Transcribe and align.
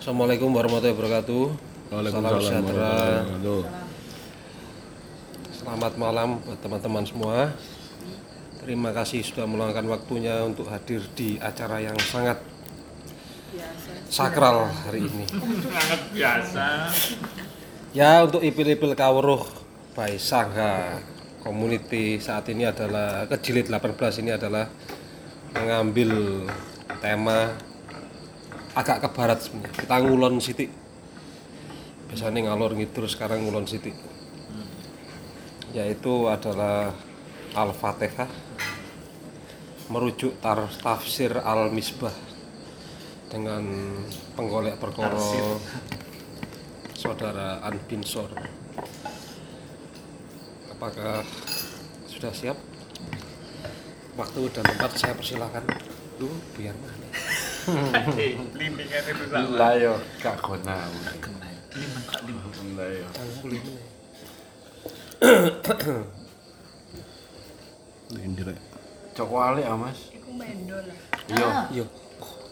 Assalamualaikum 0.00 0.48
warahmatullahi 0.56 0.96
wabarakatuh. 0.96 1.42
Waalaikumsalam 1.92 2.24
Salam 2.24 2.40
sejahtera. 2.40 2.72
warahmatullahi 2.72 3.20
wabarakatuh. 3.20 3.60
Selamat 5.52 5.92
malam 6.00 6.28
buat 6.40 6.58
teman-teman 6.64 7.04
semua. 7.04 7.36
Terima 8.64 8.96
kasih 8.96 9.20
sudah 9.20 9.44
meluangkan 9.44 9.84
waktunya 9.92 10.40
untuk 10.40 10.72
hadir 10.72 11.04
di 11.12 11.36
acara 11.36 11.84
yang 11.84 12.00
sangat 12.00 12.40
sakral 14.08 14.72
hari 14.88 15.04
ini. 15.04 15.28
sangat 15.68 16.00
biasa 16.16 16.64
Ya 17.92 18.24
untuk 18.24 18.40
ipil-ipil 18.40 18.96
kawruh 18.96 19.44
by 19.92 20.16
Sangha 20.16 20.96
Community 21.44 22.16
saat 22.16 22.48
ini 22.48 22.64
adalah 22.64 23.28
kejilid 23.28 23.68
18 23.68 24.24
ini 24.24 24.32
adalah 24.32 24.64
mengambil 25.52 26.48
tema 27.04 27.52
agak 28.74 29.02
ke 29.02 29.08
barat 29.10 29.38
sebenarnya. 29.42 29.74
Kita 29.74 29.96
ngulon 30.02 30.38
sitik. 30.38 30.70
Biasanya 32.10 32.50
ngalor 32.50 32.74
ngidul 32.74 33.06
sekarang 33.06 33.46
ngulon 33.46 33.66
sitik. 33.66 33.94
Yaitu 35.70 36.26
adalah 36.26 36.90
Al-Fatihah 37.54 38.30
merujuk 39.90 40.38
tar- 40.38 40.70
tafsir 40.82 41.34
Al-Misbah 41.34 42.14
dengan 43.30 43.62
penggolek 44.38 44.78
perkara 44.78 45.18
saudara 46.94 47.62
An 47.62 47.78
bin 47.90 48.02
Sor. 48.06 48.30
Apakah 50.70 51.26
sudah 52.06 52.30
siap? 52.34 52.58
Waktu 54.18 54.40
dan 54.54 54.64
tempat 54.66 54.90
saya 54.98 55.14
persilahkan. 55.14 55.64
Lu 56.18 56.28
biar 56.54 56.74
mana? 56.76 57.49
Limbingan 58.56 59.02
itu 59.10 59.24
tak 59.28 59.42
Lah 59.52 59.72
yo 59.76 59.94
gak 60.20 60.36
guna. 60.40 60.76
limbing 61.70 62.04
kak 62.08 62.20
limbing 62.26 62.68
Lah 62.76 62.88
yo. 62.88 63.06
Ini 68.10 68.42
rek. 68.42 68.58
Cok 69.14 69.28
wali 69.30 69.62
ah, 69.62 69.76
Mas. 69.78 70.10
Iku 70.10 70.30
mendol. 70.34 70.86
Iya. 71.30 71.70
Yo. 71.70 71.84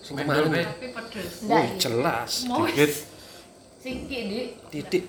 Sing 0.05 0.15
kemarin 0.17 0.55
ya. 0.55 0.65
Tapi 0.71 0.89
pedes. 0.95 1.35
Oh, 1.49 1.67
jelas. 1.77 2.33
Dikit. 2.47 2.93
Singkit 3.83 4.23
di. 4.31 4.41
Titik. 4.71 5.05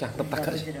Gak 0.00 0.54
sih? 0.56 0.72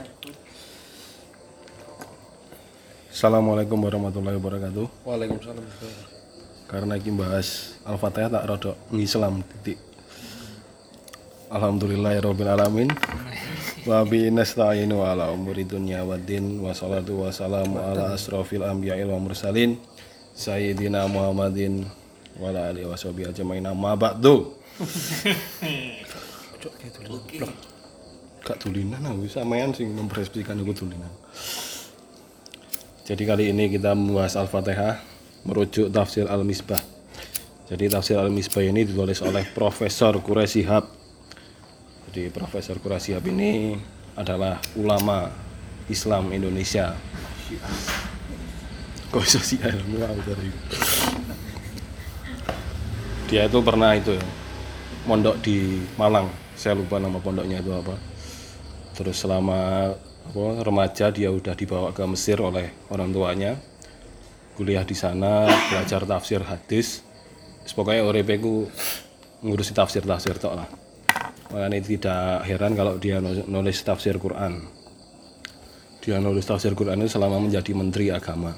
Assalamualaikum 3.20 3.76
warahmatullahi 3.84 4.40
wabarakatuh. 4.40 5.04
Waalaikumsalam. 5.04 5.60
Karena 6.64 6.96
iki 6.96 7.12
bahas 7.12 7.76
Al-Fatihah 7.84 8.32
tak 8.32 8.48
rodok 8.48 8.80
ngislam 8.88 9.44
titik. 9.44 9.76
Alhamdulillahirabbil 11.52 12.48
alamin. 12.48 12.88
Wa 13.84 14.08
bi 14.08 14.32
nasta'inu 14.32 15.04
ala 15.04 15.28
umuri 15.36 15.68
dunya 15.68 16.00
waddin 16.00 16.64
wa 16.64 16.72
salatu 16.72 17.20
wa 17.20 17.28
salamu 17.28 17.76
ala 17.76 18.16
asrofil 18.16 18.64
anbiya'i 18.64 19.04
wal 19.04 19.20
mursalin 19.20 19.76
sayyidina 20.32 21.04
Muhammadin 21.04 21.84
wa 22.40 22.48
ala 22.48 22.72
alihi 22.72 22.88
wa 22.88 22.96
sahbihi 22.96 23.36
ajmain 23.36 23.68
amma 23.68 24.00
ba'du. 24.00 24.48
Cok. 26.56 26.72
Blok. 27.36 27.52
Gak 28.48 28.56
tulinan 28.64 29.04
aku 29.04 29.28
sampean 29.28 29.76
sing 29.76 29.92
mempreskripsikan 29.92 30.56
aku 30.64 30.72
tulinan. 30.72 31.12
Jadi 33.10 33.26
kali 33.26 33.50
ini 33.50 33.66
kita 33.66 33.90
membahas 33.90 34.38
Al-Fatihah 34.38 35.02
merujuk 35.42 35.90
tafsir 35.90 36.30
Al-Misbah. 36.30 36.78
Jadi 37.66 37.90
tafsir 37.90 38.14
Al-Misbah 38.14 38.62
ini 38.62 38.86
ditulis 38.86 39.18
oleh 39.26 39.42
Profesor 39.50 40.14
Quraisy 40.22 40.62
Jadi 42.06 42.30
Profesor 42.30 42.78
Quraisy 42.78 43.18
ini 43.34 43.74
adalah 44.14 44.62
ulama 44.78 45.26
Islam 45.90 46.30
Indonesia. 46.30 46.94
Dia 53.26 53.42
itu 53.50 53.58
pernah 53.58 53.90
itu 53.98 54.14
ya, 54.14 54.26
mondok 55.10 55.42
di 55.42 55.82
Malang. 55.98 56.30
Saya 56.54 56.78
lupa 56.78 57.02
nama 57.02 57.18
pondoknya 57.18 57.58
itu 57.58 57.74
apa. 57.74 57.98
Terus 58.94 59.18
selama 59.18 59.90
apa, 60.30 60.62
remaja 60.62 61.10
dia 61.10 61.34
udah 61.34 61.58
dibawa 61.58 61.90
ke 61.90 62.06
Mesir 62.06 62.38
oleh 62.38 62.70
orang 62.86 63.10
tuanya. 63.10 63.58
Kuliah 64.54 64.86
di 64.86 64.94
sana, 64.94 65.50
belajar 65.68 66.06
tafsir 66.06 66.38
hadis. 66.46 67.02
Pokoknya 67.74 68.06
uripe 68.06 68.38
ku 68.38 68.70
ngurusi 69.42 69.74
tafsir-tafsir 69.74 70.38
tok 70.38 70.54
lah. 70.54 70.68
Makanya 71.50 71.82
tidak 71.82 72.46
heran 72.46 72.78
kalau 72.78 72.94
dia 73.02 73.18
nu- 73.18 73.46
nulis 73.50 73.82
tafsir 73.82 74.22
Quran. 74.22 74.62
Dia 75.98 76.22
nulis 76.22 76.46
tafsir 76.46 76.78
Quran 76.78 77.02
itu 77.02 77.10
selama 77.10 77.42
menjadi 77.42 77.74
menteri 77.74 78.14
agama. 78.14 78.54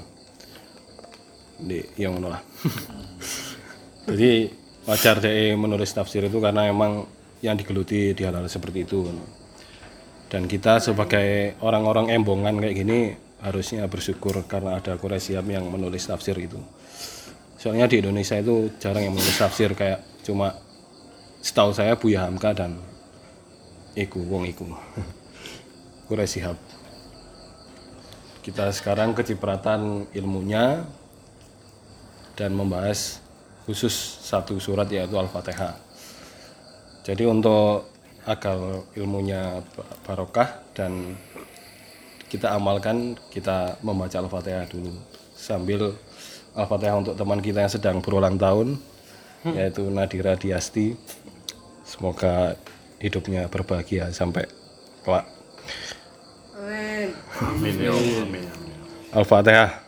Di 1.56 1.80
yang 1.96 2.20
lah. 2.20 2.44
Jadi 4.12 4.50
wajar 4.84 5.24
dia 5.24 5.56
menulis 5.56 5.88
tafsir 5.94 6.28
itu 6.28 6.36
karena 6.36 6.68
emang 6.68 7.08
yang 7.40 7.56
digeluti 7.56 8.12
di 8.12 8.22
hal-hal 8.28 8.44
seperti 8.44 8.84
itu. 8.84 9.08
Dan 10.32 10.48
kita 10.48 10.80
sebagai 10.80 11.60
orang-orang 11.60 12.08
embongan 12.16 12.56
kayak 12.56 12.72
gini 12.72 13.12
harusnya 13.44 13.84
bersyukur 13.84 14.40
karena 14.48 14.80
ada 14.80 14.96
Quraisy 14.96 15.36
yang 15.36 15.68
menulis 15.68 16.08
tafsir 16.08 16.32
itu. 16.40 16.56
Soalnya 17.60 17.84
di 17.84 18.00
Indonesia 18.00 18.40
itu 18.40 18.72
jarang 18.80 19.04
yang 19.04 19.12
menulis 19.12 19.36
tafsir 19.36 19.76
kayak 19.76 20.00
cuma 20.24 20.56
setahu 21.44 21.76
saya 21.76 22.00
Buya 22.00 22.24
Hamka 22.24 22.56
dan 22.56 22.80
Iku 23.92 24.24
Wong 24.24 24.48
Iku. 24.48 24.72
Quraisy 26.08 26.40
Hab. 26.48 26.56
Kita 28.40 28.72
sekarang 28.72 29.12
kecipratan 29.12 30.08
ilmunya 30.16 30.88
dan 32.40 32.56
membahas 32.56 33.20
khusus 33.68 33.92
satu 34.24 34.56
surat 34.56 34.88
yaitu 34.88 35.12
Al-Fatihah. 35.12 35.76
Jadi 37.04 37.28
untuk 37.28 37.91
agar 38.22 38.86
ilmunya 38.94 39.62
ba- 39.74 39.96
barokah 40.06 40.62
dan 40.78 41.18
kita 42.30 42.54
amalkan 42.54 43.18
kita 43.34 43.76
membaca 43.82 44.14
Al-Fatihah 44.16 44.64
dulu 44.70 44.94
sambil 45.34 45.92
Al-Fatihah 46.54 46.96
untuk 47.02 47.14
teman 47.18 47.42
kita 47.42 47.66
yang 47.66 47.72
sedang 47.72 47.96
berulang 47.98 48.38
tahun 48.38 48.78
yaitu 49.42 49.90
Nadira 49.90 50.38
Diasti. 50.38 50.94
Semoga 51.82 52.54
hidupnya 53.02 53.50
berbahagia 53.50 54.08
sampai 54.14 54.46
kelak. 55.02 55.26
amin 57.42 57.74
ya 57.74 57.90
amin 57.90 58.46
Al-Fatihah. 59.12 59.82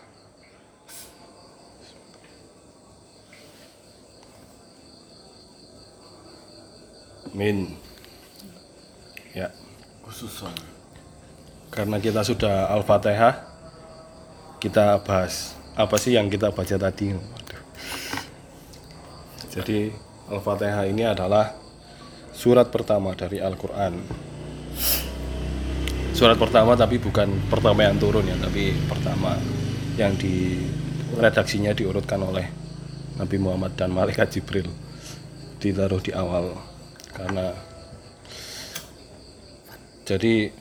Amin. 7.34 7.74
Ya, 9.34 9.50
khusus 10.06 10.46
karena 11.74 11.98
kita 11.98 12.22
sudah 12.22 12.70
Al-Fatihah, 12.70 13.34
kita 14.62 15.02
bahas 15.02 15.58
apa 15.74 15.98
sih 15.98 16.14
yang 16.14 16.30
kita 16.30 16.54
baca 16.54 16.78
tadi. 16.78 17.10
Waduh. 17.10 17.62
Jadi 19.50 19.90
Al-Fatihah 20.30 20.86
ini 20.86 21.02
adalah 21.02 21.50
surat 22.30 22.70
pertama 22.70 23.10
dari 23.18 23.42
Al-Quran. 23.42 24.06
Surat 26.14 26.38
pertama 26.38 26.78
tapi 26.78 27.02
bukan 27.02 27.50
pertama 27.50 27.82
yang 27.82 27.98
turun 27.98 28.22
ya, 28.22 28.38
tapi 28.38 28.70
pertama 28.86 29.34
yang 29.98 30.14
di 30.14 30.62
redaksinya 31.18 31.74
diurutkan 31.74 32.22
oleh 32.22 32.46
Nabi 33.18 33.36
Muhammad 33.42 33.74
dan 33.74 33.90
Malaikat 33.90 34.30
Jibril 34.30 34.70
ditaruh 35.58 35.98
di 35.98 36.14
awal 36.14 36.54
karena 37.10 37.74
jadi 40.04 40.52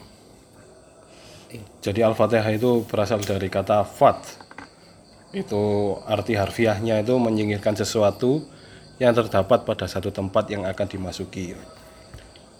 jadi 1.83 2.01
Al-Fatihah 2.09 2.49
itu 2.55 2.81
berasal 2.89 3.21
dari 3.21 3.51
kata 3.51 3.85
fat. 3.85 4.17
Itu 5.35 5.95
arti 6.07 6.33
harfiahnya 6.33 7.01
itu 7.05 7.13
menyingkirkan 7.17 7.77
sesuatu 7.77 8.41
yang 8.97 9.13
terdapat 9.13 9.65
pada 9.65 9.85
satu 9.85 10.09
tempat 10.09 10.49
yang 10.49 10.65
akan 10.65 10.87
dimasuki. 10.89 11.53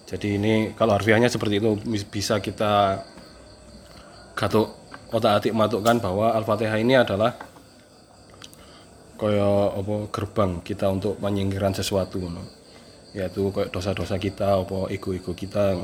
Jadi 0.05 0.37
ini 0.37 0.53
kalau 0.77 0.93
harfiahnya 0.93 1.31
seperti 1.31 1.57
itu 1.57 1.79
bisa 2.11 2.37
kita 2.43 3.01
gatuk 4.37 4.75
otak 5.13 5.41
atik 5.41 5.53
matukkan 5.55 5.97
bahwa 5.97 6.35
Al-Fatihah 6.37 6.77
ini 6.77 6.99
adalah 6.99 7.33
kaya 9.17 9.71
apa 9.73 10.09
gerbang 10.11 10.59
kita 10.61 10.89
untuk 10.91 11.17
menyingkirkan 11.17 11.73
sesuatu. 11.73 12.21
Yaitu 13.13 13.53
kayak 13.53 13.69
dosa-dosa 13.69 14.17
kita 14.17 14.61
apa 14.65 14.89
ego-ego 14.89 15.37
kita. 15.37 15.77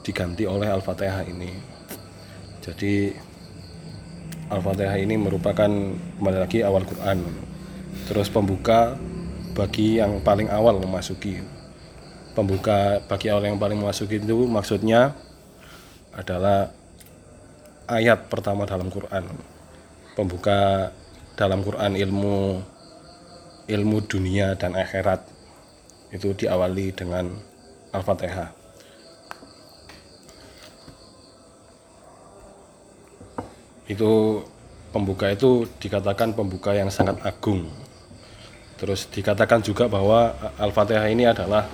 Diganti 0.00 0.48
oleh 0.48 0.68
Al-Fatihah 0.68 1.24
ini. 1.28 1.52
Jadi 2.60 3.12
Al-Fatihah 4.50 4.96
ini 4.98 5.14
merupakan 5.20 5.70
kembali 6.18 6.38
lagi 6.40 6.64
awal 6.64 6.84
Quran. 6.84 7.48
terus 8.06 8.30
pembuka 8.30 8.98
bagi 9.54 9.98
yang 9.98 10.22
paling 10.22 10.46
awal 10.50 10.78
memasuki 10.78 11.42
pembuka 12.34 13.02
bagi 13.10 13.30
awal 13.30 13.44
yang 13.50 13.58
paling 13.58 13.78
memasuki 13.78 14.22
itu 14.22 14.46
maksudnya 14.46 15.14
adalah 16.14 16.70
ayat 17.90 18.30
pertama 18.30 18.66
dalam 18.66 18.90
Quran 18.90 19.26
pembuka 20.14 20.90
dalam 21.34 21.66
Quran 21.66 21.98
ilmu 21.98 22.62
ilmu 23.66 23.96
dunia 24.06 24.54
dan 24.54 24.74
akhirat 24.78 25.26
itu 26.10 26.34
diawali 26.34 26.94
dengan 26.94 27.30
Al-Fatihah 27.90 28.59
itu 33.90 34.38
pembuka 34.94 35.34
itu 35.34 35.66
dikatakan 35.82 36.30
pembuka 36.38 36.70
yang 36.70 36.86
sangat 36.94 37.18
agung. 37.26 37.66
Terus 38.78 39.10
dikatakan 39.10 39.60
juga 39.60 39.90
bahwa 39.90 40.30
Al-Fatihah 40.56 41.10
ini 41.10 41.26
adalah 41.26 41.66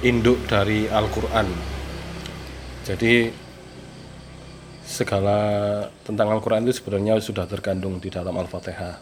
induk 0.00 0.40
dari 0.48 0.88
Al-Qur'an. 0.88 1.46
Jadi 2.84 3.28
segala 4.84 5.38
tentang 6.02 6.32
Al-Qur'an 6.32 6.64
itu 6.64 6.80
sebenarnya 6.80 7.20
sudah 7.20 7.44
terkandung 7.44 8.00
di 8.00 8.08
dalam 8.08 8.34
Al-Fatihah. 8.34 8.98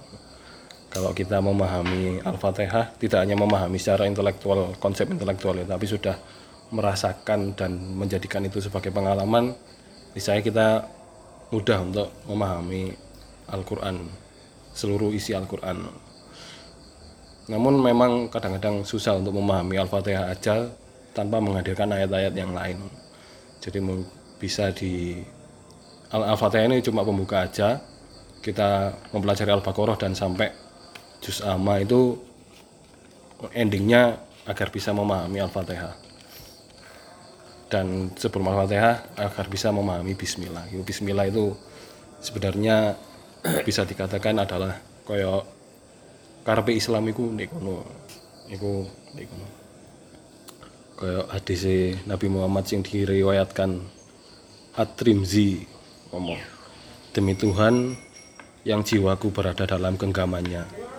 Kalau 0.93 1.17
kita 1.17 1.41
memahami 1.41 2.21
Al-Fatihah 2.21 3.00
tidak 3.00 3.25
hanya 3.25 3.38
memahami 3.38 3.81
secara 3.81 4.05
intelektual 4.05 4.77
konsep 4.77 5.09
intelektual 5.09 5.56
ya, 5.56 5.65
tapi 5.65 5.88
sudah 5.88 6.21
merasakan 6.69 7.56
dan 7.56 7.81
menjadikan 7.97 8.45
itu 8.45 8.61
sebagai 8.61 8.93
pengalaman, 8.93 9.56
saya 10.21 10.45
kita 10.45 10.85
mudah 11.52 11.84
untuk 11.84 12.08
memahami 12.25 12.96
Al-Quran, 13.52 14.08
seluruh 14.72 15.12
isi 15.12 15.37
Al-Quran. 15.37 15.84
Namun 17.52 17.76
memang 17.84 18.32
kadang-kadang 18.32 18.81
susah 18.88 19.20
untuk 19.20 19.37
memahami 19.37 19.76
Al-Fatihah 19.76 20.32
aja 20.32 20.72
tanpa 21.12 21.44
menghadirkan 21.44 21.93
ayat-ayat 21.93 22.32
yang 22.32 22.56
lain. 22.56 22.81
Jadi 23.60 23.78
bisa 24.40 24.72
di 24.72 25.20
Al- 26.08 26.32
Al-Fatihah 26.32 26.72
ini 26.72 26.81
cuma 26.81 27.04
pembuka 27.04 27.44
aja. 27.44 27.76
Kita 28.40 28.96
mempelajari 29.12 29.52
Al-Baqarah 29.52 30.00
dan 30.00 30.16
sampai 30.16 30.49
juz 31.20 31.44
amma 31.44 31.78
itu 31.78 32.16
endingnya 33.52 34.19
agar 34.49 34.72
bisa 34.72 34.90
memahami 34.96 35.38
Al-Fatihah 35.38 36.12
dan 37.73 38.13
sebelum 38.13 38.53
Al-Fatihah 38.53 39.17
agar 39.17 39.49
bisa 39.49 39.73
memahami 39.73 40.13
bismillah. 40.13 40.69
Bismillah 40.85 41.25
itu 41.25 41.57
sebenarnya 42.21 43.01
bisa 43.67 43.89
dikatakan 43.89 44.37
adalah 44.37 44.77
koyo 45.09 45.41
karepe 46.45 46.77
Islam 46.77 47.09
iku 47.09 47.33
kono. 47.49 47.81
Iku. 48.53 48.85
Koyo 51.01 51.25
hadis 51.33 51.65
Nabi 52.05 52.29
Muhammad 52.29 52.69
yang 52.69 52.85
diriwayatkan 52.85 53.81
At-Trimzi 54.77 55.65
ngomong 56.13 56.41
demi 57.17 57.33
Tuhan 57.33 57.97
yang 58.69 58.85
jiwaku 58.85 59.33
berada 59.33 59.65
dalam 59.65 59.97
genggamannya. 59.97 60.93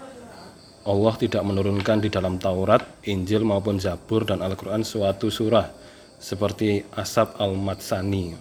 Allah 0.84 1.14
tidak 1.16 1.48
menurunkan 1.48 2.04
di 2.04 2.10
dalam 2.12 2.42
Taurat, 2.42 2.84
Injil 3.08 3.48
maupun 3.48 3.80
Zabur 3.80 4.28
dan 4.28 4.44
Al-Quran 4.44 4.84
suatu 4.84 5.32
surah 5.32 5.84
seperti 6.24 6.88
asap 6.96 7.36
al-matsani. 7.36 8.32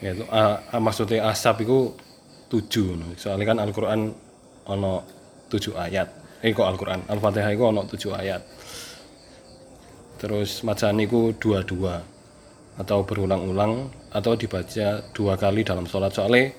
Yaitu 0.00 0.24
a, 0.32 0.64
maksudnya 0.80 1.28
asap 1.28 1.68
itu 1.68 1.92
tujuh. 2.48 2.96
Soalnya 3.20 3.52
kan 3.52 3.58
Al-Quran 3.60 4.00
ono 4.64 5.04
tujuh 5.52 5.76
ayat. 5.76 6.08
Eh 6.40 6.56
kok 6.56 6.64
Al-Quran? 6.64 7.04
Al-Fatihah 7.04 7.52
itu 7.52 7.64
ono 7.68 7.84
tujuh 7.84 8.16
ayat. 8.16 8.40
Terus 10.16 10.64
matsani 10.64 11.04
itu 11.04 11.36
dua-dua. 11.36 12.00
Atau 12.80 13.04
berulang-ulang 13.04 13.90
atau 14.08 14.32
dibaca 14.38 15.04
dua 15.12 15.34
kali 15.36 15.66
dalam 15.66 15.84
sholat. 15.84 16.16
Soalnya 16.16 16.54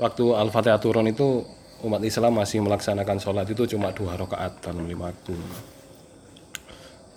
waktu 0.00 0.24
Al-Fatihah 0.34 0.80
turun 0.82 1.06
itu 1.06 1.46
umat 1.86 2.00
Islam 2.02 2.40
masih 2.40 2.64
melaksanakan 2.64 3.20
sholat 3.20 3.46
itu 3.46 3.68
cuma 3.76 3.92
dua 3.94 4.18
rakaat 4.18 4.58
dalam 4.64 4.88
lima 4.88 5.12
waktu. 5.12 5.36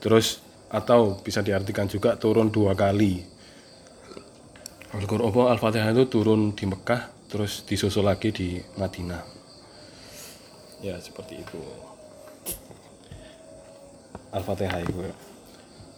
Terus 0.04 0.44
atau 0.68 1.20
bisa 1.24 1.40
diartikan 1.40 1.88
juga 1.88 2.20
turun 2.20 2.52
dua 2.52 2.76
kali. 2.76 3.24
Al-Qur'an 4.96 5.52
Al-Fatihah 5.52 5.92
itu 5.92 6.08
turun 6.08 6.56
di 6.56 6.64
Mekah 6.64 7.28
terus 7.28 7.64
disusul 7.68 8.08
lagi 8.08 8.32
di 8.32 8.58
Madinah. 8.80 9.24
Ya 10.84 10.96
seperti 11.00 11.44
itu. 11.44 11.62
Al-Fatihah 14.32 14.84
itu 14.84 15.08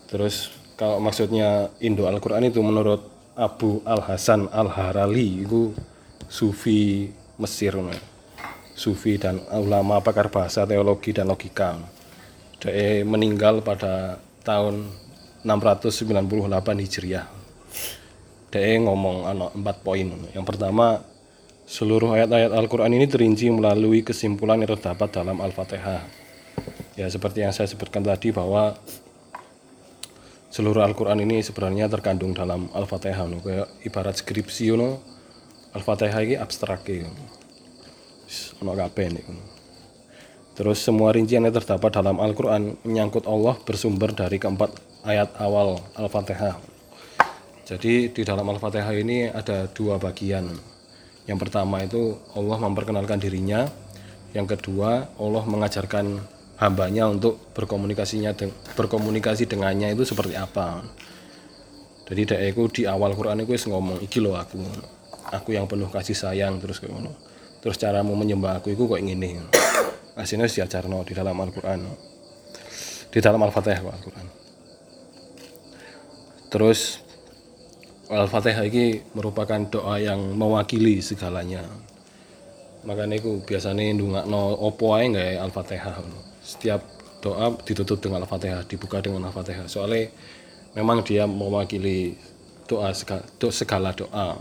terus 0.10 0.54
kalau 0.78 0.98
maksudnya 1.02 1.70
Indo 1.84 2.10
Al-Quran 2.10 2.50
itu 2.50 2.62
menurut 2.64 3.04
Abu 3.38 3.82
Al-Hasan 3.86 4.50
Al-Harali 4.52 5.46
itu 5.46 5.74
Sufi 6.30 7.10
Mesir. 7.42 7.78
Sufi 8.80 9.20
dan 9.20 9.44
ulama 9.52 10.00
pakar 10.00 10.32
bahasa 10.32 10.64
teologi 10.64 11.12
dan 11.12 11.28
logika. 11.28 11.76
Dia 12.64 13.04
meninggal 13.04 13.60
pada 13.60 14.24
tahun 14.50 14.90
698 15.46 16.82
Hijriah 16.82 17.26
dia 18.50 18.82
ngomong 18.82 19.30
ano, 19.30 19.54
empat 19.54 19.86
poin 19.86 20.10
yang 20.34 20.42
pertama 20.42 21.06
seluruh 21.70 22.18
ayat-ayat 22.18 22.50
Al-Quran 22.50 22.98
ini 22.98 23.06
terinci 23.06 23.54
melalui 23.54 24.02
kesimpulan 24.02 24.58
yang 24.58 24.74
terdapat 24.74 25.22
dalam 25.22 25.38
Al-Fatihah 25.38 26.02
ya 26.98 27.06
seperti 27.06 27.46
yang 27.46 27.54
saya 27.54 27.70
sebutkan 27.70 28.02
tadi 28.02 28.34
bahwa 28.34 28.74
seluruh 30.50 30.82
Al-Quran 30.82 31.22
ini 31.22 31.46
sebenarnya 31.46 31.86
terkandung 31.86 32.34
dalam 32.34 32.74
Al-Fatihah 32.74 33.30
no. 33.30 33.38
ibarat 33.86 34.18
skripsi 34.18 34.74
no. 34.74 34.98
Al-Fatihah 35.78 36.26
ini 36.26 36.36
abstrak 36.42 36.90
ya. 36.90 37.06
ono 38.66 38.74
kabeh. 38.74 39.22
Terus 40.60 40.84
semua 40.84 41.16
rincian 41.16 41.40
yang 41.40 41.56
terdapat 41.56 41.88
dalam 41.88 42.20
Al-Quran 42.20 42.76
menyangkut 42.84 43.24
Allah 43.32 43.56
bersumber 43.64 44.12
dari 44.12 44.44
keempat 44.44 44.76
ayat 45.08 45.32
awal 45.40 45.80
Al-Fatihah. 45.96 46.60
Jadi 47.64 48.12
di 48.12 48.22
dalam 48.28 48.44
Al-Fatihah 48.44 48.92
ini 48.92 49.32
ada 49.32 49.72
dua 49.72 49.96
bagian. 49.96 50.52
Yang 51.32 51.48
pertama 51.48 51.80
itu 51.80 52.20
Allah 52.36 52.60
memperkenalkan 52.60 53.24
dirinya. 53.24 53.72
Yang 54.36 54.60
kedua 54.60 55.08
Allah 55.16 55.44
mengajarkan 55.48 56.20
hambanya 56.60 57.08
untuk 57.08 57.40
berkomunikasinya 57.56 58.36
berkomunikasi 58.76 59.48
dengannya 59.48 59.96
itu 59.96 60.04
seperti 60.04 60.36
apa. 60.36 60.84
Jadi 62.12 62.36
dek 62.36 62.42
iku 62.52 62.68
di 62.68 62.84
awal 62.84 63.16
Quran 63.16 63.48
itu 63.48 63.56
ngomong 63.72 64.04
iki 64.04 64.20
loh 64.20 64.36
aku. 64.36 64.60
Aku 65.32 65.56
yang 65.56 65.72
penuh 65.72 65.88
kasih 65.88 66.20
sayang 66.20 66.60
terus 66.60 66.84
kayak. 66.84 67.16
Terus 67.64 67.80
caramu 67.80 68.12
menyembah 68.20 68.60
aku 68.60 68.76
itu 68.76 68.84
kok 68.84 69.00
ngene. 69.00 69.48
Aslinya 70.20 70.44
wis 70.44 70.60
diajarno 70.60 71.08
di 71.08 71.16
dalam 71.16 71.40
Al-Qur'an. 71.40 71.80
Di 73.08 73.20
dalam 73.24 73.40
Al-Fatihah 73.40 73.80
Al-Qur'an. 73.80 74.28
Terus 76.52 77.00
Al-Fatihah 78.12 78.68
ini 78.68 79.00
merupakan 79.16 79.64
doa 79.70 79.96
yang 79.96 80.20
mewakili 80.36 81.00
segalanya. 81.00 81.64
Makanya 82.84 83.16
itu 83.16 83.40
biasanya 83.48 83.96
ndungakno 83.96 84.60
opo 84.60 84.92
nggak 85.00 85.40
Al-Fatihah. 85.40 86.04
Setiap 86.44 86.84
doa 87.24 87.56
ditutup 87.64 88.04
dengan 88.04 88.28
Al-Fatihah, 88.28 88.68
dibuka 88.68 89.00
dengan 89.00 89.32
Al-Fatihah. 89.32 89.72
Soalnya 89.72 90.12
memang 90.76 91.00
dia 91.00 91.24
mewakili 91.24 92.20
doa 92.68 92.92
segala, 92.92 93.24
segala 93.56 93.90
doa. 93.96 94.36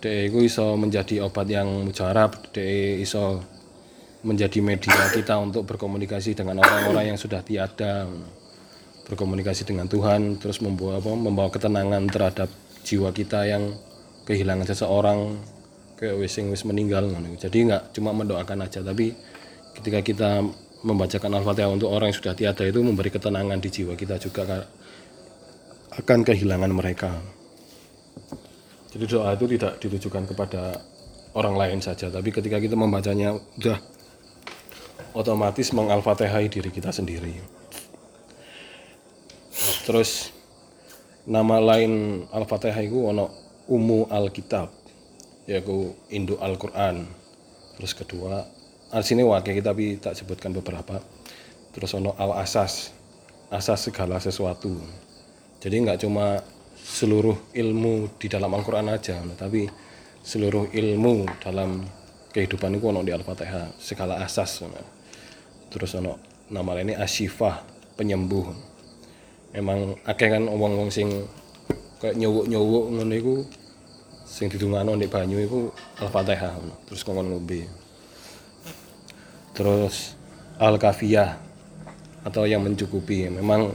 Dia 0.00 0.32
itu 0.32 0.40
iso 0.40 0.80
menjadi 0.80 1.20
obat 1.24 1.44
yang 1.48 1.68
mujarab, 1.84 2.52
dia 2.56 2.96
iso 2.96 3.44
menjadi 4.24 4.60
media 4.64 4.96
kita 5.12 5.36
untuk 5.36 5.68
berkomunikasi 5.68 6.36
dengan 6.36 6.60
orang-orang 6.64 7.12
yang 7.14 7.18
sudah 7.20 7.44
tiada. 7.44 8.08
Berkomunikasi 9.04 9.66
dengan 9.66 9.90
Tuhan 9.90 10.38
terus 10.38 10.62
membawa 10.62 11.02
apa 11.02 11.10
membawa 11.12 11.50
ketenangan 11.50 12.06
terhadap 12.08 12.48
jiwa 12.86 13.10
kita 13.10 13.42
yang 13.42 13.74
kehilangan 14.22 14.70
seseorang 14.70 15.34
kayak 16.00 16.16
wis 16.16 16.40
wis 16.40 16.64
meninggal 16.64 17.04
jadi 17.36 17.58
nggak 17.68 17.82
cuma 17.92 18.16
mendoakan 18.16 18.64
aja 18.64 18.80
tapi 18.80 19.12
ketika 19.76 20.00
kita 20.00 20.30
membacakan 20.80 21.36
Al-Fatihah 21.36 21.68
untuk 21.68 21.92
orang 21.92 22.08
yang 22.08 22.16
sudah 22.16 22.32
tiada 22.32 22.64
itu 22.64 22.80
memberi 22.80 23.12
ketenangan 23.12 23.60
di 23.60 23.68
jiwa 23.68 23.92
kita 23.98 24.16
juga 24.16 24.64
akan 25.92 26.24
kehilangan 26.24 26.72
mereka 26.72 27.20
jadi 28.90 29.04
doa 29.06 29.34
itu 29.34 29.46
tidak 29.56 29.72
ditujukan 29.78 30.24
kepada 30.26 30.78
orang 31.34 31.54
lain 31.54 31.78
saja 31.78 32.10
tapi 32.10 32.34
ketika 32.34 32.58
kita 32.58 32.74
membacanya 32.74 33.38
udah 33.58 33.78
otomatis 35.14 35.74
mengalfatihai 35.74 36.46
diri 36.46 36.70
kita 36.70 36.94
sendiri. 36.94 37.34
Terus 39.86 40.30
nama 41.26 41.58
lain 41.58 42.24
Al-Fatihah 42.30 42.82
itu 42.84 42.98
ono 43.10 43.30
Umu 43.70 44.06
Alkitab 44.06 44.70
yaitu 45.50 45.94
induk 46.14 46.38
Al-Quran. 46.38 47.06
Terus 47.78 47.92
kedua 47.96 48.46
sini 49.02 49.26
wakil 49.26 49.58
tapi 49.62 49.98
tak 49.98 50.14
sebutkan 50.14 50.54
beberapa. 50.54 51.02
Terus 51.70 51.94
ono 51.94 52.14
al 52.18 52.42
asas 52.42 52.94
asas 53.50 53.90
segala 53.90 54.18
sesuatu. 54.22 54.78
Jadi 55.58 55.76
nggak 55.86 56.06
cuma 56.06 56.38
seluruh 56.90 57.54
ilmu 57.54 58.18
di 58.18 58.26
dalam 58.26 58.50
Al-Quran 58.50 58.90
aja 58.90 59.22
tapi 59.38 59.70
seluruh 60.26 60.74
ilmu 60.74 61.38
dalam 61.38 61.86
kehidupan 62.34 62.74
itu 62.74 62.90
ono 62.90 63.06
di 63.06 63.14
Al-Fatihah 63.14 63.78
segala 63.78 64.18
asas 64.18 64.66
terus 65.70 65.94
ono 65.94 66.18
nama 66.50 66.74
ini 66.82 66.98
asyifah 66.98 67.62
penyembuh. 67.94 68.50
Emang 69.54 69.94
akeh 70.02 70.28
kan 70.30 70.46
wong-wong 70.46 70.90
sing 70.90 71.10
kayak 72.02 72.18
nyowok-nyowok 72.18 72.84
ngono 72.90 73.14
iku 73.14 73.34
sing 74.26 74.50
didungano 74.50 74.94
ndek 74.98 75.10
banyu 75.10 75.38
iku 75.42 75.60
Al-Fatihah 76.02 76.58
terus 76.90 77.06
ngomong 77.06 77.30
ngombe. 77.30 77.70
Terus 79.54 80.18
Al-Kafiyah 80.58 81.38
atau 82.26 82.44
yang 82.46 82.66
mencukupi. 82.66 83.30
Memang 83.30 83.74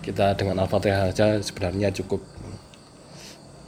kita 0.00 0.32
dengan 0.38 0.64
Al-Fatihah 0.64 1.12
saja 1.12 1.40
sebenarnya 1.44 1.92
cukup 1.92 2.24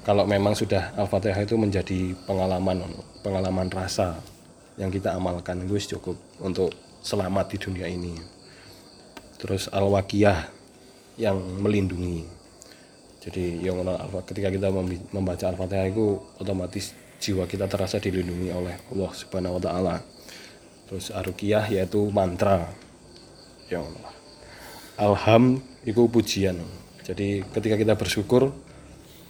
kalau 0.06 0.24
memang 0.24 0.56
sudah 0.56 0.92
Al-Fatihah 0.96 1.44
itu 1.44 1.56
menjadi 1.60 2.16
pengalaman 2.24 2.84
pengalaman 3.20 3.68
rasa 3.68 4.16
yang 4.80 4.88
kita 4.88 5.12
amalkan 5.12 5.64
itu 5.68 5.96
cukup 5.96 6.16
untuk 6.40 6.72
selamat 7.04 7.52
di 7.52 7.56
dunia 7.60 7.86
ini 7.88 8.14
terus 9.36 9.68
Al-Waqiyah 9.72 10.48
yang 11.20 11.36
melindungi 11.60 12.40
jadi 13.20 13.60
yang 13.60 13.84
ketika 14.24 14.48
kita 14.48 14.72
membaca 15.12 15.44
Al-Fatihah 15.52 15.92
itu 15.92 16.16
otomatis 16.40 16.96
jiwa 17.20 17.44
kita 17.44 17.68
terasa 17.68 18.00
dilindungi 18.00 18.48
oleh 18.48 18.80
Allah 18.88 19.10
Subhanahu 19.12 19.60
wa 19.60 19.62
taala. 19.62 19.96
Terus 20.88 21.12
Ar-Ruqyah 21.12 21.68
yaitu 21.68 22.08
mantra. 22.08 22.64
Yang 23.68 23.92
Alham 24.96 25.60
itu 25.84 26.08
pujian. 26.08 26.58
Jadi 27.04 27.44
ketika 27.52 27.76
kita 27.76 27.94
bersyukur 27.94 28.50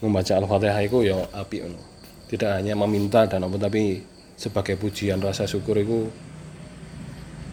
membaca 0.00 0.32
Al-Fatihah 0.36 0.80
itu 0.84 1.04
ya 1.04 1.16
api 1.32 1.64
ono. 1.64 1.80
Tidak 2.28 2.50
hanya 2.60 2.74
meminta 2.76 3.28
dan 3.28 3.44
apa 3.44 3.56
tapi 3.60 4.00
sebagai 4.40 4.80
pujian 4.80 5.20
rasa 5.20 5.44
syukur 5.44 5.76
itu 5.76 6.08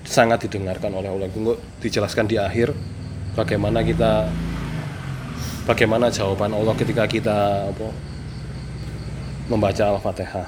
sangat 0.07 0.47
didengarkan 0.47 0.95
oleh 0.95 1.11
Allah. 1.11 1.27
Tunggu 1.27 1.59
dijelaskan 1.83 2.25
di 2.31 2.39
akhir 2.39 2.71
bagaimana 3.35 3.83
kita 3.83 4.31
bagaimana 5.67 6.07
jawaban 6.07 6.55
Allah 6.55 6.73
ketika 6.79 7.03
kita 7.03 7.67
apa, 7.67 7.87
membaca 9.51 9.83
Al-Fatihah. 9.99 10.47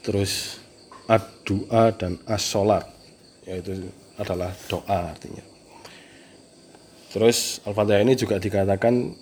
Terus 0.00 0.56
ad-doa 1.04 1.92
dan 1.92 2.16
as-sholat 2.24 2.88
yaitu 3.44 3.92
adalah 4.16 4.56
doa 4.72 5.12
artinya. 5.12 5.44
Terus 7.12 7.60
Al-Fatihah 7.68 8.00
ini 8.00 8.16
juga 8.16 8.40
dikatakan 8.40 9.12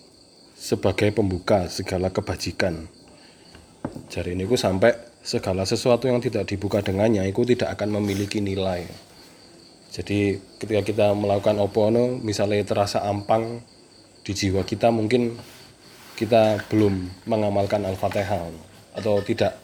sebagai 0.59 1.15
pembuka 1.15 1.71
segala 1.71 2.11
kebajikan. 2.11 2.91
Jari 4.11 4.35
ini 4.35 4.45
sampai 4.59 4.91
segala 5.23 5.63
sesuatu 5.63 6.11
yang 6.11 6.19
tidak 6.19 6.51
dibuka 6.51 6.83
dengannya 6.83 7.23
itu 7.31 7.47
tidak 7.47 7.79
akan 7.79 8.03
memiliki 8.03 8.43
nilai. 8.43 8.83
Jadi 9.95 10.37
ketika 10.59 10.83
kita 10.83 11.07
melakukan 11.15 11.63
opono, 11.63 12.19
misalnya 12.21 12.61
terasa 12.67 13.07
ampang 13.07 13.63
di 14.27 14.33
jiwa 14.35 14.67
kita, 14.67 14.91
mungkin 14.93 15.39
kita 16.19 16.67
belum 16.69 17.25
mengamalkan 17.31 17.87
Al-Fatihah 17.87 18.51
atau 18.99 19.23
tidak 19.23 19.57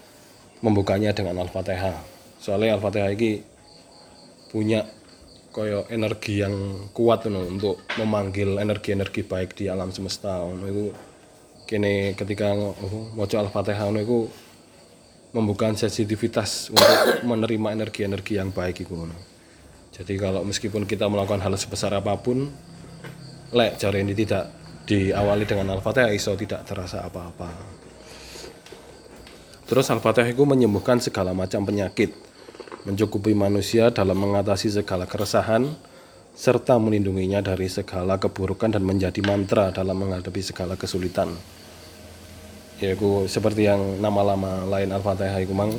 membukanya 0.63 1.11
dengan 1.11 1.43
Al-Fatihah. 1.43 1.99
Soalnya 2.39 2.79
Al-Fatihah 2.79 3.11
ini 3.13 3.43
punya 4.49 4.87
koyo 5.55 5.87
energi 5.87 6.43
yang 6.43 6.91
kuat 6.91 7.31
no, 7.31 7.47
untuk 7.47 7.79
memanggil 7.95 8.59
energi-energi 8.59 9.23
baik 9.23 9.55
di 9.55 9.71
alam 9.71 9.95
semesta. 9.95 10.43
No, 10.43 10.67
itu 10.67 10.91
kene 11.71 12.19
ketika 12.19 12.51
oh, 12.59 13.15
maca 13.15 13.39
Al-Fatihah 13.39 13.87
no, 13.95 14.03
itu 14.03 14.19
membuka 15.31 15.71
sensitivitas 15.79 16.75
untuk 16.75 17.23
menerima 17.23 17.71
energi-energi 17.71 18.35
yang 18.35 18.51
baik 18.51 18.83
itu. 18.83 18.99
No. 18.99 19.15
Jadi 19.95 20.19
kalau 20.19 20.43
meskipun 20.43 20.91
kita 20.91 21.07
melakukan 21.07 21.39
hal 21.39 21.55
sebesar 21.55 21.95
apa 21.95 22.19
pun, 22.19 22.51
lek 23.55 23.79
jari 23.79 24.03
ini 24.03 24.11
tidak 24.11 24.51
diawali 24.91 25.47
dengan 25.47 25.71
Al-Fatihah 25.79 26.11
iso 26.11 26.35
tidak 26.35 26.67
terasa 26.67 27.07
apa-apa. 27.07 27.55
Terus 29.71 29.87
Al-Fatihah 29.87 30.35
itu 30.35 30.43
menyembuhkan 30.43 30.99
segala 30.99 31.31
macam 31.31 31.63
penyakit, 31.63 32.11
mencukupi 32.85 33.33
manusia 33.33 33.93
dalam 33.93 34.17
mengatasi 34.17 34.73
segala 34.73 35.09
keresahan, 35.09 35.73
serta 36.37 36.77
melindunginya 36.77 37.41
dari 37.41 37.69
segala 37.69 38.21
keburukan 38.21 38.73
dan 38.73 38.85
menjadi 38.85 39.21
mantra 39.25 39.73
dalam 39.73 39.97
menghadapi 39.97 40.41
segala 40.45 40.77
kesulitan. 40.77 41.33
Yaitu 42.83 43.31
seperti 43.31 43.71
yang 43.71 44.01
nama-nama 44.03 44.69
lain 44.69 44.93
Al-Fatihah 44.93 45.41
itu 45.41 45.57
mang. 45.57 45.73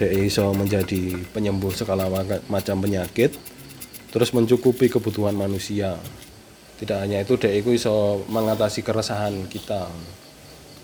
Iso 0.00 0.56
menjadi 0.56 1.12
penyembuh 1.28 1.76
segala 1.76 2.08
maca- 2.08 2.40
macam 2.48 2.80
penyakit 2.80 3.36
terus 4.08 4.32
mencukupi 4.32 4.88
kebutuhan 4.88 5.36
manusia. 5.36 6.00
Tidak 6.80 6.96
hanya 6.96 7.20
itu 7.20 7.36
dia 7.36 7.52
itu 7.52 7.76
iso 7.76 8.24
mengatasi 8.32 8.80
keresahan 8.80 9.44
kita. 9.52 9.92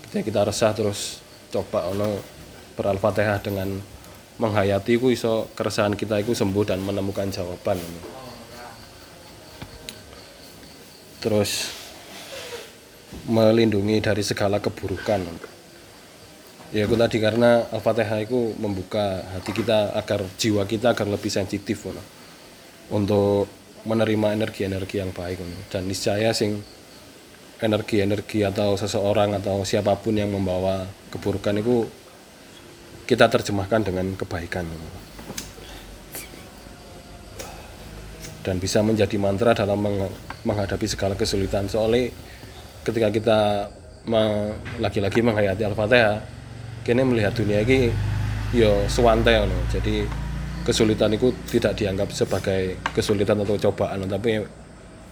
Ketika 0.05 0.21
kita 0.21 0.41
resah 0.45 0.71
terus 0.77 1.17
coba 1.49 1.89
ono 1.89 2.21
beralfatihah 2.77 3.41
dengan 3.41 3.81
menghayati 4.37 5.01
itu 5.01 5.09
iso 5.09 5.49
keresahan 5.57 5.97
kita 5.97 6.21
itu 6.21 6.37
sembuh 6.37 6.65
dan 6.65 6.81
menemukan 6.81 7.29
jawaban. 7.33 7.81
Terus 11.17 11.73
melindungi 13.25 13.97
dari 13.97 14.21
segala 14.21 14.61
keburukan. 14.61 15.21
Ya 16.75 16.83
itu 16.83 16.95
tadi 16.99 17.17
karena 17.17 17.63
Al-Fatihah 17.71 18.27
itu 18.27 18.53
membuka 18.59 19.23
hati 19.33 19.55
kita 19.55 19.95
agar 19.95 20.27
jiwa 20.35 20.67
kita 20.67 20.93
agar 20.93 21.07
lebih 21.07 21.31
sensitif 21.31 21.87
untuk 22.91 23.47
menerima 23.87 24.35
energi-energi 24.35 24.99
yang 24.99 25.15
baik 25.15 25.39
dan 25.71 25.87
niscaya 25.87 26.35
sing 26.35 26.59
energi-energi 27.63 28.43
atau 28.43 28.75
seseorang 28.75 29.33
atau 29.39 29.63
siapa 29.63 29.95
pun 29.95 30.13
yang 30.19 30.29
membawa 30.29 30.85
keburukan 31.09 31.55
itu 31.55 31.87
kita 33.07 33.31
terjemahkan 33.31 33.87
dengan 33.87 34.11
kebaikan 34.19 34.67
dan 38.43 38.59
bisa 38.59 38.83
menjadi 38.83 39.15
mantra 39.15 39.55
dalam 39.55 39.79
meng- 39.79 40.13
menghadapi 40.43 40.87
segala 40.87 41.15
kesulitan 41.15 41.71
soalnya 41.71 42.11
ketika 42.83 43.07
kita 43.11 43.39
lagi-lagi 44.79 45.19
menghayati 45.19 45.67
Al-Fatihah 45.67 46.37
kini 46.87 47.03
melihat 47.03 47.35
dunia 47.35 47.59
ini 47.67 47.91
yo 48.55 48.87
suwante 48.87 49.35
ngono. 49.35 49.59
Jadi 49.67 50.07
kesulitan 50.63 51.11
itu 51.11 51.35
tidak 51.51 51.75
dianggap 51.75 52.07
sebagai 52.15 52.79
kesulitan 52.95 53.43
atau 53.43 53.59
cobaan, 53.59 54.07
tapi 54.07 54.39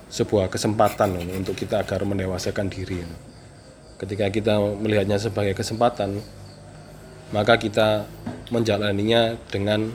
sebuah 0.08 0.48
kesempatan 0.48 1.20
ngono, 1.20 1.44
untuk 1.44 1.60
kita 1.60 1.84
agar 1.84 2.08
mendewasakan 2.08 2.72
diri. 2.72 3.04
ngono. 3.04 3.18
Ketika 4.00 4.32
kita 4.32 4.56
melihatnya 4.60 5.20
sebagai 5.20 5.52
kesempatan, 5.56 6.20
maka 7.36 7.60
kita 7.60 8.08
menjalaninya 8.48 9.36
dengan 9.52 9.92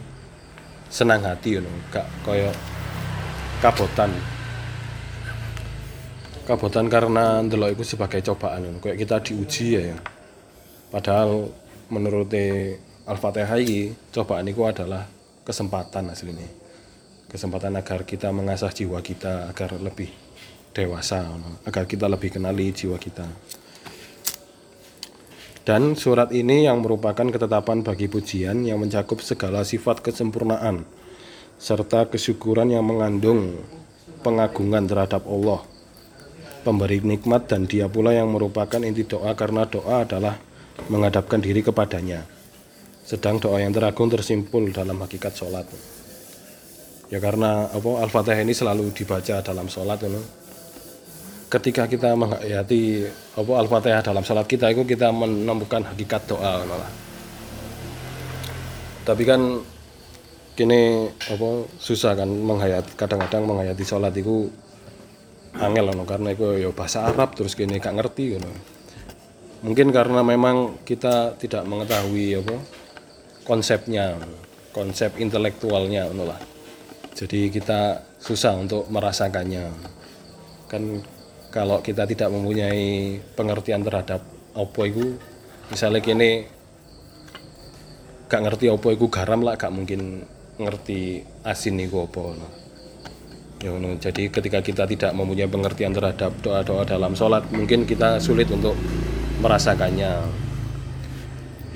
senang 0.92 1.24
hati 1.24 1.56
ngono, 1.56 1.72
gak 1.88 2.04
koyo 2.20 2.52
kabotan. 3.64 4.12
Kabotan 6.44 6.92
karena 6.92 7.40
ndelok 7.40 7.80
itu 7.80 7.96
sebagai 7.96 8.20
cobaan 8.20 8.68
ngono. 8.68 8.78
Kayak 8.84 8.98
kita 9.00 9.16
diuji 9.24 9.66
ya. 9.80 9.96
Padahal 10.92 11.48
menurut 11.88 12.28
Al-Fatihah 13.08 13.56
ini 13.56 13.96
cobaan 14.12 14.44
itu 14.44 14.60
adalah 14.66 15.08
kesempatan 15.40 16.12
aslinya. 16.12 16.44
Kesempatan 17.30 17.78
agar 17.78 18.04
kita 18.04 18.28
mengasah 18.34 18.68
jiwa 18.74 19.00
kita 19.00 19.48
agar 19.48 19.80
lebih 19.80 20.12
dewasa, 20.74 21.24
agar 21.64 21.88
kita 21.88 22.04
lebih 22.04 22.36
kenali 22.36 22.74
jiwa 22.74 23.00
kita. 23.00 23.24
Dan 25.64 25.94
surat 25.94 26.32
ini 26.32 26.64
yang 26.64 26.80
merupakan 26.80 27.26
ketetapan 27.28 27.84
bagi 27.84 28.08
pujian 28.08 28.64
yang 28.64 28.80
mencakup 28.80 29.20
segala 29.20 29.62
sifat 29.62 30.00
kesempurnaan 30.00 30.88
serta 31.60 32.08
kesyukuran 32.08 32.72
yang 32.72 32.88
mengandung 32.88 33.60
pengagungan 34.24 34.88
terhadap 34.88 35.28
Allah 35.28 35.60
pemberi 36.60 37.00
nikmat 37.00 37.48
dan 37.48 37.64
dia 37.64 37.88
pula 37.88 38.12
yang 38.12 38.28
merupakan 38.28 38.80
inti 38.80 39.08
doa 39.08 39.32
karena 39.32 39.64
doa 39.64 40.04
adalah 40.04 40.36
menghadapkan 40.92 41.40
diri 41.40 41.64
kepadanya. 41.64 42.24
Sedang 43.04 43.40
doa 43.40 43.58
yang 43.58 43.72
teragung 43.74 44.12
tersimpul 44.12 44.70
dalam 44.70 45.00
hakikat 45.00 45.34
sholat. 45.34 45.66
Ya 47.10 47.18
karena 47.18 47.66
Al-Fatihah 47.74 48.46
ini 48.46 48.54
selalu 48.54 48.94
dibaca 48.94 49.42
dalam 49.42 49.66
sholat 49.66 49.98
know. 50.06 50.39
Ketika 51.50 51.90
kita 51.90 52.14
menghayati 52.14 53.10
apa 53.34 53.52
Al-Fatihah 53.58 54.06
dalam 54.06 54.22
sholat 54.22 54.46
kita 54.46 54.70
itu 54.70 54.86
kita 54.86 55.10
menemukan 55.10 55.82
hakikat 55.82 56.30
doa 56.30 56.62
you 56.62 56.70
know 56.70 56.78
lah. 56.78 56.90
tapi 59.02 59.26
kan 59.26 59.58
kini 60.54 61.10
apa 61.10 61.66
susah 61.82 62.14
kan 62.14 62.30
menghayati 62.30 62.94
kadang-kadang 62.94 63.50
menghayati 63.50 63.82
sholat 63.82 64.14
itu 64.14 64.46
angel 65.58 65.90
loh 65.90 66.06
karena 66.06 66.30
itu 66.30 66.62
ya 66.62 66.70
bahasa 66.70 67.10
Arab 67.10 67.34
terus 67.34 67.58
kini 67.58 67.82
gak 67.82 67.98
ngerti 67.98 68.38
gitu. 68.38 68.50
mungkin 69.66 69.90
karena 69.90 70.22
memang 70.22 70.78
kita 70.86 71.34
tidak 71.34 71.66
mengetahui 71.66 72.38
apa 72.38 72.56
konsepnya 73.42 74.14
konsep 74.70 75.18
intelektualnya 75.18 76.06
lah 76.14 76.38
jadi 77.18 77.50
kita 77.50 78.06
susah 78.22 78.54
untuk 78.54 78.86
merasakannya 78.86 79.74
kan 80.70 81.02
kalau 81.50 81.82
kita 81.82 82.06
tidak 82.06 82.30
mempunyai 82.30 83.18
pengertian 83.34 83.82
terhadap 83.82 84.22
apa 84.54 84.82
itu 84.86 85.18
misalnya 85.70 85.98
kini 86.02 86.46
gak 88.30 88.42
ngerti 88.46 88.70
apa 88.70 88.88
itu 88.94 89.06
garam 89.10 89.42
lah 89.42 89.58
gak 89.58 89.74
mungkin 89.74 90.22
ngerti 90.58 91.26
asin 91.42 91.82
itu 91.82 92.06
no. 92.14 92.48
Ya, 93.60 93.76
jadi 93.76 94.32
ketika 94.32 94.64
kita 94.64 94.88
tidak 94.88 95.12
mempunyai 95.12 95.44
pengertian 95.44 95.92
terhadap 95.92 96.32
doa-doa 96.40 96.80
dalam 96.88 97.12
sholat 97.12 97.44
mungkin 97.52 97.84
kita 97.84 98.16
sulit 98.16 98.48
untuk 98.48 98.72
merasakannya 99.44 100.16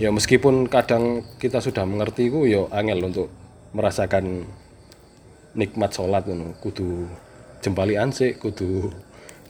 ya 0.01 0.09
meskipun 0.09 0.65
kadang 0.73 1.21
kita 1.37 1.61
sudah 1.61 1.85
mengerti 1.85 2.33
itu 2.33 2.49
ya 2.49 2.65
angel 2.73 3.05
untuk 3.05 3.29
merasakan 3.77 4.49
nikmat 5.53 5.93
sholat 5.93 6.25
no. 6.31 6.57
kudu 6.65 7.05
jempali 7.61 8.01
ansik 8.01 8.41
kudu 8.41 8.89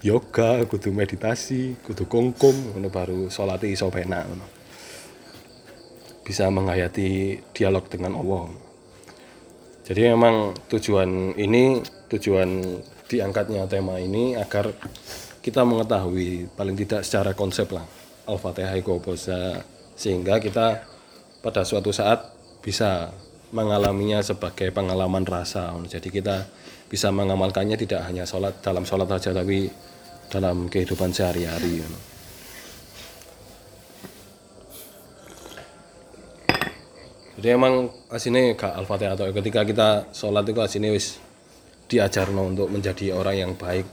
yoga 0.04 0.60
kudu 0.68 0.92
meditasi 0.92 1.80
kudu 1.80 2.04
kongkom 2.04 2.76
ngono 2.76 2.92
baru 2.92 3.32
sholat 3.32 3.64
iso 3.64 3.88
penak 3.88 4.28
ngono 4.28 4.46
bisa 6.20 6.52
menghayati 6.52 7.40
dialog 7.56 7.88
dengan 7.88 8.20
Allah 8.20 8.52
jadi 9.88 10.12
memang 10.12 10.52
tujuan 10.68 11.40
ini 11.40 11.80
tujuan 12.12 12.60
diangkatnya 13.08 13.64
tema 13.64 13.96
ini 13.96 14.36
agar 14.36 14.76
kita 15.40 15.64
mengetahui 15.64 16.52
paling 16.52 16.76
tidak 16.76 17.04
secara 17.04 17.32
konsep 17.32 17.68
lah 17.72 17.84
Al-Fatihah 18.24 18.76
itu 18.76 18.96
sehingga 19.96 20.40
kita 20.40 20.84
pada 21.44 21.60
suatu 21.64 21.92
saat 21.92 22.32
bisa 22.64 23.12
mengalaminya 23.52 24.24
sebagai 24.24 24.72
pengalaman 24.72 25.22
rasa. 25.28 25.70
Jadi 25.86 26.08
kita 26.08 26.48
bisa 26.88 27.12
mengamalkannya 27.12 27.76
tidak 27.76 28.08
hanya 28.08 28.24
sholat 28.24 28.58
dalam 28.64 28.88
sholat 28.88 29.06
saja 29.06 29.36
tapi 29.36 29.68
dalam 30.30 30.68
kehidupan 30.70 31.10
sehari-hari. 31.10 31.84
Jadi 37.44 37.48
emang 37.60 37.92
asine 38.08 38.56
gak 38.56 38.72
al-fatihah 38.72 39.18
atau 39.18 39.28
ketika 39.28 39.68
kita 39.68 39.88
sholat 40.16 40.48
itu 40.48 40.60
asine 40.64 40.88
wis 40.94 41.20
diajarno 41.92 42.40
untuk 42.48 42.72
menjadi 42.72 43.12
orang 43.12 43.36
yang 43.36 43.52
baik. 43.52 43.84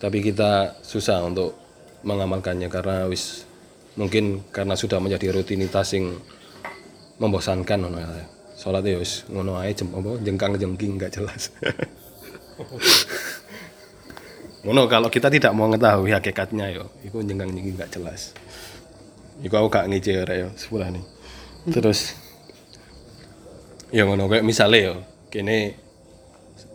Tapi 0.00 0.18
kita 0.24 0.80
susah 0.80 1.26
untuk 1.28 1.52
mengamalkannya 2.06 2.70
karena 2.72 3.04
wis 3.10 3.44
mungkin 3.98 4.46
karena 4.54 4.78
sudah 4.78 5.02
menjadi 5.02 5.34
rutinitas 5.34 5.92
yang 5.92 6.16
membosankan 7.20 7.84
ngono 7.84 7.98
ya. 8.00 8.24
Sholat 8.56 8.86
ya 8.86 8.96
wis 8.96 9.28
ngono 9.28 9.58
ae 9.60 9.74
jengkang 10.24 10.56
jengking 10.56 10.96
nggak 10.96 11.20
jelas. 11.20 11.52
ngono 14.66 14.90
kalau 14.90 15.08
kita 15.12 15.30
tidak 15.30 15.54
mau 15.54 15.70
mengetahui 15.70 16.10
hakikatnya 16.10 16.74
yo, 16.74 16.90
itu 17.06 17.20
jengkang 17.22 17.54
jengking 17.54 17.76
nggak 17.78 17.92
jelas. 17.94 18.34
Iku 19.38 19.54
aku 19.54 19.68
gak 19.70 19.86
ngejer 19.86 20.26
ya 20.26 20.48
sebelah 20.58 20.90
nih. 20.90 21.04
Terus 21.70 22.18
ya 23.94 24.02
ngono 24.02 24.26
kayak 24.26 24.42
misalnya 24.42 24.78
ya 24.78 24.94
kene 25.30 25.78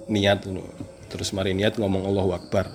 niat 0.07 0.47
ngono. 0.47 0.63
Terus 1.11 1.35
mari 1.35 1.51
niat 1.51 1.75
ngomong 1.75 2.07
Allahu 2.07 2.31
Akbar. 2.31 2.71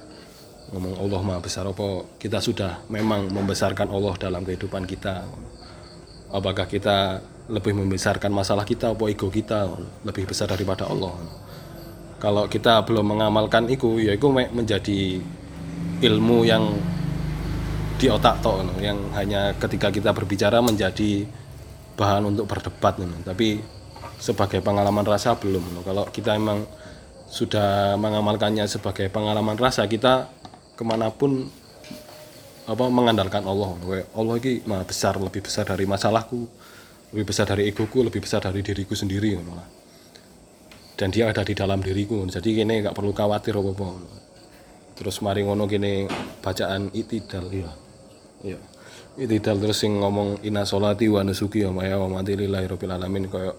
Ngomong 0.69 1.01
Allah 1.01 1.21
Maha 1.25 1.41
Besar 1.41 1.65
apa 1.65 2.05
kita 2.21 2.45
sudah 2.45 2.85
memang 2.93 3.33
membesarkan 3.33 3.89
Allah 3.89 4.13
dalam 4.21 4.45
kehidupan 4.45 4.85
kita. 4.85 5.25
Apakah 6.29 6.69
kita 6.69 7.25
lebih 7.49 7.73
membesarkan 7.73 8.29
masalah 8.29 8.69
kita 8.69 8.93
apa 8.93 9.09
ego 9.09 9.33
kita 9.33 9.73
lebih 10.05 10.29
besar 10.29 10.53
daripada 10.53 10.85
Allah. 10.85 11.17
Kalau 12.19 12.51
kita 12.51 12.83
belum 12.83 13.15
mengamalkan 13.15 13.71
itu 13.71 14.03
ya 14.03 14.19
itu 14.19 14.27
me- 14.27 14.51
menjadi 14.51 15.23
ilmu 16.03 16.43
yang 16.47 16.75
di 17.99 18.07
otak 18.07 18.39
ngono, 18.43 18.79
yang 18.79 18.99
hanya 19.19 19.55
ketika 19.59 19.91
kita 19.91 20.15
berbicara 20.15 20.63
menjadi 20.63 21.27
bahan 21.99 22.31
untuk 22.31 22.47
berdebat 22.47 22.95
tapi 23.27 23.59
sebagai 24.23 24.63
pengalaman 24.63 25.03
rasa 25.03 25.35
belum 25.35 25.83
kalau 25.83 26.07
kita 26.07 26.39
emang 26.39 26.63
sudah 27.27 27.99
mengamalkannya 27.99 28.71
sebagai 28.71 29.11
pengalaman 29.11 29.59
rasa 29.59 29.91
kita 29.91 30.31
ke 30.79 30.83
mana 30.87 31.11
pun 31.11 31.51
apa 32.71 32.85
mengandalkan 32.87 33.43
Allah 33.43 33.75
Allah 34.15 34.35
ini 34.39 34.63
maha 34.63 34.87
besar 34.87 35.19
lebih 35.19 35.43
besar 35.43 35.67
dari 35.67 35.83
masalahku 35.83 36.47
lebih 37.11 37.27
besar 37.27 37.51
dari 37.51 37.67
egoku 37.67 37.99
lebih 38.07 38.23
besar 38.23 38.47
dari 38.47 38.63
diriku 38.63 38.95
sendiri. 38.95 39.43
Dan 40.99 41.15
dia 41.15 41.31
ada 41.31 41.47
di 41.47 41.55
dalam 41.55 41.79
diriku. 41.79 42.27
Jadi 42.27 42.59
kini 42.59 42.83
nggak 42.83 42.93
perlu 42.99 43.15
khawatir 43.15 43.55
apa 43.55 43.71
apa 43.71 43.89
terus 44.99 45.23
mari 45.23 45.47
ngono 45.47 45.71
kini 45.71 46.11
bacaan 46.43 46.91
itidal. 46.91 47.47
Ya 47.55 47.71
Iya. 48.43 48.59
Itidal 49.19 49.63
terus 49.63 49.83
sing 49.83 49.99
ngomong 49.99 50.43
inna 50.43 50.67
sholati 50.67 51.07
wa 51.07 51.23
nusuki 51.23 51.63
wa 51.71 51.83
maya 51.83 51.99
wa 52.03 52.19
mati 52.19 52.35
lillahi 52.35 52.67
rabbil 52.67 52.95
alamin. 52.95 53.31
Kayak 53.31 53.55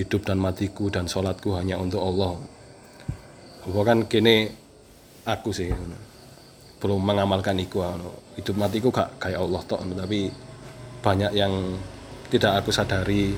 hidup 0.00 0.24
dan 0.24 0.40
matiku 0.40 0.88
dan 0.88 1.04
sholatku 1.08 1.52
hanya 1.56 1.76
untuk 1.76 2.00
Allah. 2.00 2.40
Apa 3.68 3.80
kan 3.84 3.98
kene 4.08 4.52
aku 5.28 5.52
sih 5.52 5.68
belum 6.80 7.00
mengamalkan 7.00 7.60
iku. 7.60 7.84
Hidup 8.40 8.56
matiku 8.56 8.88
gak 8.94 9.20
kayak 9.20 9.40
Allah 9.40 9.60
ngono, 9.66 9.96
tapi 9.98 10.30
banyak 11.02 11.32
yang 11.34 11.52
tidak 12.28 12.62
aku 12.62 12.70
sadari 12.70 13.34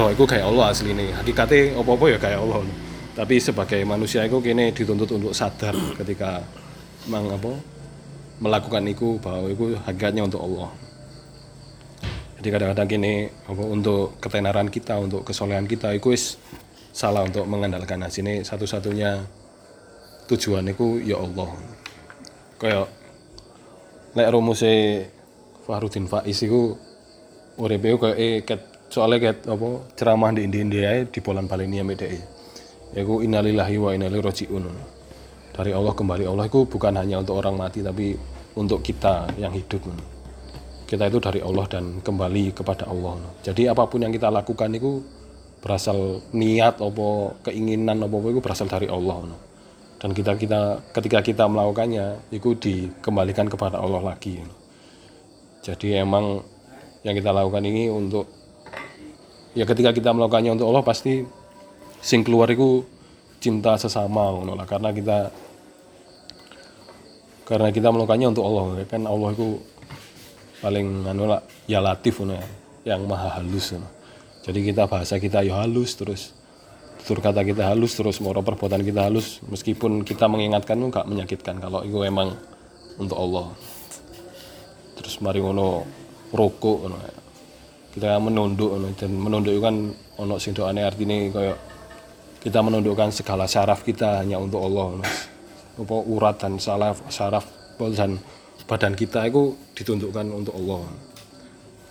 bahwa 0.00 0.16
itu 0.16 0.24
kayak 0.24 0.48
Allah 0.48 0.72
asli 0.72 0.96
ini 0.96 1.12
hakikatnya 1.12 1.76
apa-apa 1.76 2.04
ya 2.08 2.16
kayak 2.16 2.40
Allah 2.40 2.64
tapi 3.12 3.36
sebagai 3.36 3.84
manusia 3.84 4.24
itu 4.24 4.40
kini 4.40 4.72
dituntut 4.72 5.12
untuk 5.12 5.36
sadar 5.36 5.76
ketika 6.00 6.40
mang 7.04 7.28
apa 7.28 7.52
melakukan 8.40 8.80
itu 8.88 9.20
bahwa 9.20 9.52
itu 9.52 9.76
hakikatnya 9.76 10.24
untuk 10.24 10.40
Allah. 10.40 10.72
Jadi 12.40 12.48
kadang-kadang 12.48 12.88
gini 12.88 13.28
apa 13.28 13.62
untuk 13.68 14.16
ketenaran 14.16 14.72
kita, 14.72 14.96
untuk 14.96 15.28
kesolehan 15.28 15.68
kita 15.68 15.92
itu 15.92 16.16
wis 16.16 16.40
salah 16.96 17.28
untuk 17.28 17.44
mengandalkan 17.44 18.00
sini 18.08 18.40
satu-satunya 18.40 19.20
tujuan 20.32 20.64
itu 20.72 21.04
ya 21.04 21.20
Allah. 21.20 21.52
Kayak 22.56 22.88
nek 24.16 24.28
rumusnya 24.32 25.04
Fahrudin 25.68 26.08
Faiz 26.08 26.40
itu 26.40 26.72
uripe 27.60 27.92
kayak 28.00 28.16
eh 28.16 28.40
ket 28.40 28.69
soalnya 28.90 29.30
ket 29.30 29.46
apa 29.46 29.94
ceramah 29.94 30.34
di 30.34 30.50
India 30.50 30.90
ae 30.90 31.06
di 31.06 31.18
bulan 31.22 31.46
Palenia 31.46 31.86
medek. 31.86 32.18
Yaiku 32.90 33.22
innalillahi 33.22 33.76
wa 33.78 33.94
inna 33.94 34.10
ilaihi 34.10 34.26
rajiun. 34.26 34.64
Dari 35.54 35.70
Allah 35.70 35.94
kembali. 35.94 36.26
Allah 36.26 36.50
itu 36.50 36.66
bukan 36.66 36.98
hanya 36.98 37.22
untuk 37.22 37.38
orang 37.38 37.54
mati 37.54 37.86
tapi 37.86 38.18
untuk 38.58 38.82
kita 38.82 39.30
yang 39.38 39.54
hidup. 39.54 39.86
Kita 40.90 41.06
itu 41.06 41.22
dari 41.22 41.38
Allah 41.38 41.70
dan 41.70 42.02
kembali 42.02 42.50
kepada 42.50 42.90
Allah. 42.90 43.14
Jadi 43.46 43.70
apa 43.70 43.86
pun 43.86 44.02
yang 44.02 44.10
kita 44.10 44.26
lakukan 44.26 44.74
itu 44.74 44.98
berasal 45.62 46.18
niat 46.34 46.82
apa 46.82 47.08
keinginan 47.46 48.02
apa 48.02 48.16
itu 48.26 48.42
berasal 48.42 48.66
dari 48.66 48.90
Allah. 48.90 49.22
Dan 50.02 50.10
kita 50.10 50.34
kita 50.34 50.82
ketika 50.90 51.22
kita 51.22 51.44
melakukannya 51.46 52.34
itu 52.34 52.58
dikembalikan 52.58 53.46
kepada 53.46 53.78
Allah 53.78 54.02
lagi. 54.02 54.42
Jadi 55.62 55.94
emang 55.94 56.42
yang 57.06 57.14
kita 57.14 57.30
lakukan 57.30 57.62
ini 57.62 57.86
untuk 57.86 58.39
ya 59.54 59.64
ketika 59.66 59.90
kita 59.90 60.10
melakukannya 60.14 60.54
untuk 60.54 60.70
Allah 60.70 60.84
pasti 60.84 61.26
sing 62.00 62.24
keluar 62.24 62.48
itu 62.50 62.84
cinta 63.40 63.74
sesama 63.80 64.30
ngono 64.34 64.54
lah. 64.54 64.66
Karena 64.68 64.90
kita 64.92 65.18
karena 67.48 67.68
kita 67.74 67.88
melakukannya 67.90 68.28
untuk 68.30 68.44
Allah. 68.46 68.64
Kan 68.86 69.02
Allah 69.08 69.30
itu 69.34 69.48
paling 70.60 71.08
anu 71.08 71.24
lah 71.24 71.40
ya 71.64 71.80
latif 71.80 72.20
ya, 72.20 72.44
yang 72.84 73.08
maha 73.08 73.40
halus 73.40 73.72
ngono. 73.72 73.88
jadi 74.40 74.60
kita 74.72 74.82
bahasa 74.88 75.16
kita 75.20 75.40
ya 75.44 75.64
halus 75.64 75.96
terus 75.96 76.32
tutur 77.00 77.24
kata 77.24 77.40
kita 77.44 77.72
halus 77.72 77.96
terus 77.96 78.20
moro 78.22 78.44
perbuatan 78.44 78.86
kita 78.86 79.08
halus. 79.08 79.42
Meskipun 79.48 80.06
kita 80.06 80.28
mengingatkan 80.30 80.78
itu 80.78 80.88
gak 80.94 81.08
menyakitkan. 81.08 81.58
Kalau 81.58 81.82
itu 81.82 82.06
emang 82.06 82.36
untuk 83.00 83.18
Allah. 83.18 83.50
Terus 85.00 85.18
mari 85.24 85.42
ngono 85.42 85.82
rokok 86.30 86.78
ya. 86.86 87.19
Kita 87.90 88.22
menunduk 88.22 88.70
dan 88.94 89.10
menunduk 89.14 89.52
itu 89.56 89.62
kan 89.62 89.76
ono 90.20 90.34
sing 90.38 90.54
doane 90.54 90.86
artine 90.86 91.30
kayak 91.34 91.58
kita 92.40 92.62
menundukkan 92.62 93.10
segala 93.12 93.44
syaraf 93.44 93.82
kita 93.82 94.22
hanya 94.24 94.40
untuk 94.40 94.62
Allah 94.64 95.02
mas. 95.02 95.28
apa 95.80 95.96
urat 95.96 96.36
dan 96.38 96.60
salaf 96.60 97.02
syaraf 97.10 97.44
dan 97.96 98.20
badan 98.68 98.92
kita 98.94 99.26
itu 99.26 99.56
ditundukkan 99.74 100.26
untuk 100.30 100.54
Allah. 100.54 100.84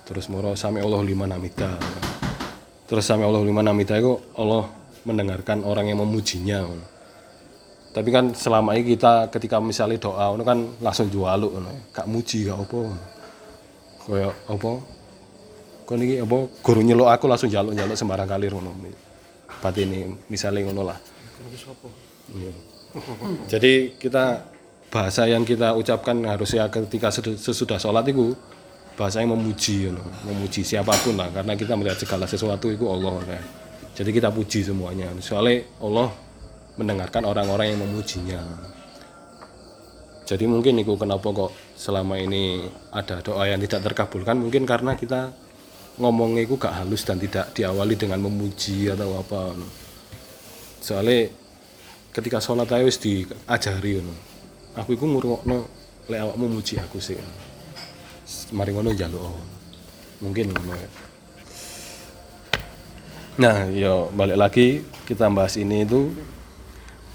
Terus 0.06 0.26
moro 0.32 0.54
sami 0.58 0.82
Allah 0.82 1.02
liman 1.06 1.34
hamida 1.34 1.78
terus 2.90 3.06
sami 3.06 3.22
Allah 3.22 3.46
liman 3.46 3.70
hamida 3.70 4.02
itu 4.02 4.18
Allah 4.34 4.66
mendengarkan 5.06 5.62
orang 5.62 5.94
yang 5.94 6.02
memujinya 6.02 6.66
tapi 7.94 8.10
kan 8.10 8.34
selama 8.34 8.74
ini 8.74 8.98
kita 8.98 9.30
ketika 9.30 9.62
misalnya 9.62 10.02
doa 10.02 10.34
itu 10.34 10.42
kan 10.42 10.60
langsung 10.82 11.06
jualuk 11.14 11.54
gak 11.94 12.10
muji 12.10 12.50
gak 12.50 12.58
apa 12.58 12.82
kaya 14.10 14.30
apa 14.50 14.72
kon 15.90 16.06
iki 16.06 16.22
apa 16.22 16.38
guru 16.62 16.86
nyeluk 16.86 17.10
aku 17.10 17.26
langsung 17.26 17.50
jaluk-jaluk 17.50 17.98
sembarang 17.98 18.30
kali 18.30 18.46
ngono 18.46 18.78
ini 19.74 20.14
misalnya 20.30 20.70
ngono 20.70 20.86
lah 20.86 21.00
Iya. 22.30 22.54
Jadi 23.50 23.98
kita 23.98 24.46
bahasa 24.90 25.26
yang 25.30 25.46
kita 25.46 25.78
ucapkan 25.78 26.18
harusnya 26.26 26.70
ketika 26.70 27.14
sesudah 27.14 27.78
sholat 27.78 28.06
itu 28.10 28.34
bahasa 28.98 29.24
yang 29.24 29.32
memuji, 29.38 29.88
you 29.88 29.92
know. 29.96 30.04
memuji 30.28 30.66
siapa 30.66 30.92
pun 31.00 31.16
lah, 31.16 31.32
karena 31.32 31.56
kita 31.56 31.78
melihat 31.78 31.98
segala 32.02 32.28
sesuatu 32.28 32.68
itu 32.68 32.84
Allah. 32.90 33.16
kan. 33.24 33.44
Jadi 33.96 34.10
kita 34.12 34.30
puji 34.34 34.66
semuanya. 34.66 35.08
Soalnya 35.24 35.64
Allah 35.80 36.12
mendengarkan 36.76 37.24
orang-orang 37.28 37.76
yang 37.76 37.80
memujinya. 37.84 38.42
Jadi 40.28 40.46
mungkin 40.46 40.78
itu 40.78 40.94
kenapa 40.94 41.26
kok 41.26 41.52
selama 41.74 42.20
ini 42.22 42.62
ada 42.94 43.18
doa 43.24 43.50
yang 43.50 43.58
tidak 43.66 43.82
terkabulkan 43.92 44.38
mungkin 44.38 44.62
karena 44.62 44.94
kita 44.94 45.34
ngomongnya 46.00 46.48
itu 46.48 46.56
gak 46.56 46.80
halus 46.80 47.04
dan 47.04 47.20
tidak 47.20 47.52
diawali 47.52 48.00
dengan 48.00 48.24
memuji 48.24 48.88
atau 48.88 49.20
apa. 49.20 49.52
Soalnya 50.80 51.28
ketika 52.16 52.40
sholat 52.40 52.72
ae 52.72 52.88
wis 52.88 52.98
diajari. 52.98 54.00
Aku 54.80 54.96
iku 54.96 55.06
ngrungokno 55.06 55.68
lek 56.08 56.20
awakmu 56.24 56.48
muji 56.48 56.80
aku 56.80 57.04
sih. 57.04 57.20
Mari 58.56 58.72
ngono 58.72 58.96
njaluk. 58.96 59.20
oh. 59.20 59.44
Mungkin 60.24 60.56
ngono 60.56 60.74
ya. 60.74 60.90
Nah, 63.40 63.72
yo 63.72 64.12
balik 64.12 64.36
lagi 64.40 64.68
kita 65.08 65.32
bahas 65.32 65.56
ini 65.56 65.88
itu 65.88 66.12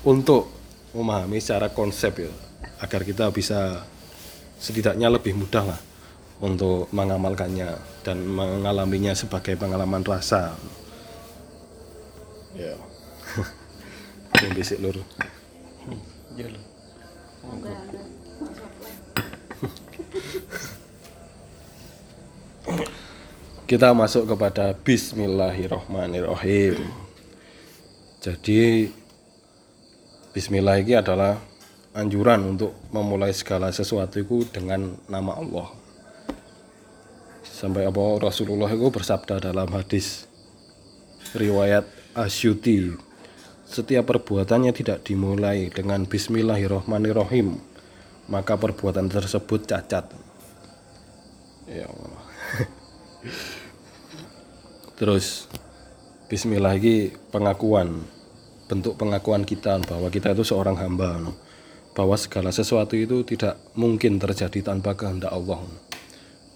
untuk 0.05 0.49
memahami 0.97 1.41
secara 1.41 1.69
konsep 1.73 2.25
ya 2.25 2.33
agar 2.81 3.05
kita 3.05 3.29
bisa 3.29 3.85
setidaknya 4.57 5.13
lebih 5.13 5.37
mudah 5.37 5.65
lah 5.75 5.81
untuk 6.41 6.89
mengamalkannya 6.97 7.94
dan 8.05 8.21
mengalaminya 8.29 9.17
sebagai 9.17 9.57
pengalaman 9.57 10.05
rasa. 10.05 10.53
Ya. 12.53 12.77
Yang 14.45 14.53
bisik 14.55 14.79
lur. 14.85 15.01
Kita 23.65 23.97
masuk 23.97 24.29
kepada 24.29 24.77
Bismillahirrohmanirrohim. 24.77 26.85
Jadi 28.21 28.93
Bismillah 30.35 30.83
ini 30.83 30.99
adalah 30.99 31.39
anjuran 31.95 32.59
untuk 32.59 32.75
memulai 32.91 33.31
segala 33.31 33.71
sesuatu 33.71 34.19
itu 34.19 34.43
dengan 34.51 34.99
nama 35.07 35.39
Allah. 35.39 35.84
Sampai 37.55 37.87
apa 37.87 38.03
Rasulullah 38.19 38.67
itu 38.67 38.91
bersabda 38.91 39.39
dalam 39.39 39.71
hadis 39.71 40.27
riwayat 41.39 41.87
Asyuti 42.19 42.91
setiap 43.63 44.11
perbuatannya 44.11 44.75
tidak 44.75 45.07
dimulai 45.07 45.71
dengan 45.71 46.03
Bismillahirrohmanirrohim 46.03 47.55
maka 48.27 48.59
perbuatan 48.59 49.07
tersebut 49.07 49.71
cacat 49.71 50.11
ya 51.71 51.87
Allah. 51.87 52.23
terus 54.99 55.47
Bismillah 56.27 56.75
ini 56.75 57.15
pengakuan 57.31 58.03
bentuk 58.67 58.99
pengakuan 58.99 59.47
kita 59.47 59.79
bahwa 59.87 60.11
kita 60.11 60.35
itu 60.35 60.43
seorang 60.43 60.75
hamba 60.75 61.23
bahwa 61.95 62.19
segala 62.19 62.51
sesuatu 62.51 62.99
itu 62.99 63.23
tidak 63.23 63.63
mungkin 63.79 64.19
terjadi 64.19 64.75
tanpa 64.75 64.99
kehendak 64.99 65.31
Allah. 65.31 65.63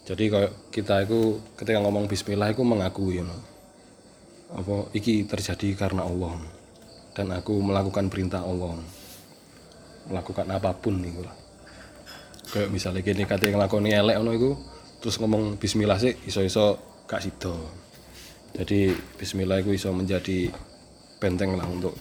Jadi 0.08 0.24
kalau 0.32 0.48
kita 0.72 1.04
itu 1.04 1.36
ketika 1.52 1.84
ngomong 1.84 2.08
Bismillah 2.08 2.48
itu 2.48 2.64
mengakui 2.64 3.20
no. 3.20 3.36
apa 4.56 4.88
iki 4.96 5.28
terjadi 5.28 5.76
karena 5.76 6.08
Allah. 6.08 6.40
Dan 7.12 7.28
aku 7.36 7.60
melakukan 7.60 8.08
perintah 8.08 8.40
Allah. 8.40 8.80
Melakukan 10.08 10.48
apa 10.48 10.72
pun 10.72 10.96
nih 11.04 11.12
lah. 11.20 11.36
Kayak 12.48 12.72
misalnya 12.72 13.04
gini 13.04 13.28
kata 13.28 13.52
yang 13.52 13.60
ngelakoni 13.60 13.92
elek 13.92 14.16
ono 14.16 14.32
iku 14.32 14.50
terus 15.04 15.20
ngomong 15.20 15.60
bismillah 15.60 16.00
sih 16.00 16.16
iso-iso 16.24 16.80
gak 17.04 17.20
sido. 17.20 17.68
Jadi 18.56 18.88
bismillah 19.20 19.60
itu 19.60 19.76
iso 19.76 19.92
menjadi 19.92 20.48
benteng 21.20 21.52
lah 21.60 21.68
untuk 21.68 21.92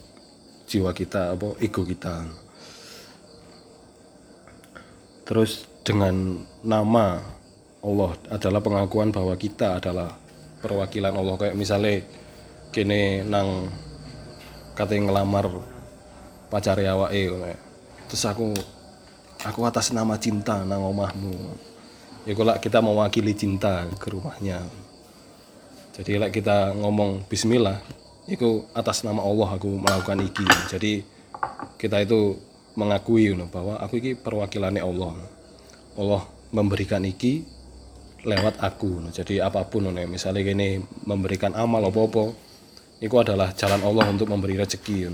jiwa 0.63 0.95
kita 0.95 1.35
apa 1.35 1.59
ego 1.59 1.83
kita. 1.83 2.23
Terus 5.27 5.67
dengan 5.83 6.39
nama 6.63 7.35
Allah 7.87 8.11
adalah 8.27 8.59
pengakuan 8.59 9.15
bahwa 9.15 9.31
kita 9.39 9.79
adalah 9.79 10.11
perwakilan 10.59 11.15
Allah. 11.15 11.35
Kayak 11.39 11.55
misalnya 11.55 12.03
kene 12.75 13.23
nang 13.23 13.71
katanya 14.75 15.09
ngelamar 15.09 15.47
pacar 16.51 16.75
ya. 16.83 16.93
terus 18.07 18.23
aku 18.27 18.55
aku 19.43 19.59
atas 19.63 19.95
nama 19.95 20.19
cinta 20.19 20.67
nang 20.67 20.83
omahmu. 20.83 21.35
Ya 22.27 22.35
kalau 22.35 22.55
kita 22.59 22.83
mewakili 22.83 23.31
cinta 23.31 23.87
ke 23.95 24.11
rumahnya. 24.11 24.67
Jadi 25.95 26.19
like 26.19 26.35
kita 26.35 26.75
ngomong 26.75 27.23
bismillah 27.31 27.79
itu 28.27 28.67
atas 28.75 29.07
nama 29.07 29.23
Allah 29.23 29.55
aku 29.55 29.79
melakukan 29.79 30.19
iki. 30.27 30.47
Jadi 30.67 31.07
kita 31.79 32.03
itu 32.03 32.35
mengakui 32.75 33.31
bahwa 33.47 33.79
aku 33.79 34.03
iki 34.03 34.11
perwakilannya 34.19 34.83
Allah. 34.83 35.15
Allah 35.97 36.21
memberikan 36.51 37.01
iki 37.07 37.56
lewat 38.27 38.59
aku. 38.59 39.07
No. 39.07 39.09
jadi 39.09 39.47
apa 39.47 39.63
pun 39.71 39.87
no, 39.87 39.95
misalnya 39.95 40.43
gini 40.43 40.83
memberikan 41.07 41.55
amal 41.55 41.79
apa-apa 41.87 42.35
itu 42.99 43.15
adalah 43.15 43.55
jalan 43.55 43.79
Allah 43.87 44.05
untuk 44.11 44.27
memberi 44.27 44.59
rezeki 44.59 45.07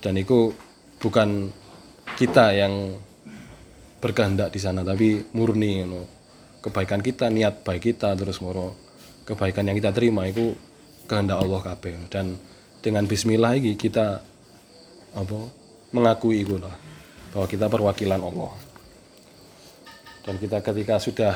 dan 0.00 0.14
itu 0.16 0.54
bukan 0.96 1.52
kita 2.16 2.56
yang 2.56 2.96
berkehendak 4.00 4.48
di 4.48 4.60
sana 4.62 4.80
tapi 4.80 5.20
murni 5.36 5.84
kebaikan 6.64 7.04
kita 7.04 7.28
niat 7.28 7.60
baik 7.60 7.92
kita 7.92 8.16
terus 8.16 8.40
moro 8.40 8.76
kebaikan 9.24 9.68
yang 9.68 9.76
kita 9.76 9.92
terima 9.92 10.26
itu 10.26 10.56
kehendak 11.10 11.38
Allah 11.42 11.60
kabeh. 11.62 12.06
Dan 12.06 12.38
dengan 12.78 13.04
bismillah 13.06 13.58
ini 13.58 13.74
kita 13.74 14.22
apa 15.10 15.38
mengakui 15.90 16.46
itu 16.46 16.54
lah 16.54 16.74
bahwa 17.34 17.46
kita 17.50 17.66
perwakilan 17.66 18.20
Allah. 18.22 18.52
Dan 20.22 20.38
kita 20.38 20.62
ketika 20.62 21.02
sudah 21.02 21.34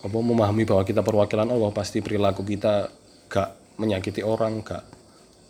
apa 0.00 0.16
memahami 0.16 0.64
bahwa 0.64 0.82
kita 0.84 1.04
perwakilan 1.04 1.48
Allah 1.48 1.70
pasti 1.76 2.00
perilaku 2.00 2.40
kita 2.44 2.88
gak 3.28 3.76
menyakiti 3.76 4.24
orang 4.24 4.64
gak 4.64 4.84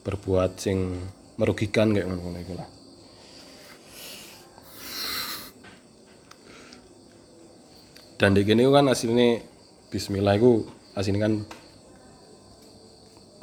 berbuat 0.03 0.59
sing 0.59 0.99
merugikan 1.39 1.95
kayak 1.95 2.11
ngono 2.11 2.39
iku 2.43 2.55
lah 2.59 2.69
dan 8.21 8.37
di 8.37 8.45
gini 8.45 8.69
kan 8.69 8.91
aslinya 8.91 9.41
Bismillah 9.91 10.39
itu 10.39 10.69
aslinya 10.95 11.27
kan 11.27 11.35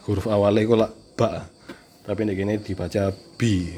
huruf 0.08 0.32
awalnya 0.32 0.64
itu 0.64 0.76
lah 0.80 0.92
ba. 1.20 1.44
Tapi 2.08 2.24
di 2.24 2.34
gini 2.40 2.56
dibaca 2.56 3.12
bi. 3.36 3.76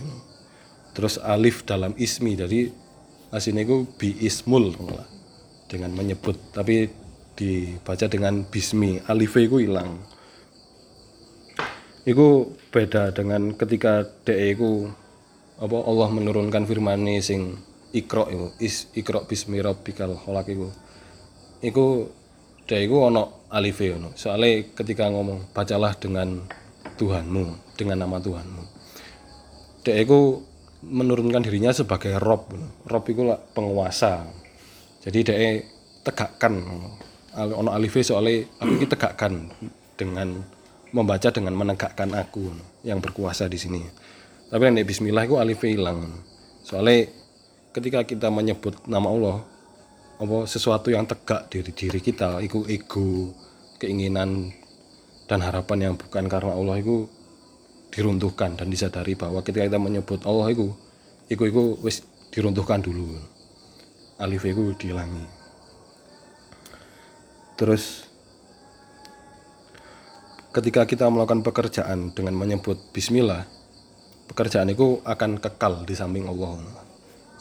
Terus 0.94 1.18
alif 1.18 1.66
dalam 1.66 1.98
ismi 1.98 2.38
jadi 2.38 2.70
aslinya 3.34 3.66
itu 3.66 3.90
bi 3.98 4.14
ismul 4.22 4.70
dengan 5.66 5.98
menyebut. 5.98 6.38
Tapi 6.54 6.86
dibaca 7.40 8.06
dengan 8.12 8.44
bismi. 8.44 9.00
Alif 9.08 9.40
itu 9.40 9.64
hilang 9.64 10.04
itu 12.08 12.58
beda 12.74 13.12
dengan 13.12 13.54
ketika 13.54 14.02
DE 14.26 14.56
itu 14.58 14.90
apa 15.60 15.78
Allah 15.84 16.10
menurunkan 16.10 16.64
firman 16.66 17.06
sing 17.22 17.60
ikro 17.92 18.26
itu 18.32 18.48
is 18.64 18.90
ikro 18.98 19.28
bismi 19.30 19.60
rabbikal 19.60 20.16
khalaq 20.16 20.48
itu 20.50 20.72
iku 21.62 22.10
dia 22.66 22.80
iku 22.82 23.10
ono 23.10 23.50
alife 23.50 23.94
ono. 23.94 24.14
Soalnya 24.14 24.74
ketika 24.78 25.10
ngomong 25.10 25.52
bacalah 25.52 25.98
dengan 25.98 26.46
Tuhanmu 26.96 27.74
dengan 27.76 28.06
nama 28.06 28.22
Tuhanmu. 28.22 28.64
Dia 29.84 29.98
iku 30.00 30.38
menurunkan 30.86 31.44
dirinya 31.44 31.74
sebagai 31.74 32.16
Rob. 32.22 32.54
Rob 32.86 33.04
itu 33.10 33.26
penguasa. 33.58 34.30
Jadi 35.02 35.20
dia 35.26 35.36
tegakkan 36.06 36.62
ono 37.48 37.72
alife 37.72 38.04
soalnya 38.04 38.44
aku 38.60 38.72
ini 38.76 38.88
tegakkan 38.90 39.34
dengan 39.96 40.44
membaca 40.92 41.30
dengan 41.30 41.54
menegakkan 41.56 42.12
aku 42.18 42.52
yang 42.82 43.00
berkuasa 43.00 43.48
di 43.48 43.56
sini. 43.56 43.82
Tapi 44.50 44.66
yang 44.66 44.82
Bismillah 44.82 45.30
itu 45.30 45.38
alife 45.38 45.70
hilang 45.70 46.10
soalnya 46.70 47.10
ketika 47.74 48.06
kita 48.06 48.28
menyebut 48.30 48.86
nama 48.86 49.10
Allah 49.10 49.38
apa 50.22 50.46
sesuatu 50.46 50.94
yang 50.94 51.10
tegak 51.10 51.50
diri 51.50 51.72
diri 51.74 51.98
kita 51.98 52.44
iku 52.46 52.68
ego 52.70 53.34
keinginan 53.82 54.54
dan 55.26 55.40
harapan 55.42 55.90
yang 55.90 55.94
bukan 55.98 56.30
karena 56.30 56.54
Allah 56.54 56.78
itu 56.78 57.10
diruntuhkan 57.90 58.54
dan 58.54 58.70
disadari 58.70 59.18
bahwa 59.18 59.42
ketika 59.42 59.66
kita 59.66 59.80
menyebut 59.82 60.22
Allah 60.30 60.54
itu 60.54 60.76
iku 61.32 61.80
wis 61.82 62.06
diruntuhkan 62.30 62.86
dulu 62.86 63.18
alif 64.22 64.46
itu 64.46 64.76
dihilangi 64.78 65.39
terus 67.60 68.08
ketika 70.56 70.88
kita 70.88 71.12
melakukan 71.12 71.44
pekerjaan 71.44 72.16
dengan 72.16 72.40
menyebut 72.40 72.80
bismillah 72.96 73.44
pekerjaan 74.30 74.70
itu 74.70 75.02
akan 75.02 75.42
kekal 75.42 75.84
di 75.84 75.98
samping 75.98 76.30
Allah. 76.30 76.62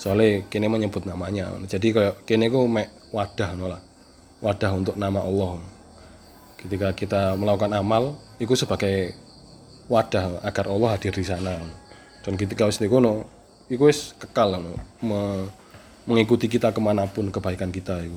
Soalnya 0.00 0.48
kini 0.48 0.72
menyebut 0.72 1.04
namanya. 1.04 1.52
Jadi 1.68 1.92
kayak 1.92 2.24
kini 2.24 2.48
mek 2.48 3.12
wadah 3.12 3.50
no 3.52 3.68
lah. 3.68 3.82
wadah 4.38 4.70
untuk 4.70 4.94
nama 4.94 5.20
Allah. 5.20 5.58
Ketika 6.58 6.94
kita 6.94 7.34
melakukan 7.34 7.74
amal 7.74 8.14
itu 8.38 8.54
sebagai 8.54 9.12
wadah 9.90 10.42
agar 10.46 10.70
Allah 10.70 10.94
hadir 10.94 11.12
di 11.12 11.26
sana. 11.26 11.58
Dan 12.22 12.38
ketika 12.38 12.66
wis 12.66 12.78
kono 12.78 13.26
itu 13.68 13.84
kekal 14.16 14.62
no, 14.62 14.78
me- 15.04 15.50
mengikuti 16.08 16.48
kita 16.48 16.72
ke 16.72 16.80
mana 16.80 17.04
pun 17.04 17.28
kebaikan 17.28 17.68
kita 17.68 18.00
itu 18.00 18.16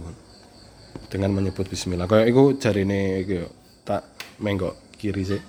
dengan 1.12 1.36
menyebut 1.36 1.68
Bismillah 1.68 2.08
kayak 2.08 2.32
itu 2.32 2.44
jari 2.60 2.88
ini 2.88 3.26
tak 3.84 4.08
menggok 4.40 4.76
kiri 4.96 5.24
sih 5.26 5.42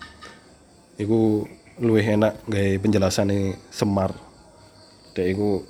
Iku 1.00 1.48
luwih 1.81 2.05
enak 2.05 2.44
gaya 2.44 2.76
penjelasan 2.76 3.33
nih 3.33 3.57
Semar. 3.72 4.12
Dek 5.16 5.26
iku 5.33 5.64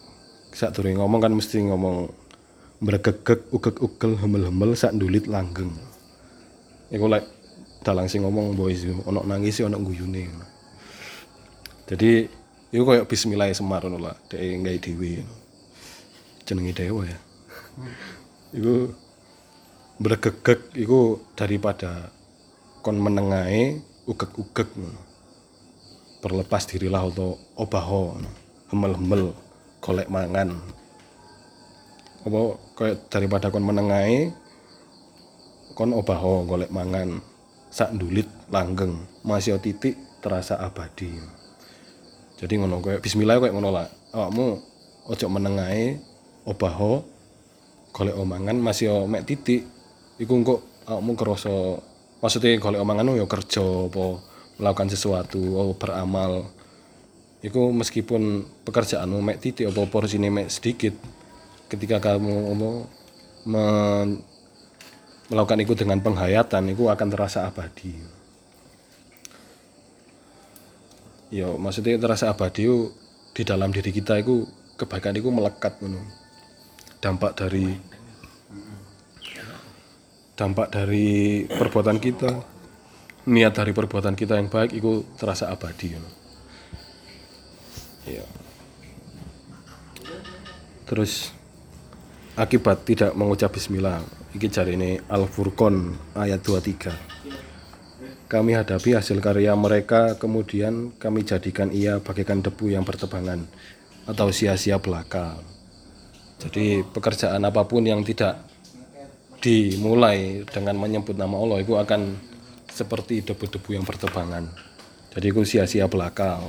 saat 0.50 0.74
turun 0.74 0.98
ngomong 0.98 1.20
kan 1.22 1.32
mesti 1.32 1.62
ngomong 1.62 2.10
bergegek 2.82 3.48
ugek 3.54 3.78
ugel 3.78 4.18
hemel 4.18 4.50
hemel 4.50 4.74
sak 4.74 4.98
ndulit 4.98 5.30
langgeng. 5.30 5.70
Iku 6.90 7.06
lek 7.06 7.24
dalang 7.86 8.10
sing 8.10 8.26
ngomong 8.26 8.58
boys 8.58 8.82
ono 9.06 9.22
nangis 9.22 9.62
ono 9.62 9.78
guyune. 9.78 10.26
Jadi 11.86 12.26
iku 12.74 12.82
koyo 12.82 13.06
bismillah 13.06 13.48
Semar 13.54 13.86
ngono 13.86 14.02
lah 14.02 14.16
dek 14.26 14.42
gawe 14.42 14.78
dhewe. 14.82 15.22
Jenenge 16.42 16.74
dewa 16.74 17.06
ya. 17.06 17.18
Iku 18.58 18.90
bergegek 20.02 20.74
iku 20.74 21.22
daripada 21.38 22.10
kon 22.82 22.98
menengahe 22.98 23.78
ugek-ugek 24.10 24.74
ngono. 24.74 25.02
Berlepas 26.22 26.66
dirilah 26.66 27.06
atau 27.06 27.38
obaho 27.54 28.18
hemel-hemel 28.74 29.30
golek 29.78 30.10
mangan. 30.10 30.58
Apa 32.26 32.40
kayak 32.78 32.96
daripada 33.10 33.54
kon 33.54 33.62
menengahe 33.62 34.34
kon 35.78 35.94
obaho 35.94 36.42
golek 36.46 36.74
mangan 36.74 37.22
sak 37.70 37.94
ndulit 37.94 38.26
langgeng 38.50 39.06
masih 39.22 39.58
titik 39.62 39.94
terasa 40.18 40.58
abadi. 40.58 41.10
Jadi 42.42 42.58
ngono 42.58 42.82
kayak 42.82 43.06
bismillah 43.06 43.38
kayak 43.38 43.54
ngono 43.54 43.70
lah. 43.70 43.86
Awakmu 44.10 44.46
ojo 45.06 45.26
menengahe 45.30 45.98
obaho 46.42 47.06
golek 47.94 48.18
omangan 48.18 48.58
masih 48.58 49.06
mek 49.06 49.26
titik 49.26 49.62
iku 50.20 50.32
engko 50.36 50.56
awakmu 50.88 51.12
kerasa 51.14 51.54
maksudnya 52.20 52.58
golek 52.58 52.82
omangan 52.82 53.14
yo 53.16 53.26
kerja 53.30 53.62
apa 53.62 54.04
melakukan 54.60 54.88
sesuatu 54.92 55.40
oh, 55.56 55.74
beramal. 55.74 56.46
Iku 57.42 57.74
meskipun 57.74 58.46
pekerjaanmu 58.62 59.18
mek 59.18 59.42
titik 59.42 59.66
apa 59.66 59.82
porsine 59.90 60.30
mek 60.30 60.46
sedikit 60.46 60.94
ketika 61.66 61.98
kamu 61.98 62.54
apa, 62.54 62.70
men- 63.50 64.22
melakukan 65.26 65.64
itu 65.64 65.74
dengan 65.74 65.98
penghayatan 65.98 66.70
itu 66.70 66.86
akan 66.86 67.08
terasa 67.10 67.50
abadi. 67.50 67.98
Yo 71.32 71.56
maksudnya 71.58 71.98
terasa 71.98 72.30
abadi 72.30 72.68
di 73.32 73.42
dalam 73.42 73.72
diri 73.74 73.90
kita 73.90 74.20
itu 74.22 74.46
kebaikan 74.78 75.16
itu 75.16 75.32
melekat 75.32 75.82
ngono. 75.82 76.04
Dampak 77.02 77.34
dari 77.34 77.74
dampak 80.42 80.74
dari 80.74 81.46
perbuatan 81.46 82.02
kita 82.02 82.30
niat 83.30 83.54
dari 83.54 83.70
perbuatan 83.70 84.18
kita 84.18 84.34
yang 84.34 84.50
baik 84.50 84.74
itu 84.74 85.06
terasa 85.14 85.46
abadi 85.54 85.94
ngono. 85.94 86.10
Iya. 88.02 88.26
terus 90.82 91.30
akibat 92.34 92.82
tidak 92.82 93.14
mengucap 93.14 93.54
bismillah 93.54 94.02
iki 94.34 94.50
cari 94.50 94.74
ini 94.74 94.98
Al 95.06 95.30
Furqon 95.30 95.94
ayat 96.18 96.42
23 96.42 98.26
kami 98.26 98.58
hadapi 98.58 98.98
hasil 98.98 99.22
karya 99.22 99.54
mereka 99.54 100.18
kemudian 100.18 100.90
kami 100.98 101.22
jadikan 101.22 101.70
ia 101.70 102.02
bagaikan 102.02 102.42
debu 102.42 102.74
yang 102.74 102.82
bertebangan 102.82 103.46
atau 104.10 104.34
sia-sia 104.34 104.82
belaka 104.82 105.38
jadi 106.42 106.82
pekerjaan 106.90 107.46
apa 107.46 107.62
pun 107.70 107.86
yang 107.86 108.02
tidak 108.02 108.51
dimulai 109.42 110.46
dengan 110.46 110.78
menyebut 110.78 111.18
nama 111.18 111.34
Allah 111.34 111.58
itu 111.60 111.74
akan 111.74 112.14
seperti 112.70 113.26
debu-debu 113.26 113.74
yang 113.74 113.84
bertebangan. 113.84 114.46
Jadi 115.12 115.26
itu 115.28 115.44
sia-sia 115.44 115.90
belaka. 115.90 116.40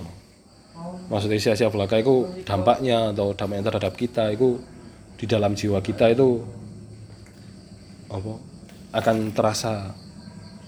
Maksudnya 1.09 1.41
sia-sia 1.41 1.73
belaka 1.73 1.99
itu 1.99 2.29
dampaknya 2.45 3.11
atau 3.11 3.33
dampaknya 3.33 3.73
terhadap 3.73 3.97
kita 3.97 4.31
itu 4.31 4.61
di 5.17 5.25
dalam 5.25 5.57
jiwa 5.57 5.81
kita 5.81 6.13
itu 6.13 6.45
apa 8.13 8.33
akan 8.93 9.33
terasa 9.33 9.89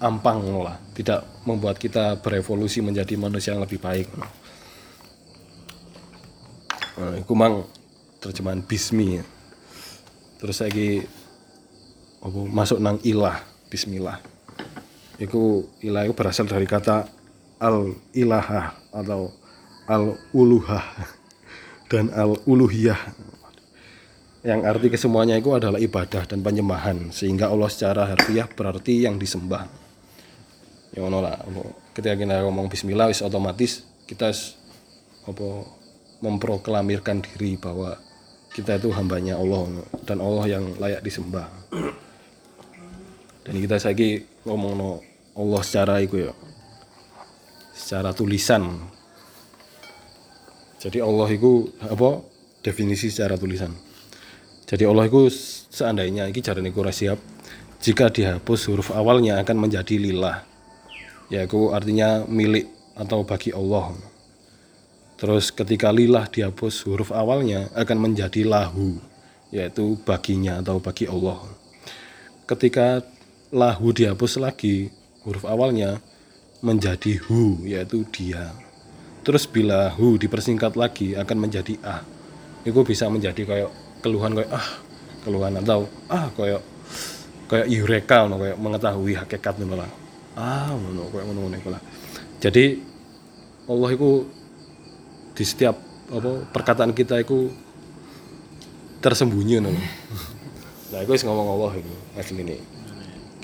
ampang 0.01 0.41
lah, 0.59 0.81
tidak 0.97 1.23
membuat 1.45 1.77
kita 1.77 2.17
berevolusi 2.19 2.81
menjadi 2.81 3.15
manusia 3.15 3.53
yang 3.53 3.63
lebih 3.63 3.79
baik. 3.79 4.09
Nah, 4.17 4.31
itu 7.21 7.33
mang 7.37 7.63
terjemahan 8.19 8.65
bismi. 8.65 9.21
Terus 10.41 10.57
lagi 10.59 11.05
apa 12.25 12.41
masuk 12.49 12.81
nang 12.81 12.97
ilah 13.05 13.37
bismillah. 13.69 14.17
Itu 15.21 15.69
ilah 15.85 16.09
itu 16.09 16.17
berasal 16.17 16.49
dari 16.49 16.65
kata 16.65 17.05
al 17.61 17.93
ilahah 18.17 18.73
atau 18.89 19.29
al 19.85 20.17
uluhah 20.33 20.81
dan 21.93 22.09
al 22.17 22.41
uluhiyah. 22.49 22.97
Yang 24.45 24.61
arti 24.65 24.87
kesemuanya 24.93 25.37
itu 25.37 25.53
adalah 25.53 25.77
ibadah 25.81 26.25
dan 26.25 26.41
penyembahan 26.41 27.13
sehingga 27.13 27.49
Allah 27.49 27.69
secara 27.69 28.09
harfiah 28.09 28.49
berarti 28.49 29.05
yang 29.05 29.21
disembah. 29.21 29.65
Ya 30.93 31.01
ngono 31.05 31.21
lah. 31.21 31.37
Apa, 31.41 31.61
ketika 31.97 32.13
kita 32.17 32.45
ngomong 32.45 32.69
bismillah 32.69 33.09
wis 33.09 33.25
otomatis 33.25 33.85
kita 34.05 34.33
apa 35.25 35.47
memproklamirkan 36.21 37.25
diri 37.25 37.57
bahwa 37.57 37.97
kita 38.53 38.77
itu 38.77 38.93
hambanya 38.93 39.37
Allah 39.37 39.81
dan 40.05 40.21
Allah 40.21 40.45
yang 40.45 40.77
layak 40.77 41.01
disembah 41.01 41.49
dan 43.45 43.61
kita 43.61 43.77
lagi 43.77 44.25
ngomong 44.41 44.73
no 44.73 44.91
Allah 45.37 45.61
secara 45.61 46.01
itu 46.01 46.25
ya. 46.25 46.33
Secara 47.77 48.09
tulisan. 48.15 48.81
Jadi 50.81 50.97
Allah 50.97 51.29
itu 51.29 51.69
apa 51.85 52.25
definisi 52.65 53.13
secara 53.13 53.37
tulisan. 53.37 53.69
Jadi 54.65 54.81
Allah 54.89 55.05
itu 55.05 55.29
seandainya 55.69 56.25
ini 56.25 56.41
cara 56.41 56.57
niku 56.57 56.81
siap 56.89 57.21
jika 57.85 58.09
dihapus 58.09 58.73
huruf 58.73 58.89
awalnya 58.89 59.37
akan 59.45 59.69
menjadi 59.69 60.01
lillah. 60.01 60.41
Yaitu 61.29 61.69
artinya 61.69 62.25
milik 62.25 62.65
atau 62.97 63.21
bagi 63.21 63.53
Allah. 63.53 63.93
Terus 65.21 65.53
ketika 65.53 65.93
lillah 65.93 66.25
dihapus 66.31 66.81
huruf 66.89 67.13
awalnya 67.13 67.69
akan 67.77 68.09
menjadi 68.09 68.41
lahu 68.41 68.97
yaitu 69.53 69.99
baginya 70.01 70.59
atau 70.63 70.81
bagi 70.81 71.05
Allah. 71.05 71.39
Ketika 72.49 73.05
lahu 73.53 73.93
dihapus 73.93 74.41
lagi 74.41 74.89
huruf 75.25 75.45
awalnya 75.45 76.01
menjadi 76.65 77.21
hu 77.25 77.61
yaitu 77.65 78.05
dia. 78.09 78.53
Terus 79.25 79.49
bila 79.49 79.89
hu 79.93 80.17
dipersingkat 80.21 80.77
lagi 80.77 81.17
akan 81.17 81.37
menjadi 81.49 81.77
ah 81.85 82.01
itu 82.65 82.81
bisa 82.81 83.09
menjadi 83.09 83.41
kayak 83.45 83.69
keluhan 84.01 84.33
kayak 84.37 84.51
ah 84.53 84.67
keluhan 85.21 85.53
atau 85.61 85.89
ah 86.09 86.29
kayak 86.33 86.61
kayak 87.45 87.67
eureka 87.69 88.25
no, 88.25 88.41
kayak 88.41 88.57
mengetahui 88.57 89.13
hakikat 89.17 89.53
ngono 89.61 89.85
lah. 89.85 89.91
Ah 90.37 90.73
ngono 90.73 91.09
kayak 91.13 91.25
ngono 91.29 91.53
iku 91.57 91.69
lah 91.73 91.81
jadi 92.45 92.77
Allah 93.65 93.89
itu 93.97 94.29
di 95.33 95.43
setiap 95.43 95.75
apa 96.13 96.45
perkataan 96.53 96.93
kita 96.93 97.17
itu 97.17 97.49
tersembunyi 99.01 99.57
no. 99.57 99.73
nah 100.93 100.99
itu 101.01 101.11
ngomong 101.25 101.47
Allah 101.57 101.71
itu 101.81 101.93
asli 102.13 102.45
ini 102.45 102.74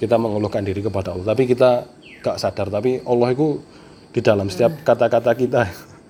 kita 0.01 0.17
mengeluhkan 0.17 0.65
diri 0.65 0.81
kepada 0.81 1.13
Allah 1.13 1.37
tapi 1.37 1.45
kita 1.45 1.85
gak 2.25 2.41
sadar 2.41 2.73
tapi 2.73 3.05
Allah 3.05 3.29
itu 3.29 3.61
di 4.11 4.19
dalam 4.25 4.49
setiap 4.49 4.81
kata-kata 4.81 5.37
kita 5.37 5.61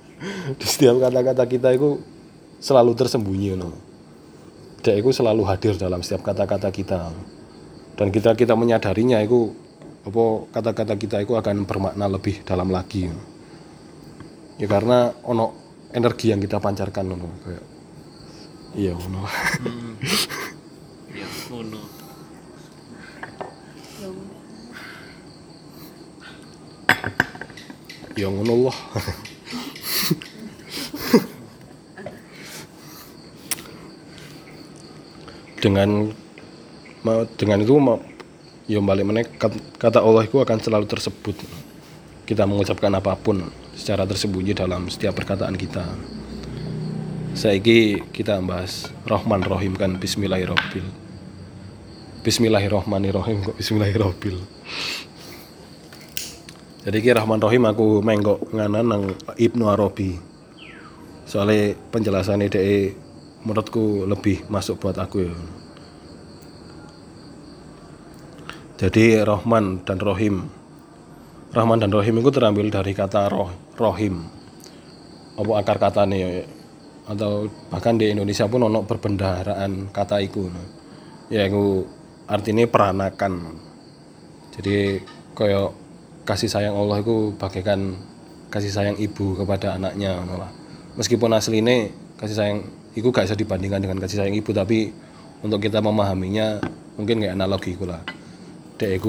di 0.60 0.66
setiap 0.66 1.04
kata-kata 1.04 1.44
kita 1.46 1.76
itu 1.76 2.00
selalu 2.62 2.94
tersembunyi 2.94 3.58
no. 3.58 3.74
Dek 4.82 5.02
itu 5.02 5.10
selalu 5.14 5.46
hadir 5.46 5.78
dalam 5.78 6.06
setiap 6.06 6.26
kata-kata 6.26 6.70
kita. 6.70 7.10
Dan 7.98 8.10
kita 8.14 8.34
kita 8.38 8.54
menyadarinya 8.58 9.22
itu 9.22 9.54
apa 10.02 10.24
kata-kata 10.58 10.98
kita 10.98 11.22
itu 11.22 11.38
akan 11.38 11.66
bermakna 11.70 12.10
lebih 12.10 12.42
dalam 12.46 12.70
lagi. 12.70 13.10
Ya 14.58 14.70
karena 14.70 15.14
ono 15.26 15.54
energi 15.94 16.34
yang 16.34 16.42
kita 16.42 16.62
pancarkan 16.62 17.06
ono 17.14 17.30
kayak 17.46 17.66
iya 18.78 18.94
ono. 19.02 19.22
Ya, 24.02 24.10
ngono. 24.10 24.34
ya 28.18 28.28
ngono 28.34 28.54
lah. 28.66 28.78
dengan 35.62 36.10
dengan 37.38 37.62
itu 37.62 37.78
ya 38.66 38.82
balik 38.82 39.06
meneh 39.06 39.26
kat- 39.38 39.62
kata 39.78 40.02
Allah 40.02 40.26
itu 40.26 40.42
akan 40.42 40.58
selalu 40.58 40.90
tersebut 40.90 41.38
kita 42.26 42.50
mengucapkan 42.50 42.90
apa 42.98 43.14
pun 43.14 43.54
secara 43.78 44.10
tersembunyi 44.10 44.58
dalam 44.58 44.90
setiap 44.90 45.14
perkataan 45.14 45.54
kita 45.54 45.86
saiki 47.38 48.02
kita 48.10 48.42
bahas 48.42 48.90
Rahman 49.06 49.46
Rahim 49.46 49.78
kan 49.78 50.02
Bismillahirrahmanirrahim 50.02 51.01
Bismillahirrahmanirrahim 52.22 53.42
kok 53.42 53.58
Bismillahirrahmanirrahim. 53.58 54.46
Jadi 56.86 56.98
ki 57.02 57.18
Rahman 57.18 57.42
Rahim 57.42 57.66
aku 57.66 57.98
menggok 58.06 58.54
nganan 58.54 58.86
nang 58.86 59.04
Ibnu 59.42 59.66
Arabi. 59.66 60.22
Soalnya 61.26 61.74
penjelasannya 61.90 62.54
DE 62.54 62.94
menurutku 63.42 64.06
lebih 64.06 64.46
masuk 64.54 64.86
buat 64.86 65.02
aku 65.02 65.26
ya. 65.26 65.34
Jadi 68.86 69.18
Rahman 69.26 69.82
dan 69.82 69.98
Rohim 69.98 70.46
Rahman 71.58 71.82
dan 71.82 71.90
Rohim 71.90 72.22
itu 72.22 72.30
terambil 72.30 72.70
dari 72.70 72.94
kata 72.94 73.34
roh, 73.34 73.50
Rohim 73.82 74.30
apa 75.42 75.52
akar 75.58 75.78
katanya 75.82 76.22
ya? 76.22 76.46
Atau 77.10 77.50
bahkan 77.74 77.98
di 77.98 78.14
Indonesia 78.14 78.46
pun 78.46 78.62
ono 78.62 78.86
perbendaharaan 78.86 79.90
kata 79.90 80.22
iku. 80.22 80.54
Ya 81.34 81.50
itu 81.50 81.90
artinya 82.28 82.66
peranakan. 82.68 83.34
Jadi 84.54 85.02
koyo 85.34 85.74
kasih 86.28 86.52
sayang 86.52 86.76
Allah 86.78 87.02
itu 87.02 87.34
bagaikan 87.40 87.98
kasih 88.52 88.72
sayang 88.72 88.98
ibu 89.00 89.34
kepada 89.40 89.80
anaknya 89.80 90.20
ngono 90.22 90.36
lah. 90.44 90.52
meskipun 91.00 91.32
aslinya 91.32 91.88
kasih 92.20 92.36
sayang 92.36 92.60
itu 92.92 93.08
gak 93.16 93.32
bisa 93.32 93.40
dibandingkan 93.40 93.80
dengan 93.80 93.98
kasih 94.04 94.20
sayang 94.20 94.36
ibu 94.36 94.52
tapi 94.52 94.92
untuk 95.40 95.64
kita 95.64 95.80
memahaminya 95.80 96.60
mungkin 97.00 97.24
kayak 97.24 97.40
analogi 97.40 97.74
itu 97.80 97.88
lah. 97.88 98.04
Dek 98.76 99.02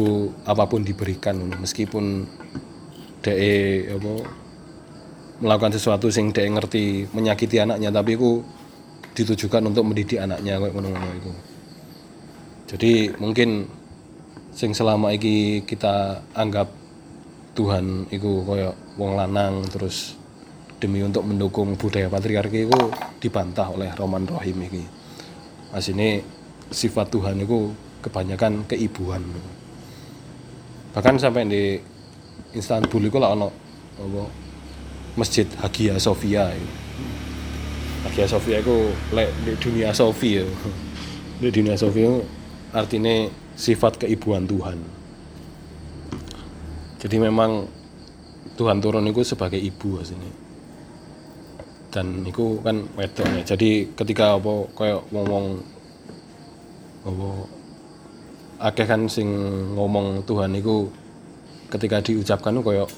apa 0.46 0.64
pun 0.68 0.84
diberikan 0.84 1.36
meskipun 1.58 2.28
dek 3.24 3.38
apa 3.98 4.12
melakukan 5.42 5.74
sesuatu 5.74 6.06
sing 6.06 6.30
dek 6.30 6.46
ngerti 6.46 7.10
menyakiti 7.10 7.58
anaknya 7.58 7.90
tapi 7.90 8.14
iku 8.14 8.46
ditujukan 9.12 9.68
untuk 9.68 9.84
mendidik 9.84 10.22
anaknya 10.22 10.56
kayak 10.56 10.72
ngono-ngono 10.72 11.08
iku 11.18 11.32
jadi 12.72 13.12
mungkin 13.20 13.68
sing 14.56 14.72
selama 14.72 15.12
iki 15.12 15.64
kita 15.68 16.24
anggap 16.32 16.72
Tuhan 17.52 18.08
iku 18.08 18.48
koyo 18.48 18.72
wong 18.96 19.20
lanang 19.20 19.60
terus 19.68 20.16
demi 20.80 21.04
untuk 21.04 21.28
mendukung 21.28 21.76
budaya 21.76 22.08
patriarki 22.08 22.64
itu 22.64 22.80
dibantah 23.20 23.68
oleh 23.68 23.92
Roman 23.92 24.24
Rohim 24.24 24.56
iki. 24.64 24.82
Asine 25.76 26.24
sifat 26.72 27.12
Tuhan 27.12 27.44
itu 27.44 27.70
kebanyakan 28.00 28.64
keibuan. 28.64 29.20
Bahkan 30.96 31.20
sampai 31.20 31.44
di 31.44 31.62
Istanbul 32.56 33.08
itu 33.08 33.16
lah 33.20 33.36
ono 33.36 33.48
Masjid 35.12 35.44
Hagia 35.60 36.00
Sophia 36.00 36.48
itu. 36.56 36.68
Hagia 38.08 38.26
Sophia 38.26 38.58
itu 38.64 38.90
lek 39.12 39.28
di 39.44 39.52
dunia 39.60 39.92
Sofi. 39.92 40.40
Di 41.42 41.50
dunia 41.50 41.74
Sofi 41.74 42.06
itu 42.06 42.22
artinya 42.72 43.28
sifat 43.54 44.04
keibuan 44.04 44.48
Tuhan. 44.48 44.80
Jadi 46.98 47.16
memang 47.20 47.68
Tuhan 48.56 48.80
turun 48.80 49.08
itu 49.08 49.20
sebagai 49.24 49.60
ibu 49.60 50.00
asini. 50.00 50.30
Dan 51.92 52.24
itu 52.24 52.56
kan 52.64 52.88
wedok 52.96 53.28
ya. 53.28 53.42
Jadi 53.54 53.92
ketika 53.92 54.40
apa 54.40 54.52
kayak 54.72 55.00
ngomong 55.12 55.60
apa 57.04 57.28
akeh 58.72 58.86
kan 58.86 59.10
sing 59.10 59.28
ngomong 59.76 60.24
Tuhan 60.24 60.56
itu 60.56 60.88
ketika 61.68 62.00
diucapkan 62.00 62.54
itu 62.56 62.62
kayak 62.62 62.88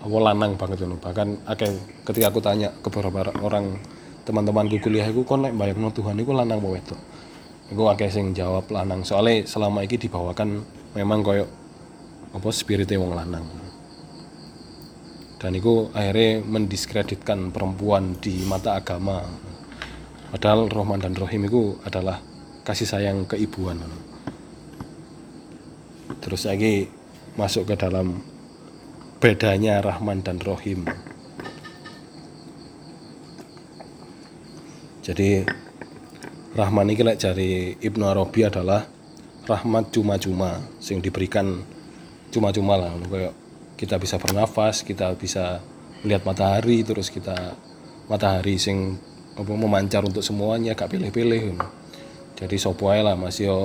apa 0.00 0.16
lanang 0.16 0.56
banget 0.56 0.86
itu 0.86 0.96
bahkan 0.96 1.36
akeh 1.44 1.68
ketika 2.08 2.32
aku 2.32 2.40
tanya 2.40 2.72
ke 2.80 2.88
beberapa 2.88 3.34
orang 3.44 3.76
teman-temanku 4.24 4.80
kuliah 4.80 5.04
itu 5.10 5.26
kon 5.26 5.44
nek 5.44 5.52
bayangno 5.58 5.92
Tuhan 5.92 6.16
itu 6.16 6.32
lanang 6.32 6.62
apa 6.62 6.68
wedok 6.70 7.00
Iku 7.70 7.86
akeh 7.86 8.10
sing 8.10 8.34
jawab 8.34 8.66
lanang. 8.74 9.06
Soalnya 9.06 9.46
selama 9.46 9.86
ini 9.86 9.94
dibawakan 9.94 10.66
memang 10.98 11.22
koyo 11.22 11.46
apa 12.34 12.48
spiritnya 12.50 12.98
wong 12.98 13.14
lanang. 13.14 13.46
Dan 15.40 15.56
itu 15.56 15.88
akhirnya 15.94 16.44
mendiskreditkan 16.44 17.54
perempuan 17.54 18.18
di 18.18 18.42
mata 18.44 18.76
agama. 18.76 19.22
Padahal 20.34 20.68
Rahman 20.68 21.00
dan 21.00 21.14
Rohim 21.14 21.46
itu 21.46 21.78
adalah 21.86 22.20
kasih 22.66 22.86
sayang 22.86 23.24
keibuan. 23.24 23.80
Terus 26.20 26.44
lagi 26.44 26.90
masuk 27.38 27.70
ke 27.70 27.74
dalam 27.78 28.20
bedanya 29.22 29.80
Rahman 29.80 30.20
dan 30.20 30.42
Rohim. 30.42 30.84
Jadi 35.00 35.48
Rahman 36.50 36.90
ini 36.90 37.06
lek 37.06 37.18
cari 37.22 37.78
Ibnu 37.78 38.04
Arabi 38.10 38.42
adalah 38.42 38.82
rahmat 39.46 39.94
cuma-cuma 39.94 40.58
sing 40.82 40.98
diberikan 40.98 41.62
cuma-cuma 42.34 42.74
lah. 42.74 42.90
Kayak 43.06 43.34
kita 43.78 43.96
bisa 44.02 44.18
bernafas 44.18 44.82
kita 44.82 45.14
bisa 45.14 45.62
melihat 46.02 46.26
matahari 46.26 46.82
terus 46.82 47.06
kita 47.06 47.54
matahari 48.10 48.58
sing 48.58 48.98
apa 49.38 49.52
memancar 49.54 50.02
untuk 50.02 50.26
semuanya 50.26 50.74
gak 50.74 50.90
pilih-pilih 50.90 51.54
jadi 52.34 52.56
sopo 52.58 52.90
ae 52.90 53.00
lah 53.00 53.14
masih 53.14 53.46
yo 53.46 53.58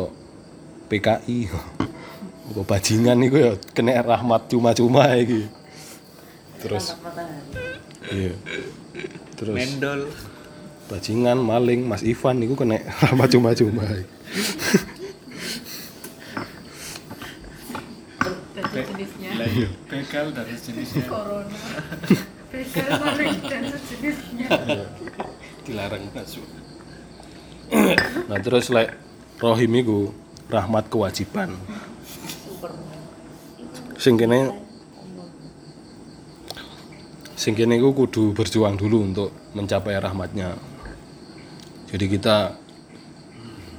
PKI 0.91 1.49
apa 2.53 2.61
bajingan 2.61 3.17
iku 3.25 3.37
ya 3.41 3.51
kena 3.73 4.05
rahmat 4.05 4.45
cuma-cuma 4.51 5.09
iki. 5.17 5.49
Terus 6.61 6.93
iya. 8.13 8.37
Terus 9.33 9.55
Mendol. 9.57 10.05
Bajingan 10.85 11.41
maling 11.41 11.85
Mas 11.89 12.05
Ivan 12.05 12.41
itu 12.45 12.53
kena 12.53 12.81
cuma-cuma 13.33 13.83
Dari 18.75 18.91
jenisnya 18.91 19.31
iya. 19.39 19.69
begal 19.87 20.35
dari 20.35 20.51
jenisnya. 20.51 21.07
corona. 21.11 21.59
Begal 22.51 22.89
maling 23.07 23.39
dan 23.47 23.63
sejenisnya. 23.71 24.47
dilarang 25.65 26.03
masuk 26.13 26.45
nah 28.29 28.37
terus 28.37 28.69
lek 28.69 28.93
rohim 29.41 29.73
iku 29.81 30.13
rahmat 30.45 30.85
kewajiban 30.93 31.57
sing 33.97 34.13
kene 34.13 34.53
sing 37.33 37.57
kene 37.57 37.81
iku 37.81 37.97
kudu 37.97 38.37
berjuang 38.37 38.77
dulu 38.77 39.01
untuk 39.01 39.29
mencapai 39.57 39.97
rahmatnya 39.97 40.53
jadi 41.95 42.11
kita 42.11 42.59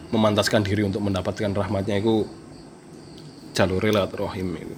memantaskan 0.09 0.65
diri 0.65 0.89
untuk 0.89 1.05
mendapatkan 1.05 1.53
rahmatnya 1.53 2.01
itu 2.01 2.25
jalur 3.53 3.85
lewat 3.85 4.17
rohim 4.17 4.57
itu. 4.57 4.77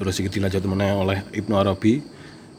Terus 0.00 0.16
iki 0.16 0.40
dilanjut 0.40 0.64
meneh 0.64 0.96
oleh 0.96 1.18
Ibnu 1.36 1.60
Arabi 1.60 2.00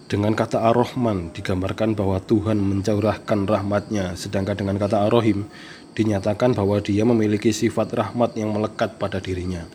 dengan 0.06 0.38
kata 0.38 0.62
Ar-Rahman 0.62 1.34
digambarkan 1.34 1.98
bahwa 1.98 2.22
Tuhan 2.22 2.62
mencurahkan 2.62 3.50
rahmatnya 3.50 4.14
sedangkan 4.14 4.62
dengan 4.62 4.78
kata 4.78 5.10
Ar-Rahim 5.10 5.50
dinyatakan 5.98 6.54
bahwa 6.54 6.78
dia 6.86 7.02
memiliki 7.02 7.50
sifat 7.50 7.98
rahmat 7.98 8.38
yang 8.38 8.54
melekat 8.54 9.02
pada 9.02 9.18
dirinya. 9.18 9.66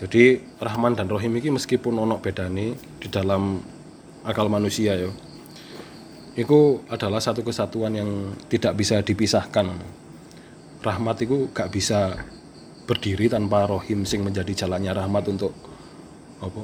Jadi 0.00 0.40
Rahman 0.56 0.96
dan 0.96 1.12
Rohim 1.12 1.36
ini 1.36 1.52
meskipun 1.52 2.00
ono 2.00 2.16
bedane 2.16 2.72
di 2.96 3.08
dalam 3.12 3.60
akal 4.24 4.48
manusia 4.48 4.96
ya 4.96 5.12
itu 6.40 6.80
adalah 6.88 7.20
satu 7.20 7.44
kesatuan 7.44 7.92
yang 7.92 8.32
tidak 8.48 8.72
bisa 8.80 9.04
dipisahkan. 9.04 9.76
Rahmat 10.80 11.16
itu 11.28 11.52
gak 11.52 11.68
bisa 11.68 12.16
berdiri 12.88 13.28
tanpa 13.28 13.68
rohim 13.68 14.08
sing 14.08 14.24
menjadi 14.24 14.64
jalannya 14.64 14.96
rahmat 14.96 15.24
untuk 15.28 15.52
apa? 16.40 16.62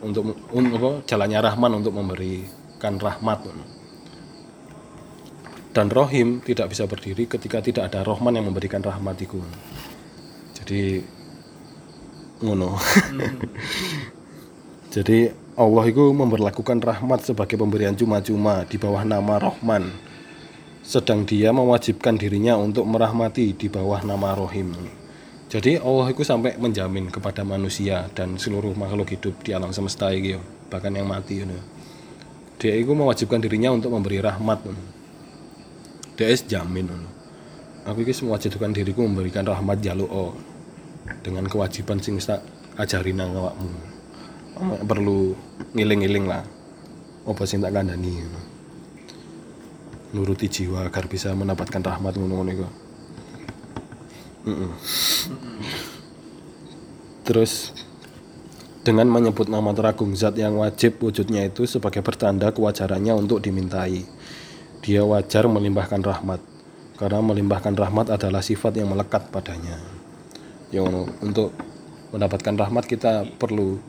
Untuk 0.00 0.32
un- 0.32 0.72
apa? 0.72 1.04
Jalannya 1.04 1.44
rahman 1.44 1.72
untuk 1.84 1.92
memberikan 1.92 2.96
rahmat. 2.96 3.52
Dan 5.76 5.92
rohim 5.92 6.40
tidak 6.40 6.72
bisa 6.72 6.88
berdiri 6.88 7.28
ketika 7.28 7.60
tidak 7.60 7.92
ada 7.92 8.00
rohman 8.00 8.32
yang 8.32 8.48
memberikan 8.48 8.80
rahmat 8.80 9.20
iku. 9.20 9.44
Jadi 10.56 11.04
ngono. 12.40 12.80
Jadi 14.96 15.45
Allah 15.56 15.88
itu 15.88 16.12
memperlakukan 16.12 16.84
rahmat 16.84 17.32
sebagai 17.32 17.56
pemberian 17.56 17.96
cuma-cuma 17.96 18.68
di 18.68 18.76
bawah 18.76 19.08
nama 19.08 19.40
Rohman. 19.40 19.88
Sedang 20.84 21.24
dia 21.24 21.48
mewajibkan 21.48 22.20
dirinya 22.20 22.60
untuk 22.60 22.84
merahmati 22.84 23.56
di 23.56 23.72
bawah 23.72 24.04
nama 24.04 24.36
Rohim. 24.36 24.76
Jadi 25.48 25.80
Allah 25.80 26.12
itu 26.12 26.28
sampai 26.28 26.60
menjamin 26.60 27.08
kepada 27.08 27.40
manusia 27.40 28.04
dan 28.12 28.36
seluruh 28.36 28.76
makhluk 28.76 29.16
hidup 29.16 29.32
di 29.40 29.56
alam 29.56 29.72
semesta 29.72 30.12
ini 30.12 30.36
bahkan 30.68 30.92
yang 30.92 31.08
mati 31.08 31.40
you 31.40 31.48
know. 31.48 31.56
dia 32.60 32.76
itu 32.76 32.92
mewajibkan 32.92 33.40
dirinya 33.40 33.72
untuk 33.72 33.96
memberi 33.96 34.20
rahmat. 34.20 34.60
Dia 36.20 36.36
jamin 36.36 36.84
know. 36.84 37.00
aku 37.88 38.04
itu 38.04 38.28
mewajibkan 38.28 38.76
diriku 38.76 39.08
memberikan 39.08 39.48
rahmat 39.48 39.80
jaluk 39.80 40.12
oh, 40.12 40.36
dengan 41.24 41.48
kewajiban 41.48 41.96
sing 41.96 42.20
ajarin 42.76 43.24
awakmu 43.24 43.95
perlu 44.88 45.36
ngiling-ngiling 45.76 46.24
lah 46.24 46.42
apa 47.26 47.42
sing 47.42 47.58
tak 47.58 47.74
you 47.74 48.24
know. 48.24 48.44
nuruti 50.14 50.46
jiwa 50.48 50.86
agar 50.86 51.10
bisa 51.10 51.34
mendapatkan 51.34 51.82
rahmat 51.82 52.14
ngono-ngono 52.16 52.50
iku. 52.54 52.66
Terus 57.26 57.74
dengan 58.86 59.10
menyebut 59.10 59.50
nama 59.50 59.74
teragung 59.74 60.14
zat 60.14 60.38
yang 60.38 60.62
wajib 60.62 61.02
wujudnya 61.02 61.50
itu 61.50 61.66
sebagai 61.66 62.06
pertanda 62.06 62.54
kewajarannya 62.54 63.12
untuk 63.18 63.42
dimintai. 63.42 64.06
Dia 64.86 65.02
wajar 65.02 65.50
melimpahkan 65.50 65.98
rahmat 65.98 66.38
karena 66.94 67.18
melimpahkan 67.18 67.74
rahmat 67.74 68.14
adalah 68.14 68.40
sifat 68.40 68.78
yang 68.78 68.94
melekat 68.94 69.26
padanya. 69.34 69.82
Ya 70.70 70.86
untuk 70.86 71.50
mendapatkan 72.14 72.54
rahmat 72.54 72.86
kita 72.86 73.26
perlu 73.42 73.82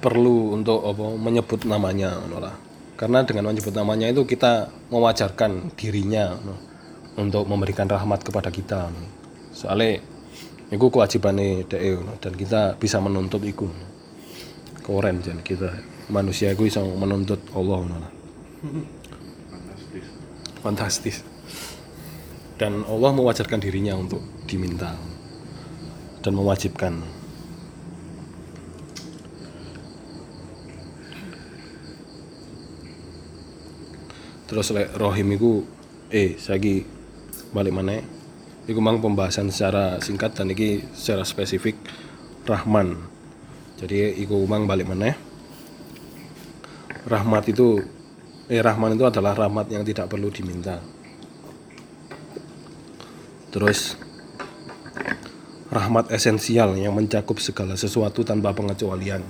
perlu 0.00 0.52
untuk 0.52 0.84
apa 0.84 1.04
menyebut 1.16 1.64
namanya 1.64 2.20
lah. 2.36 2.54
Karena 2.96 3.20
dengan 3.28 3.52
menyebut 3.52 3.76
namanya 3.76 4.08
itu 4.08 4.24
kita 4.24 4.72
mewajarkan 4.88 5.76
dirinya 5.76 6.32
ngono, 6.32 6.56
untuk 7.20 7.44
memberikan 7.44 7.84
rahmat 7.84 8.24
kepada 8.24 8.48
kita. 8.48 8.88
ngono. 8.88 9.08
Soalnya 9.52 10.00
itu 10.72 10.86
kewajibannya 10.88 11.68
DE 11.68 11.90
ngono, 12.00 12.16
dan 12.16 12.32
kita 12.32 12.80
bisa 12.80 12.96
menuntut 13.00 13.44
itu. 13.44 13.68
Keren 14.80 15.18
jan 15.20 15.42
kita 15.42 15.76
manusia 16.08 16.54
itu 16.54 16.64
bisa 16.64 16.80
menuntut 16.80 17.42
Allah 17.52 17.76
ngono 17.84 17.96
lah. 18.00 18.12
Fantastis. 20.64 21.20
Dan 22.56 22.80
Allah 22.88 23.12
mewajarkan 23.12 23.60
dirinya 23.60 23.92
untuk 23.92 24.24
diminta 24.48 24.96
dan 26.24 26.32
mewajibkan. 26.32 27.15
Terus 34.46 34.70
lek 34.70 34.94
rohim 34.94 35.26
iku 35.34 35.66
eh 36.10 36.38
saiki 36.38 36.86
balik 37.50 37.74
mana 37.74 37.98
iku 38.66 38.78
mang 38.82 39.02
pembahasan 39.02 39.50
secara 39.50 39.98
singkat 40.02 40.34
dan 40.34 40.50
iki 40.50 40.82
secara 40.94 41.22
spesifik 41.22 41.78
rahman. 42.46 42.98
Jadi 43.76 44.22
iku 44.22 44.42
mang 44.46 44.64
balik 44.64 44.88
mana 44.88 45.14
rahmat 47.06 47.46
itu 47.50 47.82
eh 48.50 48.62
rahman 48.62 48.98
itu 48.98 49.06
adalah 49.06 49.34
rahmat 49.34 49.70
yang 49.70 49.86
tidak 49.86 50.10
perlu 50.10 50.30
diminta. 50.30 50.82
Terus 53.50 53.94
rahmat 55.70 56.10
esensial 56.14 56.74
yang 56.78 56.94
mencakup 56.94 57.38
segala 57.38 57.78
sesuatu 57.78 58.26
tanpa 58.26 58.54
pengecualian. 58.54 59.22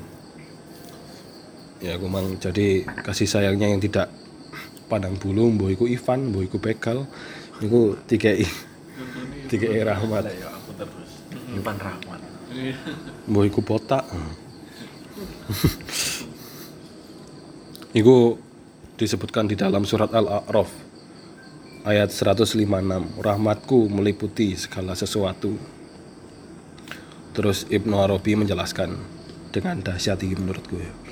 Ya 1.85 2.01
aku 2.01 2.09
mang 2.09 2.41
jadi 2.41 2.89
kasih 3.05 3.29
sayangnya 3.29 3.69
yang 3.69 3.81
tidak 3.85 4.09
pandang 4.87 5.18
bulu 5.18 5.51
mbok 5.53 5.70
iku 5.74 5.84
Ivan 5.91 6.30
mbok 6.30 6.43
iku 6.47 6.59
Begal. 6.62 6.99
Iku 7.62 7.99
tiga 8.07 8.37
tiga 9.51 9.66
rahmat. 9.95 10.30
Ya 10.32 10.49
aku 10.51 10.70
terus. 10.76 11.11
Ivan 11.57 11.76
Rahmat. 11.78 12.20
Mbok 13.30 13.45
iku 13.47 13.61
botak. 13.62 14.05
Iku 17.97 18.37
disebutkan 19.01 19.49
di 19.49 19.57
dalam 19.57 19.89
surat 19.89 20.12
Al-A'raf 20.12 20.68
ayat 21.89 22.12
156 22.12 22.68
rahmatku 23.24 23.89
meliputi 23.89 24.53
segala 24.59 24.93
sesuatu. 24.93 25.57
Terus 27.32 27.64
Ibnu 27.72 27.97
Arabi 27.97 28.37
menjelaskan 28.37 28.97
dengan 29.49 29.80
dahsyat 29.80 30.20
ini 30.24 30.37
menurutku 30.37 30.76
ya 30.76 31.05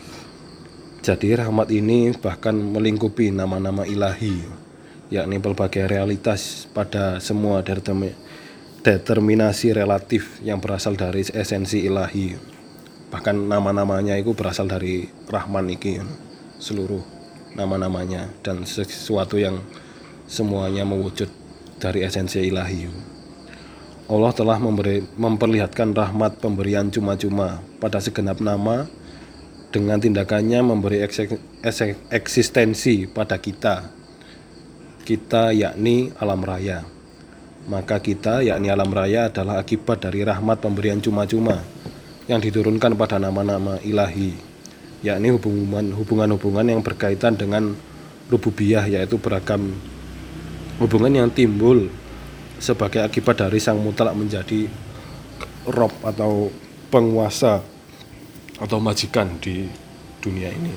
jadi 1.04 1.44
rahmat 1.44 1.68
ini 1.68 2.16
bahkan 2.16 2.56
melingkupi 2.56 3.28
nama-nama 3.28 3.84
ilahi, 3.84 4.40
yakni 5.12 5.36
berbagai 5.36 5.84
realitas 5.84 6.64
pada 6.72 7.20
semua 7.20 7.60
determi- 7.60 8.16
determinasi 8.80 9.76
relatif 9.76 10.40
yang 10.40 10.64
berasal 10.64 10.96
dari 10.96 11.20
esensi 11.20 11.84
ilahi. 11.84 12.40
Bahkan 13.12 13.36
nama-namanya 13.36 14.16
itu 14.16 14.32
berasal 14.32 14.64
dari 14.64 15.04
Rahman 15.28 15.76
iki, 15.76 16.00
seluruh 16.56 17.04
nama-namanya 17.52 18.32
dan 18.40 18.64
sesuatu 18.64 19.36
yang 19.36 19.60
semuanya 20.24 20.88
mewujud 20.88 21.28
dari 21.84 22.00
esensi 22.00 22.40
ilahi. 22.48 22.88
Allah 24.08 24.32
telah 24.32 24.56
memperlihatkan 25.20 25.92
rahmat 25.92 26.40
pemberian 26.40 26.88
cuma-cuma 26.88 27.60
pada 27.76 28.00
segenap 28.00 28.40
nama 28.40 28.88
dengan 29.74 29.98
tindakannya 29.98 30.62
memberi 30.62 31.02
eksistensi 32.14 33.10
pada 33.10 33.42
kita. 33.42 33.90
Kita 35.02 35.50
yakni 35.50 36.14
alam 36.14 36.38
raya. 36.46 36.86
Maka 37.66 37.98
kita 37.98 38.46
yakni 38.46 38.70
alam 38.70 38.94
raya 38.94 39.26
adalah 39.26 39.58
akibat 39.58 40.06
dari 40.06 40.22
rahmat 40.22 40.62
pemberian 40.62 41.02
cuma-cuma 41.02 41.58
yang 42.30 42.38
diturunkan 42.38 42.94
pada 42.94 43.18
nama-nama 43.18 43.82
ilahi, 43.82 44.32
yakni 45.02 45.34
hubungan 45.34 45.90
hubungan-hubungan 45.92 46.70
yang 46.70 46.80
berkaitan 46.80 47.34
dengan 47.34 47.74
rububiyah 48.30 48.88
yaitu 48.88 49.20
beragam 49.20 49.74
hubungan 50.80 51.12
yang 51.24 51.28
timbul 51.28 51.92
sebagai 52.56 53.04
akibat 53.04 53.44
dari 53.44 53.60
sang 53.60 53.76
mutlak 53.76 54.16
menjadi 54.16 54.64
rob 55.68 55.92
atau 56.00 56.48
penguasa 56.88 57.73
atau 58.58 58.78
majikan 58.78 59.38
di 59.42 59.66
dunia 60.22 60.50
ini. 60.50 60.72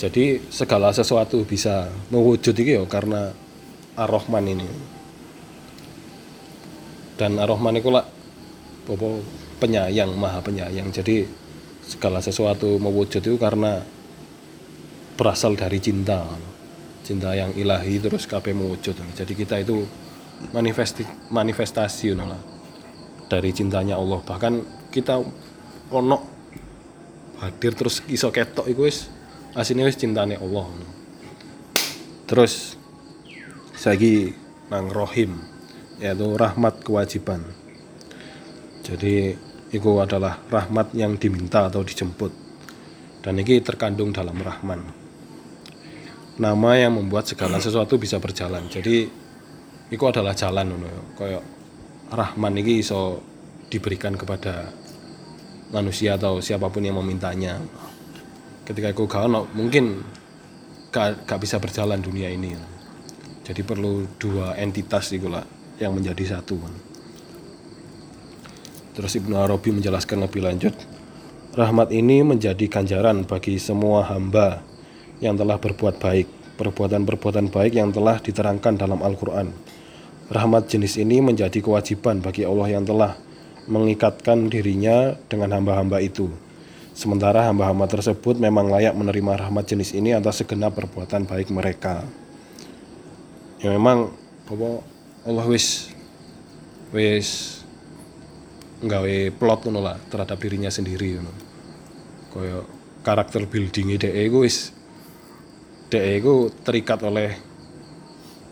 Jadi 0.00 0.40
segala 0.48 0.94
sesuatu 0.96 1.44
bisa 1.44 1.92
mewujud 2.08 2.56
iki 2.56 2.80
ya 2.80 2.84
karena 2.88 3.36
Ar-Rahman 4.00 4.44
ini. 4.48 4.68
Dan 7.20 7.36
Ar-Rahman 7.36 7.76
itu 7.76 7.92
lah 7.92 8.08
penyayang, 9.60 10.16
maha 10.16 10.40
penyayang. 10.40 10.88
Jadi 10.88 11.28
segala 11.84 12.24
sesuatu 12.24 12.80
mewujud 12.80 13.20
itu 13.20 13.36
karena 13.36 13.84
berasal 15.20 15.52
dari 15.52 15.76
cinta. 15.84 16.24
Cinta 17.04 17.36
yang 17.36 17.52
ilahi 17.52 18.00
terus 18.00 18.24
kabeh 18.24 18.56
mewujud. 18.56 18.96
Jadi 18.96 19.32
kita 19.36 19.60
itu 19.60 19.84
manifesti 20.56 21.04
manifestasi 21.28 22.08
you 22.08 22.16
know 22.16 22.24
dari 23.28 23.52
cintanya 23.52 24.00
Allah. 24.00 24.24
Bahkan 24.24 24.52
kita 24.88 25.20
ono 25.92 26.29
hadir 27.40 27.72
terus 27.72 28.04
iso 28.06 28.28
ketok 28.28 28.68
iku 28.68 28.84
wis 28.84 29.08
asine 29.56 29.82
wis 29.88 29.96
cintane 29.96 30.36
Allah. 30.36 30.68
Terus 32.28 32.76
saiki 33.74 34.36
nang 34.70 34.92
rohim 34.92 35.40
yaitu 35.98 36.36
rahmat 36.36 36.84
kewajiban. 36.84 37.42
Jadi 38.84 39.34
itu 39.70 39.90
adalah 40.02 40.40
rahmat 40.48 40.92
yang 40.96 41.16
diminta 41.16 41.68
atau 41.68 41.84
dijemput. 41.84 42.32
Dan 43.20 43.36
ini 43.36 43.60
terkandung 43.60 44.10
dalam 44.16 44.36
rahman. 44.40 44.80
Nama 46.40 46.70
yang 46.80 46.96
membuat 46.96 47.28
segala 47.28 47.60
sesuatu 47.60 48.00
bisa 48.00 48.16
berjalan. 48.16 48.64
Jadi 48.72 49.04
itu 49.92 50.04
adalah 50.08 50.32
jalan 50.32 50.72
ya. 50.72 50.94
Kayak 51.20 51.44
rahman 52.08 52.56
ini 52.56 52.80
iso 52.80 53.20
diberikan 53.68 54.16
kepada 54.16 54.72
manusia 55.70 56.18
atau 56.18 56.38
siapa 56.42 56.70
pun 56.70 56.82
yang 56.82 56.98
memintanya. 56.98 57.58
Ketika 58.66 58.94
aku 58.94 59.10
gak 59.10 59.26
mungkin 59.54 60.04
gak, 60.94 61.26
gak 61.26 61.40
bisa 61.42 61.58
berjalan 61.58 61.98
dunia 61.98 62.30
ini. 62.30 62.54
Jadi 63.42 63.66
perlu 63.66 64.06
dua 64.20 64.54
entitas 64.58 65.10
itu 65.10 65.26
lah 65.26 65.42
yang 65.82 65.96
menjadi 65.96 66.38
satu. 66.38 66.60
Terus 68.94 69.12
Ibnu 69.16 69.34
Arabi 69.38 69.74
menjelaskan 69.74 70.22
lebih 70.22 70.44
lanjut 70.44 70.74
Rahmat 71.50 71.90
ini 71.90 72.22
menjadi 72.22 72.70
ganjaran 72.70 73.26
bagi 73.26 73.58
semua 73.58 74.06
hamba 74.06 74.62
yang 75.18 75.34
telah 75.34 75.58
berbuat 75.58 75.98
baik, 75.98 76.54
perbuatan-perbuatan 76.54 77.50
baik 77.50 77.74
yang 77.74 77.90
telah 77.90 78.22
diterangkan 78.22 78.78
dalam 78.78 79.02
Al-Quran. 79.02 79.50
Rahmat 80.30 80.70
jenis 80.70 80.94
ini 81.02 81.18
menjadi 81.18 81.58
kewajiban 81.58 82.22
bagi 82.22 82.46
Allah 82.46 82.70
yang 82.70 82.86
telah 82.86 83.18
mengikatkan 83.68 84.48
dirinya 84.48 85.18
dengan 85.28 85.56
hamba-hamba 85.58 86.00
itu. 86.00 86.30
Sementara 86.94 87.48
hamba-hamba 87.48 87.88
tersebut 87.88 88.36
memang 88.36 88.68
layak 88.68 88.92
menerima 88.92 89.48
rahmat 89.48 89.64
jenis 89.64 89.96
ini 89.96 90.12
atas 90.12 90.44
segenap 90.44 90.76
perbuatan 90.76 91.24
baik 91.24 91.48
mereka. 91.48 92.04
Ya 93.60 93.72
memang 93.72 94.12
apa 94.48 94.84
Allah 95.24 95.46
wis 95.48 95.92
wis 96.92 97.60
nggawe 98.80 99.32
plot 99.36 99.68
ngono 99.68 99.80
lah 99.84 99.96
terhadap 100.08 100.40
dirinya 100.40 100.72
sendiri 100.72 101.20
ngono. 101.20 101.32
Kaya 102.30 102.58
karakter 103.00 103.48
building 103.48 103.96
iku 103.96 104.44
wis 104.44 104.72
dhek 105.90 106.20
iku 106.20 106.52
terikat 106.62 107.00
oleh 107.02 107.32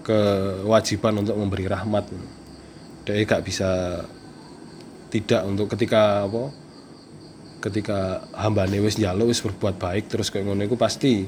kewajiban 0.02 1.20
untuk 1.20 1.36
memberi 1.36 1.68
rahmat. 1.68 2.08
Dhek 3.04 3.28
gak 3.28 3.44
bisa 3.44 4.02
tidak 5.08 5.42
untuk 5.48 5.72
ketika 5.72 6.28
apa 6.28 6.52
ketika 7.58 8.22
hambane 8.36 8.78
wis 8.78 9.00
njaluk 9.00 9.32
wis 9.32 9.42
berbuat 9.42 9.80
baik 9.80 10.06
terus 10.06 10.30
kayak 10.30 10.46
ngono 10.46 10.68
pasti 10.78 11.26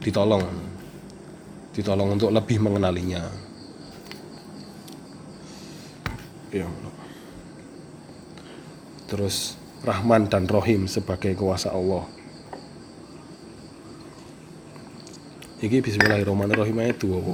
ditolong 0.00 0.44
ditolong 1.76 2.16
untuk 2.16 2.32
lebih 2.32 2.62
mengenalinya 2.62 3.28
ya 6.54 6.64
terus 9.06 9.60
Rahman 9.84 10.26
dan 10.32 10.48
Rohim 10.48 10.88
sebagai 10.88 11.36
kuasa 11.36 11.70
Allah 11.70 12.16
Iki 15.56 15.80
Bismillahirrahmanirrahim 15.88 16.92
Bu. 17.00 17.32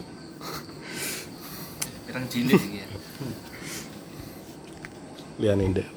Pirang 2.07 2.26
cilik. 2.30 2.82
Liane 5.43 5.74
ndek 5.74 5.88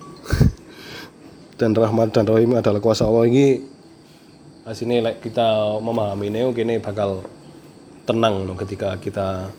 dan 1.61 1.77
rahmat 1.77 2.09
dan 2.09 2.25
rahim 2.25 2.57
adalah 2.57 2.81
kuasa 2.81 3.05
Allah. 3.05 3.29
Ini 3.29 3.61
aslinya 4.65 5.13
like 5.13 5.21
kita 5.21 5.77
memahami 5.77 6.33
ini 6.33 6.41
kini 6.49 6.81
bakal 6.81 7.21
tenang 8.09 8.49
no, 8.49 8.57
ketika 8.57 8.97
kita 8.97 9.53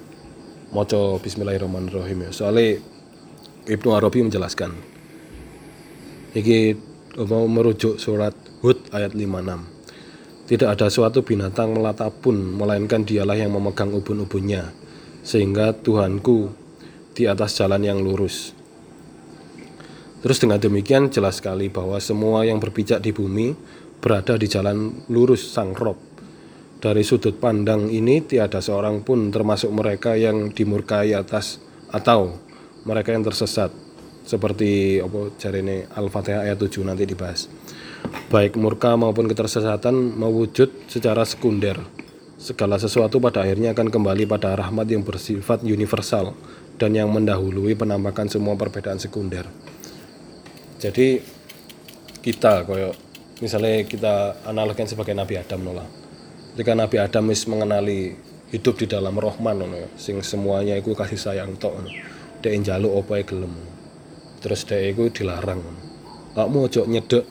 moco 0.74 1.22
Bismillahirrahmanirrahim 1.22 2.26
ya. 2.26 2.30
Soalnya 2.34 2.82
Ibnu 3.70 3.88
Arabi 3.94 4.26
menjelaskan 4.26 4.74
ini 6.34 6.74
mau 7.22 7.46
merujuk 7.46 8.02
surat 8.02 8.34
Hud 8.60 8.90
ayat 8.90 9.14
56 9.14 9.76
tidak 10.46 10.78
ada 10.78 10.86
suatu 10.86 11.26
binatang 11.26 11.74
melata 11.74 12.06
pun, 12.06 12.38
melainkan 12.38 13.02
dialah 13.02 13.34
yang 13.34 13.50
memegang 13.50 13.90
ubun-ubunnya, 13.90 14.70
sehingga 15.26 15.74
Tuhanku 15.74 16.54
di 17.18 17.26
atas 17.26 17.58
jalan 17.58 17.82
yang 17.82 17.98
lurus. 17.98 18.55
Terus 20.24 20.40
dengan 20.40 20.56
demikian 20.56 21.12
jelas 21.12 21.38
sekali 21.38 21.68
bahwa 21.68 22.00
semua 22.00 22.42
yang 22.48 22.56
berpijak 22.56 23.04
di 23.04 23.12
bumi 23.12 23.52
berada 24.00 24.38
di 24.40 24.48
jalan 24.48 25.04
lurus 25.12 25.44
Sang 25.52 25.76
Rob. 25.76 25.98
Dari 26.76 27.02
sudut 27.02 27.36
pandang 27.40 27.88
ini 27.88 28.20
tiada 28.20 28.60
seorang 28.60 29.00
pun 29.00 29.32
termasuk 29.32 29.72
mereka 29.72 30.14
yang 30.14 30.52
dimurkai 30.52 31.16
atas 31.16 31.58
atau 31.88 32.36
mereka 32.84 33.16
yang 33.16 33.24
tersesat. 33.24 33.72
Seperti 34.26 34.98
apa 34.98 35.30
jarene 35.38 35.86
Al-Fatihah 35.94 36.46
ayat 36.50 36.58
7 36.58 36.82
nanti 36.82 37.06
dibahas. 37.06 37.46
Baik 38.26 38.58
murka 38.58 38.98
maupun 38.98 39.30
ketersesatan 39.30 39.94
mewujud 40.18 40.90
secara 40.90 41.22
sekunder. 41.22 41.78
Segala 42.36 42.76
sesuatu 42.76 43.22
pada 43.22 43.46
akhirnya 43.46 43.72
akan 43.72 43.88
kembali 43.88 44.28
pada 44.28 44.52
rahmat 44.58 44.86
yang 44.90 45.06
bersifat 45.06 45.64
universal 45.64 46.36
dan 46.76 46.92
yang 46.92 47.08
mendahului 47.08 47.72
penampakan 47.78 48.28
semua 48.28 48.58
perbedaan 48.58 49.00
sekunder. 49.00 49.48
Jadi 50.76 51.20
kita 52.20 52.68
koyo 52.68 52.92
misalnya 53.40 53.84
kita 53.84 54.44
analogikan 54.44 54.84
sebagai 54.84 55.16
Nabi 55.16 55.40
Adam 55.40 55.64
nolah. 55.64 55.88
Ketika 56.52 56.72
Nabi 56.72 56.96
Adam 57.00 57.24
wis 57.32 57.44
mengenali 57.48 58.16
hidup 58.52 58.80
di 58.80 58.86
dalam 58.88 59.16
Rohman 59.16 59.60
ngono 59.60 59.76
ya, 59.76 59.88
sing 60.00 60.20
semuanya 60.24 60.76
itu 60.76 60.92
kasih 60.92 61.20
sayang 61.20 61.56
tok 61.56 61.80
ngono. 61.80 61.90
Dek 62.40 62.52
njaluk 62.60 62.92
apa 63.04 63.24
gelem. 63.24 63.52
Terus 64.40 64.64
dek 64.68 64.80
iku 64.96 65.08
dilarang 65.12 65.60
ngono. 65.60 65.80
Kamu 66.36 66.58
ojo 66.68 66.82
nyedek 66.84 67.24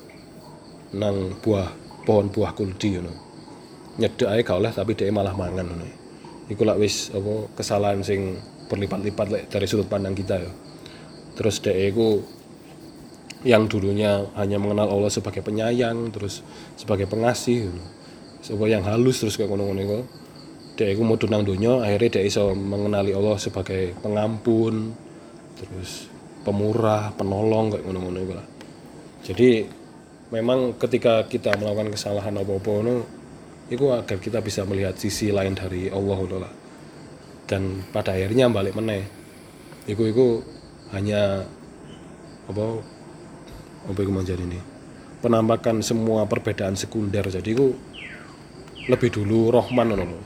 nang 0.97 1.37
buah 1.41 1.69
pohon 2.05 2.29
buah 2.33 2.53
kuldi 2.57 2.97
ngono. 2.97 3.13
Nyedek 4.01 4.27
ae 4.29 4.41
gak 4.41 4.57
oleh 4.57 4.73
tapi 4.73 4.97
dek 4.97 5.09
malah 5.13 5.33
mangan 5.37 5.65
ngono. 5.69 5.85
Iku 6.49 6.61
lak 6.65 6.77
wis 6.77 7.09
apa 7.13 7.49
kesalahan 7.57 8.01
sing 8.01 8.37
berlipat-lipat 8.69 9.27
lek 9.29 9.43
dari 9.53 9.65
sudut 9.69 9.85
pandang 9.85 10.17
kita 10.17 10.41
ya. 10.41 10.51
Terus 11.37 11.61
dek 11.61 11.77
iku 11.93 12.21
yang 13.45 13.69
dulunya 13.69 14.25
hanya 14.33 14.57
mengenal 14.57 14.89
Allah 14.89 15.13
sebagai 15.13 15.45
penyayang 15.45 16.09
terus 16.09 16.41
sebagai 16.75 17.05
pengasih 17.05 17.69
gitu. 17.69 17.81
sebagai 18.41 18.81
yang 18.81 18.85
halus 18.89 19.21
terus 19.21 19.37
kayak 19.37 19.53
ngono-ngono 19.53 19.81
iku 19.85 19.99
dia 20.75 20.91
iku 20.91 21.05
mau 21.05 21.15
nang 21.15 21.45
dunia 21.45 21.79
akhirnya 21.85 22.19
dia 22.19 22.23
iso 22.25 22.51
mengenali 22.51 23.13
Allah 23.13 23.37
sebagai 23.39 23.95
pengampun 24.01 24.91
terus 25.55 26.11
pemurah 26.45 27.15
penolong 27.15 27.73
kayak 27.73 27.83
ngono-ngono 27.87 28.19
iku 28.21 28.33
lah. 28.37 28.47
Jadi 29.25 29.49
memang 30.29 30.77
ketika 30.77 31.25
kita 31.25 31.57
melakukan 31.57 31.89
kesalahan 31.95 32.37
apa-apa 32.37 32.69
ngono 32.69 32.95
itu 33.71 33.89
agar 33.89 34.21
kita 34.21 34.45
bisa 34.45 34.61
melihat 34.67 34.93
sisi 34.99 35.33
lain 35.33 35.57
dari 35.57 35.89
Allah 35.89 36.19
lah. 36.45 36.53
Dan 37.49 37.81
pada 37.89 38.13
akhirnya 38.13 38.49
balik 38.49 38.77
meneh. 38.77 39.05
Iku 39.89 40.05
iku 40.05 40.27
hanya 40.93 41.45
apa 42.45 42.65
apa 43.85 43.99
itu 44.01 44.11
menjadi 44.11 44.43
ini? 44.43 44.59
Penampakan 45.21 45.81
semua 45.81 46.25
perbedaan 46.29 46.77
sekunder. 46.77 47.25
Jadi 47.25 47.49
itu 47.53 47.73
lebih 48.89 49.09
dulu 49.09 49.49
rohman 49.49 49.93
lho. 49.93 50.19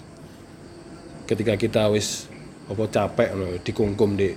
ketika 1.30 1.54
kita 1.56 1.94
wis 1.94 2.26
apa 2.66 2.90
capek 2.90 3.30
ngono 3.38 3.62
dikungkum 3.62 4.18
di 4.18 4.34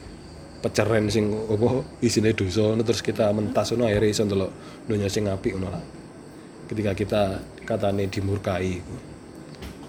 peceren 0.60 1.08
sing 1.08 1.32
apa 1.32 1.80
isine 2.04 2.36
dosa 2.36 2.76
terus 2.84 3.00
kita 3.00 3.32
mentas 3.32 3.72
ngono 3.72 3.88
akhirnya 3.88 4.12
iso 4.12 4.22
ndelok 4.28 4.52
dunya 4.84 5.08
sing 5.08 5.24
apik 5.24 5.56
ngono 5.56 5.80
ketika 6.68 6.92
kita 6.92 7.22
katane 7.64 8.12
dimurkai 8.12 8.76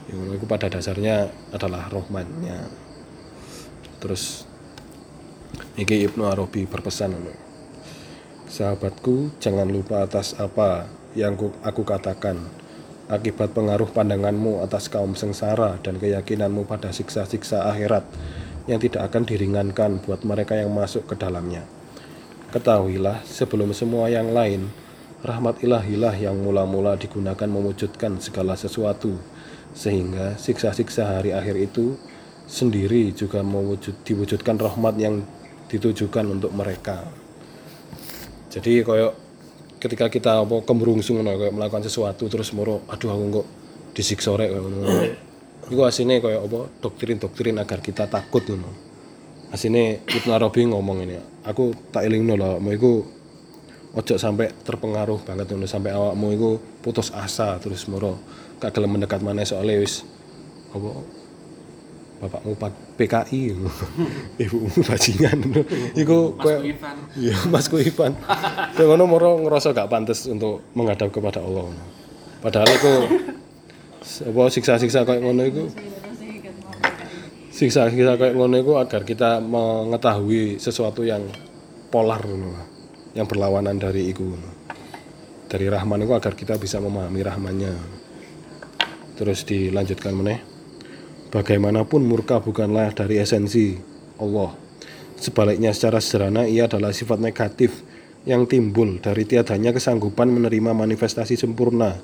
ya 0.07 0.13
ngono 0.15 0.31
iku 0.35 0.45
pada 0.47 0.67
dasarnya 0.67 1.31
adalah 1.55 1.87
rohmannya. 1.87 2.59
Terus 4.03 4.43
iki 5.79 6.03
Ibnu 6.11 6.27
Arabi 6.27 6.67
berpesan 6.67 7.15
Sahabatku, 8.53 9.33
jangan 9.41 9.65
lupa 9.65 10.05
atas 10.05 10.37
apa 10.37 10.85
yang 11.17 11.33
ku- 11.33 11.57
aku 11.65 11.81
katakan. 11.81 12.37
Akibat 13.09 13.49
pengaruh 13.49 13.89
pandanganmu 13.89 14.61
atas 14.61 14.93
kaum 14.93 15.17
sengsara 15.17 15.81
dan 15.81 15.97
keyakinanmu 15.97 16.69
pada 16.69 16.93
siksa-siksa 16.93 17.65
akhirat 17.65 18.05
yang 18.69 18.77
tidak 18.77 19.09
akan 19.09 19.25
diringankan 19.25 20.05
buat 20.05 20.21
mereka 20.21 20.53
yang 20.53 20.69
masuk 20.69 21.09
ke 21.09 21.17
dalamnya. 21.17 21.65
Ketahuilah, 22.53 23.25
sebelum 23.25 23.73
semua 23.73 24.13
yang 24.13 24.29
lain, 24.29 24.69
rahmat 25.25 25.65
ilahilah 25.65 26.13
yang 26.13 26.37
mula-mula 26.37 26.93
digunakan 26.93 27.49
mewujudkan 27.49 28.21
segala 28.21 28.53
sesuatu, 28.53 29.17
sehingga 29.73 30.37
siksa-siksa 30.37 31.17
hari 31.17 31.33
akhir 31.33 31.57
itu 31.57 31.97
sendiri 32.45 33.17
juga 33.17 33.41
mewujud, 33.41 34.05
diwujudkan 34.05 34.61
rahmat 34.61 34.93
yang 35.01 35.25
ditujukan 35.73 36.29
untuk 36.29 36.53
mereka 36.53 37.22
jadi 38.53 38.85
koyo 38.85 39.17
ketika 39.81 40.13
kita 40.13 40.45
apa 40.45 40.61
kemerungsung 40.61 41.17
ngono 41.17 41.41
koyo 41.41 41.51
melakukan 41.57 41.89
sesuatu 41.89 42.29
terus 42.29 42.53
moro 42.53 42.85
aduh 42.85 43.09
aku 43.09 43.41
kok 43.41 43.47
disiksa 43.97 44.37
rek 44.37 44.53
ngono. 44.53 44.77
Iku 45.73 45.81
asine 45.81 46.21
koyo 46.21 46.45
apa 46.45 46.69
doktrin-doktrin 46.85 47.57
agar 47.57 47.81
kita 47.81 48.05
takut 48.05 48.45
ngono. 48.45 48.69
Asine 49.49 50.05
Ibnu 50.05 50.29
Arabi 50.29 50.69
ngomong 50.69 51.01
ini 51.01 51.17
aku 51.49 51.73
tak 51.89 52.05
elingno 52.05 52.37
lho 52.37 52.61
mau 52.61 52.69
iku 52.69 53.01
ojo 53.93 54.15
sampai 54.17 54.49
terpengaruh 54.61 55.21
banget 55.25 55.49
ngono 55.49 55.65
sampai 55.65 55.93
awakmu 55.93 56.27
iku 56.37 56.49
putus 56.81 57.09
asa 57.13 57.57
terus 57.57 57.85
moro 57.89 58.17
gak 58.57 58.73
gelem 58.73 58.97
mendekat 58.97 59.21
maneh 59.21 59.45
soalnya 59.45 59.77
wis 59.81 60.01
apa 60.73 60.89
bapakmu 62.23 62.55
pak 62.55 62.71
PKI 62.95 63.51
ibumu 64.47 64.79
bajingan 64.87 65.37
iku 66.01 66.39
Ivan. 66.39 66.97
Iya, 67.19 67.35
Mas 67.51 67.67
Ivan. 67.67 68.15
Kayak 68.75 68.87
ngono 68.87 69.03
moro 69.03 69.31
ngerasa 69.43 69.75
gak 69.75 69.91
pantas 69.91 70.23
untuk 70.31 70.63
menghadap 70.71 71.11
kepada 71.11 71.43
Allah. 71.43 71.67
Padahal 72.39 72.71
itu 72.71 72.93
apa 74.03 74.41
siksa-siksa 74.51 75.07
kayak 75.07 75.23
ngono 75.23 75.43
itu 75.47 75.63
siksa-siksa 77.55 78.19
kayak 78.19 78.35
ngono 78.35 78.59
itu 78.59 78.73
agar 78.75 79.07
kita 79.07 79.39
mengetahui 79.39 80.59
sesuatu 80.59 81.07
yang 81.07 81.23
polar 81.87 82.19
ngono 82.19 82.51
yang 83.15 83.23
berlawanan 83.27 83.79
dari 83.79 84.11
ngono. 84.11 84.51
dari 85.47 85.69
Rahman 85.71 86.03
itu 86.03 86.13
agar 86.17 86.33
kita 86.35 86.59
bisa 86.59 86.83
memahami 86.83 87.21
Rahmannya 87.23 87.73
terus 89.15 89.47
dilanjutkan 89.47 90.11
meneh 90.11 90.52
bagaimanapun 91.33 92.05
murka 92.05 92.37
bukanlah 92.37 92.93
dari 92.93 93.17
esensi 93.17 93.73
Allah. 94.21 94.53
Sebaliknya 95.17 95.73
secara 95.73 95.97
sederhana 95.97 96.45
ia 96.45 96.69
adalah 96.69 96.93
sifat 96.93 97.17
negatif 97.17 97.81
yang 98.29 98.45
timbul 98.45 99.01
dari 99.01 99.25
tiadanya 99.25 99.73
kesanggupan 99.73 100.29
menerima 100.29 100.77
manifestasi 100.77 101.33
sempurna 101.33 101.97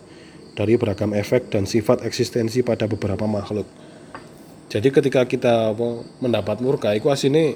dari 0.57 0.75
beragam 0.81 1.13
efek 1.13 1.53
dan 1.53 1.69
sifat 1.69 2.01
eksistensi 2.03 2.65
pada 2.65 2.89
beberapa 2.89 3.29
makhluk. 3.29 3.69
Jadi 4.69 4.89
ketika 4.89 5.29
kita 5.29 5.77
apa, 5.77 6.03
mendapat 6.25 6.57
murka 6.65 6.89
itu 6.97 7.07
aslinya 7.13 7.53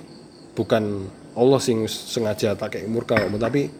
bukan 0.53 1.09
Allah 1.34 1.57
sing 1.57 1.89
sengaja 1.89 2.53
tak 2.53 2.78
kayak 2.78 2.89
murka 2.89 3.17
tapi 3.17 3.74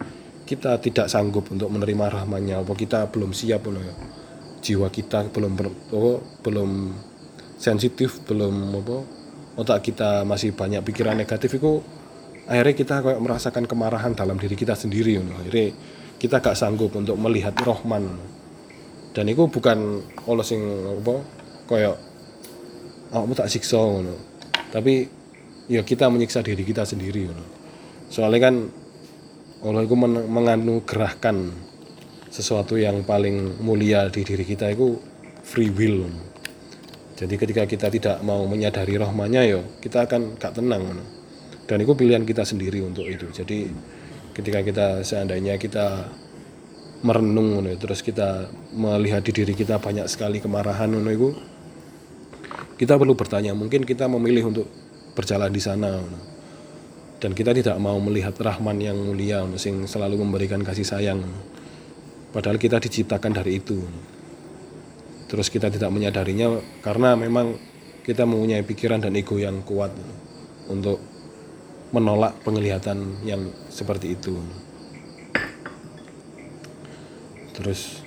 kita 0.44 0.82
tidak 0.82 1.08
sanggup 1.08 1.46
untuk 1.54 1.70
menerima 1.70 2.10
rahmannya 2.10 2.66
apa 2.66 2.74
kita 2.74 3.08
belum 3.14 3.32
siap 3.38 3.70
ya. 3.70 3.96
Jiwa 4.64 4.88
kita 4.90 5.30
belum 5.30 5.60
belum 6.42 6.72
sensitif 7.58 8.22
belum 8.26 8.84
apa 8.84 8.98
otak 9.60 9.94
kita 9.94 10.26
masih 10.26 10.54
banyak 10.58 10.82
pikiran 10.82 11.18
negatif 11.18 11.58
itu 11.58 11.80
akhirnya 12.50 12.76
kita 12.76 12.96
kayak 13.06 13.22
merasakan 13.22 13.64
kemarahan 13.70 14.12
dalam 14.18 14.36
diri 14.36 14.58
kita 14.58 14.76
sendiri 14.76 15.16
ngono. 15.22 15.40
akhirnya 15.40 15.72
kita 16.20 16.40
gak 16.40 16.58
sanggup 16.58 16.92
untuk 16.96 17.16
melihat 17.20 17.56
Rohman 17.62 18.20
dan 19.14 19.26
itu 19.30 19.46
bukan 19.48 20.02
Allah 20.26 20.46
sing 20.46 20.62
apa 21.04 21.16
kayak 21.70 21.96
awakmu 23.14 23.34
tak 23.38 23.52
siksa 23.52 23.78
ngono 23.80 24.16
tapi 24.74 25.06
ya 25.70 25.86
kita 25.86 26.10
menyiksa 26.10 26.42
diri 26.44 26.66
kita 26.66 26.84
sendiri 26.84 27.30
ngono 27.30 27.46
soalnya 28.10 28.50
kan 28.50 28.56
Allah 29.64 29.88
itu 29.88 29.96
men- 29.96 30.28
menganugerahkan 30.28 31.38
sesuatu 32.34 32.76
yang 32.82 33.06
paling 33.06 33.62
mulia 33.62 34.10
di 34.10 34.26
diri 34.26 34.42
kita 34.42 34.74
itu 34.74 34.98
free 35.46 35.70
will. 35.70 36.10
Jadi 37.14 37.36
ketika 37.38 37.64
kita 37.70 37.88
tidak 37.94 38.18
mau 38.26 38.42
menyadari 38.50 38.98
rahmanya 38.98 39.46
ya 39.46 39.62
kita 39.82 40.10
akan 40.10 40.42
gak 40.42 40.58
tenang 40.58 40.98
dan 41.64 41.78
itu 41.80 41.94
pilihan 41.96 42.24
kita 42.28 42.44
sendiri 42.44 42.84
untuk 42.84 43.08
itu. 43.08 43.30
Jadi 43.32 43.72
ketika 44.36 44.60
kita 44.66 44.88
seandainya 45.06 45.56
kita 45.56 46.12
merenung 47.04 47.64
terus 47.76 48.00
kita 48.00 48.48
melihat 48.72 49.20
di 49.24 49.32
diri 49.36 49.54
kita 49.54 49.78
banyak 49.78 50.08
sekali 50.08 50.40
kemarahan 50.40 50.88
itu 50.88 51.36
kita 52.80 52.96
perlu 52.96 53.12
bertanya 53.14 53.52
mungkin 53.52 53.84
kita 53.84 54.08
memilih 54.08 54.50
untuk 54.50 54.68
berjalan 55.12 55.52
di 55.52 55.60
sana 55.60 56.00
dan 57.20 57.36
kita 57.36 57.52
tidak 57.52 57.76
mau 57.76 58.00
melihat 58.00 58.34
Rahman 58.40 58.80
yang 58.80 58.96
mulia 58.96 59.44
sing 59.60 59.84
selalu 59.84 60.24
memberikan 60.24 60.64
kasih 60.64 60.88
sayang 60.88 61.20
padahal 62.32 62.58
kita 62.58 62.80
diciptakan 62.80 63.36
dari 63.36 63.60
itu. 63.60 63.84
Terus 65.34 65.50
kita 65.50 65.74
tidak 65.74 65.90
menyadarinya 65.90 66.62
karena 66.86 67.18
memang 67.18 67.58
kita 68.06 68.30
mempunyai 68.30 68.62
pikiran 68.62 69.02
dan 69.02 69.18
ego 69.18 69.42
yang 69.42 69.66
kuat 69.66 69.90
untuk 70.70 71.02
menolak 71.90 72.38
penglihatan 72.46 73.26
yang 73.26 73.50
seperti 73.74 74.14
itu 74.14 74.38
terus 77.58 78.06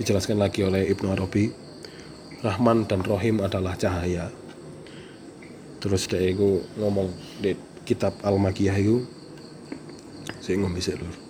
dijelaskan 0.00 0.40
lagi 0.40 0.64
oleh 0.64 0.88
Ibnu 0.88 1.12
Arabi 1.12 1.64
Rahman 2.44 2.84
dan 2.84 3.00
Rohim 3.00 3.40
adalah 3.40 3.72
cahaya. 3.72 4.28
Terus 5.80 6.04
dia 6.04 6.20
itu 6.28 6.60
ngomong 6.76 7.08
di 7.40 7.56
kitab 7.88 8.20
Al-Makiyah 8.20 8.76
itu 8.76 9.00
saya 10.44 10.60
ngomong 10.60 10.76
bisa 10.76 10.92
dulu. 10.92 11.23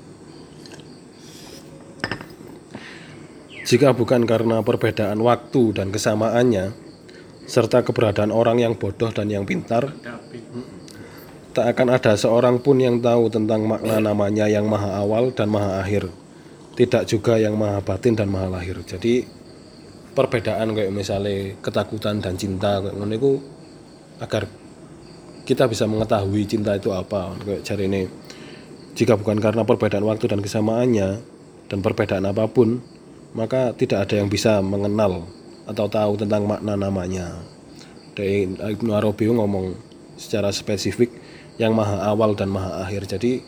Jika 3.64 3.96
bukan 3.96 4.28
karena 4.28 4.60
perbedaan 4.60 5.16
waktu 5.24 5.72
dan 5.72 5.88
kesamaannya, 5.88 6.76
serta 7.48 7.80
keberadaan 7.80 8.28
orang 8.28 8.60
yang 8.60 8.76
bodoh 8.76 9.08
dan 9.08 9.32
yang 9.32 9.48
pintar, 9.48 9.88
tak 11.56 11.66
akan 11.72 11.96
ada 11.96 12.12
seorang 12.12 12.60
pun 12.60 12.76
yang 12.76 13.00
tahu 13.00 13.32
tentang 13.32 13.64
makna 13.64 14.04
namanya 14.04 14.44
yang 14.52 14.68
maha 14.68 15.00
awal 15.00 15.32
dan 15.32 15.48
maha 15.48 15.80
akhir. 15.80 16.12
Tidak 16.76 17.08
juga 17.08 17.40
yang 17.40 17.56
maha 17.56 17.80
batin 17.80 18.12
dan 18.12 18.28
maha 18.28 18.52
lahir. 18.52 18.76
Jadi 18.84 19.24
perbedaan 20.12 20.76
kayak 20.76 20.92
misalnya 20.92 21.56
ketakutan 21.64 22.20
dan 22.20 22.36
cinta 22.36 22.84
kayak 22.84 23.40
agar 24.22 24.46
kita 25.44 25.68
bisa 25.68 25.84
mengetahui 25.84 26.46
cinta 26.48 26.72
itu 26.78 26.94
apa 26.94 27.36
kayak 27.42 27.66
cari 27.66 27.84
ini 27.90 28.02
jika 28.94 29.18
bukan 29.18 29.42
karena 29.42 29.66
perbedaan 29.66 30.06
waktu 30.06 30.30
dan 30.30 30.40
kesamaannya 30.40 31.08
dan 31.68 31.78
perbedaan 31.82 32.24
apa 32.30 32.46
pun 32.46 32.78
maka 33.34 33.74
tidak 33.74 34.08
ada 34.08 34.22
yang 34.22 34.30
bisa 34.30 34.62
mengenal 34.62 35.26
atau 35.66 35.90
tahu 35.90 36.16
tentang 36.16 36.46
makna 36.46 36.78
namanya. 36.78 37.34
Dari 38.14 38.46
Ibnu 38.46 38.94
Arabi 38.94 39.26
ngomong 39.26 39.74
secara 40.14 40.54
spesifik 40.54 41.10
yang 41.58 41.74
maha 41.74 42.06
awal 42.06 42.38
dan 42.38 42.48
maha 42.48 42.86
akhir. 42.86 43.10
Jadi 43.10 43.42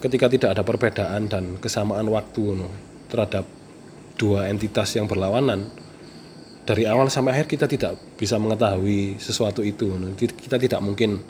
ketika 0.00 0.32
tidak 0.32 0.56
ada 0.56 0.62
perbedaan 0.64 1.28
dan 1.28 1.60
kesamaan 1.60 2.08
waktu 2.08 2.64
terhadap 3.12 3.44
dua 4.16 4.48
entitas 4.48 4.96
yang 4.96 5.04
berlawanan 5.04 5.68
dari 6.66 6.88
awal 6.88 7.06
sampai 7.06 7.36
akhir 7.36 7.46
kita 7.46 7.70
tidak 7.70 7.94
bisa 8.18 8.40
mengetahui 8.40 9.20
sesuatu 9.22 9.62
itu 9.62 9.86
kita 10.16 10.58
tidak 10.58 10.80
mungkin 10.82 11.22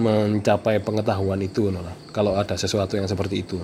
mencapai 0.00 0.80
pengetahuan 0.80 1.36
itu 1.44 1.68
kalau 2.14 2.38
ada 2.38 2.56
sesuatu 2.56 2.96
yang 2.96 3.04
seperti 3.04 3.44
itu 3.44 3.60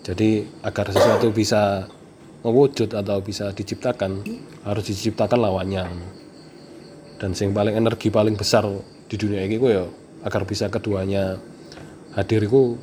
jadi 0.00 0.48
agar 0.64 0.88
sesuatu 0.96 1.28
bisa 1.28 1.84
mewujud 2.44 2.92
atau 2.92 3.18
bisa 3.24 3.50
diciptakan 3.56 4.20
harus 4.68 4.84
diciptakan 4.84 5.40
lawannya. 5.40 5.88
Dan 7.16 7.32
yang 7.32 7.56
paling 7.56 7.74
energi 7.80 8.12
paling 8.12 8.36
besar 8.36 8.68
di 9.08 9.16
dunia 9.16 9.40
ini 9.48 9.56
ya 9.56 9.88
agar 10.28 10.44
bisa 10.44 10.68
keduanya 10.68 11.40
hadir 12.12 12.44
itu 12.44 12.76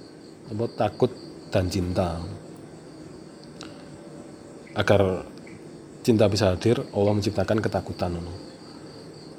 apa, 0.50 0.66
takut 0.74 1.14
dan 1.54 1.70
cinta. 1.70 2.18
Agar 4.74 5.30
cinta 6.02 6.26
bisa 6.26 6.58
hadir 6.58 6.82
Allah 6.98 7.14
menciptakan 7.14 7.62
ketakutan. 7.62 8.18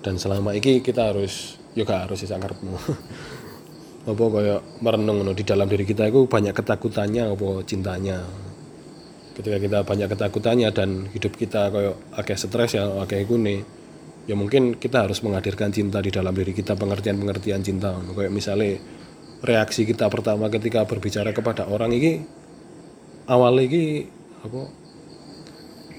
Dan 0.06 0.14
selama 0.22 0.54
ini 0.54 0.78
kita 0.78 1.10
harus 1.10 1.58
juga 1.74 2.04
harus 2.04 2.20
bisa 2.20 2.36
ngarepmu 2.36 2.74
apa 4.12 4.24
kayak 4.28 4.60
merenung 4.84 5.24
di 5.32 5.44
dalam 5.46 5.64
diri 5.70 5.88
kita 5.88 6.10
itu 6.10 6.28
banyak 6.28 6.52
ketakutannya 6.52 7.32
apa 7.32 7.48
cintanya 7.64 8.20
ketika 9.32 9.58
kita 9.58 9.78
banyak 9.84 10.08
ketakutannya 10.12 10.68
dan 10.72 11.08
hidup 11.12 11.36
kita 11.36 11.72
kayak 11.72 11.96
agak 12.12 12.36
stres 12.36 12.76
ya 12.76 12.84
agak 13.00 13.24
gune 13.24 13.64
ya 14.28 14.38
mungkin 14.38 14.78
kita 14.78 15.08
harus 15.08 15.18
menghadirkan 15.24 15.74
cinta 15.74 15.98
di 15.98 16.14
dalam 16.14 16.30
diri 16.30 16.54
kita 16.54 16.78
pengertian-pengertian 16.78 17.62
cinta. 17.64 17.96
Kayak 17.98 18.32
misalnya 18.32 18.78
reaksi 19.42 19.82
kita 19.82 20.06
pertama 20.06 20.46
ketika 20.46 20.86
berbicara 20.86 21.34
kepada 21.34 21.66
orang 21.66 21.90
ini 21.90 22.22
awal 23.26 23.58
ini 23.58 24.06
apa 24.46 24.70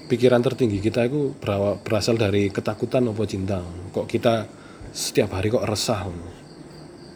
pikiran 0.08 0.40
tertinggi 0.40 0.80
kita 0.80 1.08
itu 1.08 1.36
berasal 1.84 2.16
dari 2.16 2.48
ketakutan 2.48 3.04
apa 3.08 3.24
cinta. 3.28 3.60
Kok 3.92 4.06
kita 4.08 4.48
setiap 4.94 5.36
hari 5.36 5.52
kok 5.52 5.64
resah? 5.64 6.08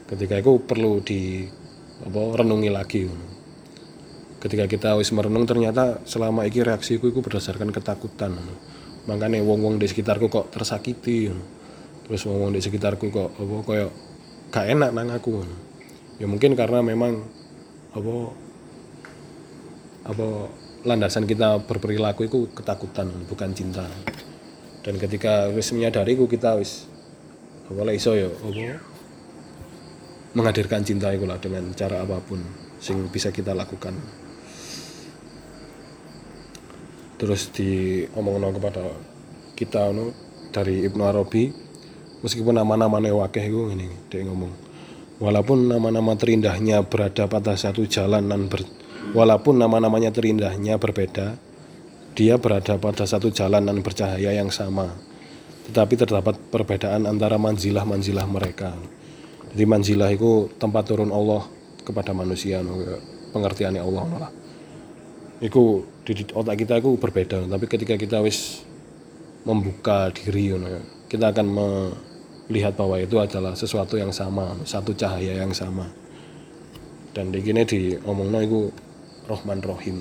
Ketika 0.09 0.41
itu 0.41 0.61
perlu 0.65 1.01
di 1.05 1.45
apa 2.05 2.21
renungi 2.37 2.71
lagi. 2.73 3.05
Ketika 4.39 4.71
kita 4.71 4.91
wis 4.95 5.11
merenung 5.11 5.47
ternyata 5.47 5.99
selama 6.07 6.47
ini 6.47 6.63
reaksiku 6.63 7.11
itu 7.11 7.19
berdasarkan 7.19 7.75
ketakutan. 7.75 8.39
Makanya 9.11 9.43
wong-wong 9.43 9.83
di 9.83 9.87
sekitarku 9.91 10.31
kok 10.31 10.55
tersakiti. 10.55 11.33
Terus 12.07 12.23
wong-wong 12.25 12.55
di 12.55 12.61
sekitarku 12.63 13.11
kok 13.11 13.35
apa 13.35 13.55
kayak 13.67 13.91
gak 14.55 14.67
enak 14.71 14.91
nang 14.95 15.11
aku. 15.11 15.43
Ya 16.23 16.27
mungkin 16.31 16.55
karena 16.55 16.83
memang 16.83 17.27
apa 17.95 18.17
apa 20.07 20.29
landasan 20.87 21.27
kita 21.27 21.67
berperilaku 21.67 22.31
itu 22.31 22.39
ketakutan 22.55 23.11
bukan 23.27 23.51
cinta. 23.53 23.87
Dan 24.87 25.03
ketika 25.03 25.51
wis 25.51 25.75
menyadari 25.75 26.15
ku 26.15 26.31
kita 26.31 26.55
wis 26.55 26.87
apa 27.69 27.91
iso 27.93 28.17
ya 28.17 28.31
apa 28.31 28.81
menghadirkan 30.33 30.87
cinta 30.87 31.13
itu 31.13 31.27
lah 31.27 31.37
dengan 31.43 31.75
cara 31.75 32.07
apa 32.07 32.23
pun 32.23 32.41
sing 32.79 33.11
bisa 33.11 33.35
kita 33.35 33.53
lakukan 33.53 33.97
terus 37.19 37.51
diomong 37.51 38.39
kepada 38.55 38.95
kita 39.59 39.91
no, 39.91 40.15
dari 40.55 40.87
Ibnu 40.87 41.03
Arabi 41.03 41.51
meskipun 42.23 42.55
nama-namanya 42.55 43.11
wakeh 43.19 43.43
itu 43.43 43.75
ini 43.75 43.91
dia 44.07 44.23
ngomong 44.23 44.55
walaupun 45.19 45.67
nama-nama 45.67 46.15
terindahnya 46.15 46.87
berada 46.87 47.27
pada 47.27 47.59
satu 47.59 47.83
jalan 47.91 48.31
dan 48.31 48.47
ber, 48.47 48.63
walaupun 49.13 49.59
nama-namanya 49.59 50.15
terindahnya 50.15 50.79
berbeda 50.79 51.35
dia 52.15 52.39
berada 52.39 52.79
pada 52.79 53.03
satu 53.03 53.35
jalan 53.35 53.67
dan 53.67 53.83
bercahaya 53.83 54.31
yang 54.31 54.55
sama 54.55 54.95
tetapi 55.69 56.01
terdapat 56.01 56.41
perbedaan 56.49 57.05
antara 57.05 57.37
manzilah-manzilah 57.37 58.25
mereka. 58.25 58.73
Jadi 59.53 59.65
manzilah 59.69 60.09
itu 60.09 60.49
tempat 60.57 60.89
turun 60.89 61.13
Allah 61.13 61.45
kepada 61.85 62.17
manusia 62.17 62.65
no, 62.65 62.81
pengertiannya 63.37 63.85
Allah 63.85 64.33
itu 65.39 65.87
di 66.15 66.25
otak 66.33 66.65
kita 66.65 66.81
itu 66.81 66.97
berbeda. 66.97 67.45
Tapi 67.45 67.65
ketika 67.69 67.97
kita 68.01 68.25
wis 68.25 68.65
membuka 69.45 70.09
diri 70.13 70.53
ngono 70.53 70.69
ya, 70.69 70.81
kita 71.09 71.33
akan 71.33 71.47
melihat 71.49 72.77
bahwa 72.77 72.97
itu 73.01 73.21
adalah 73.21 73.53
sesuatu 73.57 73.97
yang 74.01 74.13
sama 74.13 74.57
satu 74.65 74.97
cahaya 74.97 75.37
yang 75.45 75.53
sama. 75.53 75.89
Dan 77.13 77.33
di 77.33 77.41
gini 77.43 77.65
di 77.65 77.97
omongno 77.97 78.39
itu 78.41 78.73
Rohman 79.29 79.61
Rohim. 79.61 80.01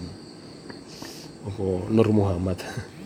Apa 1.47 1.87
Nur 1.91 2.07
Muhammad? 2.11 2.59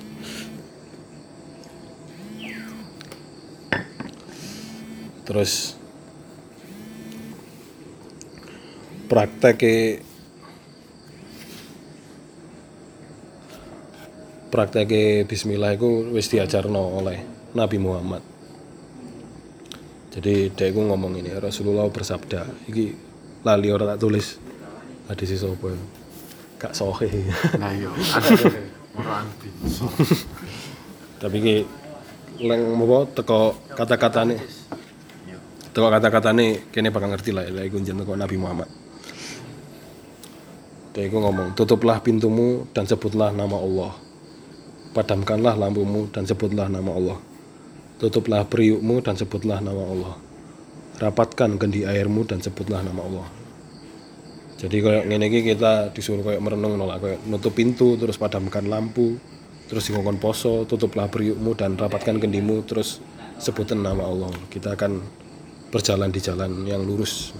Terus 5.30 5.78
praktek 9.08 9.60
praktek 14.52 14.92
Bismillah 15.26 15.80
itu 15.80 16.12
wis 16.12 16.28
diajarno 16.28 17.00
oleh 17.00 17.24
Nabi 17.56 17.80
Muhammad. 17.80 18.20
Jadi 20.12 20.52
dia 20.52 20.68
itu 20.68 20.84
ngomong 20.84 21.16
ini 21.16 21.32
Rasulullah 21.40 21.88
bersabda 21.88 22.68
iki 22.68 22.92
lali 23.48 23.72
orang 23.72 23.96
tak 23.96 24.02
tulis. 24.04 24.36
Hadis 25.08 25.40
sapa 25.40 25.72
ya? 25.72 25.80
gak 26.62 26.78
sohe 26.78 27.10
Nah 27.58 27.74
binso. 29.42 29.90
tapi 31.22 31.38
ki 31.42 31.56
leng 32.44 32.76
apa 32.76 32.98
teko 33.18 33.56
kata-katane 33.72 34.38
teko 35.74 35.88
kata-katane 35.90 36.70
kene 36.70 36.94
bakal 36.94 37.10
ngerti 37.10 37.32
lah 37.34 37.50
ya 37.50 37.66
iku 37.66 37.82
jeneng 37.82 38.04
teko 38.04 38.20
Nabi 38.20 38.36
Muhammad. 38.36 38.70
Dia 40.92 41.08
itu 41.08 41.18
ngomong 41.18 41.56
tutuplah 41.56 42.04
pintumu 42.04 42.68
dan 42.76 42.84
sebutlah 42.84 43.32
nama 43.32 43.56
Allah 43.56 44.11
padamkanlah 44.92 45.56
lampumu 45.56 46.12
dan 46.12 46.28
sebutlah 46.28 46.68
nama 46.68 46.92
Allah. 46.92 47.20
Tutuplah 48.00 48.44
periukmu 48.48 49.00
dan 49.00 49.16
sebutlah 49.16 49.64
nama 49.64 49.84
Allah. 49.88 50.16
Rapatkan 51.00 51.58
kendi 51.58 51.88
airmu 51.88 52.28
dan 52.28 52.44
sebutlah 52.44 52.84
nama 52.84 53.02
Allah. 53.02 53.28
Jadi 54.62 54.78
kayak 54.78 55.10
ngene 55.10 55.26
iki 55.26 55.42
kita 55.42 55.90
disuruh 55.90 56.22
kayak 56.22 56.38
merenung 56.38 56.78
nolak 56.78 57.02
kayak 57.02 57.20
nutup 57.26 57.58
pintu 57.58 57.98
terus 57.98 58.22
padamkan 58.22 58.70
lampu 58.70 59.18
terus 59.66 59.90
ngongkon 59.90 60.22
poso 60.22 60.70
tutuplah 60.70 61.10
periukmu 61.10 61.58
dan 61.58 61.74
rapatkan 61.80 62.22
kendimu 62.22 62.62
terus 62.70 63.02
sebutan 63.42 63.82
nama 63.82 64.06
Allah. 64.06 64.30
Kita 64.54 64.78
akan 64.78 65.02
berjalan 65.74 66.14
di 66.14 66.20
jalan 66.22 66.52
yang 66.70 66.86
lurus. 66.86 67.34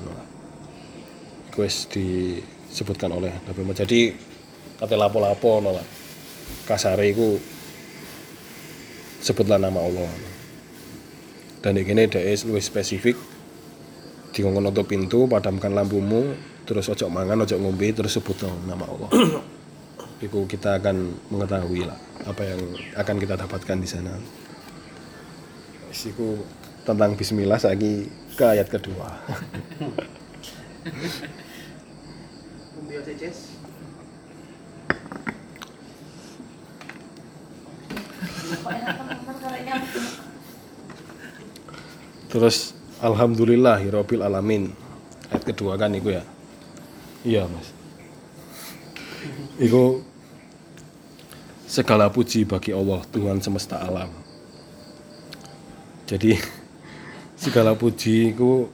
Quest 1.54 1.94
disebutkan 1.94 3.12
oleh 3.14 3.30
Nabi 3.46 3.60
Muhammad. 3.62 3.86
Jadi 3.86 4.16
kata 4.82 4.96
lapo-lapo 4.98 5.62
nolak 5.62 6.01
kasare 6.66 7.12
iku 7.12 7.38
sebutlah 9.22 9.62
nama 9.62 9.82
Allah. 9.82 10.10
Dan 11.62 11.78
di 11.78 11.86
sini 11.86 12.10
dia 12.10 12.26
lebih 12.26 12.64
spesifik 12.64 13.16
di 14.32 14.42
nutup 14.42 14.90
pintu 14.90 15.30
padamkan 15.30 15.76
lampumu 15.76 16.34
terus 16.66 16.90
ojo 16.90 17.06
mangan 17.12 17.46
ojo 17.46 17.56
ngombe 17.60 17.94
terus 17.94 18.18
sebut 18.18 18.50
nama 18.66 18.86
Allah. 18.88 19.10
Itu 20.26 20.46
kita 20.46 20.78
akan 20.78 21.18
mengetahui 21.34 21.86
lah 21.86 21.98
apa 22.26 22.42
yang 22.46 22.62
akan 22.98 23.16
kita 23.18 23.38
dapatkan 23.38 23.78
di 23.78 23.90
sana. 23.90 24.14
Isiku 25.92 26.40
tentang 26.82 27.14
Bismillah 27.14 27.62
lagi 27.62 28.10
ke 28.34 28.42
ayat 28.42 28.74
kedua 28.74 29.06
Terus 42.32 42.74
Alhamdulillahirabbil 43.02 44.24
alamin. 44.24 44.72
Ayat 45.34 45.44
kedua 45.48 45.76
kan 45.76 45.92
itu 45.92 46.14
ya. 46.14 46.24
Iya, 47.26 47.44
Mas. 47.50 47.68
Iku 49.58 50.02
segala 51.66 52.12
puji 52.12 52.46
bagi 52.46 52.72
Allah 52.76 53.02
Tuhan 53.10 53.40
semesta 53.40 53.82
alam. 53.82 54.10
Jadi 56.06 56.36
segala 57.44 57.74
puji 57.74 58.36
itu 58.36 58.70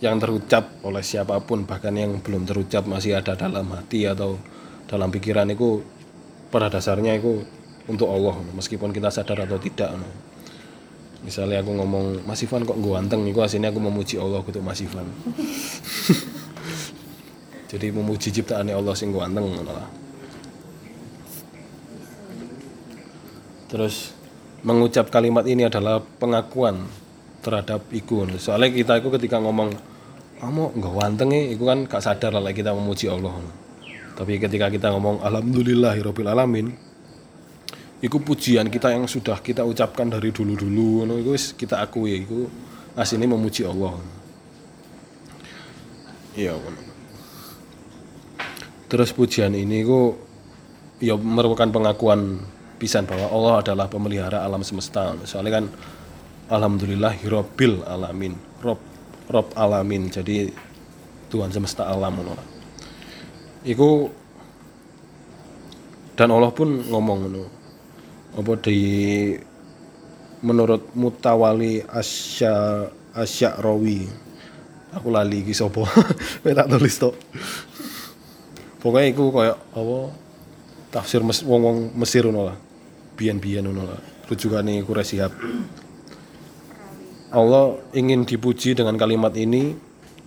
yang 0.00 0.20
terucap 0.20 0.76
oleh 0.84 1.00
siapa 1.00 1.40
pun 1.40 1.64
bahkan 1.64 1.96
yang 1.96 2.20
belum 2.20 2.44
terucap 2.44 2.84
masih 2.84 3.16
ada 3.16 3.32
dalam 3.32 3.64
hati 3.72 4.04
atau 4.04 4.36
dalam 4.86 5.08
pikiran 5.08 5.48
itu 5.48 5.80
pada 6.52 6.68
dasarnya 6.68 7.16
itu 7.16 7.42
untuk 7.86 8.10
Allah 8.10 8.34
meskipun 8.54 8.90
kita 8.90 9.10
sadar 9.10 9.46
atau 9.46 9.58
tidak 9.62 9.94
misalnya 11.26 11.58
aku 11.58 11.74
ngomong 11.74 12.22
Mas 12.22 12.38
Ivan 12.46 12.62
kok 12.62 12.78
ganteng? 12.78 13.26
Itu 13.26 13.42
aslinya 13.42 13.74
aku 13.74 13.82
memuji 13.82 14.14
Allah 14.14 14.38
untuk 14.38 14.62
Mas 14.62 14.78
Ivan. 14.78 15.02
Jadi 17.70 17.90
memuji 17.90 18.30
ciptaan 18.30 18.70
Allah 18.70 18.94
sing 18.94 19.10
ngono 19.10 19.66
lah. 19.66 19.90
Terus 23.66 24.14
mengucap 24.62 25.10
kalimat 25.10 25.42
ini 25.50 25.66
adalah 25.66 25.98
pengakuan 25.98 26.86
terhadap 27.42 27.82
iku 27.94 28.26
soalnya 28.42 28.74
kita 28.74 28.98
itu 28.98 29.06
ketika 29.14 29.38
ngomong 29.38 29.70
kamu 30.42 30.74
nggak 30.74 30.94
ganteng 30.98 31.30
nih 31.30 31.54
itu 31.54 31.62
kan 31.62 31.86
gak 31.86 32.02
sadar 32.02 32.34
lah 32.34 32.50
kita 32.50 32.74
memuji 32.74 33.06
Allah 33.06 33.38
tapi 34.18 34.42
ketika 34.42 34.66
kita 34.66 34.90
ngomong 34.90 35.22
alhamdulillahirabbil 35.22 36.26
alamin 36.26 36.74
Iku 37.96 38.20
pujian 38.20 38.68
kita 38.68 38.92
yang 38.92 39.08
sudah 39.08 39.40
kita 39.40 39.64
ucapkan 39.64 40.12
dari 40.12 40.28
dulu-dulu, 40.28 41.08
itu 41.16 41.32
kita 41.56 41.80
akui, 41.80 42.28
itu 42.28 42.44
aslinya 42.92 43.32
memuji 43.32 43.64
Allah. 43.64 43.96
Iya. 46.36 46.60
Terus 48.86 49.10
pujian 49.16 49.56
ini 49.56 49.80
ku 49.80 50.12
ya 51.00 51.16
merupakan 51.16 51.72
pengakuan 51.72 52.44
pisan 52.76 53.08
bahwa 53.08 53.32
Allah 53.32 53.54
adalah 53.64 53.86
pemelihara 53.88 54.44
alam 54.44 54.60
semesta. 54.60 55.16
Soalnya 55.24 55.64
kan 55.64 55.64
alhamdulillah 56.52 57.16
hirobil 57.16 57.80
alamin, 57.88 58.36
rob 58.60 58.78
rob 59.32 59.48
alamin. 59.56 60.12
Jadi 60.12 60.52
Tuhan 61.32 61.48
semesta 61.48 61.88
alam 61.88 62.12
ngono. 62.12 62.36
Iku 63.64 64.12
dan 66.14 66.28
Allah 66.28 66.52
pun 66.52 66.68
ngomong. 66.84 67.20
Apa 68.36 68.52
di 68.60 68.78
menurut 70.44 70.92
Mutawali 70.92 71.80
Asya 71.88 72.86
Asy'arawi. 73.16 74.04
Aku 74.92 75.08
lali 75.08 75.40
iki 75.40 75.56
sapa? 75.56 75.88
Tak 76.44 76.68
tulis 76.68 76.96
tok. 77.00 77.16
Pokoknya 78.84 79.08
iku 79.08 79.32
kayak 79.32 79.56
apa 79.72 79.96
tafsir 80.92 81.24
mes, 81.24 81.40
wong-wong 81.40 81.96
Mesir 81.96 82.28
ngono 82.28 82.52
lah. 82.52 82.56
Biyen-biyen 83.16 83.64
ngono 83.64 83.88
lah. 83.88 84.00
Rujukane 84.28 84.84
Quraisy 84.84 85.16
Shihab. 85.16 85.32
Allah 87.32 87.80
ingin 87.96 88.22
dipuji 88.22 88.76
dengan 88.76 88.94
kalimat 88.94 89.34
ini 89.34 89.74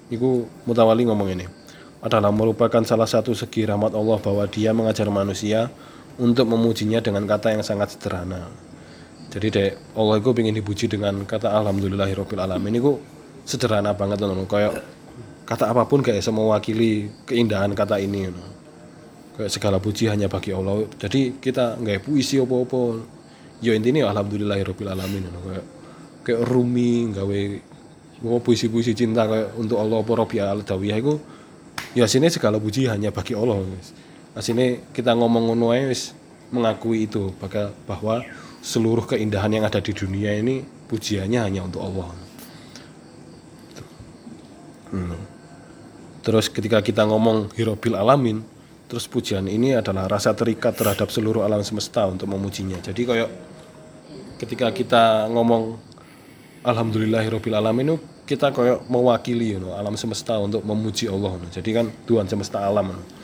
Iku 0.10 0.50
Mutawali 0.66 1.06
ngomong 1.06 1.30
ini 1.38 1.46
adalah 2.02 2.34
merupakan 2.34 2.82
salah 2.82 3.06
satu 3.06 3.38
segi 3.38 3.70
rahmat 3.70 3.94
Allah 3.94 4.18
bahwa 4.18 4.42
dia 4.50 4.74
mengajar 4.74 5.06
manusia 5.14 5.70
untuk 6.20 6.46
memujinya 6.46 7.00
dengan 7.00 7.24
kata 7.26 7.56
yang 7.56 7.64
sangat 7.64 7.96
sederhana 7.96 8.52
jadi 9.30 9.48
dek 9.50 9.72
Allah 9.96 10.20
itu 10.20 10.30
ingin 10.36 10.56
dipuji 10.58 10.86
dengan 10.90 11.24
kata 11.24 11.54
alhamdulillahirabbil 11.64 12.42
alamin 12.42 12.82
itu 12.82 12.98
sederhana 13.46 13.96
banget 13.96 14.22
loh 14.22 14.46
kayak 14.46 14.84
kata 15.50 15.74
apa 15.74 15.90
pun 15.90 16.06
kayak 16.06 16.22
bisa 16.22 16.30
mewakili 16.30 17.10
keindahan 17.26 17.74
kata 17.74 17.98
ini 17.98 18.30
no. 18.30 18.46
kayak 19.38 19.50
segala 19.50 19.82
puji 19.82 20.10
hanya 20.12 20.30
bagi 20.30 20.54
Allah 20.54 20.86
jadi 21.02 21.40
kita 21.42 21.82
nggak 21.82 22.06
puisi 22.06 22.38
apa-apa 22.38 23.02
ya 23.64 23.74
intinya 23.74 24.14
alhamdulillahirabbil 24.14 24.90
alamin 24.92 25.26
no. 25.30 25.40
kayak 25.50 25.66
kayak 26.26 26.42
Rumi 26.46 27.10
gawe 27.10 27.42
mau 28.22 28.38
puisi-puisi 28.44 28.94
cinta 28.94 29.26
kayak 29.26 29.56
untuk 29.56 29.80
Allah 29.80 30.04
apa 30.04 30.12
Robi 30.12 30.38
al 30.44 30.62
Dawiyah 30.62 30.98
itu 31.00 31.16
ya 31.96 32.06
sini 32.06 32.28
segala 32.28 32.60
puji 32.60 32.86
hanya 32.86 33.10
bagi 33.10 33.34
Allah 33.34 33.64
guys. 33.64 33.96
Asine 34.40 34.88
kita 34.96 35.12
ngomong 35.20 35.52
ngono 35.52 35.76
wis 35.92 36.16
mengakui 36.56 37.12
itu 37.12 37.36
bahwa 37.44 37.76
bahwa 37.84 38.16
seluruh 38.64 39.04
keindahan 39.04 39.52
yang 39.52 39.68
ada 39.68 39.84
di 39.84 39.92
dunia 39.92 40.32
ini 40.32 40.64
pujiannya 40.64 41.40
hanya 41.44 41.68
untuk 41.68 41.84
Allah. 41.84 42.10
Hmm. 44.96 45.20
Terus 46.24 46.48
ketika 46.48 46.80
kita 46.80 47.04
ngomong 47.04 47.52
hirobil 47.60 48.00
alamin, 48.00 48.40
terus 48.88 49.12
pujian 49.12 49.44
ini 49.46 49.76
adalah 49.76 50.08
rasa 50.08 50.32
terikat 50.32 50.72
terhadap 50.72 51.12
seluruh 51.12 51.44
alam 51.44 51.60
semesta 51.60 52.08
untuk 52.08 52.32
memujinya. 52.32 52.80
Jadi 52.80 53.02
kayak 53.04 53.30
ketika 54.40 54.72
kita 54.72 55.04
ngomong 55.36 55.76
alhamdulillahirabbil 56.64 57.60
alamin 57.60 57.92
itu 57.92 57.98
kita 58.24 58.56
kayak 58.56 58.88
mewakili 58.88 59.58
you 59.58 59.60
know, 59.60 59.76
alam 59.76 60.00
semesta 60.00 60.40
untuk 60.40 60.64
memuji 60.64 61.12
Allah. 61.12 61.36
Jadi 61.52 61.70
kan 61.76 61.92
Tuhan 62.08 62.26
semesta 62.32 62.64
alam. 62.64 62.96
you 62.96 62.98
know. 62.98 63.19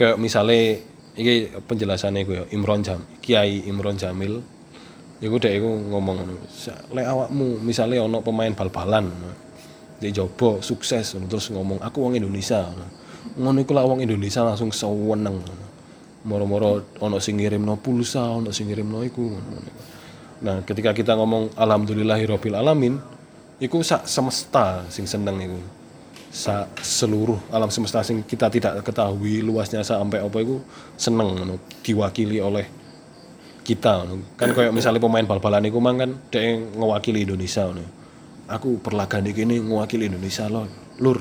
Kayak 0.00 0.16
misalnya 0.16 0.80
iki 1.12 1.52
penjelasannya 1.68 2.24
gue 2.24 2.36
ya 2.40 2.44
Imron 2.56 2.80
Jam 2.80 3.04
Kiai 3.20 3.68
Imron 3.68 4.00
Jamil. 4.00 4.40
Iku 5.20 5.36
dek 5.36 5.60
iku 5.60 5.68
ngomong 5.68 6.16
ngono 6.24 6.34
"Sa- 6.48 6.80
lek 6.96 7.04
awakmu 7.04 7.60
misalnya 7.60 8.00
ono 8.08 8.24
pemain 8.24 8.48
bal-balan 8.56 9.12
di 10.00 10.08
jobo 10.08 10.64
sukses 10.64 11.12
terus 11.28 11.52
ngomong 11.52 11.76
aku 11.84 12.08
wong 12.08 12.16
Indonesia 12.16 12.64
ngono. 13.36 13.60
iku 13.60 13.76
lah 13.76 13.84
Indonesia 14.00 14.40
langsung 14.40 14.72
seweneng 14.72 15.44
moro-moro 16.24 16.84
ono 17.00 17.16
sing 17.20 17.40
ngirimno 17.40 17.76
pulsa 17.80 18.28
ono 18.28 18.52
sing 18.52 18.68
ngirimno 18.68 19.00
iku 19.04 19.24
nah 20.40 20.64
ketika 20.64 20.96
kita 20.96 21.12
ngomong 21.16 21.52
alhamdulillahirabbil 21.52 22.56
alamin 22.56 22.96
iku 23.60 23.84
sak 23.84 24.08
semesta 24.08 24.88
sing 24.88 25.04
seneng 25.04 25.36
iku 25.36 25.60
seluruh 26.30 27.50
alam 27.50 27.66
semesta 27.74 28.06
sing 28.06 28.22
kita 28.22 28.46
tidak 28.46 28.86
ketahui 28.86 29.42
luasnya 29.42 29.82
sampai 29.82 30.22
apa 30.22 30.38
itu 30.38 30.62
seneng 30.94 31.34
ngono, 31.34 31.58
diwakili 31.82 32.38
oleh 32.38 32.70
kita 33.66 34.06
ngono. 34.06 34.38
kan 34.38 34.54
kayak 34.54 34.70
misalnya 34.70 35.02
pemain 35.02 35.26
bal-balan 35.26 35.66
iku 35.66 35.82
mang 35.82 35.98
kan 35.98 36.14
dia 36.30 36.54
ngewakili 36.54 37.26
Indonesia 37.26 37.66
ngono. 37.66 37.82
aku 38.46 38.78
perlagan 38.78 39.26
iki 39.26 39.42
ini 39.42 39.58
ngewakili 39.58 40.06
Indonesia 40.06 40.46
loh 40.46 40.70
lur 41.02 41.18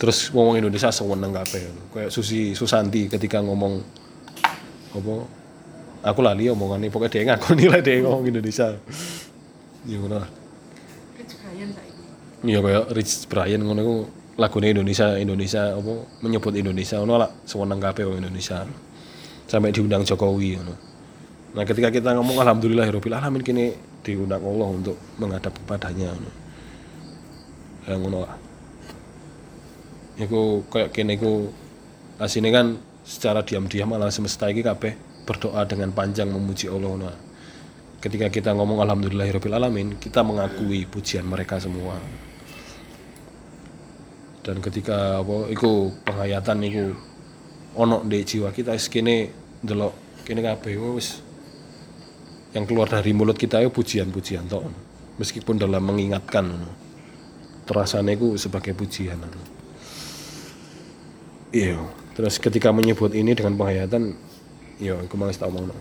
terus 0.00 0.32
ngomong 0.32 0.64
Indonesia 0.64 0.88
sewenang 0.88 1.36
kabeh 1.36 1.68
ngono. 1.68 1.82
kayak 1.92 2.08
Susi 2.08 2.56
Susanti 2.56 3.12
ketika 3.12 3.44
ngomong 3.44 3.76
apa 4.88 5.14
aku 6.00 6.20
lali 6.24 6.48
omongannya 6.48 6.88
pokoknya 6.88 7.12
dia 7.12 7.22
ngaku 7.28 7.48
nilai 7.60 7.84
dia 7.84 8.00
ngomong 8.00 8.24
Indonesia 8.24 8.72
ya 9.84 9.98
Iya 12.38 12.62
kayak 12.62 12.94
Rich 12.94 13.26
Brian 13.26 13.66
ngono 13.66 13.80
iku 13.82 13.96
lagune 14.38 14.70
Indonesia 14.70 15.18
Indonesia 15.18 15.74
apa 15.74 16.06
menyebut 16.22 16.54
Indonesia 16.54 17.02
ngono 17.02 17.18
lah 17.18 17.30
sewenang 17.42 17.82
kabeh 17.82 18.06
wong 18.06 18.22
Indonesia. 18.22 18.62
Sampai 19.50 19.74
diundang 19.74 20.06
Jokowi 20.06 20.54
ngono. 20.54 20.74
Nah, 21.58 21.64
ketika 21.66 21.90
kita 21.90 22.14
ngomong 22.14 22.38
alhamdulillahirabbil 22.38 23.16
alamin 23.18 23.42
kini 23.42 23.74
diundang 24.06 24.38
Allah 24.46 24.68
untuk 24.70 24.94
menghadap 25.18 25.50
kepadanya 25.50 26.14
ngono. 26.14 26.30
Ya 27.90 27.94
ngono 27.98 28.18
lah. 28.22 28.38
Iku 30.22 30.62
kayak 30.70 30.94
kene 30.94 31.18
iku 31.18 31.50
asine 32.22 32.54
kan 32.54 32.78
secara 33.02 33.42
diam-diam 33.42 33.90
alam 33.98 34.14
semesta 34.14 34.46
iki 34.46 34.62
kabeh 34.62 34.94
berdoa 35.26 35.66
dengan 35.66 35.90
panjang 35.90 36.30
memuji 36.30 36.70
Allah 36.70 36.86
ngono. 36.86 37.10
Ketika 37.98 38.30
kita 38.30 38.54
ngomong 38.54 38.78
alhamdulillahirabbil 38.86 39.58
alamin, 39.58 39.98
kita 39.98 40.22
mengakui 40.22 40.86
pujian 40.86 41.26
mereka 41.26 41.58
semua 41.58 41.98
dan 44.42 44.62
ketika 44.62 45.20
apa 45.20 45.50
iku 45.50 45.92
penghayatan 46.06 46.58
iku 46.64 46.84
ono 47.78 48.02
di 48.06 48.22
jiwa 48.22 48.50
kita 48.54 48.74
wis 48.74 48.90
kene 48.90 49.30
ndelok 49.62 50.24
kene 50.24 50.40
kabeh 50.42 50.74
wis 50.94 51.22
yang 52.56 52.64
keluar 52.64 52.88
dari 52.88 53.12
mulut 53.12 53.36
kita 53.36 53.60
itu 53.60 53.70
pujian-pujian 53.70 54.48
tok 54.48 54.64
meskipun 55.20 55.60
dalam 55.60 55.84
mengingatkan 55.84 56.48
ngono. 56.48 56.70
terasane 57.68 58.16
iku 58.16 58.40
sebagai 58.40 58.72
pujian 58.72 59.20
ngono. 59.20 59.40
iya 61.52 61.78
terus 62.16 62.40
ketika 62.40 62.72
menyebut 62.72 63.12
ini 63.12 63.36
dengan 63.36 63.54
penghayatan 63.54 64.16
iya 64.80 64.96
iku 65.04 65.14
males 65.20 65.36
tak 65.36 65.52
omongno 65.52 65.76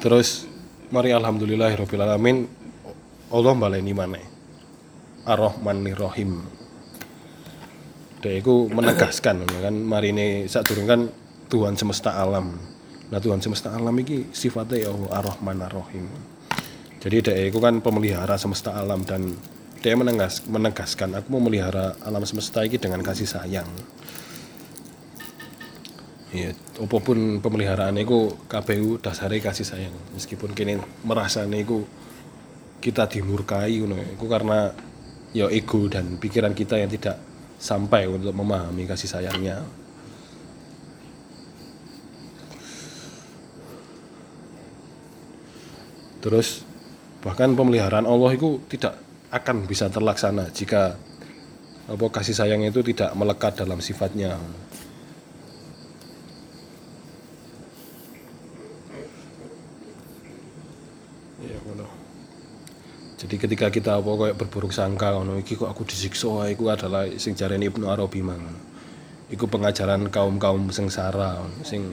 Terus 0.00 0.48
mari 0.88 1.12
alhamdulillahirabbil 1.12 2.00
alamin 2.00 2.48
Allah 3.30 3.52
baleni 3.52 3.92
maneh. 3.92 4.24
Ar-Rahmanir 5.28 6.00
Rahim. 6.00 6.40
Itu 8.24 8.68
menegaskan 8.72 9.44
kan 9.44 9.74
mari 9.76 10.16
ini 10.16 10.48
saat 10.48 10.64
kan 10.68 11.12
Tuhan 11.52 11.76
semesta 11.76 12.16
alam. 12.16 12.56
Nah 13.12 13.20
Tuhan 13.20 13.44
semesta 13.44 13.76
alam 13.76 13.92
ini 14.00 14.32
sifatnya 14.32 14.88
ya 14.88 14.88
Allah 14.88 15.20
Ar-Rahman 15.20 15.56
Ar-Rahim. 15.68 16.06
Jadi 17.00 17.16
itu 17.52 17.58
kan 17.60 17.84
pemelihara 17.84 18.40
semesta 18.40 18.76
alam 18.76 19.04
dan 19.04 19.36
dia 19.80 19.96
menegas, 19.96 20.44
menegaskan 20.44 21.16
aku 21.16 21.28
mau 21.32 21.44
melihara 21.44 21.96
alam 22.04 22.24
semesta 22.24 22.60
ini 22.64 22.76
dengan 22.76 23.00
kasih 23.04 23.28
sayang. 23.28 23.68
Iya, 26.30 26.54
apa 26.54 26.96
pun 27.02 27.42
pemeliharaan 27.42 27.98
itu 27.98 28.30
KPU 28.46 29.02
dasarnya 29.02 29.50
kasih 29.50 29.66
sayang. 29.66 29.96
Meskipun 30.14 30.54
kini 30.54 30.78
merasa 31.02 31.42
niku 31.42 31.82
kita 32.78 33.10
dimurkai 33.10 33.82
itu 33.82 34.26
karena 34.30 34.70
ya 35.34 35.50
ego 35.50 35.90
dan 35.90 36.22
pikiran 36.22 36.54
kita 36.54 36.78
yang 36.78 36.86
tidak 36.86 37.18
sampai 37.58 38.06
untuk 38.06 38.30
memahami 38.30 38.86
kasih 38.86 39.10
sayangnya. 39.10 39.66
Terus 46.22 46.62
bahkan 47.26 47.58
pemeliharaan 47.58 48.06
Allah 48.06 48.30
itu 48.38 48.62
tidak 48.70 48.96
akan 49.34 49.66
bisa 49.66 49.90
terlaksana 49.90 50.46
jika 50.54 50.94
apa 51.90 52.06
kasih 52.12 52.38
sayang 52.38 52.62
itu 52.62 52.86
tidak 52.86 53.10
melekat 53.18 53.58
dalam 53.58 53.82
sifatnya. 53.82 54.38
Jadi 63.20 63.36
ketika 63.36 63.68
kita 63.68 64.00
apa 64.00 64.08
kayak 64.16 64.36
berburuk 64.40 64.72
sangka 64.72 65.12
ngono 65.12 65.36
iki 65.36 65.52
kok 65.52 65.68
aku 65.68 65.84
disiksa 65.84 66.48
iku 66.48 66.72
adalah 66.72 67.04
sing 67.20 67.36
jarene 67.36 67.68
Ibnu 67.68 67.84
Arabi 67.84 68.24
mang. 68.24 68.40
Iku 69.28 69.44
pengajaran 69.44 70.08
kaum-kaum 70.08 70.72
sengsara 70.72 71.44
sing 71.60 71.92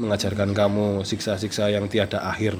mengajarkan 0.00 0.56
kamu 0.56 1.04
siksa-siksa 1.04 1.68
yang 1.68 1.84
tiada 1.92 2.24
akhir. 2.24 2.56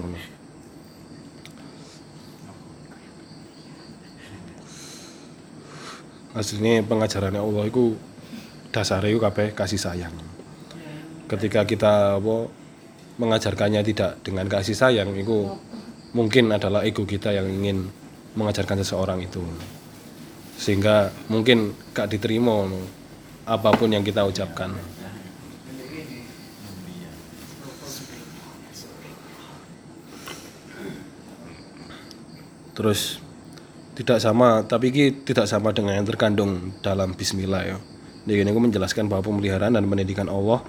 Aslinya 6.36 6.84
pengajarannya 6.84 7.40
Allah 7.40 7.64
itu 7.72 7.96
dasarnya 8.68 9.16
itu 9.16 9.20
kabeh 9.24 9.56
kasih 9.56 9.80
sayang. 9.80 10.12
Ketika 11.24 11.64
kita 11.64 12.20
apa 12.20 12.52
mengajarkannya 13.16 13.80
tidak 13.80 14.20
dengan 14.20 14.44
kasih 14.44 14.76
sayang 14.76 15.16
itu 15.16 15.56
mungkin 16.14 16.54
adalah 16.54 16.86
ego 16.86 17.02
kita 17.02 17.34
yang 17.34 17.50
ingin 17.50 17.90
mengajarkan 18.38 18.80
seseorang 18.80 19.20
itu. 19.20 19.42
Sehingga 20.54 21.10
mungkin 21.26 21.74
gak 21.90 22.14
diterima 22.14 22.70
apa 23.44 23.70
pun 23.74 23.90
yang 23.90 24.06
kita 24.06 24.22
ucapkan. 24.22 24.72
Terus 32.74 33.22
tidak 33.94 34.18
sama 34.18 34.66
tapi 34.66 34.90
ini 34.90 35.22
tidak 35.22 35.46
sama 35.46 35.70
dengan 35.70 35.94
yang 35.94 36.06
terkandung 36.06 36.74
dalam 36.82 37.14
Bismillah 37.14 37.62
ya. 37.62 37.78
Aku 38.24 38.60
menjelaskan 38.62 39.06
bahwa 39.06 39.22
pemeliharaan 39.22 39.78
dan 39.78 39.84
pendidikan 39.86 40.26
Allah 40.26 40.64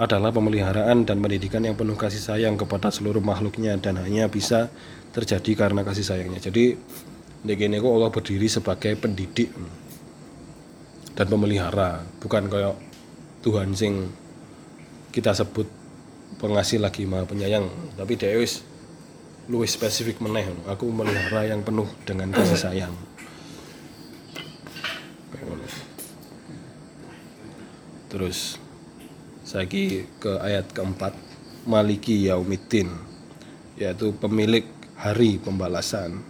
adalah 0.00 0.32
pemeliharaan 0.32 1.04
dan 1.04 1.20
pendidikan 1.20 1.60
yang 1.60 1.76
penuh 1.76 1.96
kasih 1.98 2.20
sayang 2.20 2.56
kepada 2.56 2.88
seluruh 2.88 3.20
makhluknya 3.20 3.76
dan 3.76 4.00
hanya 4.00 4.28
bisa 4.28 4.72
terjadi 5.12 5.68
karena 5.68 5.84
kasih 5.84 6.06
sayangnya. 6.06 6.40
Jadi 6.40 6.74
di 7.42 7.54
sini 7.58 7.76
aku 7.76 7.88
Allah 7.90 8.08
berdiri 8.08 8.48
sebagai 8.48 8.94
pendidik 8.96 9.52
dan 11.12 11.26
pemelihara, 11.28 12.00
bukan 12.22 12.48
kayak 12.48 12.76
Tuhan 13.44 13.76
sing 13.76 14.08
kita 15.12 15.36
sebut 15.36 15.68
pengasih 16.40 16.80
lagi 16.80 17.04
maha 17.04 17.28
penyayang, 17.28 17.68
tapi 17.98 18.16
wis 18.38 18.64
luwih 19.50 19.68
spesifik 19.68 20.22
meneh. 20.22 20.48
Aku 20.70 20.88
memelihara 20.88 21.50
yang 21.50 21.60
penuh 21.60 21.90
dengan 22.06 22.32
kasih 22.32 22.56
sayang. 22.56 22.94
Terus 28.08 28.61
Saiki 29.52 30.08
ke 30.16 30.40
ayat 30.40 30.72
keempat 30.72 31.12
Maliki 31.68 32.24
Yaumiddin 32.24 32.88
yaitu 33.76 34.16
pemilik 34.16 34.64
hari 34.96 35.36
pembalasan. 35.36 36.24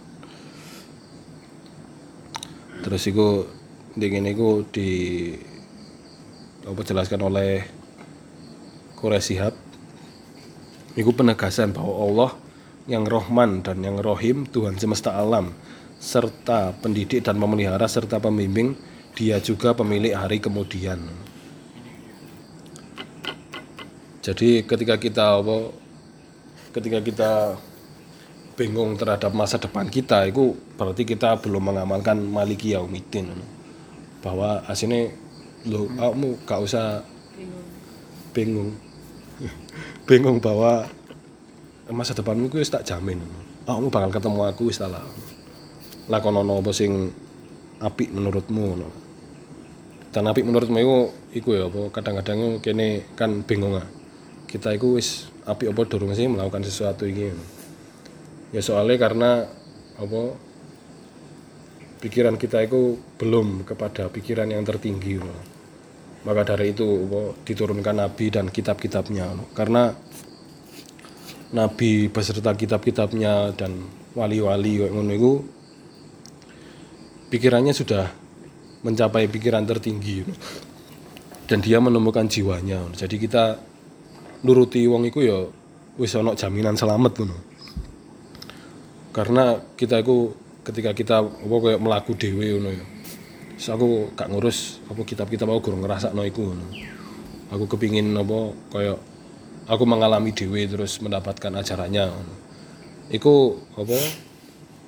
Terus 2.83 3.07
itu 3.07 3.47
dingin 3.95 4.27
itu 4.27 4.67
di 4.75 4.91
apa 6.67 6.83
jelaskan 6.83 7.23
oleh 7.23 7.63
Quraisy 8.99 9.39
Shihab 9.39 9.55
itu 10.99 11.11
penegasan 11.15 11.71
bahwa 11.71 11.95
Allah 12.03 12.31
yang 12.91 13.07
Rohman 13.07 13.63
dan 13.63 13.79
yang 13.87 14.03
Rohim 14.03 14.51
Tuhan 14.51 14.75
semesta 14.75 15.15
alam 15.15 15.55
serta 15.95 16.75
pendidik 16.75 17.23
dan 17.23 17.39
memelihara 17.39 17.87
serta 17.87 18.19
pembimbing 18.19 18.75
dia 19.15 19.39
juga 19.39 19.71
pemilik 19.71 20.11
hari 20.11 20.43
kemudian 20.43 20.99
Jadi 24.23 24.63
ketika 24.63 24.95
kita 24.95 25.43
apa 25.43 25.69
ketika 26.71 26.99
kita 27.03 27.31
bingung 28.55 28.95
terhadap 28.95 29.35
masa 29.35 29.59
depan 29.59 29.91
kita 29.91 30.31
itu 30.31 30.55
berarti 30.79 31.03
kita 31.03 31.43
belum 31.43 31.75
mengamalkan 31.75 32.23
maliki 32.23 32.71
yaumiddin. 32.71 33.35
Bahwa 34.23 34.63
aslinya 34.63 35.11
lo 35.67 35.91
kamu 35.91 36.29
gak 36.47 36.59
usah 36.63 37.03
bingung 38.31 38.71
bingung 40.07 40.39
bahwa 40.39 40.87
masa 41.91 42.15
depanmu 42.15 42.47
itu 42.47 42.63
tak 42.71 42.87
jamin. 42.87 43.19
Kamu 43.67 43.91
bakal 43.91 44.11
ketemu 44.15 44.39
aku 44.47 44.71
wis 44.71 44.79
tak 44.79 44.95
lah 44.95 45.03
lakonono 46.07 46.59
apa 46.59 46.71
sing 46.75 47.11
menurutmu 47.83 48.65
no. 48.79 48.89
dan 50.11 50.27
menurutmu 50.27 50.77
itu 50.79 50.97
iku 51.39 51.49
ya 51.55 51.63
apa 51.67 51.81
kadang-kadang 51.91 52.59
kene 52.59 53.07
kan 53.15 53.43
bingung 53.43 53.79
ah 53.79 53.87
kita 54.53 54.77
itu 54.77 55.01
wis 55.01 55.25
apik 55.49 55.73
apa 55.73 55.81
durung 55.89 56.13
sih 56.13 56.29
melakukan 56.29 56.61
sesuatu 56.61 57.09
ini 57.09 57.33
ya 58.53 58.61
soalnya 58.61 59.01
karena 59.01 59.49
apa 59.97 60.21
pikiran 62.05 62.37
kita 62.37 62.61
itu 62.61 63.01
belum 63.17 63.65
kepada 63.65 64.13
pikiran 64.13 64.53
yang 64.53 64.61
tertinggi 64.61 65.17
maka 66.23 66.55
dari 66.55 66.71
itu 66.71 66.87
apa, 66.87 67.35
diturunkan 67.43 67.99
nabi 67.99 68.31
dan 68.31 68.47
kitab-kitabnya. 68.47 69.35
Karena 69.51 69.91
nabi 71.51 72.07
beserta 72.07 72.55
kitab-kitabnya 72.55 73.51
dan 73.53 73.83
wali-wali 74.15 74.87
ngono 74.87 75.11
iku 75.13 75.33
pikirannya 77.27 77.75
sudah 77.75 78.07
mencapai 78.87 79.27
pikiran 79.27 79.67
tertinggi. 79.67 80.23
Dan 81.43 81.59
dia 81.59 81.83
menemukan 81.83 82.23
jiwanya. 82.23 82.87
Jadi 82.95 83.19
kita 83.19 83.59
nuruti 84.43 84.83
wong 84.85 85.07
iku 85.07 85.19
ya 85.23 85.39
wis 85.97 86.13
ana 86.19 86.35
jaminan 86.35 86.75
selamat 86.75 87.11
ngono. 87.23 87.37
Karena 89.13 89.57
kita 89.79 90.03
itu 90.03 90.33
ketika 90.65 90.91
kita 90.91 91.17
apa 91.23 91.55
kayak 91.63 91.79
melaku 91.79 92.11
dhewe 92.17 92.59
ngono 92.59 92.69
ya. 92.73 92.85
Terus 93.53 93.69
aku 93.69 93.87
gak 94.17 94.27
ngurus 94.33 94.83
apa 94.89 95.01
kitab-kitab 95.05 95.47
aku 95.47 95.71
kurang 95.71 95.85
ngrasakno 95.85 96.21
iku 96.27 96.51
ngono. 96.51 96.67
Aku 97.53 97.69
kepingin 97.69 98.11
apa 98.17 98.51
kayak 98.73 98.99
aku 99.69 99.83
mengalami 99.85 100.33
dhewe 100.33 100.65
terus 100.67 100.99
mendapatkan 100.99 101.53
ajarannya 101.53 102.03
ngono. 102.09 102.35
Iku 103.13 103.33
apa 103.79 103.97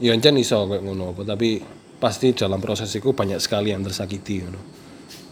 ya 0.01 0.11
encen 0.11 0.35
iso 0.41 0.67
kayak 0.67 0.83
ngono 0.83 1.15
apa 1.15 1.21
tapi 1.23 1.61
pasti 1.95 2.35
dalam 2.35 2.59
proses 2.59 2.91
itu 2.91 3.15
banyak 3.15 3.39
sekali 3.39 3.71
yang 3.71 3.85
tersakiti 3.85 4.41
ngono. 4.43 4.61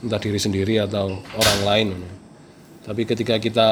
Entah 0.05 0.19
diri 0.21 0.38
sendiri 0.38 0.78
atau 0.80 1.17
orang 1.17 1.59
lain 1.65 1.88
ngono. 1.97 2.09
Tapi 2.84 3.01
ketika 3.07 3.39
kita 3.39 3.69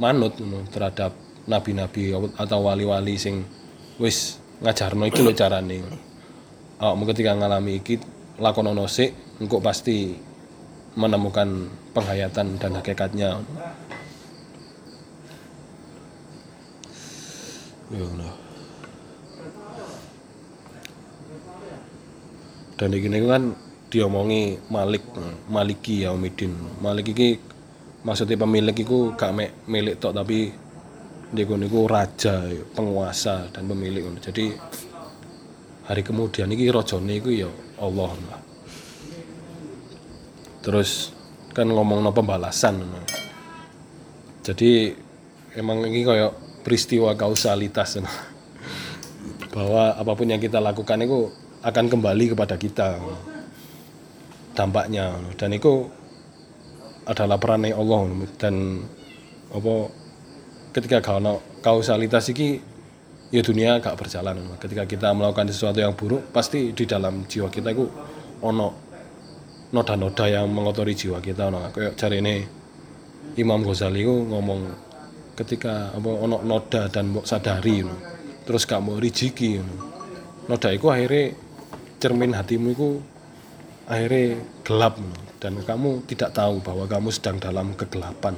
manut 0.00 0.34
ngono 0.40 0.64
terhadap 0.72 1.12
nabi-nabi 1.44 2.16
atau 2.40 2.58
wali-wali 2.64 3.20
sing 3.20 3.44
wis 4.00 4.40
ngajarno 4.64 5.04
iki 5.06 5.20
lho 5.20 5.36
carane. 5.36 5.84
Awakmu 6.80 7.04
ketika 7.12 7.36
ngalami 7.36 7.84
iki 7.84 8.00
lakonono 8.40 8.88
sik 8.88 9.12
engko 9.38 9.60
pasti 9.60 10.16
menemukan 10.96 11.68
penghayatan 11.92 12.56
dan 12.56 12.72
hakikatnya. 12.80 13.36
Ya 17.90 18.02
Allah. 18.06 18.40
dan 22.80 22.96
niku 22.96 23.28
kan 23.28 23.52
diomongi 23.92 24.56
Malik 24.72 25.04
Maliki 25.52 26.08
Yaumidin 26.08 26.56
Malik 26.80 27.12
iki 27.12 27.36
maksudnya 28.06 28.40
pemilik 28.40 28.76
iku 28.76 29.12
gak 29.14 29.32
mek 29.36 29.50
milik 29.68 30.00
tok 30.00 30.16
tapi 30.16 30.52
dia 31.30 31.46
niku 31.46 31.86
raja 31.86 32.42
penguasa 32.74 33.46
dan 33.54 33.70
pemilik 33.70 34.02
jadi 34.18 34.50
hari 35.86 36.02
kemudian 36.02 36.50
iki 36.50 36.70
rajane 36.70 37.18
iku 37.22 37.30
ya 37.30 37.50
Allah. 37.80 38.12
Lah. 38.28 38.40
terus 40.60 41.14
kan 41.54 41.66
ngomong 41.70 42.04
no 42.04 42.12
pembalasan 42.12 42.82
jadi 44.40 44.96
emang 45.54 45.84
ini 45.84 46.00
kayak 46.02 46.32
peristiwa 46.64 47.12
kausalitas 47.16 48.00
bahwa 49.50 49.94
apa 49.98 50.12
pun 50.14 50.26
yang 50.30 50.40
kita 50.40 50.62
lakukan 50.62 51.02
itu 51.02 51.28
akan 51.60 51.86
kembali 51.92 52.32
kepada 52.32 52.56
kita. 52.56 52.96
Dampaknya 54.56 55.14
dan 55.38 55.54
itu 55.54 55.88
adalah 57.10 57.42
perannya 57.42 57.74
Allah 57.74 58.06
dan 58.38 58.86
apa 59.50 59.74
ketika 60.70 61.02
kalau 61.02 61.42
kausalitas 61.58 62.30
ini 62.30 62.62
ya 63.34 63.42
dunia 63.42 63.82
gak 63.82 63.98
berjalan 63.98 64.38
ketika 64.62 64.86
kita 64.86 65.10
melakukan 65.10 65.50
sesuatu 65.50 65.82
yang 65.82 65.98
buruk 65.98 66.30
pasti 66.30 66.70
di 66.70 66.86
dalam 66.86 67.26
jiwa 67.26 67.50
kita 67.50 67.74
itu 67.74 67.90
ono 68.46 68.68
noda-noda 69.74 70.26
yang 70.30 70.46
mengotori 70.50 70.94
jiwa 70.94 71.18
kita 71.18 71.50
ono 71.50 71.70
kayak 71.74 71.98
cari 71.98 72.22
ini 72.22 72.34
Imam 73.38 73.62
Ghazali 73.62 74.02
itu 74.02 74.14
ngomong 74.30 74.60
ketika 75.38 75.94
apa 75.94 76.10
ono 76.10 76.42
noda 76.42 76.90
dan 76.90 77.14
mbok 77.14 77.26
sadari 77.26 77.86
no. 77.86 77.94
terus 78.46 78.66
gak 78.66 78.82
mau 78.82 78.98
no. 78.98 79.74
noda 80.50 80.68
itu 80.74 80.86
akhirnya 80.90 81.34
cermin 82.02 82.34
hatimu 82.34 82.68
itu 82.74 83.02
akhirnya 83.86 84.42
gelap 84.66 84.98
no. 84.98 85.29
Dan 85.40 85.56
kamu 85.64 86.04
tidak 86.04 86.36
tahu 86.36 86.60
bahwa 86.60 86.84
kamu 86.84 87.08
sedang 87.08 87.40
dalam 87.40 87.72
kegelapan. 87.72 88.36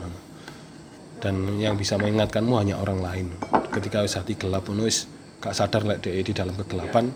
Dan 1.23 1.59
yang 1.59 1.79
bisa 1.79 1.99
mengingatkanmu 1.99 2.55
hanya 2.59 2.79
orang 2.79 2.99
lain. 2.99 3.27
Ketika 3.71 4.03
hati 4.03 4.35
gelap 4.35 4.67
no, 4.71 4.87
wis 4.87 5.07
gak 5.43 5.55
sadar 5.55 5.83
lek 5.87 6.03
dia 6.03 6.19
di 6.23 6.35
dalam 6.35 6.55
kegelapan 6.55 7.11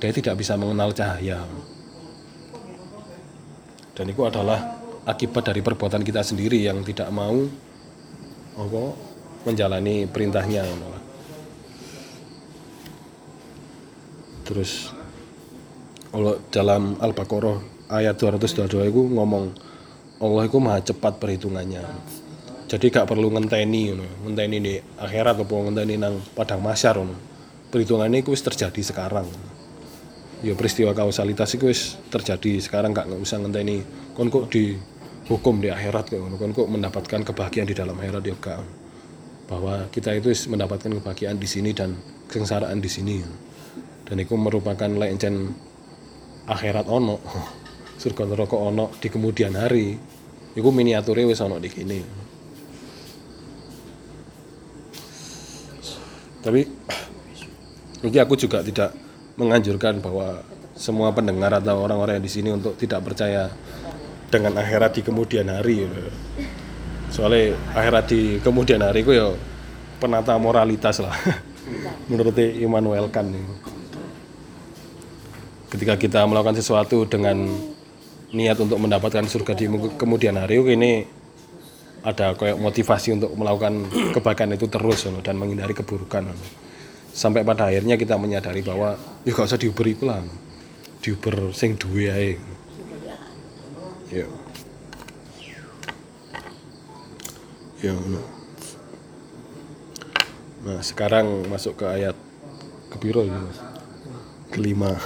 dia 0.00 0.12
tidak 0.12 0.36
bisa 0.36 0.56
mengenal 0.60 0.92
cahaya. 0.92 1.40
Dan 3.96 4.04
itu 4.12 4.20
adalah 4.24 4.60
akibat 5.08 5.48
dari 5.48 5.60
perbuatan 5.60 6.04
kita 6.04 6.24
sendiri 6.24 6.60
yang 6.60 6.80
tidak 6.84 7.08
mau 7.12 7.36
apa 8.54 8.82
menjalani 9.44 10.06
perintahnya 10.08 10.62
terus 14.44 14.92
kalau 16.12 16.38
dalam 16.52 16.94
Al-Baqarah 17.00 17.73
ayat 17.94 18.18
222 18.18 18.90
itu 18.90 19.02
ngomong 19.14 19.54
Allah 20.18 20.42
itu 20.46 20.58
maha 20.58 20.80
cepat 20.82 21.18
perhitungannya. 21.22 21.82
Jadi 22.64 22.88
gak 22.88 23.06
perlu 23.06 23.28
ngenteni 23.28 23.92
know. 23.92 24.08
ngenteni 24.24 24.56
di 24.58 24.74
akhirat 24.98 25.36
apa 25.36 25.54
ngenteni 25.54 25.94
nang 26.00 26.16
padang 26.32 26.64
masyar 26.64 26.96
you 26.96 27.12
perhitungannya 27.68 28.24
itu 28.24 28.32
terjadi 28.34 28.82
sekarang. 28.82 29.28
Ya 30.40 30.56
peristiwa 30.56 30.96
kausalitas 30.96 31.54
itu 31.54 31.70
terjadi 32.08 32.62
sekarang 32.62 32.96
gak 32.96 33.10
usah 33.14 33.38
ngenteni. 33.42 33.84
Kon 34.16 34.32
kok 34.32 34.50
di 34.50 34.74
hukum 35.28 35.60
di 35.60 35.68
akhirat 35.68 36.14
kon 36.14 36.50
kok 36.56 36.68
mendapatkan 36.70 37.20
kebahagiaan 37.20 37.68
di 37.68 37.76
dalam 37.76 37.94
akhirat 38.00 38.22
ya 38.24 38.34
gak. 38.38 38.64
Bahwa 39.44 39.86
kita 39.92 40.16
itu 40.16 40.32
mendapatkan 40.48 40.88
kebahagiaan 40.88 41.36
di 41.36 41.46
sini 41.46 41.76
dan 41.76 42.00
kesengsaraan 42.32 42.80
di 42.80 42.88
sini. 42.88 43.20
Dan 44.08 44.16
itu 44.20 44.34
merupakan 44.40 44.88
lencen 44.88 45.52
akhirat 46.48 46.88
ono 46.88 47.20
surga 47.98 48.22
neraka 48.28 48.56
ono 48.58 48.94
di 48.98 49.08
kemudian 49.10 49.58
hari. 49.58 49.96
Itu 50.54 50.70
miniaturnya 50.70 51.26
wis 51.26 51.42
ono 51.42 51.58
di 51.58 51.70
sini 51.70 52.24
tapi 56.44 56.68
ini 58.04 58.18
aku 58.20 58.36
juga 58.36 58.60
tidak 58.60 58.92
menganjurkan 59.40 60.04
bahwa 60.04 60.44
semua 60.76 61.08
pendengar 61.16 61.56
atau 61.56 61.80
orang-orang 61.80 62.20
yang 62.20 62.26
di 62.28 62.32
sini 62.32 62.52
untuk 62.52 62.76
tidak 62.76 63.00
percaya 63.00 63.48
dengan 64.28 64.60
akhirat 64.60 65.00
di 65.00 65.02
kemudian 65.06 65.48
hari 65.48 65.88
gitu. 65.88 66.04
soalnya 67.08 67.56
akhirat 67.72 68.04
di 68.12 68.20
kemudian 68.44 68.84
hari 68.84 69.00
itu 69.00 69.16
ya 69.16 69.32
penata 69.96 70.36
moralitas 70.36 71.00
lah. 71.00 71.16
Menurut 72.12 72.36
Immanuel 72.36 73.08
Kant. 73.08 73.32
Ketika 75.72 75.96
kita 75.96 76.20
melakukan 76.28 76.60
sesuatu 76.60 77.08
dengan 77.08 77.48
niat 78.34 78.58
untuk 78.58 78.82
mendapatkan 78.82 79.24
surga 79.30 79.54
di 79.54 79.70
kemudian 79.94 80.34
hari 80.34 80.58
ini 80.58 81.06
ada 82.04 82.36
kayak 82.36 82.58
motivasi 82.60 83.16
untuk 83.16 83.32
melakukan 83.32 83.88
kebaikan 84.12 84.52
itu 84.52 84.66
terus 84.68 85.06
dan 85.22 85.38
menghindari 85.38 85.72
keburukan 85.72 86.28
sampai 87.14 87.46
pada 87.46 87.70
akhirnya 87.70 87.94
kita 87.94 88.18
menyadari 88.18 88.60
bahwa 88.60 88.98
ya 89.22 89.30
gak 89.32 89.48
usah 89.48 89.56
diuber 89.56 89.86
itu 89.86 90.04
lah 90.04 90.20
diuber 91.00 91.54
sing 91.54 91.78
duwe 91.78 92.36
ya. 94.10 94.26
Ya 97.80 97.94
nah 100.64 100.80
sekarang 100.80 101.44
masuk 101.46 101.84
ke 101.84 101.86
ayat 101.86 102.16
ya 103.04 103.36
mas? 103.36 103.58
Kelima 104.48 104.96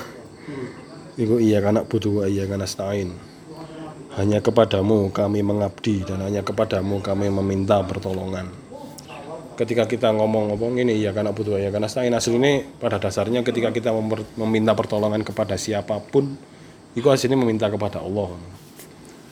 Iku 1.18 1.42
iya 1.42 1.58
kana 1.58 1.82
butuh 1.82 2.30
iya 2.30 2.46
kana 2.46 2.62
stain 2.62 3.10
hanya 4.18 4.42
kepadamu 4.42 5.14
kami 5.14 5.46
mengabdi 5.46 6.02
dan 6.02 6.18
hanya 6.26 6.42
kepadamu 6.42 6.98
kami 6.98 7.30
meminta 7.30 7.78
pertolongan. 7.86 8.50
Ketika 9.54 9.86
kita 9.86 10.10
ngomong 10.10 10.54
ngomong 10.54 10.74
ini 10.82 10.98
ya 10.98 11.14
karena 11.14 11.30
butuh 11.30 11.54
ya 11.54 11.70
karena 11.70 11.86
stain 11.86 12.10
asli 12.14 12.34
ini 12.34 12.66
pada 12.82 12.98
dasarnya 12.98 13.46
ketika 13.46 13.70
kita 13.70 13.94
meminta 14.34 14.74
pertolongan 14.74 15.22
kepada 15.22 15.54
siapa 15.54 16.02
pun 16.02 16.34
itu 16.98 17.06
aslinya 17.06 17.38
meminta 17.38 17.70
kepada 17.70 18.02
Allah. 18.02 18.34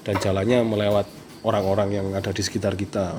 Dan 0.07 0.23
jalannya 0.23 0.63
melewat 0.63 1.07
orang-orang 1.43 1.89
yang 1.91 2.07
ada 2.15 2.31
di 2.31 2.43
sekitar 2.47 2.79
kita. 2.79 3.19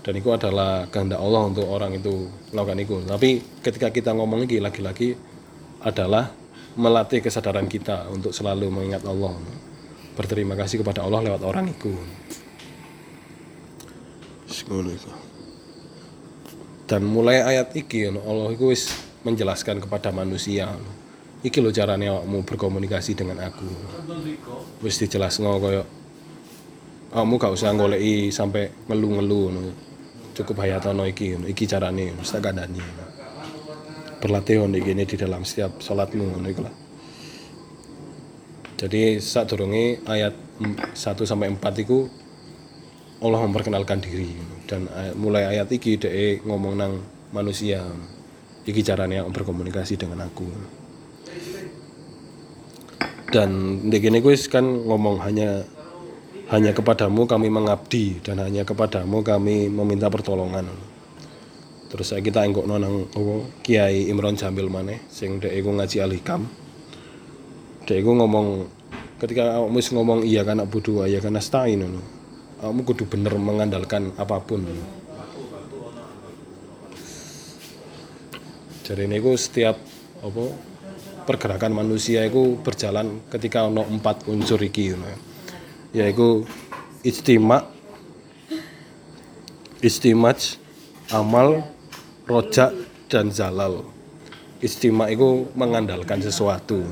Dan 0.00 0.12
itu 0.16 0.32
adalah 0.32 0.88
kehendak 0.88 1.20
Allah 1.20 1.42
untuk 1.44 1.68
orang 1.68 1.92
itu 1.92 2.24
melakukan 2.56 2.78
itu. 2.80 2.96
Tapi 3.04 3.30
ketika 3.60 3.92
kita 3.92 4.16
ngomong 4.16 4.48
lagi 4.48 4.64
lagi-lagi 4.64 5.08
adalah 5.84 6.32
melatih 6.78 7.18
kesadaran 7.18 7.66
kita 7.66 8.06
untuk 8.08 8.30
selalu 8.30 8.70
mengingat 8.70 9.02
Allah. 9.02 9.34
Berterima 10.14 10.54
kasih 10.54 10.86
kepada 10.86 11.02
Allah 11.02 11.26
lewat 11.26 11.42
orang 11.42 11.66
itu. 11.74 11.90
Dan 16.88 17.04
mulai 17.04 17.42
ayat 17.42 17.74
iki 17.74 18.06
Allah 18.08 18.48
itu 18.54 18.70
wis 18.70 18.94
menjelaskan 19.26 19.82
kepada 19.82 20.14
manusia 20.14 20.70
iki 21.42 21.58
lo 21.58 21.74
caranya 21.74 22.16
awakmu 22.16 22.46
berkomunikasi 22.46 23.18
dengan 23.18 23.42
aku. 23.42 23.68
Wis 24.80 25.02
dijelasno 25.02 25.58
koyo 25.58 25.82
kamu 27.08 27.34
gak 27.40 27.52
usah 27.56 27.72
ngoleki 27.72 28.28
sampai 28.28 28.68
ngelu-ngelu 28.84 29.42
no. 29.48 29.62
cukup 30.36 30.60
hayatono 30.62 31.08
iki 31.08 31.34
iki 31.50 31.64
carane 31.64 32.12
wis 32.14 32.30
tak 32.30 32.44
kandhani 32.46 32.84
berlatih 34.18 34.62
ini 34.66 35.04
di 35.06 35.16
dalam 35.16 35.42
setiap 35.46 35.82
salatmu 35.82 36.24
ngono 36.34 36.50
lah 36.62 36.74
jadi 38.78 39.18
saat 39.18 39.50
ayat 40.06 40.34
1 40.94 40.94
sampai 41.26 41.50
4 41.50 41.82
itu 41.82 42.06
Allah 43.18 43.42
memperkenalkan 43.42 43.98
diri. 43.98 44.30
Dan 44.70 44.86
ay- 44.94 45.18
mulai 45.18 45.50
ayat 45.50 45.66
iki 45.74 45.98
dhek 45.98 46.46
ngomong 46.46 46.78
nang 46.78 47.02
manusia. 47.34 47.82
Iki 48.62 48.86
caranya 48.86 49.26
berkomunikasi 49.26 49.98
dengan 49.98 50.30
aku. 50.30 50.46
Dan 53.34 53.82
di 53.90 53.98
gini 53.98 54.22
gue 54.22 54.38
kan 54.46 54.62
ngomong 54.62 55.26
hanya 55.26 55.66
hanya 56.48 56.72
kepadamu 56.72 57.28
kami 57.28 57.52
mengabdi 57.52 58.24
dan 58.24 58.40
hanya 58.40 58.64
kepadamu 58.64 59.20
kami 59.20 59.68
meminta 59.68 60.08
pertolongan 60.08 60.64
terus 61.88 62.12
saya 62.12 62.20
kita 62.20 62.44
enggok 62.44 62.68
nang 62.68 63.08
apa, 63.08 63.34
Kiai 63.64 64.12
Imron 64.12 64.36
Jamil 64.36 64.68
maneh 64.68 65.08
sing 65.08 65.40
dhek 65.40 65.52
iku 65.56 65.72
ngaji 65.72 65.96
al-hikam. 66.04 66.44
Dhek 67.88 67.98
iku 68.04 68.12
ngomong 68.12 68.68
ketika 69.18 69.58
awakmu 69.58 69.80
ngomong 69.80 70.18
iya 70.28 70.44
kan 70.44 70.60
budu 70.68 71.02
iya 71.08 71.18
kan 71.24 71.36
stain 71.40 71.80
ngono. 71.80 72.00
Awakmu 72.60 72.80
kudu 72.84 73.08
bener 73.08 73.34
mengandalkan 73.40 74.12
apa 74.20 74.36
pun. 74.44 74.68
Jadi 78.84 79.04
ini 79.04 79.20
setiap 79.36 79.76
apa 80.24 80.44
pergerakan 81.28 81.76
manusia 81.76 82.24
itu 82.24 82.56
berjalan 82.60 83.20
ketika 83.28 83.68
ono 83.68 83.84
empat 83.84 84.28
unsur 84.28 84.60
iki 84.60 84.92
ngono. 84.92 85.28
yaitu 85.92 86.44
istima 87.00 87.64
istimaj 89.80 90.60
amal 91.08 91.64
rojak 92.28 92.76
dan 93.08 93.32
zalal. 93.32 93.88
Istima 94.60 95.08
itu 95.08 95.48
mengandalkan 95.56 96.20
sesuatu. 96.20 96.84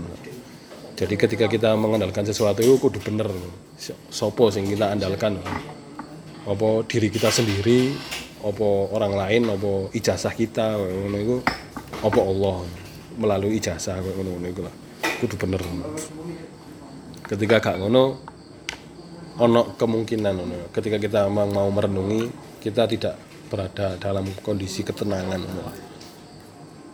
Jadi 0.96 1.14
ketika 1.20 1.44
kita 1.44 1.76
mengandalkan 1.76 2.24
sesuatu 2.24 2.64
itu 2.64 2.80
kudu 2.80 2.98
bener. 3.04 3.28
Sopo 4.08 4.48
sing 4.48 4.64
kita 4.64 4.96
andalkan? 4.96 5.36
Apa 6.48 6.80
diri 6.88 7.12
kita 7.12 7.28
sendiri? 7.28 7.92
Apa 8.40 8.96
orang 8.96 9.12
lain? 9.12 9.42
Apa 9.52 9.92
ijazah 9.92 10.32
kita? 10.32 10.80
Ngono 10.80 11.16
iku. 11.20 11.36
Apa 12.00 12.20
Allah? 12.24 12.56
Melalui 13.20 13.60
ijazah 13.60 14.00
kayak 14.00 14.14
ngono 14.16 14.30
ngono 14.40 14.46
iku 14.48 14.60
lah. 14.64 14.74
Kudu 15.20 15.36
bener. 15.36 15.60
Ketika 17.28 17.60
gak 17.60 17.76
ngono 17.82 18.24
ono 19.36 19.76
kemungkinan 19.76 20.32
ono 20.32 20.72
ketika 20.72 20.96
kita 20.96 21.28
mau 21.28 21.68
merenungi 21.68 22.32
kita 22.64 22.88
tidak 22.88 23.25
berada 23.46 23.94
dalam 23.96 24.26
kondisi 24.42 24.82
ketenangan. 24.82 25.40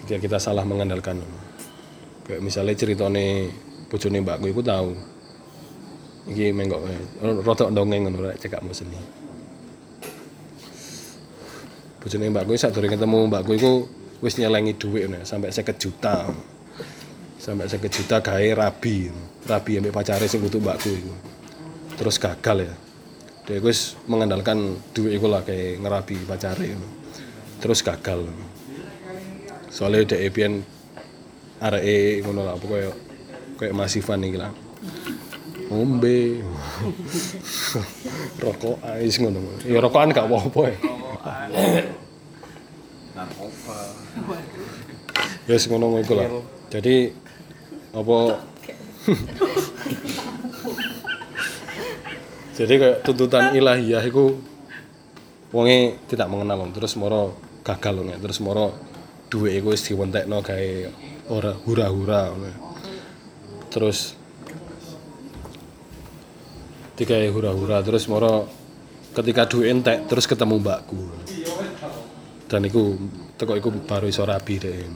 Ketika 0.02 0.18
kita 0.18 0.38
salah 0.38 0.64
mengandalkan. 0.66 1.20
Kayak 2.22 2.40
misalnya 2.44 2.74
ceritane 2.78 3.50
bojone 3.90 4.22
mbakku 4.22 4.46
iku 4.46 4.62
tahu 4.62 4.94
iki 6.30 6.54
menggok 6.54 6.86
rada 7.42 7.66
ndongeng 7.66 8.06
ngono 8.06 8.30
rek 8.30 8.38
cekak 8.38 8.62
seni. 8.70 8.94
Bojone 11.98 12.30
mbakku 12.30 12.54
sak 12.54 12.78
durung 12.78 12.94
ketemu 12.94 13.18
mbakku 13.26 13.52
iku 13.58 13.72
wis 14.22 14.38
nyelengi 14.38 14.78
ngono, 14.78 15.26
sampai 15.26 15.50
50 15.50 15.82
juta. 15.82 16.30
Sampai 17.42 17.66
50 17.66 17.90
juta 17.90 18.22
gawe 18.22 18.48
rabi. 18.54 19.10
Rabi 19.42 19.82
ambek 19.82 19.90
pacare 19.90 20.30
sing 20.30 20.38
kutu 20.38 20.62
mbakku 20.62 20.94
iku. 20.94 21.14
Terus 21.98 22.22
gagal 22.22 22.70
ya 22.70 22.74
dia 23.42 23.58
wis 23.58 23.98
mengandalkan 24.06 24.78
duit 24.94 25.18
iku 25.18 25.26
lah 25.26 25.42
kayak 25.42 25.82
ngerabi 25.82 26.16
pacare 26.22 26.78
terus 27.58 27.82
gagal. 27.82 28.30
Soalnya 29.70 30.14
dia 30.14 30.30
pian 30.30 30.62
areke 31.62 32.22
ngono 32.22 32.42
lah 32.46 32.54
pokoknya 32.58 32.90
kayak 33.58 33.74
masifan 33.74 34.22
iki 34.26 34.38
lah. 34.38 34.50
Ngombe. 35.70 36.42
Rokok 38.42 38.76
ais 38.82 39.16
ngono. 39.18 39.40
Ya 39.66 39.78
rokokan 39.78 40.14
gak 40.14 40.26
apa-apa 40.26 40.62
ya. 40.68 40.76
Ya 45.42 45.58
yes, 45.58 45.66
ngono 45.66 45.98
iku 45.98 46.14
lah. 46.14 46.30
Jadi 46.70 47.10
apa 47.92 48.18
jadi 52.62 52.74
kayak 52.78 52.96
tuntutan 53.02 53.52
ilahiyah 53.58 54.04
itu 54.06 54.38
wonge 55.50 55.98
tidak 56.06 56.30
mengenal 56.30 56.70
terus 56.70 56.94
moro 56.94 57.36
gagal 57.66 57.98
ngono 57.98 58.16
terus 58.22 58.38
moro 58.38 58.72
duwe 59.26 59.58
iku 59.58 59.74
wis 59.74 59.82
diwentekno 59.84 60.38
gawe 60.40 60.70
ora 61.34 61.52
hura-hura 61.66 62.30
terus 63.72 64.14
tiga 66.92 67.16
hura-hura. 67.18 67.80
Terus 67.80 68.04
moro 68.06 68.46
ketika 69.16 69.48
duwe 69.48 69.72
entek 69.72 70.06
terus 70.06 70.28
ketemu 70.28 70.60
mbakku. 70.60 71.02
Dan 72.46 72.68
iku 72.68 72.94
teko 73.40 73.56
iku 73.56 73.74
baru 73.88 74.06
iso 74.06 74.22
rabi 74.22 74.60
deh 74.60 74.86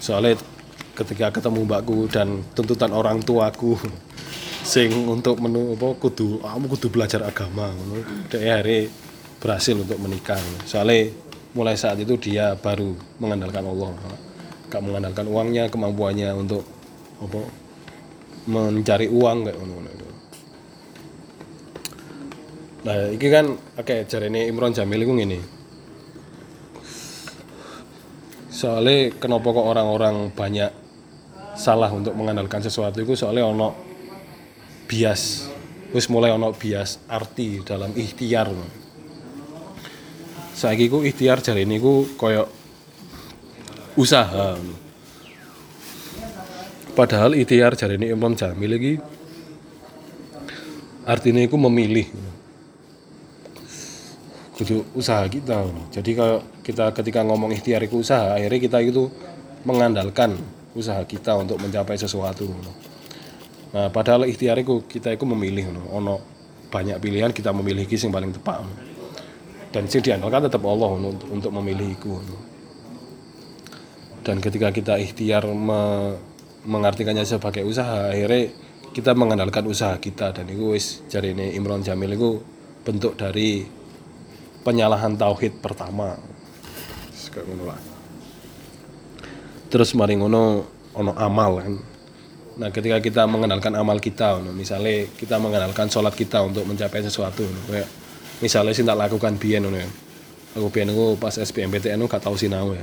soalnya 0.00 0.40
ketika 0.96 1.28
ketemu 1.28 1.68
mbakku 1.68 2.08
dan 2.08 2.40
tuntutan 2.56 2.96
orang 2.96 3.20
tuaku 3.20 3.76
sing 4.60 4.92
untuk 5.08 5.40
menu 5.40 5.74
apa 5.74 5.96
kudu 5.96 6.44
kamu 6.44 6.66
kudu 6.76 6.86
belajar 6.92 7.20
agama 7.24 7.72
ngono. 7.72 8.04
Dek 8.28 8.42
hari 8.44 8.88
berhasil 9.40 9.74
untuk 9.76 9.96
menikah. 9.98 10.40
Soalnya 10.68 11.10
mulai 11.56 11.74
saat 11.74 11.98
itu 11.98 12.14
dia 12.20 12.54
baru 12.56 12.94
mengandalkan 13.18 13.64
Allah. 13.66 13.90
Gak 14.70 14.82
mengandalkan 14.86 15.26
uangnya 15.26 15.66
kemampuannya 15.66 16.30
untuk 16.36 16.62
apa 17.20 17.40
mencari 18.48 19.06
uang 19.10 19.38
kayak 19.44 19.58
ngono 19.60 19.90
itu 19.92 20.08
nah 22.80 22.96
ini 23.12 23.28
kan 23.28 23.46
oke 23.76 24.08
jarene 24.08 24.48
Imron 24.48 24.72
Jamil 24.72 25.04
itu 25.04 25.12
ngene. 25.12 25.40
Soalnya 28.48 29.12
kenapa 29.16 29.52
kok 29.52 29.68
orang-orang 29.68 30.32
banyak 30.32 30.72
salah 31.56 31.92
untuk 31.92 32.16
mengandalkan 32.16 32.64
sesuatu 32.64 33.04
itu 33.04 33.12
soalnya 33.16 33.44
ono 33.48 33.89
bias. 34.90 35.46
Wis 35.94 36.10
mulai 36.10 36.34
ono 36.34 36.50
bias 36.50 36.98
arti 37.06 37.62
dalam 37.62 37.94
ikhtiar 37.94 38.50
saiki 40.60 40.92
ku 40.92 41.00
ikhtiar 41.00 41.40
jare 41.40 41.64
niku 41.64 42.04
koyo 42.20 42.44
usaha. 43.96 44.60
Padahal 46.92 47.32
ikhtiar 47.32 47.72
jare 47.80 47.96
ini 47.96 48.12
Imam 48.12 48.36
Jamil 48.36 48.70
lagi 48.76 48.94
artinya 51.08 51.40
itu 51.40 51.56
memilih. 51.56 52.06
Kudu 54.60 54.84
usaha 54.92 55.24
kita. 55.24 55.64
Jadi 55.88 56.10
kalau 56.12 56.44
kita 56.60 56.92
ketika 56.92 57.24
ngomong 57.24 57.56
ikhtiar 57.56 57.80
itu 57.80 58.04
usaha 58.04 58.36
akhirnya 58.36 58.60
kita 58.60 58.78
itu 58.84 59.08
mengandalkan 59.64 60.36
usaha 60.76 61.00
kita 61.08 61.40
untuk 61.40 61.56
mencapai 61.56 61.96
sesuatu 61.96 62.44
nah 63.70 63.86
padahal 63.86 64.26
ikhtiar 64.26 64.58
itu 64.58 64.82
kita 64.90 65.14
itu 65.14 65.22
memilih 65.22 65.70
no. 65.70 65.86
ono 65.94 66.14
banyak 66.70 66.98
pilihan 66.98 67.30
kita 67.30 67.54
memilih 67.54 67.86
yang 67.86 68.10
paling 68.10 68.34
tepat 68.34 68.66
no. 68.66 68.72
dan 69.70 69.86
sing 69.86 70.02
diandalkan 70.02 70.50
tetap 70.50 70.62
Allah 70.66 70.90
no, 70.98 71.14
untuk, 71.14 71.28
untuk 71.30 71.52
memilih 71.54 71.94
itu 71.94 72.10
no. 72.10 72.38
dan 74.26 74.42
ketika 74.42 74.74
kita 74.74 74.98
ikhtiar 74.98 75.46
me, 75.46 76.14
mengartikannya 76.66 77.22
sebagai 77.22 77.62
usaha 77.62 78.10
akhirnya 78.10 78.50
kita 78.90 79.14
mengandalkan 79.14 79.70
usaha 79.70 79.94
kita 80.02 80.34
dan 80.34 80.50
itu 80.50 80.74
wis 80.74 81.06
jari 81.06 81.30
ini 81.30 81.54
Imron 81.54 81.86
Jamil 81.86 82.18
itu 82.18 82.42
bentuk 82.82 83.14
dari 83.14 83.62
penyalahan 84.66 85.14
tauhid 85.14 85.62
pertama 85.62 86.18
terus 89.70 89.94
mari 89.94 90.18
ngono 90.18 90.66
ono 90.98 91.12
amal 91.14 91.62
kan 91.62 91.74
nah 92.58 92.72
ketika 92.74 92.98
kita 92.98 93.22
mengenalkan 93.30 93.76
amal 93.78 94.02
kita 94.02 94.42
misalnya 94.50 95.06
kita 95.14 95.38
mengenalkan 95.38 95.86
sholat 95.86 96.16
kita 96.16 96.42
untuk 96.42 96.66
mencapai 96.66 97.04
sesuatu 97.04 97.46
misalnya 98.40 98.72
sih 98.72 98.84
tak 98.84 98.98
lakukan 98.98 99.36
biyen 99.36 99.68
ono 99.68 99.78
ya. 99.78 99.88
Aku 100.58 100.66
biyen 100.72 100.90
aku 100.90 101.14
pas 101.20 101.36
SBMPTN 101.36 102.00
aku 102.02 102.08
gak 102.10 102.24
tau 102.26 102.34
sinau 102.34 102.74
ya. 102.74 102.82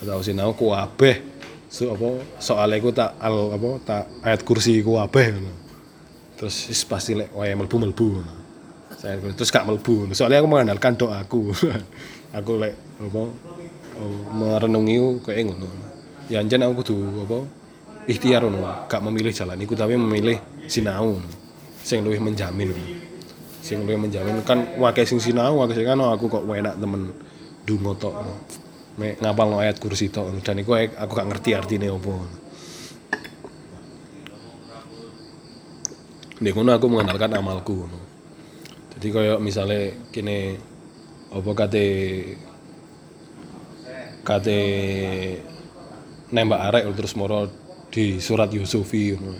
Gak 0.00 0.06
tau 0.10 0.20
sinau 0.24 0.50
ku 0.56 0.74
abeh. 0.74 1.22
So 1.70 1.94
apa 1.94 2.18
soalnya 2.42 2.82
aku 2.82 2.90
tak 2.90 3.14
al 3.22 3.54
apa 3.54 3.68
tak 3.86 4.04
ayat 4.26 4.40
kursi 4.42 4.82
ku 4.82 4.98
abeh 4.98 5.30
ngono. 5.30 5.52
terus 6.40 6.72
wis 6.72 6.88
pasti 6.88 7.12
lek 7.12 7.36
wae 7.36 7.52
melbu 7.52 7.76
melbu 7.76 8.06
ngono. 8.16 8.34
saya 8.96 9.20
terus 9.36 9.52
gak 9.52 9.68
melbu 9.68 10.08
soalnya 10.16 10.40
aku 10.40 10.48
mengandalkan 10.48 10.96
doaku 10.96 11.52
aku. 12.38 12.52
Lek 12.58 12.74
apa 12.98 13.22
merenungi 14.32 15.20
kayak 15.20 15.52
ngono 15.52 15.68
ya 16.32 16.40
anjen 16.40 16.64
aku 16.64 16.80
kudu 16.80 16.96
apa 17.28 17.38
ikhtiar 18.10 18.42
ngono 18.42 18.90
gak 18.90 19.02
memilih 19.06 19.30
jalan 19.30 19.54
iku 19.62 19.78
tapi 19.78 19.94
memilih 19.94 20.42
sinau 20.66 21.22
sing 21.86 22.02
luwih 22.02 22.18
menjamin 22.18 22.74
sing 23.62 23.86
luwih 23.86 24.02
menjamin 24.02 24.42
kan 24.42 24.66
wakai 24.82 25.06
sing 25.06 25.22
sinau 25.22 25.62
wakai 25.62 25.78
sing 25.78 25.86
kan 25.86 26.02
aku 26.02 26.26
kok 26.26 26.42
enak 26.42 26.74
temen 26.74 27.14
dungo 27.62 27.94
tok 27.94 28.14
mek 28.98 29.22
ngapal 29.22 29.62
ayat 29.62 29.78
kursi 29.78 30.10
tok 30.10 30.42
dan 30.42 30.58
iku 30.58 30.74
aku 30.74 31.12
gak 31.14 31.28
ngerti 31.30 31.50
artine. 31.54 31.88
Di 36.40 36.50
kono 36.56 36.72
aku 36.72 36.88
mengandalkan 36.88 37.36
amalku. 37.36 37.84
Jadi 38.96 39.06
kayak 39.12 39.38
misalnya 39.44 39.92
kini 40.08 40.56
apa 41.30 41.50
kate 41.52 41.86
kate 44.24 44.60
nembak 46.32 46.60
arek 46.72 46.84
terus 46.96 47.12
moro 47.16 47.44
di 47.90 48.22
surat 48.22 48.48
Yusufi 48.54 49.12
ngono. 49.12 49.38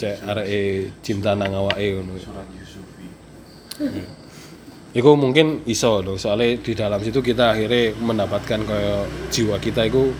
Cek 0.00 0.24
arek 0.24 0.48
cinta 1.04 1.36
nang 1.36 1.52
awake 1.52 2.00
ngono. 2.00 2.16
Surat 2.16 2.48
Yusufi. 2.56 3.06
Iku 4.92 5.16
mungkin 5.16 5.64
iso 5.64 6.04
loh, 6.04 6.20
soalnya 6.20 6.60
di 6.60 6.72
dalam 6.76 7.00
situ 7.00 7.24
kita 7.24 7.56
akhirnya 7.56 7.96
mendapatkan 7.96 8.60
kayak 8.60 9.32
jiwa 9.32 9.56
kita 9.56 9.88
itu 9.88 10.12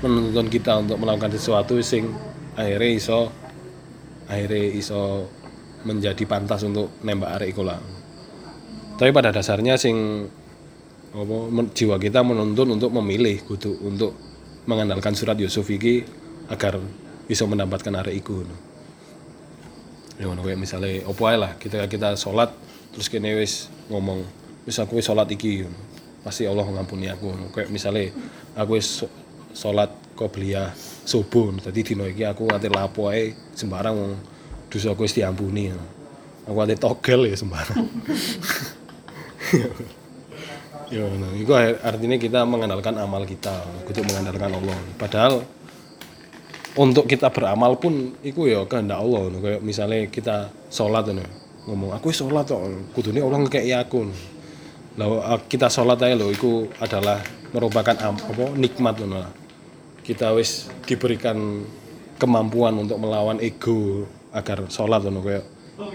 menuntun 0.00 0.48
kita 0.48 0.80
untuk 0.80 0.96
melakukan 0.96 1.36
sesuatu 1.36 1.76
sing 1.84 2.08
akhirnya 2.56 2.88
iso 2.88 3.28
akhirnya 4.24 4.64
iso 4.72 5.28
menjadi 5.84 6.24
pantas 6.24 6.64
untuk 6.64 6.96
nembak 7.04 7.36
arek 7.36 7.52
iku 7.52 7.62
lah. 7.68 7.76
Tapi 8.96 9.10
pada 9.12 9.28
dasarnya 9.28 9.76
sing 9.76 10.24
apa 11.08 11.36
jiwa 11.76 11.96
kita 12.00 12.20
menuntun 12.24 12.80
untuk 12.80 12.92
memilih 12.96 13.44
kudu 13.44 13.76
untuk 13.84 14.12
mengandalkan 14.68 15.16
surat 15.16 15.36
Yusuf 15.40 15.68
iki 15.68 16.04
agar 16.48 16.80
bisa 17.28 17.44
mendapatkan 17.44 17.92
arek 18.04 18.24
iku. 18.24 18.44
Ya 20.18 20.26
ngono 20.26 20.42
kayak 20.42 21.06
opo 21.06 21.30
lah 21.30 21.54
kita 21.62 21.86
kita 21.86 22.18
sholat 22.18 22.50
terus 22.90 23.06
kene 23.06 23.38
wis 23.38 23.70
ngomong 23.86 24.26
wis 24.66 24.74
aku 24.82 24.98
wis 24.98 25.06
sholat 25.06 25.30
iki 25.30 25.62
pasti 26.26 26.42
Allah 26.42 26.66
ngampuni 26.66 27.06
aku 27.06 27.30
kayak 27.54 27.70
misalnya 27.70 28.10
aku 28.58 28.82
wis 28.82 29.06
sholat 29.54 29.86
qobliyah 30.18 30.74
subuh 31.06 31.54
jadi 31.62 31.80
dino 31.86 32.02
iki 32.10 32.26
aku 32.26 32.50
ate 32.50 32.66
lapo 32.66 33.14
ae 33.14 33.30
sembarang 33.54 34.18
dosa 34.66 34.90
aku 34.90 35.06
wis 35.06 35.14
diampuni 35.14 35.70
aku 36.50 36.58
ate 36.66 36.74
togel 36.74 37.30
ya 37.30 37.38
sembarang. 37.38 37.78
Ya 40.88 41.04
iku 41.36 41.52
artinya 41.84 42.16
kita 42.16 42.48
mengandalkan 42.48 42.96
amal 42.96 43.28
kita 43.28 43.60
kudu 43.84 44.08
mengandalkan 44.08 44.56
Allah. 44.56 44.78
Padahal 44.96 45.44
untuk 46.78 47.10
kita 47.10 47.34
beramal 47.34 47.74
pun 47.74 48.14
iku 48.22 48.46
ya 48.46 48.62
kehendak 48.70 49.02
Allah 49.02 49.26
ngono. 49.26 49.38
kayak 49.42 49.60
misalnya 49.66 50.06
kita 50.06 50.54
sholat 50.70 51.10
ngono 51.10 51.26
ngomong 51.66 51.90
aku 51.98 52.14
sholat 52.14 52.46
kok 52.46 52.62
kudune 52.94 53.18
Allah 53.18 53.42
ngekeki 53.42 53.74
aku 53.74 54.06
lah 54.98 55.42
kita 55.50 55.66
sholat 55.66 55.98
aja 55.98 56.14
loh 56.14 56.30
itu 56.30 56.70
adalah 56.78 57.18
merupakan 57.50 57.98
apa 57.98 58.44
nikmat 58.54 59.02
lah. 59.10 59.26
kita 60.06 60.30
wis 60.38 60.70
diberikan 60.86 61.66
kemampuan 62.16 62.78
untuk 62.78 63.02
melawan 63.02 63.42
ego 63.42 64.06
agar 64.30 64.70
sholat 64.70 65.02
ngono 65.02 65.20
kayak 65.26 65.44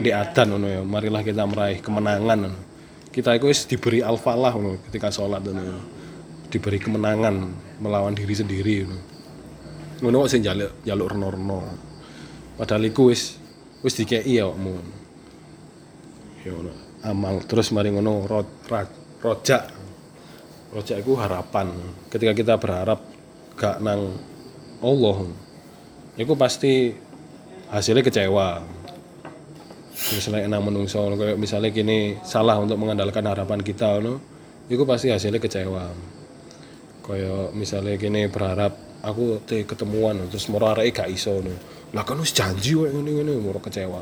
di 0.04 0.12
adan 0.12 0.52
ngono 0.52 0.68
ya 0.68 0.82
marilah 0.84 1.24
kita 1.24 1.48
meraih 1.48 1.80
kemenangan 1.80 2.44
ngono. 2.44 2.60
kita 3.16 3.40
itu 3.40 3.48
wis 3.48 3.64
diberi 3.72 4.04
al-falah 4.04 4.52
ngono 4.52 4.84
ketika 4.92 5.16
sholat 5.16 5.48
ngono 5.48 5.80
diberi 6.52 6.76
kemenangan 6.76 7.40
melawan 7.80 8.12
diri 8.12 8.36
sendiri 8.36 8.84
ngono 8.84 9.13
ngono 10.04 10.28
kok 10.28 10.32
sing 10.36 10.44
jaluk 10.44 10.84
jaluk 10.84 11.16
reno-reno. 11.16 11.64
Padahal 12.60 12.84
iku 12.92 13.08
wis 13.08 13.40
wis 13.80 13.96
dikeki 13.96 14.36
ya 14.36 14.52
awakmu. 14.52 14.76
Ya 16.44 16.52
ngono 16.52 16.74
amal. 17.08 17.36
Terus 17.48 17.72
mari 17.72 17.96
ngono 17.96 18.28
ro, 18.28 18.44
ra, 18.68 18.84
rojak. 19.24 19.64
Rojak 20.76 20.98
itu 21.00 21.16
harapan. 21.16 21.72
Ketika 22.12 22.36
kita 22.36 22.54
berharap 22.60 23.00
gak 23.56 23.80
nang 23.80 24.20
Allah 24.84 25.18
itu 26.20 26.34
pasti 26.36 26.92
hasilnya 27.72 28.04
kecewa. 28.04 28.60
Misalnya 29.94 30.52
nang 30.52 30.68
menungso 30.68 31.00
kayak 31.16 31.40
misalnya 31.40 31.72
gini 31.72 32.20
salah 32.28 32.60
untuk 32.60 32.76
mengandalkan 32.76 33.24
harapan 33.24 33.64
kita 33.64 34.04
no 34.04 34.20
itu 34.68 34.84
pasti 34.84 35.16
hasilnya 35.16 35.40
kecewa. 35.40 35.86
Kayak 37.08 37.56
misalnya 37.56 37.96
gini 37.96 38.28
berharap 38.28 38.93
aku 39.04 39.44
teh 39.44 39.68
ketemuan 39.68 40.16
terus 40.32 40.48
moro 40.48 40.72
arek 40.72 41.04
gak 41.04 41.12
iso 41.12 41.44
no 41.44 41.52
lah 41.94 42.08
kan 42.08 42.18
wis 42.18 42.32
janji 42.32 42.74
wae 42.74 42.90
ngene 42.90 43.22
ngene 43.22 43.34
moro 43.38 43.60
kecewa 43.60 44.02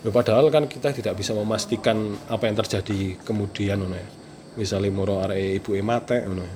Ya, 0.00 0.08
padahal 0.08 0.48
kan 0.48 0.64
kita 0.64 0.96
tidak 0.96 1.12
bisa 1.20 1.36
memastikan 1.36 2.16
apa 2.32 2.48
yang 2.48 2.56
terjadi 2.56 3.20
kemudian 3.20 3.84
ngono 3.84 4.00
ya. 4.00 4.08
Misalnya 4.56 4.88
moro 4.88 5.20
arek 5.20 5.60
ibuke 5.60 5.84
mate 5.84 6.24
ngono. 6.24 6.40
ya. 6.40 6.54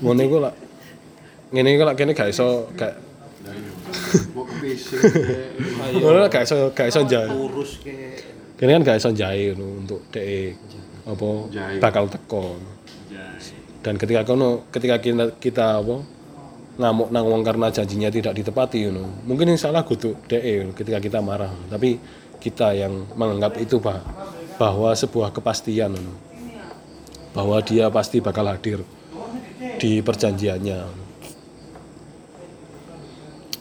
Ngono 0.00 0.20
iku 0.24 0.36
lah 0.40 0.54
ngene 1.52 1.76
iku 1.76 1.84
lah 1.84 1.92
kene 1.92 2.16
gak 2.16 2.32
iso 2.32 2.72
gak 2.72 2.96
ngono 6.00 6.24
gak 6.32 6.48
iso 6.48 6.72
gak 6.72 6.88
iso 6.88 7.04
jae. 7.04 7.28
ke 7.84 7.96
Kene 8.56 8.80
kan 8.80 8.82
gak 8.88 8.96
iso 8.96 9.12
jae 9.12 9.52
ngono 9.52 9.84
untuk 9.84 10.00
dhek 10.08 10.56
apa 11.04 11.28
Jae. 11.52 11.76
bakal 11.84 12.08
teko. 12.08 12.56
Dan 13.84 14.00
ketika 14.00 14.24
kono 14.24 14.72
ketika 14.72 15.04
kita 15.04 15.36
kita 15.36 15.84
apa 15.84 16.00
ngamuk 16.74 17.08
nang 17.14 17.26
wong 17.26 17.42
karena 17.46 17.70
janjinya 17.70 18.10
tidak 18.10 18.34
ditepati 18.34 18.90
ngono. 18.90 19.26
Mungkin 19.26 19.54
yang 19.54 19.60
salah 19.60 19.86
kudu 19.86 20.18
dhek 20.26 20.74
ketika 20.74 20.98
kita 20.98 21.18
marah, 21.22 21.54
tapi 21.70 21.98
kita 22.42 22.74
yang 22.74 23.06
menganggap 23.14 23.54
itu 23.62 23.78
bah- 23.78 24.02
bahwa 24.58 24.90
sebuah 24.94 25.30
kepastian 25.30 25.94
ngono. 25.94 26.14
Bahwa 27.34 27.58
dia 27.62 27.90
pasti 27.90 28.18
bakal 28.18 28.50
hadir 28.50 28.82
di 29.78 30.02
perjanjiannya. 30.02 30.78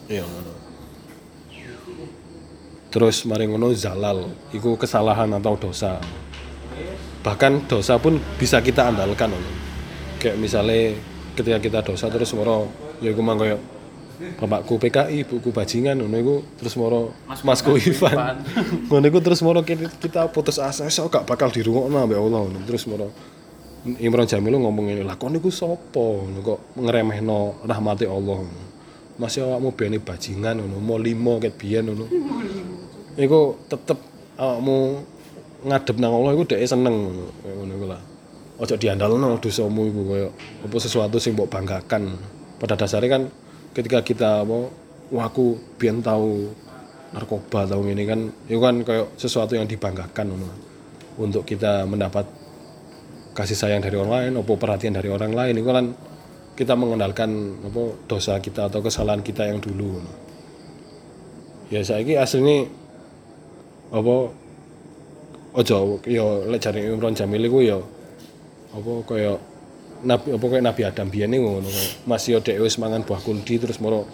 Iya 0.09 0.23
ngono. 0.25 0.53
Terus 2.93 3.25
mari 3.25 3.49
ngono 3.49 3.73
zalal, 3.73 4.29
itu 4.53 4.77
kesalahan 4.77 5.29
atau 5.37 5.57
dosa. 5.57 5.97
Bahkan 7.25 7.65
dosa 7.65 7.97
pun 7.97 8.21
bisa 8.37 8.61
kita 8.61 8.93
andalkan. 8.93 9.33
Kayak 10.21 10.37
misalnya 10.37 10.93
ketika 11.33 11.57
kita 11.57 11.79
dosa 11.81 12.05
terus 12.13 12.29
moro 12.37 12.69
ya 13.03 13.11
iku 13.11 13.19
mang 13.19 13.35
koyo 13.35 13.59
bapakku 14.39 14.79
PKI, 14.79 15.25
ibuku 15.25 15.49
bajingan 15.51 15.99
ngono 15.99 16.15
iku 16.15 16.35
terus 16.61 16.79
moro 16.79 17.11
Masku 17.43 17.75
Ivan. 17.75 18.39
Ngono 18.87 19.05
iku 19.09 19.19
terus 19.19 19.41
moro 19.41 19.65
kita, 19.65 19.89
kita 19.99 20.29
putus 20.29 20.61
asa 20.61 20.87
iso 20.87 21.09
gak 21.09 21.25
bakal 21.27 21.49
dirungokno 21.49 21.97
ambek 21.97 22.19
Allah 22.21 22.39
ngono. 22.47 22.59
Terus 22.63 22.85
moro 22.87 23.09
Imron 23.83 24.23
Jamil 24.23 24.55
ngomong 24.63 24.95
ini 24.95 25.03
lah 25.03 25.19
kon 25.19 25.35
niku 25.35 25.51
sapa 25.51 25.99
ngono 25.99 26.39
kok 26.39 26.59
ngremehno 26.79 27.67
rahmati 27.67 28.07
Allah. 28.07 28.47
Masih 29.19 29.45
awakmu 29.45 29.75
bene 29.75 29.97
bajingan 29.99 30.61
ngono, 30.61 30.77
mau 30.79 30.97
limo 31.01 31.41
ket 31.41 31.57
biyen 31.59 31.91
ngono. 31.91 32.05
Iku 33.19 33.67
tetep 33.67 33.99
awakmu 34.39 35.03
ngadep 35.67 35.95
nang 35.99 36.13
Allah 36.15 36.31
iku 36.37 36.43
dhek 36.47 36.63
seneng 36.63 37.27
kayak 37.43 37.55
ngono 37.59 37.71
iku 37.75 37.85
lah. 37.91 38.01
Ojo 38.61 38.77
diandalno 38.77 39.41
dosamu 39.41 39.89
iku 39.89 40.01
koyo 40.05 40.29
apa 40.63 40.75
sesuatu 40.79 41.17
sing 41.17 41.33
mbok 41.33 41.49
banggakan. 41.49 42.13
Pada 42.63 42.79
dasarnya 42.79 43.11
kan 43.11 43.23
ketika 43.75 43.99
kita 43.99 44.47
apa 44.47 44.71
wah 45.11 45.27
aku 45.27 45.59
biyen 45.75 45.99
tahu 45.99 46.47
narkoba 47.11 47.67
tahu 47.67 47.91
ini 47.91 48.07
kan 48.07 48.31
itu 48.47 48.55
kan 48.63 48.79
kayak 48.87 49.19
sesuatu 49.19 49.59
yang 49.59 49.67
dibanggakan 49.67 50.31
ngono. 50.31 50.47
Untuk 51.19 51.43
kita 51.43 51.83
mendapat 51.83 52.23
kasih 53.35 53.59
sayang 53.59 53.83
dari 53.83 53.99
orang 53.99 54.31
lain, 54.31 54.31
apa 54.39 54.53
perhatian 54.55 54.95
dari 54.95 55.11
orang 55.11 55.35
lain 55.35 55.59
itu 55.59 55.67
kan 55.67 55.91
kita 56.55 56.79
mengenalkan 56.79 57.59
apa 57.67 57.83
dosa 58.07 58.39
kita 58.39 58.71
atau 58.71 58.79
kesalahan 58.79 59.19
kita 59.19 59.43
yang 59.43 59.59
dulu. 59.59 59.99
ngono. 59.99 60.13
ya 61.67 61.83
saiki 61.83 62.15
asline 62.15 62.69
apa 63.91 64.15
ojo 65.53 65.77
ya 66.07 66.25
lek 66.49 66.61
jare 66.63 66.79
Imron 66.81 67.13
Jamil 67.13 67.45
iku 67.45 67.59
ya 67.61 67.77
apa 68.73 68.91
kaya 69.05 69.37
nabi 70.03 70.35
apa 70.35 70.45
kaya 70.45 70.61
Nabi 70.61 70.81
Adam 70.83 71.07
biyen 71.07 71.33
ngono 71.33 71.67
masih 72.05 72.39
dhek 72.43 72.59
wis 72.59 72.75
mangan 72.77 73.03
buah 73.07 73.23
kuldi 73.23 73.59
terus 73.59 73.79
moro 73.79 74.05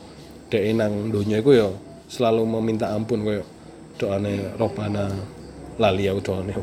dhek 0.54 0.62
nang 0.78 1.10
donya 1.10 1.42
iku 1.42 1.52
ya 1.54 1.68
selalu 2.10 2.46
meminta 2.46 2.94
ampun 2.94 3.26
kaya 3.26 3.42
doane 4.00 4.56
Robana 4.56 5.12
lali 5.82 6.08
aku 6.08 6.22
doane 6.24 6.54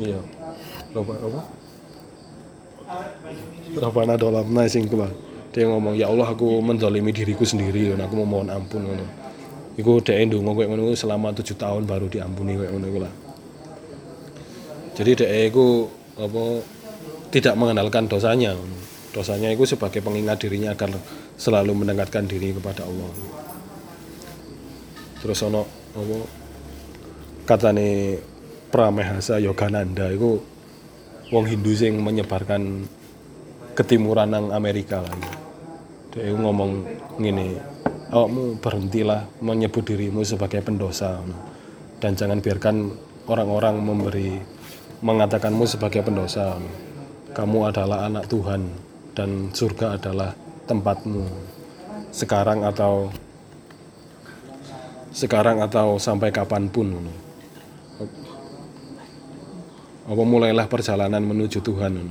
iya. 0.00 0.20
Roba 0.96 1.14
apa? 1.20 1.40
Robana 3.76 4.14
dolamna 4.16 4.64
sing 4.68 4.88
kuwi 4.88 5.08
dia 5.52 5.68
ngomong 5.68 6.00
ya 6.00 6.08
Allah 6.08 6.32
aku 6.32 6.64
mendolimi 6.64 7.12
diriku 7.12 7.44
sendiri 7.44 7.92
dan 7.92 8.00
aku 8.00 8.24
mau 8.24 8.40
mohon 8.40 8.48
ampun 8.48 8.88
ngono. 8.88 9.04
Iku 9.76 10.00
dhek 10.00 10.32
ndonga 10.32 10.56
koyo 10.56 10.68
ngono 10.72 10.96
selama 10.96 11.36
tujuh 11.36 11.60
tahun 11.60 11.84
baru 11.84 12.08
diampuni 12.08 12.56
koyo 12.56 12.72
ngono 12.72 12.88
iku 12.88 13.00
lah 13.04 13.12
jadi 14.92 15.10
dhek 15.16 15.32
iku 15.52 15.88
apa 16.16 16.42
tidak 17.32 17.54
mengenalkan 17.56 18.08
dosanya. 18.08 18.56
Dosanya 19.12 19.52
itu 19.52 19.68
sebagai 19.68 20.00
pengingat 20.00 20.40
dirinya 20.40 20.72
agar 20.72 20.96
selalu 21.36 21.84
mendekatkan 21.84 22.24
diri 22.24 22.56
kepada 22.56 22.88
Allah. 22.88 23.12
Terus 25.20 25.38
ono 25.44 25.62
apa 25.92 26.16
katane 27.44 28.16
Pramehasa 28.72 29.36
Yogananda 29.36 30.08
itu 30.08 30.40
wong 31.28 31.44
Hindu 31.44 31.76
sing 31.76 32.00
menyebarkan 32.00 32.88
ketimuran 33.76 34.32
nang 34.32 34.48
Amerika 34.48 35.04
lagi 35.04 35.42
dia 36.12 36.28
ngomong 36.28 36.84
ngene 37.16 37.56
awakmu 38.12 38.60
berhentilah 38.60 39.24
menyebut 39.40 39.80
dirimu 39.88 40.20
sebagai 40.20 40.60
pendosa. 40.60 41.24
Dan 41.96 42.12
jangan 42.12 42.44
biarkan 42.44 42.92
orang-orang 43.24 43.80
memberi 43.80 44.36
mengatakanmu 45.02 45.66
sebagai 45.66 46.06
pendosa. 46.06 46.56
Kamu 47.34 47.68
adalah 47.68 48.06
anak 48.06 48.30
Tuhan 48.30 48.70
dan 49.18 49.50
surga 49.50 49.98
adalah 49.98 50.32
tempatmu. 50.70 51.26
Sekarang 52.14 52.62
atau 52.62 53.10
sekarang 55.12 55.60
atau 55.60 55.98
sampai 55.98 56.30
kapan 56.32 56.70
pun. 56.70 57.02
Apa 60.02 60.22
mulailah 60.22 60.66
perjalanan 60.70 61.20
menuju 61.20 61.60
Tuhan? 61.60 62.08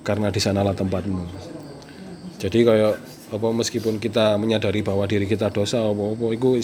Karena 0.00 0.32
di 0.32 0.40
sanalah 0.40 0.72
tempatmu. 0.72 1.24
Jadi 2.40 2.58
kayak 2.64 2.94
apa 3.30 3.48
meskipun 3.52 4.02
kita 4.02 4.34
menyadari 4.40 4.82
bahwa 4.82 5.06
diri 5.06 5.28
kita 5.28 5.52
dosa 5.54 5.86
apa 5.86 6.02
apa 6.02 6.26
itu 6.34 6.58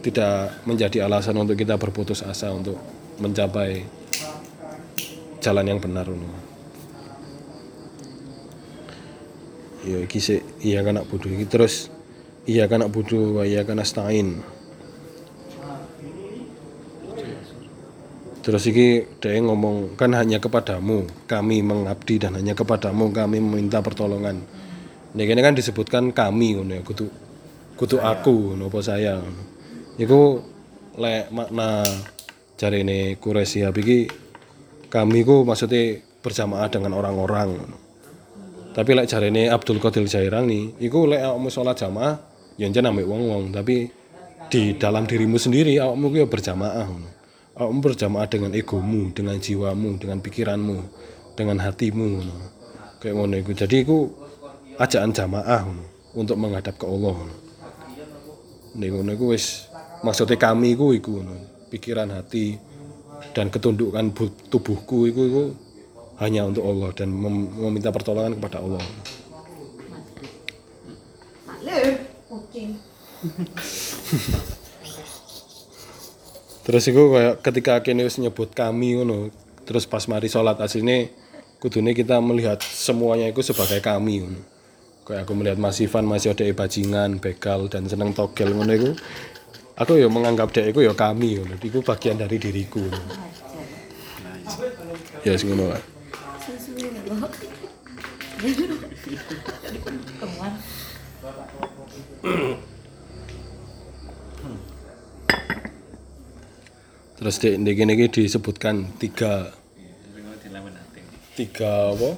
tidak 0.00 0.64
menjadi 0.64 1.04
alasan 1.04 1.36
untuk 1.36 1.60
kita 1.60 1.76
berputus 1.76 2.24
asa 2.24 2.52
untuk 2.52 2.76
mencapai 3.20 3.84
jalan 5.44 5.68
yang 5.68 5.76
benar 5.76 6.08
ngono. 6.08 6.40
Ya 9.84 10.00
iki 10.00 10.16
sik 10.16 10.40
iya 10.64 10.80
kan 10.80 10.96
nak 10.96 11.12
bodho 11.12 11.28
iki 11.28 11.44
terus 11.44 11.92
iya 12.48 12.64
kan 12.64 12.80
nak 12.80 12.88
bodho 12.88 13.36
wa 13.36 13.44
iya 13.44 13.68
kan 13.68 13.76
nasta'in. 13.76 14.40
Terus 18.40 18.64
iki 18.64 19.04
dia 19.20 19.36
ngomong 19.44 20.00
kan 20.00 20.16
hanya 20.16 20.40
kepadamu 20.40 21.04
kami 21.28 21.60
mengabdi 21.60 22.16
dan 22.16 22.40
hanya 22.40 22.56
kepadamu 22.56 23.12
kami 23.12 23.44
meminta 23.44 23.84
pertolongan. 23.84 24.40
Nek 25.12 25.28
ini 25.28 25.40
kan 25.44 25.52
disebutkan 25.52 26.16
kami 26.16 26.56
ngono 26.56 26.80
ya 26.80 26.82
kudu 26.84 27.06
kudu 27.76 28.00
aku 28.00 28.56
ngono 28.56 28.72
apa 28.72 28.80
saya. 28.80 29.20
Iku 30.00 30.40
lek 30.96 31.28
makna 31.28 31.84
jarine 32.56 33.20
Quraisy 33.20 33.68
iki 33.68 34.23
kami 34.94 35.26
ku 35.26 35.42
maksudnya 35.42 35.98
berjamaah 36.22 36.70
dengan 36.70 36.94
orang-orang. 36.94 37.58
Tapi 38.70 38.90
lek 38.94 39.10
jarine 39.10 39.50
Abdul 39.50 39.82
Qadir 39.82 40.06
Jairani 40.06 40.78
iku 40.78 41.10
lek 41.10 41.18
awakmu 41.18 41.50
sholat 41.50 41.74
jamaah 41.74 42.14
ya 42.54 42.70
jan 42.70 42.86
ambek 42.86 43.02
wong-wong 43.02 43.50
tapi 43.50 43.90
di 44.46 44.78
dalam 44.78 45.02
dirimu 45.02 45.34
sendiri 45.34 45.82
awakmu 45.82 46.14
ku 46.14 46.16
ya 46.22 46.30
berjamaah. 46.30 46.86
Awakmu 47.54 47.78
berjamaah 47.82 48.26
dengan 48.30 48.50
egomu, 48.54 49.10
dengan 49.10 49.38
jiwamu, 49.38 49.98
dengan 49.98 50.18
pikiranmu, 50.22 50.78
dengan 51.34 51.58
hatimu. 51.62 52.10
Kayak 53.02 53.14
ngono 53.18 53.34
iku. 53.38 53.50
Jadi 53.54 53.76
iku 53.82 53.98
ajakan 54.78 55.10
jamaah 55.10 55.62
untuk 56.14 56.38
menghadap 56.38 56.78
ke 56.78 56.86
Allah. 56.86 57.18
Nek 58.78 58.88
ngono 58.94 59.10
iku 59.14 59.34
wis 59.34 59.66
maksudnya 60.06 60.38
kami 60.38 60.78
iku 60.78 60.94
iku. 60.94 61.18
Pikiran 61.70 62.14
hati 62.14 62.73
dan 63.34 63.50
ketundukan 63.50 64.14
bu- 64.14 64.32
tubuhku 64.48 65.10
iku 65.10 65.20
iku 65.26 65.44
hanya 66.22 66.46
untuk 66.46 66.62
Allah 66.62 66.94
dan 66.94 67.10
mem- 67.10 67.50
meminta 67.58 67.90
pertolongan 67.90 68.38
kepada 68.38 68.62
Allah. 68.62 68.82
Terus 76.64 76.84
iku 76.88 77.12
kayak 77.12 77.34
ketika 77.44 77.82
wis 78.00 78.16
nyebut 78.16 78.54
kami 78.56 78.96
ngono, 78.96 79.28
terus 79.68 79.84
pas 79.84 80.06
mari 80.08 80.32
salat 80.32 80.56
asline 80.62 81.12
kudune 81.60 81.92
kita 81.92 82.20
melihat 82.24 82.62
semuanya 82.62 83.28
itu 83.28 83.42
sebagai 83.44 83.82
kami 83.84 84.24
ngono. 84.24 84.40
Kayak 85.04 85.28
aku 85.28 85.32
melihat 85.36 85.58
Mas 85.60 85.76
Ivan 85.84 86.08
masih 86.08 86.32
ada 86.32 86.48
bajingan, 86.48 87.20
begal 87.20 87.68
dan 87.68 87.84
seneng 87.84 88.16
togel 88.16 88.56
ngono. 88.56 88.96
Aku 89.74 89.98
ya 89.98 90.06
menganggap 90.06 90.54
dia 90.54 90.70
itu 90.70 90.86
ya 90.86 90.94
kami 90.94 91.42
ngono. 91.42 91.58
Iku 91.58 91.82
bagian 91.82 92.14
dari 92.14 92.38
diriku. 92.38 92.86
Ya 95.26 95.34
sing 95.34 95.50
ngono. 95.50 95.74
Terus 107.18 107.36
di 107.40 107.72
kene 107.74 107.98
iki 107.98 108.06
disebutkan 108.22 108.94
tiga 109.02 109.50
tiga 111.34 111.90
apa? 111.90 112.10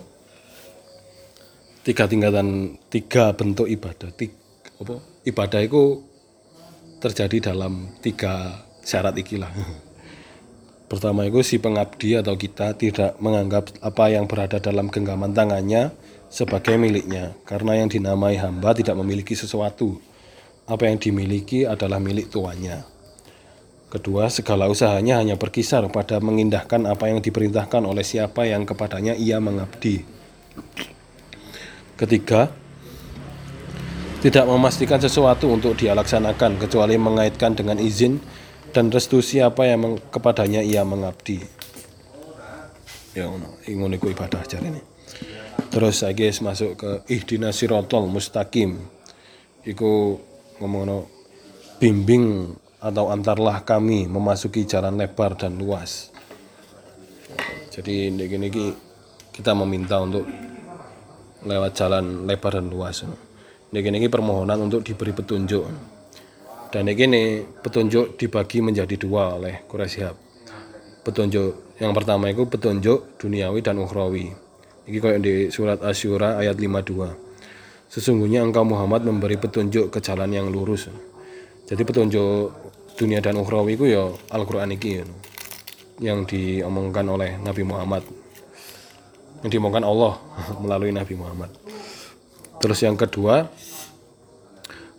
Tiga 1.87 2.05
tingkatan, 2.11 2.77
tiga 2.91 3.31
bentuk 3.33 3.71
ibadah. 3.71 4.11
Tiga, 4.13 4.35
apa? 4.83 4.99
Ibadah 5.23 5.61
itu 5.63 6.03
terjadi 7.07 7.53
dalam 7.55 7.95
tiga 8.03 8.63
syarat 8.83 9.15
ikilah. 9.19 9.51
Pertama 10.87 11.27
itu 11.27 11.43
si 11.43 11.59
pengabdi 11.59 12.15
atau 12.15 12.39
kita 12.39 12.79
tidak 12.79 13.19
menganggap 13.19 13.75
apa 13.83 14.07
yang 14.07 14.31
berada 14.31 14.63
dalam 14.63 14.87
genggaman 14.87 15.35
tangannya 15.35 15.91
sebagai 16.31 16.79
miliknya 16.79 17.35
karena 17.43 17.83
yang 17.83 17.91
dinamai 17.91 18.39
hamba 18.39 18.71
tidak 18.71 18.95
memiliki 18.95 19.35
sesuatu. 19.35 19.99
Apa 20.67 20.91
yang 20.91 20.99
dimiliki 20.99 21.63
adalah 21.63 22.03
milik 22.03 22.31
tuannya. 22.31 22.83
Kedua, 23.87 24.27
segala 24.27 24.67
usahanya 24.67 25.23
hanya 25.23 25.39
berkisar 25.39 25.87
pada 25.95 26.19
mengindahkan 26.19 26.91
apa 26.91 27.07
yang 27.07 27.23
diperintahkan 27.23 27.87
oleh 27.87 28.03
siapa 28.03 28.43
yang 28.43 28.67
kepadanya 28.67 29.15
ia 29.15 29.39
mengabdi. 29.39 30.03
Ketiga, 31.95 32.51
tidak 34.21 34.49
memastikan 34.49 34.97
sesuatu 34.97 35.53
untuk 35.53 35.77
dia 35.77 35.93
laksanakan 35.93 36.57
kecuali 36.57 36.97
mengaitkan 36.97 37.53
dengan 37.53 37.77
izin 37.77 38.19
dan 38.73 38.89
restu 38.89 39.21
siapa 39.21 39.69
yang 39.69 39.81
meng- 39.85 40.03
kepadanya 40.09 40.65
ia 40.65 40.85
mengabdi. 40.85 41.41
Ya 43.17 43.29
ngono 43.29 43.97
iku 43.97 44.13
ibadah 44.13 44.45
jarene. 44.45 44.85
Terus 45.73 46.05
saya 46.05 46.13
guys 46.13 46.45
masuk 46.45 46.77
ke 46.77 46.91
ihdinas 47.09 47.57
sirotol 47.57 48.09
mustaqim. 48.09 48.77
Iku 49.65 50.21
ngomong 50.61 51.09
bimbing 51.81 52.53
atau 52.81 53.09
antarlah 53.09 53.65
kami 53.65 54.05
memasuki 54.05 54.69
jalan 54.69 55.01
lebar 55.01 55.37
dan 55.37 55.57
luas. 55.57 56.13
Jadi 57.73 58.13
ini 58.13 58.25
kita 59.33 59.53
meminta 59.53 60.01
untuk 60.01 60.25
lewat 61.45 61.73
jalan 61.77 62.25
lebar 62.25 62.61
dan 62.61 62.69
luas. 62.73 63.05
Ini 63.77 63.85
gini 63.85 64.01
ki 64.01 64.09
permohonan 64.09 64.57
untuk 64.57 64.81
diberi 64.81 65.13
petunjuk. 65.13 65.69
Dan 66.73 66.89
ini 66.89 66.97
gini 66.97 67.23
petunjuk 67.45 68.17
dibagi 68.17 68.65
menjadi 68.65 68.97
dua 68.97 69.37
oleh 69.37 69.69
Quraisy 69.69 70.01
Shihab. 70.01 70.17
Petunjuk 71.05 71.77
yang 71.77 71.93
pertama 71.93 72.33
itu 72.33 72.49
petunjuk 72.49 73.21
duniawi 73.21 73.61
dan 73.61 73.77
ukhrawi. 73.77 74.33
Ini 74.89 74.97
kayak 74.97 75.21
di 75.21 75.53
surat 75.53 75.85
Asyura 75.85 76.41
ayat 76.41 76.57
52. 76.57 77.93
Sesungguhnya 77.93 78.49
engkau 78.49 78.65
Muhammad 78.65 79.05
memberi 79.05 79.37
petunjuk 79.37 79.93
ke 79.93 80.01
jalan 80.01 80.33
yang 80.33 80.49
lurus. 80.49 80.89
Jadi 81.69 81.85
petunjuk 81.85 82.57
dunia 82.97 83.21
dan 83.21 83.37
ukhrawi 83.37 83.77
itu 83.77 83.93
ya 83.93 84.09
Al-Qur'an 84.33 84.73
iki 84.73 85.05
ya. 85.05 85.07
Yang 86.01 86.33
diomongkan 86.33 87.05
oleh 87.13 87.37
Nabi 87.45 87.61
Muhammad. 87.61 88.09
Yang 89.45 89.61
diomongkan 89.61 89.85
Allah 89.85 90.17
melalui 90.65 90.97
Nabi 90.97 91.13
Muhammad. 91.13 91.66
Terus 92.57 92.79
yang 92.83 92.97
kedua 92.97 93.53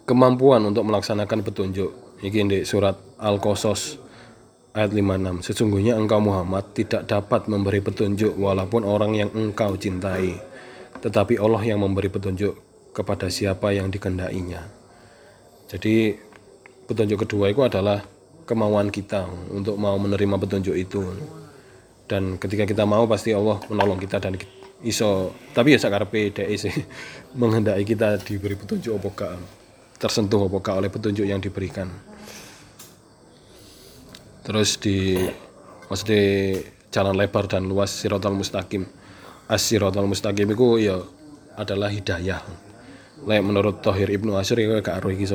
kemampuan 0.07 0.63
untuk 0.63 0.87
melaksanakan 0.87 1.43
petunjuk. 1.43 1.91
Iki 2.23 2.39
di 2.49 2.59
surat 2.65 2.97
Al-Qasas 3.21 4.01
ayat 4.73 4.93
56. 4.93 5.45
Sesungguhnya 5.45 5.97
engkau 5.97 6.21
Muhammad 6.21 6.73
tidak 6.73 7.05
dapat 7.09 7.49
memberi 7.49 7.81
petunjuk 7.81 8.37
walaupun 8.37 8.85
orang 8.85 9.13
yang 9.13 9.29
engkau 9.33 9.73
cintai. 9.77 10.37
Tetapi 11.01 11.37
Allah 11.37 11.61
yang 11.61 11.81
memberi 11.81 12.09
petunjuk 12.09 12.57
kepada 12.93 13.29
siapa 13.29 13.73
yang 13.73 13.93
dikendainya. 13.93 14.65
Jadi 15.69 16.17
petunjuk 16.89 17.27
kedua 17.27 17.53
itu 17.53 17.61
adalah 17.61 18.01
kemauan 18.47 18.89
kita 18.89 19.27
untuk 19.51 19.77
mau 19.77 19.93
menerima 19.99 20.41
petunjuk 20.41 20.73
itu. 20.73 21.03
Dan 22.07 22.39
ketika 22.39 22.63
kita 22.63 22.87
mau 22.87 23.03
pasti 23.05 23.35
Allah 23.35 23.59
menolong 23.67 23.99
kita 23.99 24.17
dan 24.23 24.39
ki- 24.39 24.56
iso 24.87 25.35
tapi 25.51 25.75
ya 25.75 25.79
sakarepe 25.83 26.31
dhek 26.31 26.47
sih 26.55 26.71
menghendaki 27.39 27.93
kita 27.93 28.23
diberi 28.23 28.55
petunjuk 28.55 28.97
apa 28.97 29.07
gak 29.13 29.31
tersentuh 29.99 30.47
apa 30.47 30.57
gak 30.63 30.75
oleh 30.79 30.89
petunjuk 30.89 31.27
yang 31.27 31.43
diberikan. 31.43 31.91
Terus 34.47 34.79
di 34.79 35.19
maksudnya 35.91 36.23
jalan 36.87 37.19
lebar 37.19 37.51
dan 37.51 37.67
luas 37.67 37.91
sirotol 37.91 38.39
mustaqim. 38.39 38.87
As 39.51 39.67
sirotol 39.67 40.07
mustaqim 40.07 40.47
itu 40.47 40.87
ya 40.87 41.03
adalah 41.59 41.91
hidayah. 41.91 42.39
Lek 43.27 43.43
menurut 43.43 43.83
Tohir 43.83 44.07
Ibnu 44.07 44.39
Asyur 44.39 44.61
ya 44.61 44.79
gak 44.79 45.03
aruh 45.03 45.11
iki. 45.11 45.27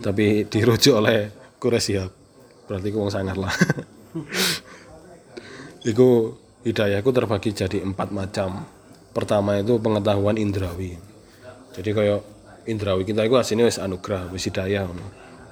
Tapi 0.00 0.46
dirujuk 0.46 0.94
oleh 0.96 1.28
Quraisy 1.60 1.92
ya. 1.92 2.08
Berarti 2.70 2.94
ku 2.94 3.02
wong 3.02 3.10
sangar 3.10 3.34
lah. 3.34 3.50
Iku 5.90 6.38
hidayah 6.64 7.00
itu 7.00 7.10
terbagi 7.10 7.50
jadi 7.56 7.78
empat 7.80 8.08
macam. 8.12 8.64
Pertama 9.10 9.58
itu 9.58 9.80
pengetahuan 9.82 10.38
indrawi. 10.38 10.94
Jadi 11.74 11.90
kayak 11.90 12.20
indrawi 12.68 13.02
kita 13.02 13.26
itu 13.26 13.34
aslinya 13.34 13.66
wis 13.66 13.80
anugerah, 13.80 14.30
wis 14.30 14.46
hidayah 14.46 14.86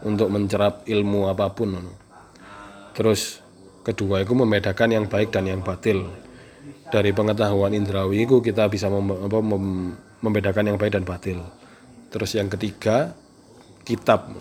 untuk 0.06 0.28
mencerap 0.30 0.86
ilmu 0.86 1.26
apa 1.26 1.50
pun. 1.50 1.74
Terus 2.94 3.42
kedua 3.82 4.22
itu 4.22 4.34
membedakan 4.34 4.94
yang 4.94 5.04
baik 5.10 5.34
dan 5.34 5.48
yang 5.48 5.62
batil. 5.64 6.06
Dari 6.88 7.12
pengetahuan 7.12 7.76
indrawi 7.76 8.24
itu 8.24 8.40
kita 8.40 8.64
bisa 8.68 8.88
mem- 8.88 9.28
apa, 9.28 9.38
mem- 9.44 9.96
membedakan 10.24 10.72
yang 10.72 10.78
baik 10.80 10.96
dan 10.96 11.04
batil. 11.04 11.44
Terus 12.08 12.32
yang 12.32 12.48
ketiga 12.48 13.12
kitab. 13.84 14.32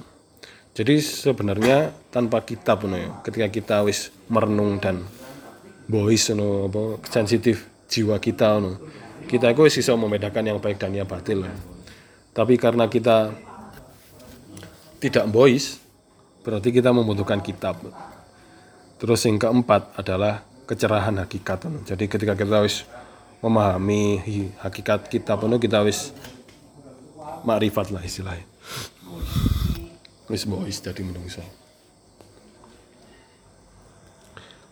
Jadi 0.77 1.01
sebenarnya 1.01 1.89
tanpa 2.13 2.45
kitab 2.45 2.85
ya, 2.85 3.09
ketika 3.25 3.47
kita 3.49 3.75
wis 3.81 4.13
merenung 4.29 4.77
dan 4.77 5.03
boys 5.87 6.27
ngono 6.29 6.67
apa 6.67 6.83
sensitif 7.07 7.65
jiwa 7.87 8.19
kita 8.19 8.59
ngono. 8.59 8.71
Kita 9.27 9.51
itu 9.51 9.79
iso 9.79 9.95
membedakan 9.95 10.43
yang 10.55 10.59
baik 10.59 10.79
dan 10.79 10.95
yang 10.95 11.07
batil. 11.07 11.43
Tapi 12.31 12.53
karena 12.55 12.87
kita 12.87 13.33
tidak 15.03 15.25
boys, 15.27 15.79
berarti 16.43 16.71
kita 16.71 16.95
membutuhkan 16.95 17.43
kitab. 17.43 17.75
Terus 18.97 19.19
yang 19.27 19.35
keempat 19.35 19.99
adalah 19.99 20.47
kecerahan 20.63 21.19
hakikat. 21.19 21.67
ngono. 21.67 21.83
Jadi 21.83 22.07
ketika 22.07 22.39
kita 22.39 22.63
wis 22.63 22.87
memahami 23.43 24.23
hakikat 24.63 25.11
kitab 25.11 25.43
itu 25.43 25.57
kita 25.67 25.83
wis 25.83 26.15
makrifat 27.43 27.91
lah 27.91 28.03
istilahnya. 28.03 28.47
Wis 30.27 30.43
boys 30.43 30.79
jadi 30.83 31.01
menungso. 31.03 31.43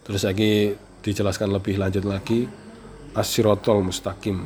Terus 0.06 0.22
lagi 0.22 0.78
dijelaskan 1.06 1.54
lebih 1.54 1.78
lanjut 1.78 2.02
lagi 2.02 2.50
asyirotol 3.14 3.86
mustaqim 3.86 4.42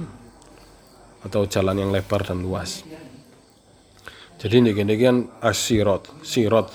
atau 1.24 1.48
jalan 1.48 1.76
yang 1.80 1.92
lebar 1.96 2.28
dan 2.28 2.44
luas. 2.44 2.84
Jadi 4.40 4.56
ini 4.64 4.72
gini 4.72 4.96
kan 4.96 5.28
asirot, 5.44 6.24
sirot, 6.24 6.72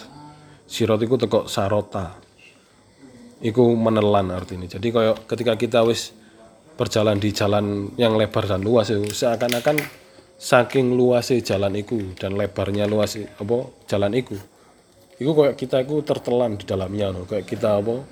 sirot 0.69 1.01
itu 1.01 1.16
teko 1.16 1.48
sarota, 1.48 2.12
itu 3.40 3.65
menelan 3.73 4.28
artinya. 4.36 4.69
Jadi 4.69 4.93
kayak 4.93 5.24
ketika 5.24 5.56
kita 5.56 5.81
wis 5.81 6.12
berjalan 6.77 7.16
di 7.16 7.32
jalan 7.32 7.89
yang 7.97 8.20
lebar 8.20 8.44
dan 8.44 8.61
luas 8.61 8.93
itu 8.93 9.09
seakan-akan 9.09 9.81
saking 10.36 10.93
luasnya 10.93 11.40
jalan 11.40 11.73
itu 11.78 12.12
dan 12.20 12.36
lebarnya 12.36 12.85
luas 12.85 13.16
apa 13.16 13.56
jalan 13.89 14.12
itu, 14.12 14.36
itu 15.16 15.31
kayak 15.32 15.56
kita 15.56 15.89
itu 15.89 16.05
tertelan 16.05 16.61
di 16.61 16.69
dalamnya, 16.69 17.16
kayak 17.24 17.48
kita 17.48 17.81
apa 17.81 18.05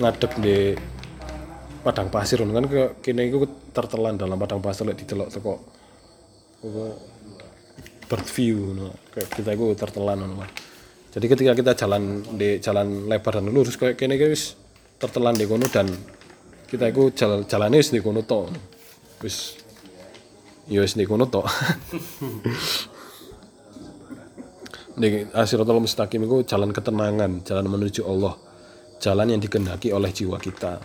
ngadep 0.00 0.32
di 0.40 0.56
padang 1.84 2.08
pasir 2.08 2.40
kan 2.40 2.64
kayak 2.66 3.00
kini 3.04 3.28
itu 3.28 3.44
tertelan 3.72 4.16
dalam 4.16 4.36
padang 4.36 4.60
pasir 4.60 4.84
lek 4.88 5.00
didelok 5.00 5.28
teko 5.32 5.54
bird 8.08 8.26
view 8.36 8.76
no. 8.76 8.92
kayak 9.12 9.28
kita 9.32 9.50
itu 9.56 9.66
tertelan 9.76 10.24
no. 10.24 10.44
jadi 11.12 11.26
ketika 11.28 11.52
kita 11.56 11.72
jalan 11.76 12.24
di 12.36 12.60
jalan 12.60 13.08
lebar 13.08 13.40
dan 13.40 13.48
lurus 13.52 13.76
kayak 13.80 13.96
kini 13.96 14.16
wis 14.20 14.56
tertelan 15.00 15.36
di 15.36 15.48
kono 15.48 15.68
dan 15.68 15.88
kita 16.68 16.92
itu 16.92 17.12
jalan 17.16 17.48
jalannya 17.48 17.80
di 17.80 18.00
kono 18.00 18.20
tok 18.24 18.52
wis 19.24 19.56
ya 20.68 20.84
di 20.84 21.04
kono 21.08 21.28
tok 21.28 21.46
di 25.00 25.24
Asiratul 25.32 25.80
Mustaqim 25.80 26.20
itu 26.20 26.44
jalan 26.44 26.76
ketenangan, 26.76 27.40
jalan 27.40 27.66
menuju 27.72 28.04
Allah, 28.04 28.36
jalan 29.00 29.32
yang 29.32 29.40
dikehendaki 29.40 29.90
oleh 29.90 30.12
jiwa 30.12 30.36
kita. 30.36 30.76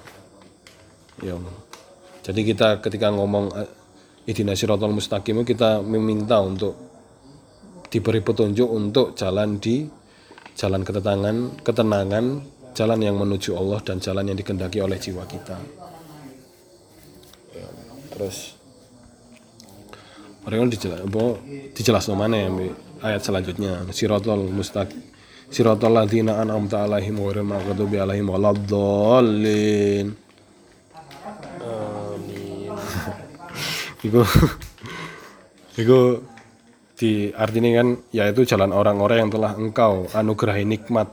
Ya. 1.21 1.35
Jadi 2.25 2.41
kita 2.47 2.79
ketika 2.81 3.11
ngomong 3.11 3.51
eh, 3.53 3.69
Ihdina 4.31 4.57
Siratal 4.57 4.95
Mustaqim 4.95 5.45
kita 5.45 5.83
meminta 5.83 6.41
untuk 6.41 6.73
diberi 7.91 8.23
petunjuk 8.23 8.65
untuk 8.65 9.13
jalan 9.13 9.61
di 9.61 9.85
jalan 10.55 10.81
ketenangan, 10.81 11.61
ketenangan, 11.61 12.25
jalan 12.73 12.99
yang 13.03 13.19
menuju 13.19 13.53
Allah 13.53 13.83
dan 13.83 14.01
jalan 14.01 14.31
yang 14.31 14.39
dikehendaki 14.39 14.79
oleh 14.81 14.97
jiwa 14.97 15.27
kita. 15.27 15.59
Ya. 17.53 17.67
Terus 18.15 18.55
Mereka 20.45 20.61
dijelas, 20.69 21.01
dijelas 21.73 22.05
mana 22.13 22.37
ya 22.37 22.49
ayat 23.01 23.25
selanjutnya 23.25 23.81
Siratal 23.89 24.45
mustaqim 24.45 25.14
Siratal 25.55 25.95
ladzina 25.95 26.35
an'amta 26.43 26.83
alaihim 26.83 27.15
ghairil 27.15 27.47
maghdubi 27.47 27.95
alaihim 27.95 28.27
waladdallin. 28.27 30.11
Iku 34.03 34.19
Iku 35.79 35.99
di 36.99 37.31
artinya 37.31 37.71
kan 37.79 37.87
yaitu 38.11 38.43
jalan 38.43 38.75
orang-orang 38.75 39.23
yang 39.23 39.31
telah 39.31 39.55
engkau 39.55 40.11
anugerahi 40.11 40.67
nikmat 40.67 41.07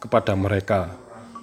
kepada 0.00 0.32
mereka. 0.32 0.88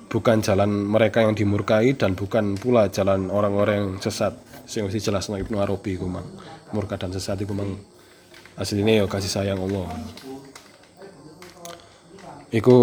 Bukan 0.09 0.41
jalan 0.41 0.89
mereka 0.89 1.21
yang 1.21 1.37
dimurkai 1.37 1.93
dan 1.93 2.17
bukan 2.17 2.57
pula 2.57 2.89
jalan 2.89 3.29
orang-orang 3.29 3.75
yang 3.77 3.89
sesat. 4.01 4.33
Sing 4.65 4.89
mesti 4.89 4.97
jelas 4.97 5.29
Ibnu 5.29 5.61
Arabi 5.61 5.93
iku 5.93 6.09
mang. 6.09 6.25
Murka 6.73 6.97
dan 6.97 7.13
sesat 7.13 7.37
iku 7.37 7.53
mang. 7.53 7.77
Aslinya 8.57 8.97
ya 8.97 9.05
kasih 9.05 9.29
sayang 9.29 9.61
Allah 9.61 9.93
iku 12.51 12.75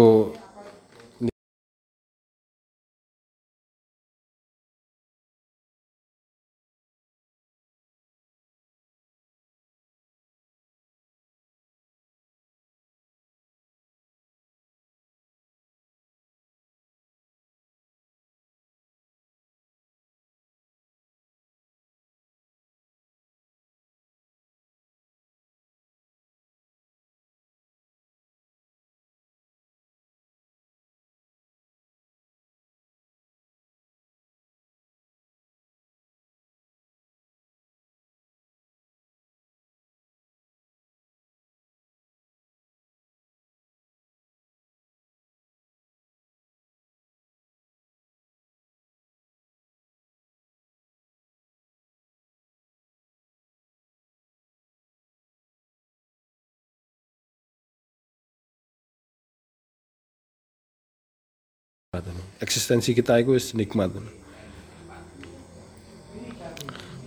eksistensi 62.37 62.93
kita 62.93 63.17
itu 63.17 63.33
nikmat 63.57 63.89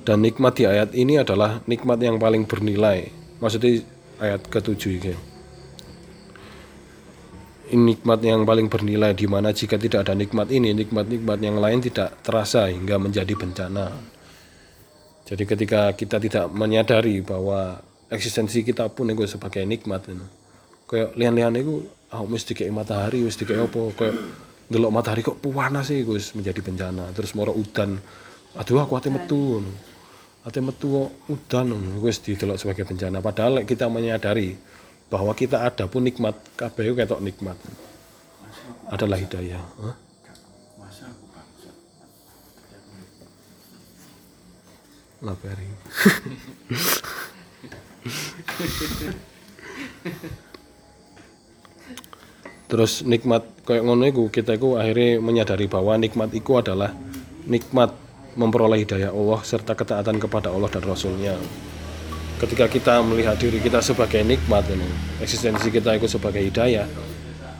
dan 0.02 0.18
nikmat 0.18 0.58
di 0.58 0.66
ayat 0.66 0.90
ini 0.98 1.22
adalah 1.22 1.62
nikmat 1.70 2.02
yang 2.02 2.18
paling 2.18 2.50
bernilai 2.50 3.06
maksudnya 3.38 3.78
ayat 4.18 4.42
ke-7 4.46 4.82
iki. 4.98 5.14
Ini 7.72 7.94
nikmat 7.94 8.20
yang 8.26 8.42
paling 8.42 8.66
bernilai 8.66 9.14
di 9.14 9.30
mana 9.30 9.54
jika 9.54 9.78
tidak 9.78 10.04
ada 10.04 10.18
nikmat 10.18 10.52
ini, 10.52 10.76
nikmat-nikmat 10.76 11.38
yang 11.40 11.56
lain 11.56 11.80
tidak 11.80 12.20
terasa 12.20 12.68
hingga 12.68 13.00
menjadi 13.00 13.32
bencana. 13.32 13.86
Jadi 15.24 15.42
ketika 15.48 15.94
kita 15.96 16.20
tidak 16.20 16.52
menyadari 16.52 17.24
bahwa 17.24 17.80
eksistensi 18.12 18.60
kita 18.60 18.92
pun 18.92 19.08
itu 19.08 19.24
sebagai 19.24 19.64
nikmat 19.64 20.04
ini. 20.10 20.26
Kayak 20.84 21.16
lian-lian 21.16 21.54
itu 21.56 21.88
ah 22.12 22.20
wis 22.28 22.44
dikei 22.44 22.68
matahari, 22.68 23.24
wis 23.24 23.40
dikei 23.40 23.56
apa 23.56 23.80
kayak 23.96 24.14
ndelok 24.72 24.88
matahari 24.88 25.20
kok 25.20 25.36
panas 25.44 25.92
sih 25.92 26.00
Gus 26.00 26.32
menjadi 26.32 26.64
bencana. 26.64 27.12
Terus 27.12 27.36
moro 27.36 27.52
udan. 27.52 28.00
Aduh 28.56 28.80
aku 28.80 28.96
ate 28.96 29.12
metu. 29.12 29.60
Ate 30.48 30.64
metu 30.64 30.88
kok 30.88 31.28
udan 31.28 31.76
ngono, 31.76 32.00
wis 32.00 32.24
didelok 32.24 32.56
sebagai 32.56 32.88
bencana. 32.88 33.20
Padahal 33.20 33.68
kita 33.68 33.92
menyadari 33.92 34.56
bahwa 35.12 35.36
kita 35.36 35.68
ada 35.68 35.84
pun 35.84 36.08
nikmat 36.08 36.32
kabeh 36.56 36.96
ketok 36.96 37.20
nikmat. 37.20 37.60
Adalah 38.88 39.20
hidayah. 39.20 39.60
Hah? 39.60 39.96
Labari. 45.22 45.68
Terus 52.72 53.04
nikmat 53.04 53.44
kayak 53.68 53.84
ngono 53.84 54.08
iku 54.08 54.32
kita 54.32 54.56
iku 54.56 54.80
akhirnya 54.80 55.20
menyadari 55.20 55.68
bahwa 55.68 55.92
nikmat 56.00 56.32
itu 56.32 56.56
adalah 56.56 56.96
nikmat 57.44 57.92
memperoleh 58.32 58.80
hidayah 58.80 59.12
Allah 59.12 59.44
serta 59.44 59.76
ketaatan 59.76 60.16
kepada 60.16 60.48
Allah 60.48 60.72
dan 60.72 60.80
Rasulnya. 60.80 61.36
Ketika 62.40 62.72
kita 62.72 63.04
melihat 63.04 63.36
diri 63.36 63.60
kita 63.60 63.84
sebagai 63.84 64.24
nikmat, 64.24 64.64
ini, 64.72 64.88
eksistensi 65.20 65.68
kita 65.68 66.00
itu 66.00 66.08
sebagai 66.08 66.40
hidayah, 66.40 66.88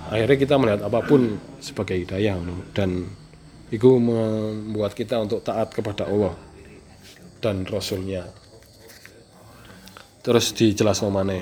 akhirnya 0.09 0.39
kita 0.40 0.55
melihat 0.56 0.80
apa 0.80 1.05
pun 1.05 1.36
sebagai 1.60 2.01
hidayah 2.01 2.40
ini. 2.40 2.56
dan 2.72 3.05
itu 3.68 3.89
membuat 4.01 4.97
kita 4.97 5.20
untuk 5.20 5.44
taat 5.44 5.76
kepada 5.76 6.09
Allah 6.09 6.32
dan 7.44 7.68
Rasulnya. 7.68 8.32
Terus 10.24 10.56
dijelaskan 10.56 11.12
mana 11.12 11.36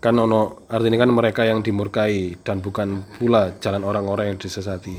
kan 0.00 0.16
ono 0.16 0.64
artinya 0.72 1.04
kan 1.04 1.12
mereka 1.12 1.44
yang 1.44 1.60
dimurkai 1.60 2.40
dan 2.40 2.64
bukan 2.64 3.04
pula 3.20 3.52
jalan 3.60 3.84
orang-orang 3.84 4.34
yang 4.34 4.38
disesati. 4.40 4.96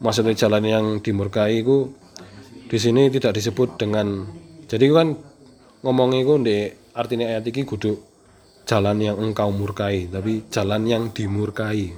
Maksudnya 0.00 0.32
jalan 0.32 0.64
yang 0.64 0.84
dimurkai 1.04 1.60
itu 1.60 1.92
di 2.64 2.80
sini 2.80 3.12
tidak 3.12 3.36
disebut 3.36 3.76
dengan 3.76 4.24
jadi 4.64 4.88
kan 4.90 5.14
ngomongnya 5.84 6.24
itu 6.24 6.34
di 6.40 6.58
artinya 6.96 7.28
ayat 7.28 7.44
ini 7.44 7.62
kudu 7.68 7.92
jalan 8.64 8.96
yang 8.96 9.16
engkau 9.20 9.52
murkai 9.52 10.08
tapi 10.08 10.48
jalan 10.48 10.88
yang 10.88 11.12
dimurkai 11.12 11.92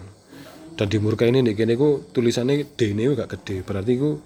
dan 0.74 0.86
dimurkai 0.90 1.30
ini 1.30 1.54
kene 1.54 1.78
ku 1.78 2.10
tulisannya 2.10 2.74
D 2.74 2.92
ini 2.92 3.06
gak 3.14 3.38
gede 3.38 3.62
berarti 3.62 3.92
itu 3.94 4.18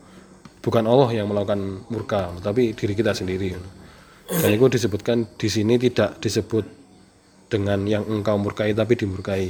bukan 0.64 0.89
Allah 0.89 1.12
yang 1.12 1.28
melakukan 1.28 1.85
murka 1.93 2.32
tapi 2.40 2.72
diri 2.72 2.97
kita 2.97 3.12
sendiri 3.12 3.52
dan 4.31 4.48
itu 4.48 4.66
disebutkan 4.66 5.28
di 5.36 5.48
sini 5.52 5.77
tidak 5.77 6.16
disebut 6.24 6.80
dengan 7.51 7.82
yang 7.82 8.06
engkau 8.06 8.39
murkai 8.39 8.70
tapi 8.72 8.94
dimurkai. 8.94 9.44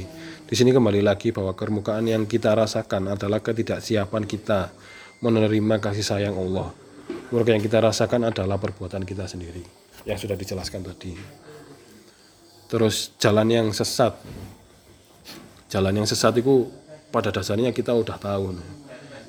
Di 0.49 0.55
sini 0.57 0.73
kembali 0.73 1.05
lagi 1.05 1.29
bahwa 1.29 1.53
kemukaan 1.53 2.09
yang 2.09 2.25
kita 2.25 2.57
rasakan 2.57 3.13
adalah 3.13 3.39
ketidaksiapan 3.39 4.25
kita 4.25 4.73
menerima 5.21 5.77
kasih 5.77 6.03
sayang 6.03 6.35
Allah. 6.35 6.73
Murka 7.31 7.55
yang 7.55 7.63
kita 7.63 7.79
rasakan 7.79 8.27
adalah 8.27 8.59
perbuatan 8.59 9.07
kita 9.07 9.23
sendiri 9.29 9.63
yang 10.03 10.19
sudah 10.19 10.35
dijelaskan 10.35 10.83
tadi. 10.83 11.15
Terus 12.67 13.15
jalan 13.21 13.47
yang 13.47 13.67
sesat. 13.71 14.17
Jalan 15.71 16.03
yang 16.03 16.07
sesat 16.09 16.35
itu 16.35 16.67
pada 17.07 17.31
dasarnya 17.31 17.71
kita 17.71 17.95
udah 17.95 18.19
tahu. 18.19 18.57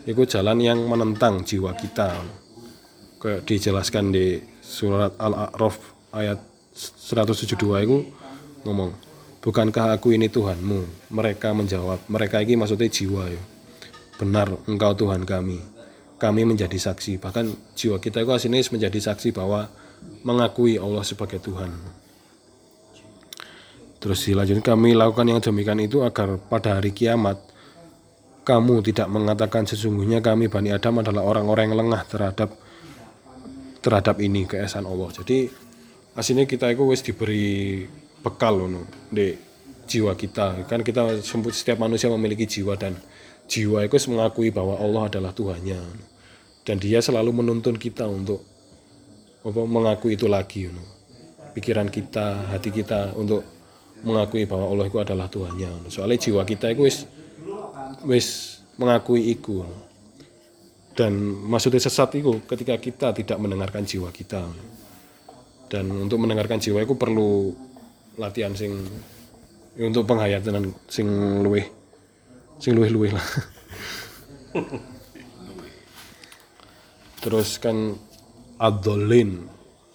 Itu 0.03 0.27
jalan 0.27 0.59
yang 0.59 0.83
menentang 0.83 1.47
jiwa 1.47 1.77
kita. 1.79 2.19
Kayak 3.23 3.47
dijelaskan 3.47 4.11
di 4.11 4.43
surat 4.59 5.15
Al-A'raf 5.15 5.79
ayat 6.11 6.43
172 6.75 7.55
itu 7.87 7.99
ngomong 8.63 8.91
bukankah 9.43 9.99
aku 9.99 10.15
ini 10.15 10.31
Tuhanmu? 10.31 11.11
Mereka 11.11 11.51
menjawab 11.53 12.07
mereka 12.07 12.41
ini 12.41 12.55
maksudnya 12.55 12.89
jiwa 12.89 13.29
ya. 13.29 13.43
Benar 14.17 14.55
engkau 14.71 14.95
Tuhan 14.95 15.27
kami. 15.27 15.59
Kami 16.23 16.43
menjadi 16.47 16.79
saksi. 16.79 17.19
Bahkan 17.19 17.75
jiwa 17.75 17.99
kita 17.99 18.23
itu 18.23 18.31
aslinya 18.31 18.63
menjadi 18.71 18.99
saksi 19.11 19.35
bahwa 19.35 19.67
mengakui 20.23 20.79
Allah 20.79 21.03
sebagai 21.03 21.43
Tuhan. 21.43 21.75
Terus 24.03 24.19
dilanjutkan 24.27 24.79
kami 24.79 24.99
lakukan 24.99 25.27
yang 25.31 25.39
demikian 25.39 25.79
itu 25.79 26.03
agar 26.03 26.35
pada 26.39 26.79
hari 26.79 26.91
kiamat 26.91 27.39
kamu 28.43 28.83
tidak 28.83 29.07
mengatakan 29.07 29.63
sesungguhnya 29.63 30.19
kami 30.19 30.51
Bani 30.51 30.75
Adam 30.75 30.99
adalah 30.99 31.23
orang-orang 31.23 31.71
yang 31.71 31.79
lengah 31.87 32.03
terhadap 32.11 32.51
terhadap 33.79 34.19
ini 34.19 34.47
keesaan 34.47 34.87
Allah. 34.91 35.11
Jadi 35.15 35.47
aslinya 36.19 36.51
kita 36.51 36.71
itu 36.75 36.83
wis 36.87 37.03
diberi 37.07 37.87
bekal 38.23 38.55
loh 38.57 38.87
di 39.11 39.35
jiwa 39.91 40.15
kita. 40.15 40.65
Kan 40.71 40.87
kita 40.87 41.21
setiap 41.51 41.83
manusia 41.83 42.09
memiliki 42.09 42.47
jiwa 42.49 42.79
dan 42.79 42.97
jiwa 43.51 43.85
itu 43.85 43.97
mengakui 44.09 44.49
bahwa 44.49 44.79
Allah 44.79 45.13
adalah 45.13 45.35
Tuhannya 45.35 45.81
dan 46.63 46.77
dia 46.79 47.03
selalu 47.03 47.43
menuntun 47.43 47.75
kita 47.75 48.07
untuk 48.07 48.43
apa 49.43 49.61
mengakui 49.67 50.15
itu 50.15 50.31
lagi 50.31 50.71
no. 50.71 50.83
pikiran 51.59 51.91
kita 51.91 52.55
hati 52.55 52.71
kita 52.71 53.19
untuk 53.19 53.43
mengakui 54.07 54.47
bahwa 54.47 54.71
Allah 54.71 54.87
itu 54.87 54.99
adalah 55.03 55.27
Tuhannya 55.27 55.91
soalnya 55.91 56.19
jiwa 56.19 56.47
kita 56.47 56.71
itu 56.71 56.87
wis 56.87 57.05
wis 58.07 58.27
mengakui 58.79 59.35
itu 59.35 59.67
dan 60.95 61.13
maksudnya 61.51 61.83
sesat 61.83 62.15
itu 62.15 62.39
ketika 62.47 62.79
kita 62.79 63.09
tidak 63.11 63.39
mendengarkan 63.43 63.83
jiwa 63.83 64.15
kita 64.15 64.47
dan 65.67 65.85
untuk 65.91 66.23
mendengarkan 66.23 66.63
jiwa 66.63 66.87
itu 66.87 66.95
perlu 66.95 67.51
latihan 68.21 68.53
sing 68.53 68.77
ya 69.77 69.89
untuk 69.89 70.05
penghayatan 70.05 70.73
sing 70.89 71.09
luwih 71.41 71.65
sing 72.61 72.77
luwih-luwih 72.77 73.13
lah. 73.17 73.27
Terus 77.23 77.59
kan 77.63 77.95
adolin 78.59 79.47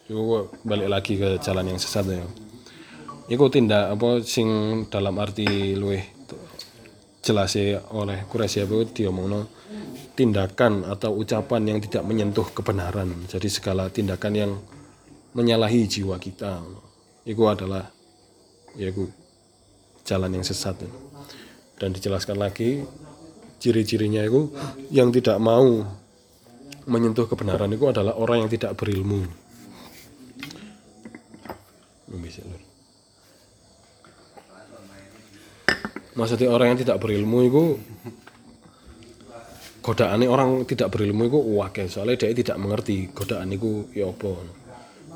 itu 0.08 0.48
balik 0.64 0.88
lagi 0.88 1.14
ke 1.20 1.38
jalan 1.44 1.76
yang 1.76 1.80
sesat 1.80 2.08
ya. 2.08 2.24
Itu 3.28 3.52
tindak 3.52 4.00
apa 4.00 4.24
sing 4.24 4.48
dalam 4.88 5.20
arti 5.20 5.76
luwih 5.76 6.04
jelas 7.20 7.60
oleh 7.92 8.24
Quraisy 8.24 8.64
itu 8.64 8.78
diomongno 9.04 9.52
tindakan 10.16 10.88
atau 10.88 11.12
ucapan 11.20 11.76
yang 11.76 11.80
tidak 11.84 12.08
menyentuh 12.08 12.48
kebenaran. 12.56 13.28
Jadi 13.28 13.52
segala 13.52 13.92
tindakan 13.92 14.34
yang 14.34 14.52
menyalahi 15.36 15.86
jiwa 15.86 16.18
kita. 16.18 16.64
Itu 17.28 17.44
adalah 17.46 17.97
yaitu 18.78 19.10
jalan 20.08 20.32
yang 20.32 20.46
sesat. 20.46 20.80
Dan 21.78 21.94
dijelaskan 21.94 22.40
lagi 22.40 22.82
ciri-cirinya 23.58 24.22
itu 24.24 24.54
yang 24.94 25.10
tidak 25.12 25.38
mau 25.42 25.84
menyentuh 26.88 27.28
kebenaran 27.28 27.74
itu 27.74 27.86
adalah 27.90 28.16
orang 28.16 28.48
yang 28.48 28.52
tidak 28.54 28.78
berilmu. 28.80 29.28
Maksudnya 36.18 36.50
orang 36.50 36.74
yang 36.74 36.80
tidak 36.82 36.98
berilmu 36.98 37.40
itu 37.46 37.64
godaan 39.86 40.26
orang 40.26 40.66
tidak 40.66 40.90
berilmu 40.90 41.30
itu 41.30 41.40
wakil. 41.62 41.86
Soalnya 41.86 42.26
dia 42.26 42.34
tidak 42.34 42.58
mengerti 42.58 43.14
godaan 43.14 43.54
itu 43.54 43.86
ya 43.94 44.10
apa. 44.10 44.34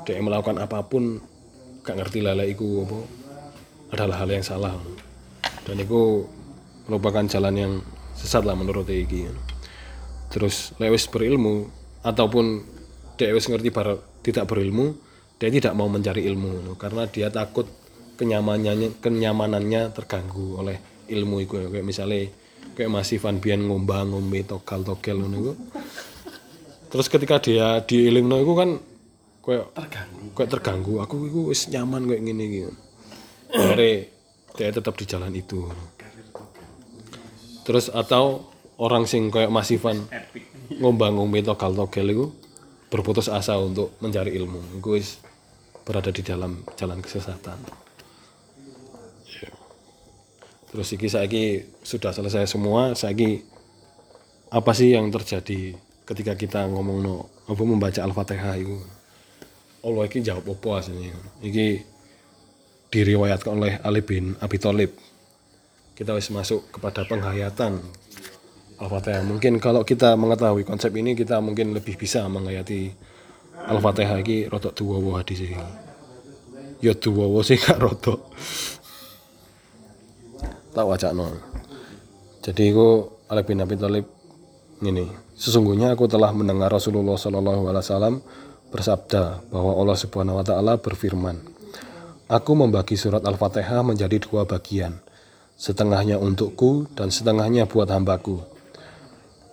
Dia 0.06 0.22
melakukan 0.22 0.62
apa 0.62 0.78
pun 0.86 1.18
gak 1.82 1.98
ngerti 1.98 2.22
lele 2.22 2.46
itu 2.54 2.86
apa 2.86 3.21
adalah 3.92 4.24
hal 4.24 4.32
yang 4.32 4.42
salah. 4.42 4.74
Dan 5.62 5.78
itu 5.78 6.26
merupakan 6.90 7.22
jalan 7.28 7.54
yang 7.54 7.72
sesat 8.16 8.42
lah 8.44 8.58
menurut 8.58 8.86
Iki 8.86 9.52
terus 10.32 10.72
lewis 10.80 11.04
berilmu 11.12 11.68
ataupun 12.00 12.64
dia 13.20 13.36
ngerti 13.36 13.68
bar, 13.68 14.00
tidak 14.24 14.48
berilmu 14.48 14.96
dia 15.36 15.52
tidak 15.52 15.76
mau 15.76 15.92
mencari 15.92 16.24
ilmu 16.24 16.72
karena 16.80 17.04
dia 17.04 17.28
takut 17.28 17.68
kenyamanannya 18.16 18.96
kenyamanannya 19.02 19.92
terganggu 19.92 20.62
oleh 20.62 20.78
ilmu 21.10 21.42
itu. 21.42 21.58
Kayak 21.66 21.82
misalnya 21.82 22.30
kayak 22.78 22.90
masih 22.94 23.18
Van 23.18 23.42
Bian 23.42 23.66
ngombang 23.66 24.14
ngombe 24.14 24.46
togal 24.46 24.86
togel 24.86 25.18
itu. 25.18 25.52
Terus 26.94 27.06
ketika 27.10 27.42
dia 27.42 27.82
di 27.82 28.06
ilmu 28.06 28.38
itu 28.38 28.52
kan 28.54 28.70
kayak 29.42 29.66
terganggu. 29.74 30.26
kayak 30.38 30.50
terganggu. 30.54 30.94
Aku 31.02 31.14
itu 31.26 31.40
wis 31.50 31.66
nyaman 31.74 32.06
kayak 32.06 32.22
gini 32.22 32.44
gitu 32.62 32.72
akhirnya 33.52 34.08
dia 34.56 34.68
tetap 34.72 34.96
di 34.96 35.04
jalan 35.04 35.32
itu. 35.32 35.68
Terus 37.62 37.92
atau 37.92 38.50
orang 38.80 39.06
sing 39.06 39.30
kayak 39.30 39.52
Mas 39.52 39.70
Ivan 39.70 40.02
ngombang 40.80 41.14
ngombe 41.14 41.44
togel 41.44 41.76
togel 41.76 42.06
itu 42.10 42.26
berputus 42.90 43.30
asa 43.30 43.56
untuk 43.56 43.94
mencari 44.02 44.34
ilmu. 44.36 44.82
Gue 44.82 45.00
berada 45.86 46.10
di 46.10 46.22
dalam 46.26 46.66
jalan 46.76 46.98
kesesatan. 46.98 47.58
Terus 50.72 50.88
iki 50.96 51.04
saiki 51.04 51.44
sudah 51.84 52.16
selesai 52.16 52.48
semua. 52.48 52.96
Saiki 52.96 53.44
apa 54.48 54.72
sih 54.72 54.96
yang 54.96 55.12
terjadi 55.12 55.76
ketika 56.08 56.32
kita 56.32 56.60
ngomong 56.68 56.98
no 57.04 57.28
apa 57.44 57.62
membaca 57.64 58.00
al-fatihah 58.00 58.56
itu? 58.56 58.80
Allah 59.84 60.08
iki 60.08 60.24
jawab 60.24 60.48
apa 60.48 60.80
aslinya? 60.80 61.12
Iki 61.44 61.91
diriwayatkan 62.92 63.52
oleh 63.56 63.80
Ali 63.80 64.04
bin 64.04 64.36
Abi 64.44 64.60
Thalib 64.60 64.92
kita 65.96 66.12
wis 66.16 66.28
masuk 66.32 66.68
kepada 66.72 67.04
penghayatan 67.04 67.80
Al-Fatihah. 68.82 69.22
Mungkin 69.22 69.62
kalau 69.62 69.86
kita 69.86 70.18
mengetahui 70.18 70.66
konsep 70.66 70.90
ini 70.98 71.14
kita 71.14 71.38
mungkin 71.38 71.70
lebih 71.76 71.94
bisa 71.94 72.26
menghayati 72.26 72.90
Al-Fatihah 73.70 74.18
iki 74.18 74.50
rotok 74.50 74.74
tuwa 74.74 75.22
hadis 75.22 75.46
iki. 75.46 75.54
Ya 76.82 76.96
tuwa 76.98 77.30
sih 77.46 77.60
gak 77.62 77.78
rotok. 77.78 78.18
Tak 80.72 80.82
wacana. 80.88 81.30
Jadi 82.42 82.74
itu 82.74 83.06
Ali 83.30 83.46
bin 83.46 83.62
Abi 83.62 83.78
Thalib 83.78 84.06
ini 84.82 85.06
sesungguhnya 85.38 85.94
aku 85.94 86.10
telah 86.10 86.34
mendengar 86.34 86.72
Rasulullah 86.72 87.14
Shallallahu 87.14 87.70
Alaihi 87.70 87.84
Wasallam 87.86 88.14
bersabda 88.74 89.46
bahwa 89.52 89.78
Allah 89.78 89.96
Subhanahu 90.00 90.40
Wa 90.42 90.44
Taala 90.48 90.74
berfirman, 90.80 91.51
Aku 92.32 92.56
membagi 92.56 92.96
surat 92.96 93.20
Al-Fatihah 93.28 93.84
menjadi 93.84 94.16
dua 94.16 94.48
bagian, 94.48 94.96
setengahnya 95.52 96.16
untukku 96.16 96.88
dan 96.96 97.12
setengahnya 97.12 97.68
buat 97.68 97.92
hambaku. 97.92 98.40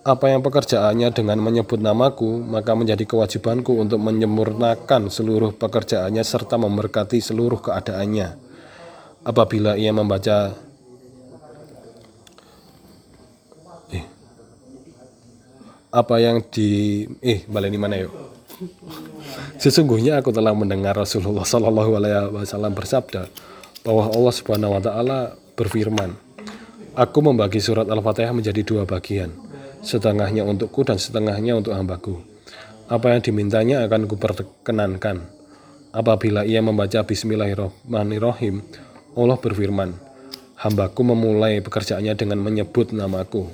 Apa 0.00 0.32
yang 0.32 0.40
pekerjaannya 0.40 1.12
dengan 1.12 1.44
menyebut 1.44 1.76
namaku, 1.76 2.40
maka 2.40 2.72
menjadi 2.72 3.04
kewajibanku 3.04 3.76
untuk 3.76 4.00
menyempurnakan 4.00 5.12
seluruh 5.12 5.52
pekerjaannya 5.60 6.24
serta 6.24 6.56
memberkati 6.56 7.20
seluruh 7.20 7.60
keadaannya. 7.60 8.40
Apabila 9.28 9.76
ia 9.76 9.92
membaca 9.92 10.56
eh, 13.92 14.04
apa 15.92 16.16
yang 16.16 16.40
di 16.48 17.04
eh 17.20 17.44
baleni 17.44 17.76
mana 17.76 18.00
yuk? 18.00 18.39
Sesungguhnya 19.56 20.20
aku 20.20 20.32
telah 20.32 20.52
mendengar 20.52 20.96
Rasulullah 20.96 21.44
Shallallahu 21.44 21.96
Alaihi 21.96 22.32
Wasallam 22.32 22.76
bersabda 22.76 23.28
bahwa 23.84 24.12
Allah 24.12 24.34
Subhanahu 24.36 24.72
Wa 24.76 24.82
Taala 24.84 25.18
berfirman, 25.56 26.16
Aku 26.98 27.22
membagi 27.22 27.62
surat 27.62 27.86
Al-Fatihah 27.86 28.34
menjadi 28.34 28.66
dua 28.66 28.82
bagian, 28.84 29.30
setengahnya 29.80 30.42
untukku 30.44 30.82
dan 30.82 30.98
setengahnya 30.98 31.56
untuk 31.56 31.72
hambaku. 31.72 32.20
Apa 32.90 33.14
yang 33.14 33.22
dimintanya 33.22 33.86
akan 33.86 34.10
kuperkenankan. 34.10 35.22
Apabila 35.94 36.42
ia 36.42 36.58
membaca 36.58 37.06
Bismillahirrahmanirrahim, 37.06 38.62
Allah 39.14 39.38
berfirman, 39.38 39.90
Hambaku 40.60 41.00
memulai 41.08 41.64
pekerjaannya 41.64 42.12
dengan 42.20 42.36
menyebut 42.44 42.92
namaku. 42.92 43.48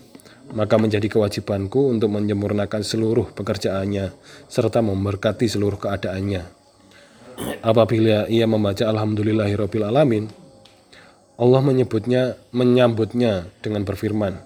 Maka 0.54 0.78
menjadi 0.78 1.10
kewajibanku 1.10 1.90
untuk 1.90 2.14
menyempurnakan 2.14 2.86
seluruh 2.86 3.34
pekerjaannya, 3.34 4.14
serta 4.46 4.78
memberkati 4.78 5.50
seluruh 5.50 5.80
keadaannya. 5.80 6.46
Apabila 7.60 8.30
ia 8.30 8.46
membaca 8.46 8.86
Alhamdulillahirabbil 8.86 9.84
alamin, 9.84 10.30
Allah 11.36 11.60
menyebutnya 11.60 12.38
menyambutnya 12.54 13.50
dengan 13.60 13.84
berfirman, 13.84 14.40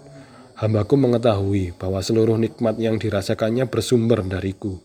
Hambaku 0.61 0.99
mengetahui 1.01 1.73
bahwa 1.81 2.05
seluruh 2.05 2.37
nikmat 2.37 2.77
yang 2.77 3.01
dirasakannya 3.01 3.65
bersumber 3.71 4.21
dariku, 4.27 4.77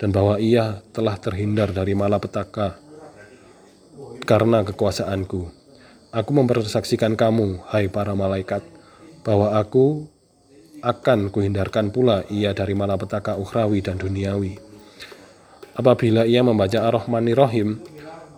dan 0.00 0.08
bahwa 0.08 0.40
ia 0.40 0.80
telah 0.96 1.20
terhindar 1.20 1.68
dari 1.74 1.92
malapetaka 1.92 2.80
karena 4.24 4.64
kekuasaanku. 4.64 5.52
Aku 6.12 6.30
mempersaksikan 6.32 7.18
kamu, 7.18 7.60
hai 7.68 7.92
para 7.92 8.16
malaikat, 8.16 8.64
bahwa 9.20 9.58
aku 9.58 10.08
akan 10.82 11.30
kuhindarkan 11.30 11.94
pula 11.94 12.26
ia 12.26 12.50
dari 12.50 12.74
malapetaka 12.74 13.38
ukhrawi 13.38 13.80
dan 13.80 14.02
duniawi. 14.02 14.58
Apabila 15.78 16.26
ia 16.26 16.42
membaca 16.42 16.82
Ar-Rahmanir-Rahim, 16.84 17.80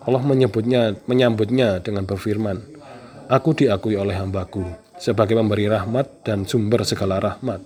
Allah 0.05 0.23
menyebutnya, 0.23 0.93
menyambutnya 1.09 1.81
dengan 1.81 2.05
berfirman, 2.05 2.61
Aku 3.25 3.57
diakui 3.57 3.97
oleh 3.97 4.13
hambaku 4.13 4.61
sebagai 5.01 5.33
pemberi 5.33 5.65
rahmat 5.65 6.21
dan 6.21 6.45
sumber 6.45 6.85
segala 6.85 7.17
rahmat. 7.17 7.59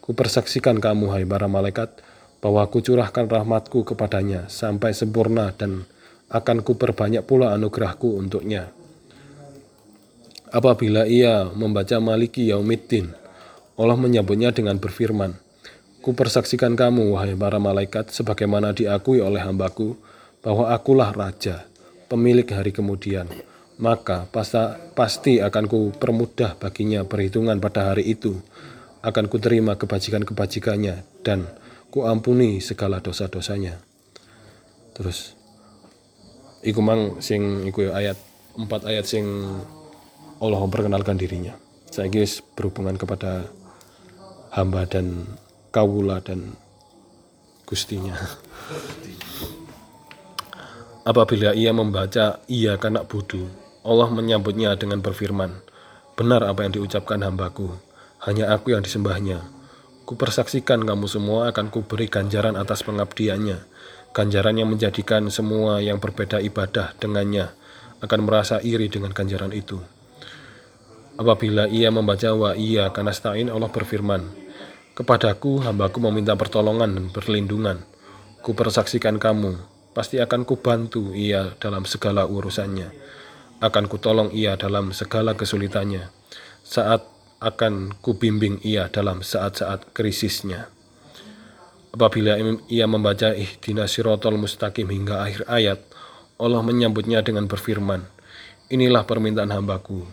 Kupersaksikan 0.00 0.80
kamu, 0.80 1.12
hai 1.12 1.28
para 1.28 1.46
malaikat, 1.46 2.00
bahwa 2.40 2.64
aku 2.64 2.80
curahkan 2.80 3.28
rahmatku 3.28 3.84
kepadanya 3.84 4.48
sampai 4.48 4.96
sempurna 4.96 5.52
dan 5.52 5.84
akan 6.32 6.64
kuperbanyak 6.64 7.22
pula 7.28 7.52
anugerahku 7.52 8.16
untuknya. 8.18 8.72
Apabila 10.48 11.04
ia 11.04 11.50
membaca 11.52 11.98
Maliki 12.00 12.48
Yaumiddin, 12.48 13.25
Allah 13.76 13.96
menyambutnya 13.96 14.56
dengan 14.56 14.80
berfirman, 14.80 15.36
Kupersaksikan 16.00 16.78
kamu, 16.78 17.18
wahai 17.18 17.34
para 17.34 17.58
malaikat, 17.58 18.14
sebagaimana 18.14 18.70
diakui 18.70 19.18
oleh 19.18 19.42
hambaku, 19.42 19.98
bahwa 20.38 20.70
akulah 20.70 21.10
Raja, 21.10 21.66
pemilik 22.06 22.46
hari 22.46 22.70
kemudian. 22.70 23.26
Maka 23.76 24.24
pasti 24.94 25.42
akan 25.42 25.64
ku 25.66 25.90
permudah 25.90 26.54
baginya 26.56 27.02
perhitungan 27.02 27.58
pada 27.58 27.90
hari 27.90 28.06
itu. 28.06 28.38
Akan 29.02 29.26
ku 29.26 29.42
terima 29.42 29.74
kebajikan-kebajikannya 29.74 31.02
dan 31.26 31.50
ku 31.90 32.06
ampuni 32.06 32.62
segala 32.62 33.02
dosa-dosanya. 33.02 33.76
Terus, 34.94 35.34
iku 36.62 36.80
mang 36.80 37.18
sing 37.18 37.66
iku 37.66 37.90
ya 37.90 37.98
ayat 37.98 38.18
empat 38.54 38.88
ayat 38.88 39.04
sing 39.04 39.26
Allah 40.38 40.60
memperkenalkan 40.62 41.18
dirinya. 41.18 41.58
Saya 41.90 42.08
berhubungan 42.54 42.94
kepada 42.94 43.50
hamba 44.56 44.88
dan 44.88 45.36
kawula 45.68 46.24
dan 46.24 46.56
gustinya. 47.68 48.16
Apabila 51.04 51.52
ia 51.52 51.76
membaca 51.76 52.40
ia 52.48 52.80
kanak 52.80 53.04
budu, 53.04 53.44
Allah 53.84 54.08
menyambutnya 54.08 54.72
dengan 54.80 55.04
berfirman, 55.04 55.60
Benar 56.16 56.48
apa 56.48 56.64
yang 56.64 56.72
diucapkan 56.72 57.20
hambaku, 57.20 57.68
hanya 58.24 58.48
aku 58.56 58.72
yang 58.72 58.80
disembahnya. 58.80 59.44
Kupersaksikan 60.08 60.88
kamu 60.88 61.04
semua 61.04 61.52
akan 61.52 61.68
kuberi 61.68 62.08
ganjaran 62.08 62.56
atas 62.56 62.80
pengabdiannya, 62.80 63.60
ganjaran 64.16 64.56
yang 64.56 64.72
menjadikan 64.72 65.28
semua 65.28 65.84
yang 65.84 66.00
berbeda 66.00 66.40
ibadah 66.40 66.96
dengannya 66.96 67.52
akan 68.00 68.20
merasa 68.24 68.64
iri 68.64 68.88
dengan 68.88 69.12
ganjaran 69.12 69.52
itu. 69.52 69.76
Apabila 71.20 71.68
ia 71.68 71.92
membaca 71.92 72.32
wa 72.32 72.56
iya 72.56 72.88
kanastain 72.92 73.52
Allah 73.52 73.68
berfirman, 73.68 74.45
Kepadaku 74.96 75.60
hambaku 75.60 76.00
meminta 76.08 76.32
pertolongan 76.40 76.88
dan 76.96 77.06
perlindungan. 77.12 77.84
Kupersaksikan 78.40 79.20
kamu, 79.20 79.60
pasti 79.92 80.16
akan 80.24 80.48
kubantu 80.48 81.12
ia 81.12 81.52
dalam 81.60 81.84
segala 81.84 82.24
urusannya. 82.24 82.96
Akan 83.60 83.92
kutolong 83.92 84.32
ia 84.32 84.56
dalam 84.56 84.96
segala 84.96 85.36
kesulitannya. 85.36 86.08
Saat 86.64 87.04
akan 87.44 87.92
kubimbing 88.00 88.64
ia 88.64 88.88
dalam 88.88 89.20
saat-saat 89.20 89.92
krisisnya. 89.92 90.72
Apabila 91.92 92.40
ia 92.72 92.88
membaca 92.88 93.36
ihdina 93.36 93.84
sirotol 93.84 94.40
mustaqim 94.40 94.88
hingga 94.88 95.28
akhir 95.28 95.44
ayat, 95.44 95.84
Allah 96.40 96.64
menyambutnya 96.64 97.20
dengan 97.20 97.44
berfirman, 97.44 98.00
Inilah 98.72 99.04
permintaan 99.04 99.52
hambaku, 99.52 100.08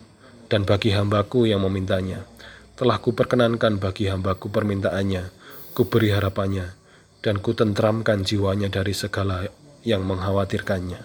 dan 0.52 0.68
bagi 0.68 0.92
hambaku 0.92 1.48
yang 1.48 1.64
memintanya 1.64 2.33
telah 2.74 2.98
kuperkenankan 2.98 3.78
bagi 3.78 4.10
hambaku 4.10 4.50
permintaannya, 4.50 5.30
kuberi 5.78 6.10
harapannya, 6.10 6.74
dan 7.22 7.38
kutentramkan 7.38 8.26
jiwanya 8.26 8.66
dari 8.66 8.90
segala 8.90 9.46
yang 9.86 10.02
mengkhawatirkannya. 10.02 10.98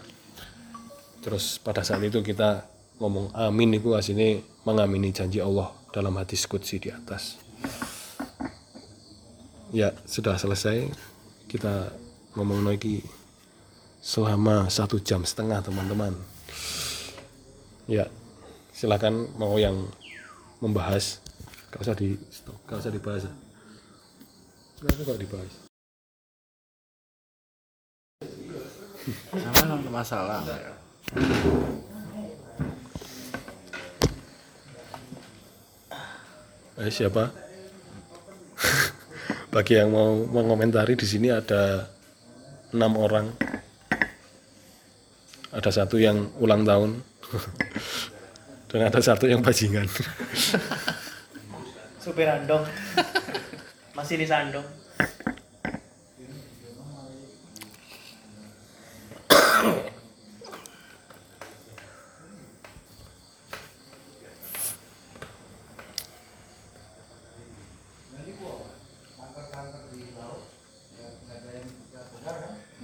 Terus 1.21 1.61
pada 1.61 1.85
saat 1.85 2.01
itu 2.01 2.25
kita 2.25 2.65
ngomong 2.97 3.31
amin 3.37 3.77
itu 3.77 3.93
asini 3.93 4.41
mengamini 4.65 5.13
janji 5.13 5.37
Allah 5.39 5.69
dalam 5.93 6.17
hadis 6.17 6.49
kudsi 6.49 6.81
di 6.81 6.89
atas. 6.89 7.37
Ya 9.69 9.93
sudah 10.09 10.33
selesai 10.41 10.89
kita 11.45 11.93
ngomong 12.33 12.65
lagi 12.65 13.05
selama 14.01 14.65
satu 14.73 14.97
jam 14.97 15.21
setengah 15.21 15.61
teman-teman. 15.61 16.17
Ya 17.85 18.09
silakan 18.73 19.29
mau 19.37 19.59
yang 19.61 19.85
membahas 20.63 21.21
Gak 21.69 21.85
usah 21.85 21.93
di 21.93 22.17
stop, 22.33 22.57
gak 22.65 22.81
usah 22.81 22.89
dibahas. 22.89 23.29
Kenapa 24.81 25.01
kok 25.05 25.21
dibahas? 25.21 25.53
Sama 29.37 29.77
ada 29.77 29.89
masalah. 29.93 30.41
Eh 36.79 36.89
siapa? 36.89 37.29
Bagi 39.49 39.77
yang 39.77 39.93
mau 39.93 40.25
mengomentari 40.25 40.93
di 40.97 41.05
sini 41.05 41.29
ada 41.29 41.89
enam 42.73 42.97
orang. 42.97 43.29
Ada 45.53 45.83
satu 45.83 45.97
yang 45.97 46.33
ulang 46.41 46.65
tahun. 46.65 47.01
Dan 48.69 48.85
ada 48.85 49.01
satu 49.01 49.25
yang 49.25 49.41
bajingan. 49.41 49.89
Supir 52.19 52.27
andong 52.35 52.67
masih 53.95 54.19
di 54.19 54.27
sandong 54.27 54.67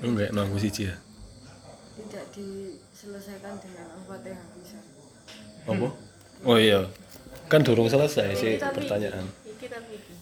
Enggak, 0.06 0.32
nunggu 0.32 0.56
siji 0.64 0.88
ya. 0.88 0.96
tidak 2.00 2.24
diselesaikan 2.32 3.60
dengan 3.60 4.00
al-fatihah 4.00 4.48
bisa 4.56 4.80
Apa? 5.68 5.92
Oh 6.48 6.56
iya. 6.56 6.88
Kan 7.46 7.62
durung 7.62 7.86
selesai 7.86 8.34
sih 8.34 8.58
pertanyaan. 8.58 9.22
iki 9.46 9.70
tapi 9.70 10.02
iki 10.02 10.16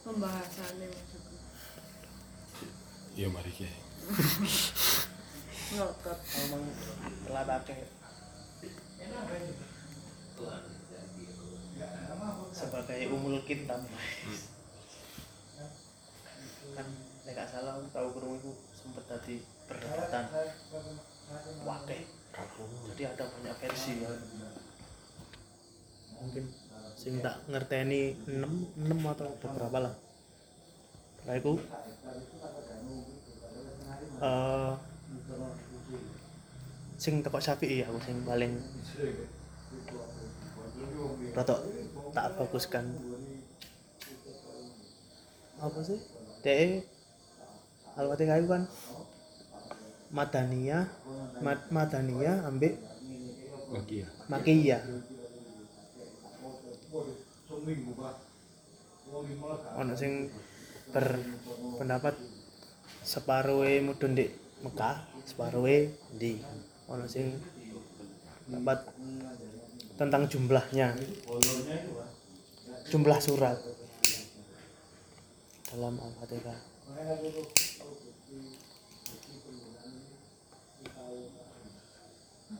pembahasannya 0.00 0.88
maksudku. 0.88 1.36
Iya 3.12 3.28
mari 3.28 3.52
ki. 3.52 3.68
ngotot. 5.76 6.18
Ngomong 6.18 6.64
telat 7.28 7.48
akeh. 7.60 7.78
Sebagai 12.52 13.00
umul 13.12 13.36
kitab 13.44 13.84
kan 16.72 16.88
nek 17.28 17.36
gak 17.36 17.48
salah 17.52 17.76
tahu 17.92 18.08
kerungu 18.16 18.40
itu 18.40 18.52
sempet 18.72 19.04
tadi 19.04 19.44
perdebatan. 19.68 20.24
Wakeh. 21.68 22.00
Jadi 22.92 23.02
ada 23.04 23.24
banyak 23.28 23.56
versi 23.60 23.92
ya 24.00 24.08
mungkin 26.22 26.44
sing 26.94 27.18
tak 27.18 27.42
ngerteni 27.50 28.14
6 28.30 28.38
6 28.78 29.12
atau 29.12 29.26
beberapa 29.42 29.78
lah. 29.90 29.94
Setelah 31.18 31.36
itu 31.38 31.52
eh 34.22 34.72
sing 37.02 37.18
teko 37.18 37.42
Syafi'i 37.42 37.82
aku 37.82 37.98
sing 38.06 38.22
paling 38.22 38.54
rotok 41.34 41.60
tak 42.14 42.26
fokuskan. 42.38 42.84
Apa 45.58 45.78
sih? 45.82 45.98
DE 46.42 46.82
Al-Fatihah 47.94 48.38
itu 48.42 48.48
kan 48.50 48.62
Madaniyah 50.10 50.84
Mad 51.42 51.70
Madaniyah 51.70 52.46
ambek 52.46 52.78
Oke 53.72 54.52
ya. 54.52 54.78
Ono 59.80 59.92
sing 59.96 60.28
berpendapat 60.92 62.14
separuhe 63.00 63.80
mudun 63.80 64.12
di 64.12 64.28
Mekah 64.60 65.08
separuhe 65.24 65.96
di 66.20 66.36
ono 66.84 67.08
sing 67.08 67.32
pendapat 68.44 68.92
tentang 69.96 70.28
jumlahnya. 70.28 70.92
Jumlah 72.92 73.18
surat. 73.24 73.56
Dalam 75.72 75.96
Al-Fatihah. 75.96 76.60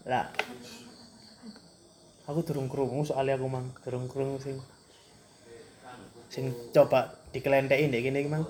Lah 0.08 0.26
aku 2.32 2.40
durung 2.48 2.72
krungu 2.72 3.04
soalnya 3.04 3.36
aku 3.36 3.46
mang 3.46 3.68
durung 3.84 4.08
krungu 4.08 4.40
sing 4.40 4.56
sing 6.32 6.48
coba 6.72 7.12
dikelentekin 7.36 7.92
dek 7.92 8.02
gini 8.08 8.24
mang. 8.24 8.48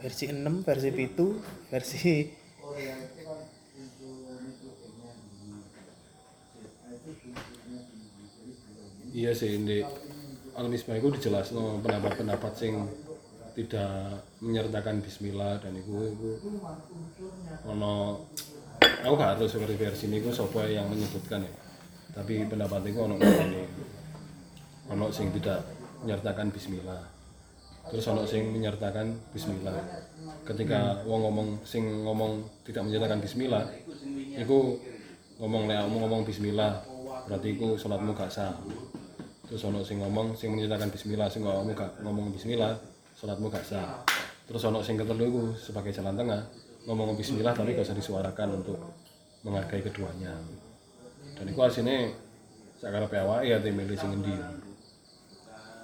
Versi 0.00 0.32
6 0.32 0.64
versi 0.64 0.88
7 0.96 1.68
versi 1.68 2.08
Iya 9.10 9.34
sih 9.34 9.60
di 9.60 9.84
Al-Misbah 10.56 10.96
itu 10.96 11.08
dijelas 11.18 11.52
no, 11.52 11.82
pendapat-pendapat 11.82 12.52
sing 12.56 12.74
tidak 13.58 14.24
menyertakan 14.38 15.02
bismillah 15.02 15.58
dan 15.60 15.74
itu 15.74 16.14
itu 16.14 16.30
ono 17.66 18.24
aku 19.04 19.14
gak 19.16 19.30
harus 19.36 19.50
seperti 19.50 19.74
versi 19.76 20.04
ini 20.08 20.20
itu 20.20 20.30
sopo 20.32 20.60
yang 20.64 20.86
menyebutkan 20.88 21.44
ya. 21.44 21.52
Tapi 22.10 22.44
pendapat 22.46 22.84
itu 22.90 22.98
ono 23.00 23.16
ini. 23.16 23.64
Ono 24.90 25.06
sing 25.14 25.30
tidak 25.34 25.62
menyertakan 26.02 26.50
bismillah. 26.50 27.02
Terus 27.90 28.04
ono 28.10 28.22
sing 28.28 28.52
menyertakan 28.52 29.06
bismillah. 29.32 29.74
Ketika 30.44 31.00
wong 31.06 31.20
ngomong 31.26 31.48
sing 31.64 32.04
ngomong 32.04 32.44
tidak 32.66 32.86
menyertakan 32.86 33.18
bismillah 33.22 33.64
itu 34.36 34.58
ngomong 35.40 35.64
lek 35.64 35.80
ngomong 35.88 36.22
bismillah 36.22 36.84
berarti 37.24 37.56
itu 37.56 37.78
sholatmu 37.80 38.12
gak 38.12 38.30
sah. 38.30 38.52
Terus 39.48 39.62
ono 39.66 39.80
sing 39.82 39.98
ngomong 39.98 40.36
sing 40.36 40.52
menyertakan 40.52 40.92
bismillah 40.92 41.28
sing 41.32 41.42
ngomong 41.42 41.72
gak 41.72 41.90
ngomong 42.04 42.30
bismillah 42.34 42.76
sholatmu 43.16 43.48
gak 43.48 43.64
sah. 43.64 44.04
Terus 44.50 44.66
ono 44.66 44.82
sing 44.82 44.98
ketelu 44.98 45.24
iku 45.30 45.42
sebagai 45.54 45.94
jalan 45.94 46.18
tengah 46.18 46.42
ngomong 46.88 47.16
bismillah 47.16 47.52
tapi 47.52 47.76
gak 47.76 47.84
usah 47.84 47.98
disuarakan 47.98 48.62
untuk 48.62 48.78
menghargai 49.44 49.84
keduanya. 49.84 50.36
Dan 51.36 51.48
itu 51.48 51.60
aslinya 51.60 52.12
saya 52.80 52.96
karena 52.96 53.08
PAWA 53.12 53.36
ya 53.44 53.56
tim 53.60 53.76
milih 53.76 53.96
endi? 53.96 54.36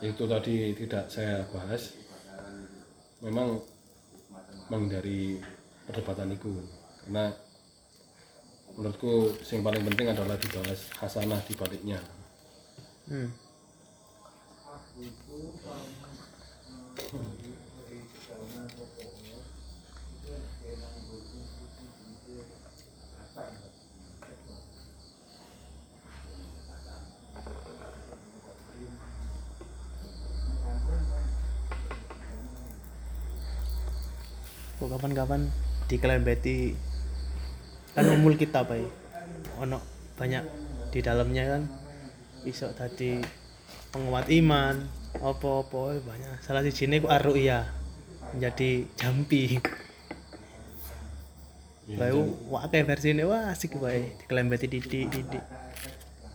Itu 0.01 0.25
tadi 0.25 0.73
tidak 0.73 1.09
saya 1.13 1.45
bahas. 1.53 1.97
Memang 3.21 3.61
menghindari 4.69 5.41
perdebatan 5.89 6.37
itu. 6.37 6.53
Karena 7.05 7.33
menurutku 8.77 9.33
yang 9.53 9.65
paling 9.65 9.83
penting 9.93 10.07
adalah 10.13 10.37
dibahas 10.37 10.81
hasanah 11.01 11.41
di 11.49 11.53
baliknya. 11.57 12.01
Hmm. 13.09 13.31
Kok 34.87 35.03
kapan-kapan 35.03 35.51
di 35.91 35.99
Kelembeti 35.99 36.71
kan 37.91 38.07
umul 38.07 38.39
kita 38.39 38.63
pak. 38.63 38.87
Ono 39.59 39.83
banyak 40.15 40.47
di 40.95 41.03
dalamnya 41.03 41.59
kan 41.59 41.63
iso 42.47 42.71
tadi 42.71 43.19
penguat 43.91 44.31
iman 44.31 44.79
apa-apa 45.19 45.99
banyak. 46.07 46.39
Salah 46.39 46.63
si 46.63 46.71
sini 46.71 47.03
ku 47.03 47.11
ya 47.35 47.67
menjadi 48.31 48.87
jampi. 48.95 49.59
Bayu 51.99 52.47
wakai 52.47 52.87
versi 52.87 53.11
ini 53.11 53.27
wah 53.27 53.51
asik 53.51 53.83
bae 53.83 54.15
dikelembeti 54.23 54.71
didik 54.71 55.11
didik 55.11 55.43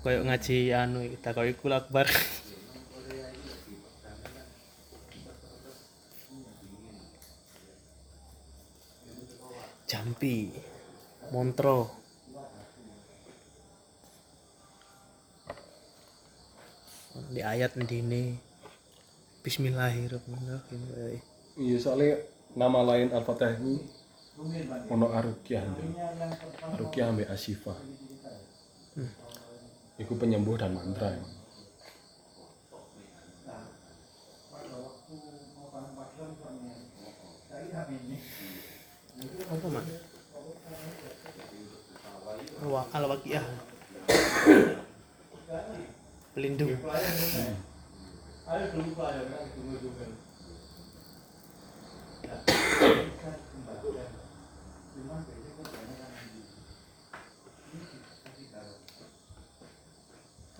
koyo 0.03 0.27
ngaji 0.27 0.75
anu 0.75 1.07
kita 1.07 1.31
koyo 1.31 1.55
kul 1.55 1.71
akbar 1.71 2.03
jampi 10.21 10.53
montro. 11.33 11.89
Di 17.33 17.41
ayat 17.41 17.73
ini 17.73 18.37
Bismillahirrahmanirrahim. 19.41 21.25
Iya 21.57 21.77
soalnya 21.81 22.21
nama 22.53 22.85
lain 22.85 23.09
Al-Fatihah 23.09 23.57
itu 23.57 23.81
ono 24.93 25.09
Arukyah 25.09 25.65
Arukyah 26.77 27.05
ambil 27.09 27.25
Asyifa. 27.33 27.73
Itu 29.97 30.13
penyembuh 30.21 30.53
dan 30.61 30.77
mantra 30.77 31.17
ya. 31.17 31.25
apa 39.51 39.67
mak 39.67 40.10
Wa 42.61 42.85
al 42.93 43.09
waqiah 43.09 43.41
pelindung. 46.37 46.77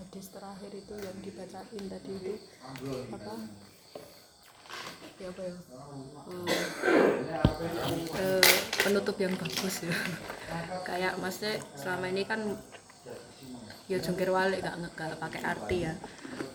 Hadis 0.02 0.28
terakhir 0.34 0.72
itu 0.74 0.96
yang 0.98 1.18
dibacain 1.22 1.84
tadi 1.86 2.14
itu 2.18 2.34
apa 3.14 3.34
ya 5.22 5.30
apa 5.30 5.42
ya? 5.46 5.56
Hmm, 6.26 6.48
eh, 8.18 8.44
penutup 8.82 9.16
yang 9.22 9.34
bagus 9.38 9.86
ya. 9.86 9.94
Kayak 10.82 11.14
maksudnya 11.22 11.62
selama 11.78 12.06
ini 12.10 12.26
kan 12.26 12.42
ya 13.86 14.00
jungkir 14.00 14.32
balik 14.32 14.66
gak, 14.66 14.76
gak 14.98 15.20
pakai 15.22 15.42
arti 15.46 15.78
ya. 15.86 15.94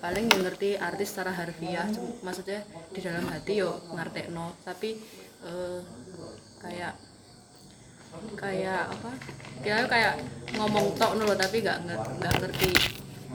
Paling 0.02 0.26
ngerti 0.32 0.74
arti 0.74 1.04
secara 1.06 1.30
harfiah 1.30 1.86
maksudnya 2.26 2.64
di 2.90 3.00
dalam 3.04 3.28
hati 3.30 3.62
yo 3.62 3.78
ngerti 3.92 4.32
no 4.34 4.56
tapi 4.66 4.98
eh, 5.46 5.78
kayak 6.58 6.94
kayak 8.34 8.82
apa? 8.90 9.10
Kira 9.62 9.84
kayak 9.86 10.14
ngomong 10.56 10.96
tok 10.98 11.20
nul 11.20 11.36
tapi 11.38 11.62
gak 11.62 11.86
nggak 11.86 12.34
ngerti. 12.42 12.72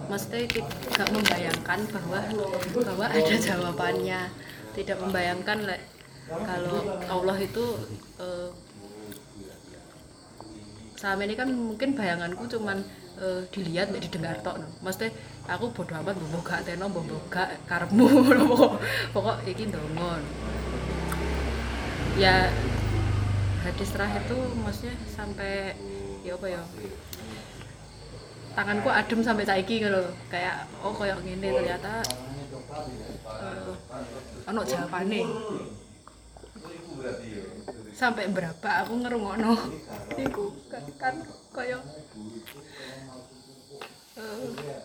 Maksudnya 0.10 0.44
ti- 0.50 0.68
gak 0.92 1.08
membayangkan 1.14 1.80
bahwa 1.94 2.20
bahwa 2.84 3.06
ada 3.08 3.36
jawabannya 3.38 4.22
tidak 4.76 4.98
membayangkan 5.00 5.58
like, 5.68 5.86
kalau 6.28 7.00
Allah 7.10 7.38
itu 7.40 7.66
eh, 8.20 8.50
selama 10.96 11.22
ini 11.26 11.36
kan 11.36 11.50
mungkin 11.50 11.98
bayanganku 11.98 12.46
cuman 12.46 12.86
eh, 13.20 13.42
dilihat 13.50 13.90
nggak 13.92 14.04
didengar 14.08 14.38
tok 14.46 14.62
no. 14.62 14.68
Maksudnya 14.86 15.12
aku 15.50 15.74
bodoh 15.74 15.98
amat 16.00 16.16
mbok 16.16 16.46
gak 16.46 16.62
teno 16.64 16.86
mbok 16.88 17.10
gak 17.34 17.50
karepmu 17.66 18.06
pokok 18.52 18.74
pokok 19.12 19.38
iki 19.50 19.68
ndonga. 19.68 20.22
Ya 22.16 22.54
hadis 23.66 23.90
terakhir 23.94 24.22
tuh 24.26 24.42
maksudnya 24.62 24.94
sampai 25.10 25.74
ya 26.22 26.38
apa 26.38 26.48
ya 26.50 26.62
tanganku 28.52 28.90
adem 28.92 29.20
sampai 29.24 29.48
saiki 29.48 29.80
ngono 29.82 30.06
lho. 30.06 30.12
kayak 30.28 30.68
oh 30.84 30.92
kayak 30.92 31.24
gini 31.24 31.48
ternyata 31.50 32.04
ono 34.50 34.62
jawabane. 34.66 35.22
Sampai 37.92 38.30
berapa 38.30 38.70
aku 38.86 38.94
ngerungokno? 39.04 39.54
Iku 40.18 40.46
kan, 40.70 40.84
kan 40.98 41.16
kaya 41.52 41.78
eh, 44.18 44.82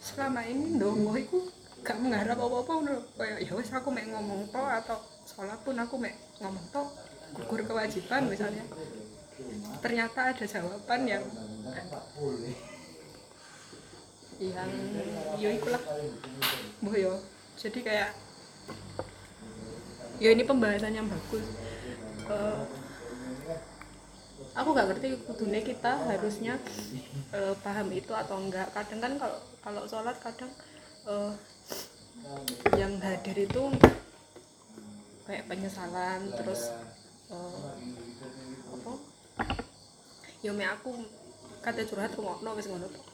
selama 0.00 0.40
ini 0.46 0.78
ndonga 0.78 1.14
iku 1.18 1.38
gak 1.80 1.96
mengharap 1.96 2.36
apa-apa 2.36 2.72
ngono 2.76 3.00
kaya 3.16 3.40
ya 3.40 3.52
wis 3.56 3.72
aku 3.72 3.88
mek 3.88 4.04
ngomong 4.12 4.44
to 4.52 4.60
atau 4.60 5.00
sholat 5.24 5.56
pun 5.64 5.80
aku 5.80 5.96
mek 5.96 6.12
ngomong 6.38 6.64
to 6.68 6.82
gugur 7.36 7.62
kewajiban 7.62 8.26
misalnya. 8.26 8.64
Ternyata 9.80 10.34
ada 10.34 10.44
jawaban 10.44 11.00
yang 11.08 11.24
yang 14.40 14.72
yo 15.36 15.48
ikulah 15.52 15.82
Mbah 16.80 16.96
yo 16.96 17.12
jadi 17.60 17.78
kayak 17.84 18.10
ya 20.16 20.32
ini 20.32 20.44
pembahasan 20.44 20.96
yang 20.96 21.08
bagus. 21.08 21.44
Eh, 22.28 22.60
aku 24.56 24.68
gak 24.72 24.88
ngerti 24.92 25.16
kudune 25.28 25.60
kita 25.60 25.92
harusnya 26.08 26.56
eh, 27.36 27.52
paham 27.60 27.92
itu 27.92 28.12
atau 28.16 28.40
enggak. 28.40 28.72
Kadang 28.72 29.00
kan 29.04 29.12
kalau 29.20 29.38
kalau 29.60 29.82
sholat 29.84 30.16
kadang 30.24 30.48
eh, 31.04 31.32
yang 32.80 32.96
hadir 33.00 33.44
itu 33.44 33.62
kayak 35.28 35.44
penyesalan 35.48 36.32
terus 36.36 36.72
eh, 37.28 37.68
apa? 38.72 38.92
Ya 40.40 40.52
mek 40.56 40.80
aku 40.80 40.96
kata 41.60 41.84
curhat 41.84 42.16
rungokno 42.16 42.56
wis 42.56 42.68
ngono 42.72 42.88
tok. 42.88 43.04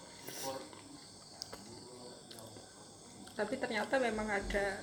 Tapi 3.36 3.54
ternyata 3.60 4.00
memang 4.00 4.26
ada 4.26 4.80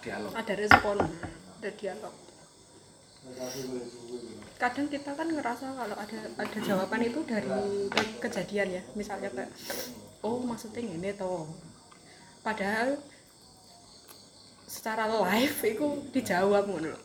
dialog. 0.00 0.32
Ada 0.32 0.52
respon 0.56 0.96
ada 1.60 1.70
dialog. 1.76 2.14
Kadang 4.56 4.86
kita 4.88 5.10
kan 5.12 5.28
ngerasa 5.28 5.66
kalau 5.74 5.96
ada 5.98 6.18
ada 6.38 6.58
jawaban 6.62 7.02
itu 7.04 7.20
dari 7.26 7.50
ke- 7.92 8.18
kejadian 8.22 8.80
ya. 8.80 8.82
Misalnya 8.94 9.28
kayak 9.34 9.50
oh 10.22 10.40
maksudnya 10.40 10.80
ini 10.80 11.12
toh. 11.12 11.50
Padahal 12.40 12.96
secara 14.66 15.10
live 15.10 15.58
itu 15.66 15.86
dijawab 16.10 16.66
ngono 16.66 16.94
loh. 16.94 17.04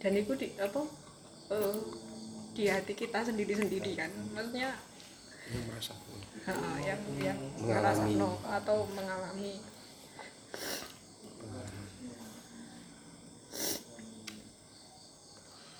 dan 0.00 0.16
itu 0.16 0.32
di 0.32 0.48
apa 0.56 0.80
eh, 1.52 1.76
di 2.56 2.64
hati 2.64 2.96
kita 2.96 3.20
sendiri 3.20 3.52
sendiri 3.52 3.92
kan. 3.96 4.08
Maksudnya 4.32 4.72
ha, 6.46 6.52
yang 6.82 7.00
yang 7.18 7.38
Mengalami. 7.58 8.14
atau 8.46 8.76
mengalami. 8.94 9.52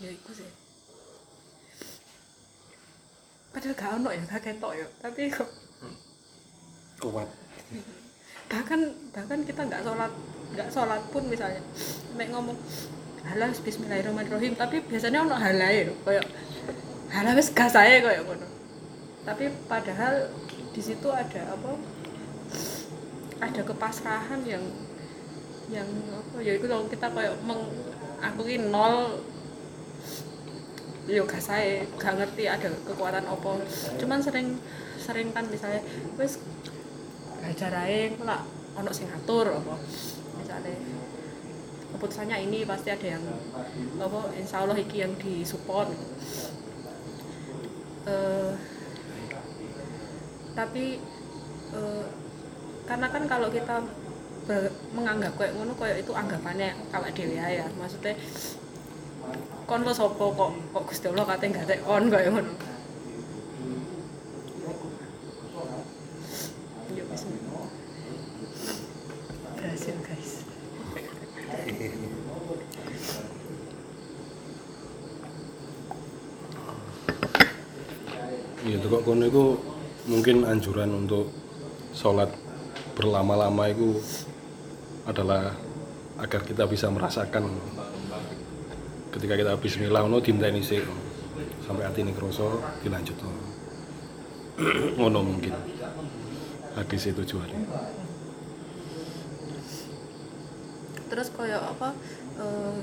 Ya 0.00 0.10
itu 0.10 0.30
sih. 0.32 0.50
Padahal 3.50 3.74
gak 3.76 3.90
ono 4.00 4.08
ya 4.10 4.22
gak 4.26 4.42
ketok 4.42 4.72
ya. 4.74 4.86
Tapi 5.04 5.22
kok 5.30 5.50
kuat. 7.00 7.28
Bahkan 8.50 8.80
bahkan 9.14 9.38
kita 9.46 9.60
nggak 9.70 9.82
sholat 9.86 10.12
nggak 10.50 10.68
sholat 10.74 11.02
pun 11.14 11.22
misalnya 11.30 11.62
mek 12.18 12.34
ngomong 12.34 12.58
halah 13.22 13.52
Bismillahirrahmanirrahim 13.54 14.58
tapi 14.58 14.82
biasanya 14.82 15.22
ono 15.22 15.36
halai 15.38 15.86
lho 15.86 15.94
kayak 16.02 16.26
halah 17.14 17.32
wis 17.38 17.54
gas 17.54 17.78
ae 17.78 18.02
kayak 18.02 18.26
ngono 18.26 18.59
tapi 19.24 19.52
padahal 19.68 20.32
di 20.72 20.80
situ 20.80 21.08
ada 21.12 21.52
apa? 21.52 21.72
Ada 23.40 23.60
kepasrahan 23.64 24.40
yang 24.48 24.64
yang 25.68 25.88
apa? 26.12 26.40
Ya 26.40 26.56
itu 26.56 26.66
kalau 26.66 26.88
kita 26.88 27.06
kayak 27.12 27.36
mengakui 27.44 28.56
nol 28.58 29.20
yo 31.10 31.26
gak 31.26 31.42
saya 31.42 31.82
gak 31.98 32.16
ngerti 32.16 32.46
ada 32.46 32.68
kekuatan 32.86 33.26
apa. 33.26 33.60
Cuman 33.98 34.22
sering 34.22 34.56
sering 34.96 35.34
kan 35.34 35.44
misalnya 35.50 35.82
ae 36.20 37.98
engko 38.12 38.24
lah 38.24 38.40
ono 38.78 38.90
sing 38.94 39.10
ngatur 39.10 39.52
apa. 39.52 39.74
Misalnya 40.38 40.74
keputusannya 41.90 42.36
ini 42.46 42.62
pasti 42.64 42.88
ada 42.94 43.06
yang 43.18 43.24
apa 43.98 44.20
insya 44.38 44.62
Allah 44.62 44.78
iki 44.78 45.02
yang 45.02 45.12
disupport. 45.18 45.90
Eh, 48.08 48.79
tapi 50.60 51.00
eh, 51.72 52.06
karena 52.84 53.06
kan 53.08 53.24
kalau 53.24 53.48
kita 53.48 53.80
menganggap 54.92 55.32
kayak 55.40 55.56
ngono 55.56 55.72
kayak 55.78 56.04
itu 56.04 56.12
anggapannya 56.12 56.76
dhewe 57.16 57.38
ae 57.40 57.64
ya. 57.64 57.66
Maksudnya 57.80 58.12
kon 59.64 59.86
lo 59.86 59.92
sopo 59.96 60.34
kok 60.36 60.50
kok 60.74 60.84
Gusti 60.90 61.06
Allah 61.08 61.24
kate 61.24 61.48
gatek 61.48 61.80
kon 61.86 62.12
kayak 62.12 62.28
ngono? 62.34 62.52
Berhasil 69.56 69.96
guys. 70.04 70.30
Iya, 78.60 78.76
kok 78.76 79.02
kono 79.08 79.24
itu 79.24 79.44
mungkin 80.10 80.42
anjuran 80.42 80.90
untuk 81.06 81.30
sholat 81.94 82.28
berlama-lama 82.98 83.70
itu 83.70 83.96
adalah 85.06 85.54
agar 86.18 86.42
kita 86.42 86.66
bisa 86.66 86.90
merasakan 86.90 87.48
ketika 89.14 89.34
kita 89.38 89.52
bismillah 89.56 90.02
ono 90.04 90.18
dinteni 90.18 90.60
sik. 90.60 90.84
Sampai 91.64 91.86
hati 91.86 92.02
ini 92.02 92.10
kroso 92.10 92.58
dilanjut 92.82 93.16
ngono 94.98 95.20
mungkin. 95.30 95.54
Hadis 96.74 97.08
itu 97.08 97.22
tujuannya 97.22 97.64
terus 101.10 101.26
kayak 101.34 101.58
apa 101.58 101.90
eh, 102.38 102.78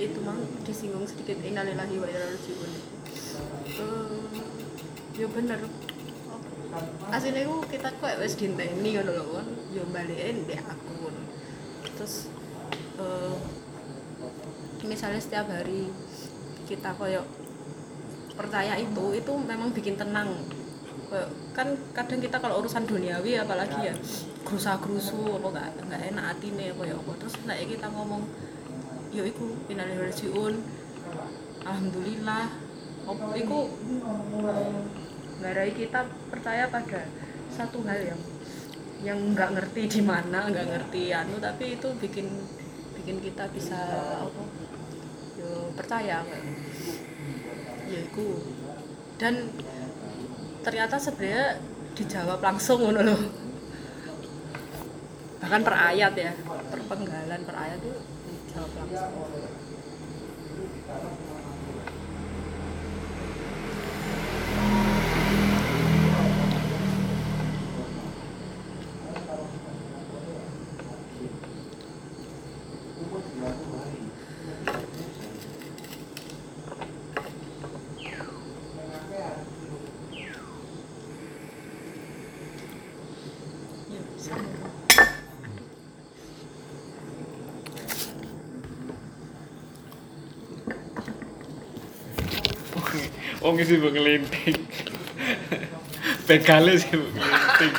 itu 0.00 0.18
mah 0.24 0.36
disinggung 0.64 1.04
sedikit 1.04 1.36
innalillahi 1.44 1.96
wa 2.00 2.08
inna 2.08 2.24
ilaihi 2.32 3.04
Eh, 3.76 5.20
ya 5.20 5.28
bener 5.28 5.60
aslinya 7.10 7.40
itu 7.46 7.54
kita 7.70 7.88
kok 7.96 8.18
wis 8.20 8.34
dinteni 8.36 8.96
ngono 8.96 9.10
lho 9.14 9.24
kan 9.40 9.46
ya 9.72 9.82
balikin 9.88 10.36
di 10.44 10.54
akun 10.58 11.14
terus 11.96 12.28
eh, 13.00 13.36
misalnya 14.86 15.20
setiap 15.20 15.50
hari 15.50 15.90
kita 16.66 16.94
koyo 16.94 17.22
percaya 18.36 18.76
itu 18.76 19.04
itu 19.16 19.32
memang 19.32 19.72
bikin 19.72 19.96
tenang. 19.96 20.28
Kayak- 21.06 21.32
kan 21.56 21.68
kadang 21.94 22.20
kita 22.20 22.36
kalau 22.36 22.60
urusan 22.60 22.84
duniawi 22.84 23.38
apalagi 23.38 23.88
ya 23.88 23.94
gerusa 24.44 24.76
gerusu 24.82 25.38
apa 25.40 25.48
nggak 25.54 25.68
nggak 25.88 26.02
enak 26.12 26.24
hati 26.34 26.52
nih 26.52 26.74
apa 26.74 26.82
ya 26.84 26.94
apa. 26.98 27.12
Terus 27.22 27.34
nek 27.48 27.58
kita 27.64 27.86
ngomong 27.94 28.22
yo 29.14 29.22
iku 29.24 29.56
raji'un 29.72 30.54
alhamdulillah 31.64 32.46
Op- 33.06 33.38
iku 33.38 33.70
ngarai 35.42 35.72
kita 35.76 36.08
percaya 36.32 36.68
pada 36.72 37.04
satu 37.52 37.84
hal 37.84 38.00
yang 38.00 38.20
yang 39.04 39.18
nggak 39.36 39.54
ngerti 39.54 40.00
di 40.00 40.02
mana 40.02 40.48
nggak 40.48 40.66
ngerti 40.72 41.12
anu 41.12 41.36
tapi 41.36 41.76
itu 41.76 41.88
bikin 42.00 42.26
bikin 42.96 43.16
kita 43.20 43.44
bisa 43.52 43.76
apa 44.24 44.42
yo 45.36 45.70
percaya. 45.76 46.24
Kayak 46.24 46.44
ya 47.86 48.00
iku. 48.02 48.40
Dan 49.16 49.52
ternyata 50.66 50.98
sebenarnya 50.98 51.62
dijawab 51.94 52.42
langsung 52.42 52.82
ngono 52.82 53.00
loh 53.06 53.20
bahkan 55.40 55.62
per 55.62 55.78
ayat 55.78 56.12
ya 56.18 56.34
per 56.74 56.80
penggalan 56.90 57.40
per 57.46 57.54
ayat 57.54 57.78
itu 57.78 57.94
dijawab 58.26 58.70
langsung 58.82 59.14
ya 83.86 84.00
bisa 84.12 84.34
Oh 93.56 93.64
ngisi 93.64 93.80
bu 93.80 93.88
ngelinting. 93.88 94.60
Begale 96.28 96.76
sih 96.76 96.92
bu 96.92 97.08
ngelinting. 97.08 97.74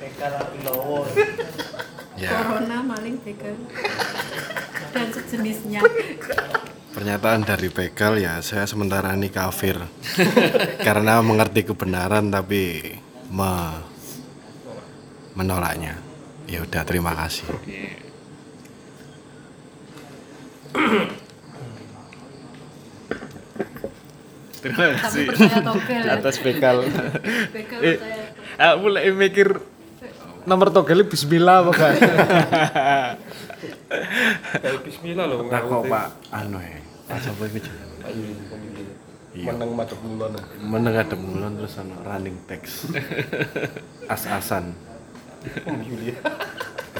Bekal 0.00 0.32
lowo. 0.64 1.04
Ya, 2.16 2.32
corona 2.40 2.80
maling 2.80 3.20
begal 3.20 3.52
dan 4.96 5.08
sejenisnya 5.12 5.80
pernyataan 6.96 7.44
dari 7.48 7.68
begal 7.68 8.16
ya 8.16 8.40
saya 8.40 8.64
sementara 8.64 9.12
ini 9.12 9.28
kafir. 9.28 9.76
Karena 10.80 11.20
mengerti 11.20 11.68
kebenaran 11.68 12.32
tapi 12.32 12.96
me- 13.28 13.84
menolaknya. 15.36 16.00
Ya 16.48 16.64
udah 16.64 16.80
terima 16.88 17.12
kasih. 17.12 17.44
Terima 24.60 24.92
kasih 24.92 25.24
togel 25.64 26.02
ya 26.04 26.12
atas 26.20 26.36
bekal. 26.44 26.84
begal 27.56 27.80
Eh, 27.80 27.96
Aku 28.60 28.76
mulai 28.84 29.08
mikir 29.08 29.56
nomor 30.44 30.68
togelnya 30.68 31.08
Bismillah 31.08 31.64
apa 31.64 31.72
kan? 31.72 31.94
Bismillah 34.84 35.24
loh. 35.24 35.48
Nah 35.48 35.60
kok 35.64 35.82
Pak 35.88 36.06
anu 36.28 36.60
ya. 36.60 36.76
Pak 37.08 37.18
sapa 37.24 37.42
iku 37.48 37.58
jenenge? 37.58 37.88
Iya. 39.30 39.46
menang 39.54 39.78
madep 39.78 39.94
mulon 40.02 40.34
Meneng 40.58 40.94
ada 40.98 41.14
bulan 41.14 41.54
terus 41.54 41.78
ana 41.78 41.96
running 42.02 42.34
text. 42.50 42.90
As-asan. 44.10 44.74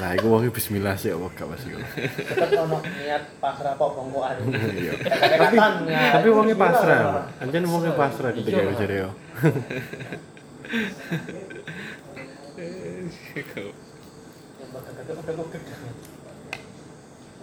Lah 0.01 0.17
iku 0.17 0.33
wong 0.33 0.49
bismillah 0.49 0.97
sih 0.97 1.13
kok 1.13 1.29
gak 1.37 1.45
pas 1.45 1.61
iku. 1.61 1.77
Tetep 1.77 2.57
ono 2.57 2.81
niat 2.81 3.37
pasrah 3.37 3.77
kok 3.77 3.93
bongkoan. 3.93 4.33
Iya. 4.73 4.97
Kata-kataan 4.97 5.85
Tapi 5.85 6.27
wongnya 6.33 6.57
pasrah. 6.57 7.29
Anjen 7.37 7.69
wongnya 7.69 7.93
pasrah 7.93 8.33
ketika 8.33 8.65
iku 8.65 8.73
jare 8.81 8.95
yo. 9.05 9.13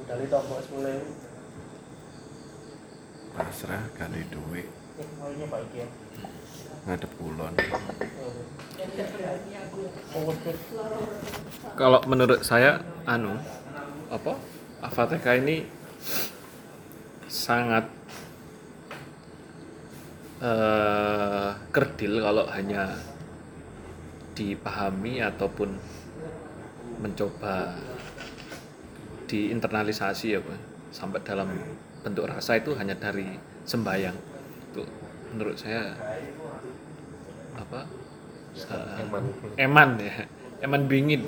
Udah 0.02 0.18
li 0.18 0.26
tombol 0.26 0.58
10.000. 0.58 3.38
Pasrah 3.38 3.86
gak 3.94 4.10
ada 4.10 4.18
duit 4.34 4.66
Eh, 4.98 5.06
maunya 5.14 5.46
Pak 5.46 5.62
Iki 5.70 5.78
ya. 5.78 5.86
Ngadep 6.88 7.12
kulon. 7.20 7.52
Kalau 11.76 12.00
menurut 12.08 12.40
saya 12.40 12.80
anu 13.04 13.36
apa? 14.08 14.32
Avateka 14.80 15.36
ini 15.36 15.68
sangat 17.28 17.84
eh 20.40 21.50
kerdil 21.74 22.24
kalau 22.24 22.46
hanya 22.48 22.94
dipahami 24.38 25.18
ataupun 25.20 25.76
mencoba 27.02 27.74
diinternalisasi 29.28 30.26
ya 30.34 30.40
Pak. 30.40 30.58
sampai 30.88 31.20
dalam 31.20 31.52
bentuk 32.00 32.24
rasa 32.24 32.56
itu 32.56 32.72
hanya 32.78 32.96
dari 32.96 33.36
sembayang 33.68 34.16
itu 34.72 34.82
menurut 35.36 35.56
saya 35.60 35.92
apa? 37.68 37.84
Eh, 38.58 39.02
eman. 39.04 39.24
Eman 39.60 39.90
ya. 40.00 40.24
Eman 40.64 40.82
bingit 40.90 41.22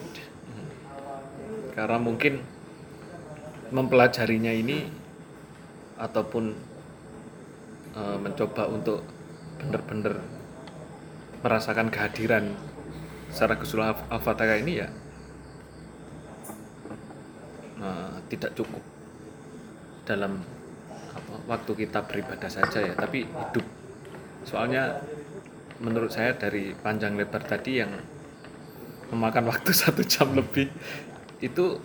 karena 1.80 1.96
mungkin 1.96 2.42
mempelajarinya 3.72 4.52
ini 4.52 4.84
ataupun 5.96 6.52
eh, 7.94 8.18
mencoba 8.20 8.68
untuk 8.68 9.00
benar-benar 9.56 10.20
merasakan 11.40 11.88
kehadiran 11.88 12.52
secara 13.32 13.56
keseluruhan 13.56 13.96
Al-Fatihah 14.12 14.58
ini 14.60 14.72
ya 14.82 14.88
eh, 17.80 18.14
tidak 18.28 18.52
cukup 18.58 18.82
dalam 20.04 20.42
apa, 21.16 21.34
waktu 21.46 21.86
kita 21.86 22.04
beribadah 22.04 22.50
saja 22.52 22.82
ya 22.82 22.94
tapi 22.98 23.24
hidup. 23.24 23.66
Soalnya 24.44 25.00
menurut 25.80 26.12
saya 26.12 26.36
dari 26.36 26.76
panjang 26.76 27.16
lebar 27.16 27.40
tadi 27.44 27.80
yang 27.80 27.92
memakan 29.10 29.50
waktu 29.50 29.72
satu 29.80 30.04
jam 30.04 30.30
lebih 30.36 30.68
itu 31.40 31.80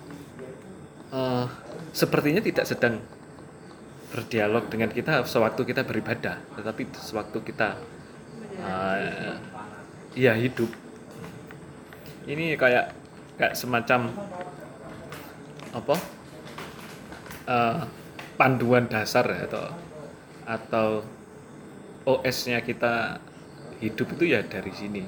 eh, 1.10 1.46
sepertinya 1.96 2.44
tidak 2.44 2.68
sedang 2.68 3.00
berdialog 4.12 4.70
dengan 4.70 4.92
kita 4.92 5.26
sewaktu 5.26 5.66
kita 5.66 5.82
beribadah 5.82 6.38
tetapi 6.54 6.88
sewaktu 6.94 7.38
kita 7.42 7.80
eh, 8.60 9.34
ya 10.16 10.32
hidup. 10.32 10.72
Ini 12.26 12.56
kayak 12.58 12.96
kayak 13.36 13.54
semacam 13.54 14.12
apa 15.76 15.96
eh, 17.46 17.80
panduan 18.36 18.88
dasar 18.88 19.24
ya, 19.28 19.44
atau 19.48 19.64
atau 20.46 20.88
OS-nya 22.06 22.62
kita 22.62 23.18
hidup 23.80 24.08
itu 24.16 24.24
ya 24.32 24.40
dari 24.40 24.72
sini 24.72 25.04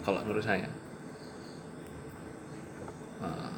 kalau 0.00 0.24
menurut 0.24 0.44
saya. 0.44 0.68
Eh, 3.20 3.52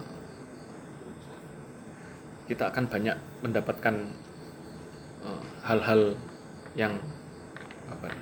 kita 2.51 2.75
akan 2.75 2.85
banyak 2.91 3.17
mendapatkan 3.47 3.95
eh, 5.23 5.43
hal-hal 5.63 6.19
yang 6.75 6.99
apa 7.87 8.11
ya, 8.11 8.19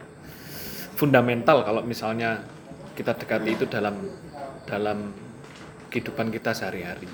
fundamental 0.98 1.64
kalau 1.64 1.80
misalnya 1.86 2.44
kita 2.92 3.16
dekati 3.16 3.50
itu 3.56 3.64
dalam 3.64 3.96
dalam 4.68 5.16
kehidupan 5.88 6.28
kita 6.28 6.52
sehari-hari. 6.52 7.08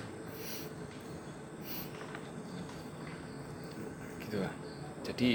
Gitu 4.26 4.36
lah. 4.42 4.52
Jadi 5.06 5.30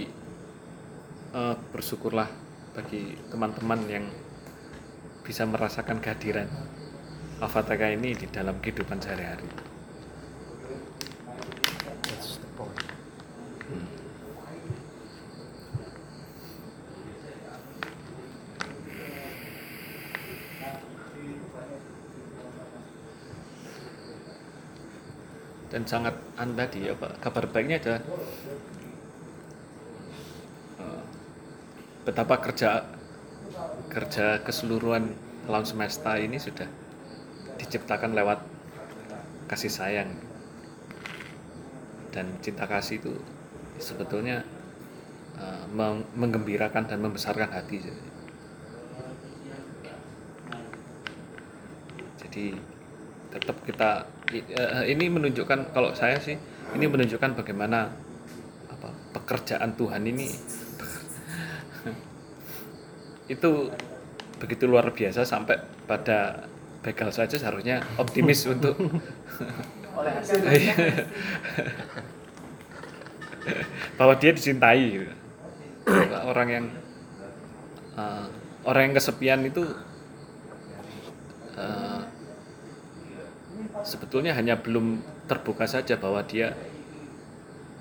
eh, 1.32 1.56
bersyukurlah 1.72 2.41
bagi 2.72 3.20
teman-teman 3.28 3.80
yang 3.92 4.06
bisa 5.28 5.44
merasakan 5.44 6.00
kehadiran 6.00 6.48
Avataka 7.42 7.90
ini 7.90 8.14
di 8.14 8.30
dalam 8.30 8.62
kehidupan 8.62 9.02
sehari-hari. 9.02 9.50
Hmm. 13.66 13.88
Dan 25.74 25.82
sangat 25.90 26.14
an 26.38 26.54
tadi 26.54 26.94
apa 26.94 27.10
kabar 27.18 27.50
baiknya 27.50 27.82
adalah 27.82 28.02
eh, 30.78 31.04
betapa 32.02 32.42
kerja 32.42 32.82
kerja 33.92 34.42
keseluruhan 34.42 35.14
alam 35.46 35.66
semesta 35.68 36.18
ini 36.18 36.42
sudah 36.42 36.66
diciptakan 37.62 38.18
lewat 38.18 38.40
kasih 39.52 39.70
sayang. 39.70 40.10
Dan 42.12 42.28
cinta 42.44 42.68
kasih 42.68 43.00
itu 43.00 43.14
sebetulnya 43.80 44.44
uh, 45.40 45.64
meng- 45.72 46.08
menggembirakan 46.18 46.88
dan 46.88 47.00
membesarkan 47.00 47.52
hati. 47.52 47.84
Jadi 52.20 52.56
tetap 53.32 53.58
kita 53.64 54.08
eh, 54.32 54.92
ini 54.92 55.08
menunjukkan 55.08 55.72
kalau 55.72 55.96
saya 55.96 56.20
sih 56.20 56.36
ini 56.76 56.86
menunjukkan 56.88 57.36
bagaimana 57.36 57.92
apa 58.68 58.92
pekerjaan 59.16 59.76
Tuhan 59.76 60.04
ini 60.08 60.28
itu 63.32 63.72
begitu 64.44 64.68
luar 64.68 64.92
biasa 64.92 65.24
sampai 65.24 65.64
pada 65.88 66.44
begal 66.84 67.14
saja 67.16 67.40
seharusnya 67.40 67.80
optimis 67.96 68.44
untuk 68.54 68.76
bahwa 73.98 74.14
dia 74.20 74.36
dicintai. 74.36 74.84
Gitu. 75.00 75.14
Orang 76.28 76.48
yang 76.52 76.66
uh, 77.96 78.28
orang 78.68 78.92
yang 78.92 78.96
kesepian 79.00 79.42
itu 79.48 79.64
uh, 81.58 82.02
sebetulnya 83.82 84.38
hanya 84.38 84.60
belum 84.62 85.02
terbuka 85.26 85.66
saja 85.66 85.98
bahwa 85.98 86.22
dia 86.22 86.54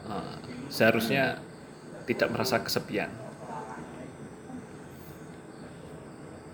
uh, 0.09 0.37
seharusnya 0.73 1.37
tidak 2.09 2.33
merasa 2.33 2.57
kesepian 2.65 3.20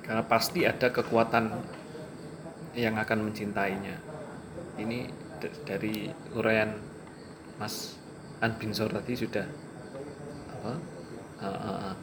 karena 0.06 0.22
pasti 0.24 0.62
ada 0.62 0.88
kekuatan 0.94 1.50
yang 2.78 2.94
akan 2.94 3.26
mencintainya. 3.26 3.98
Ini 4.78 5.10
dari 5.66 6.06
uraian 6.38 6.72
Mas 7.58 7.98
An 8.40 8.54
Binsor 8.56 8.92
tadi 8.92 9.16
sudah 9.16 9.46
apa 10.56 10.72
uh, 11.40 11.46
uh, 11.46 11.78
uh, 11.90 11.94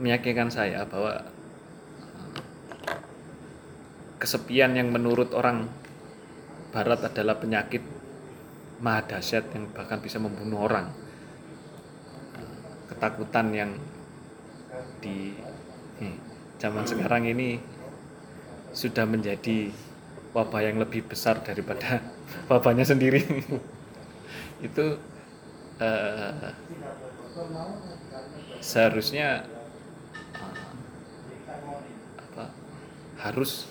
meyakinkan 0.00 0.50
saya 0.50 0.86
bahwa 0.86 1.22
kesepian 4.20 4.76
yang 4.76 4.92
menurut 4.92 5.32
orang 5.32 5.68
Barat 6.70 7.02
adalah 7.02 7.34
penyakit 7.34 7.82
maha 8.78 9.02
dahsyat 9.02 9.50
yang 9.58 9.66
bahkan 9.74 9.98
bisa 9.98 10.22
membunuh 10.22 10.70
orang. 10.70 10.86
Ketakutan 12.86 13.50
yang 13.50 13.70
di 15.02 15.34
hmm, 15.98 16.29
zaman 16.60 16.84
sekarang 16.84 17.24
ini 17.24 17.56
sudah 18.76 19.08
menjadi 19.08 19.72
wabah 20.36 20.60
yang 20.62 20.76
lebih 20.76 21.08
besar 21.08 21.40
daripada 21.40 22.04
wabahnya 22.52 22.84
sendiri. 22.84 23.24
Itu 24.66 25.00
eh, 25.80 26.52
seharusnya 28.60 29.48
eh, 30.36 30.60
apa, 32.20 32.44
harus 33.24 33.64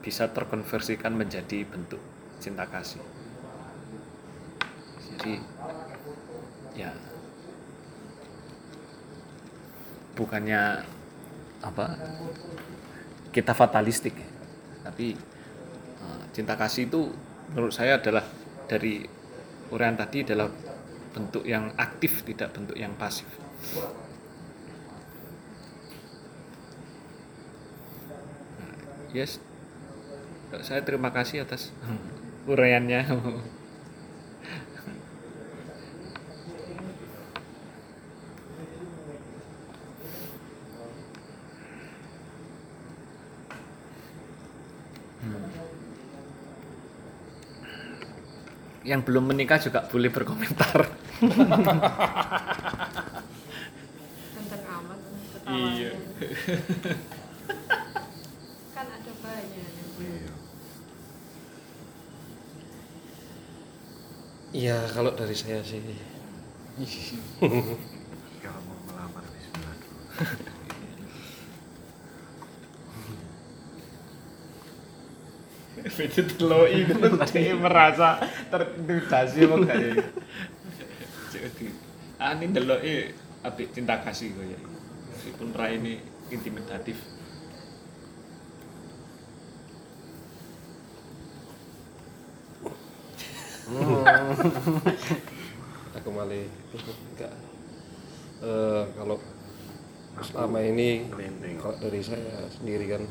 bisa 0.00 0.32
terkonversikan 0.32 1.12
menjadi 1.12 1.68
bentuk 1.68 2.00
cinta 2.40 2.64
kasih. 2.64 3.04
Jadi 5.12 5.44
ya 6.72 6.96
bukannya 10.16 10.88
apa 11.60 11.96
kita 13.30 13.52
fatalistik. 13.54 14.16
Tapi 14.84 15.14
eh, 16.00 16.22
cinta 16.34 16.56
kasih 16.56 16.88
itu 16.88 17.12
menurut 17.54 17.74
saya 17.74 18.00
adalah 18.00 18.24
dari 18.66 19.04
uraian 19.70 19.94
tadi 19.98 20.26
adalah 20.26 20.50
bentuk 21.10 21.42
yang 21.46 21.74
aktif 21.74 22.22
tidak 22.22 22.54
bentuk 22.54 22.78
yang 22.78 22.94
pasif. 22.94 23.26
Nah, 28.58 28.74
yes. 29.14 29.42
Saya 30.66 30.82
terima 30.82 31.14
kasih 31.14 31.46
atas 31.46 31.70
uraiannya 32.50 33.06
yang 48.80 49.04
belum 49.04 49.28
menikah 49.28 49.60
juga 49.60 49.84
boleh 49.86 50.08
berkomentar 50.08 50.88
Ganteng 54.34 54.64
amat 54.64 54.98
Iya. 55.50 55.90
kan 58.70 58.86
ada 58.86 59.12
banyak. 59.18 59.66
Iya, 64.50 64.78
kalau 64.90 65.10
dari 65.12 65.34
saya 65.34 65.58
sih 65.60 65.82
Kalau 68.40 68.60
mau 68.62 68.78
melamar 68.86 69.24
bismillah 69.28 69.74
dulu. 69.76 70.00
Itu 75.84 76.22
teloi 76.36 76.84
itu 76.84 76.94
dia 77.34 77.54
merasa 77.56 78.20
terintimidasi 78.52 79.38
apa 79.48 79.54
enggak 79.56 79.76
ya? 79.80 79.92
Jadi, 81.30 81.66
ah 82.20 82.32
ini 82.36 82.46
deloi 82.52 82.94
apik 83.44 83.72
cinta 83.72 84.00
kasih 84.04 84.36
kok 84.36 84.44
ya. 84.44 84.60
Meskipun 85.14 85.48
Rai 85.56 85.80
ini 85.80 86.00
intimidatif. 86.28 86.98
aku 95.94 96.08
malah 96.10 96.42
enggak 97.14 97.30
Eh, 98.40 98.84
kalau 98.96 99.20
selama 100.24 100.64
ini 100.64 101.04
kalau 101.60 101.76
dari 101.76 102.00
saya 102.00 102.48
sendiri 102.48 102.88
kan 102.88 103.04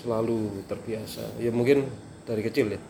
selalu 0.00 0.64
terbiasa. 0.64 1.36
Ya 1.36 1.52
mungkin 1.52 1.84
dari 2.24 2.40
kecil 2.40 2.72
ya. 2.72 2.80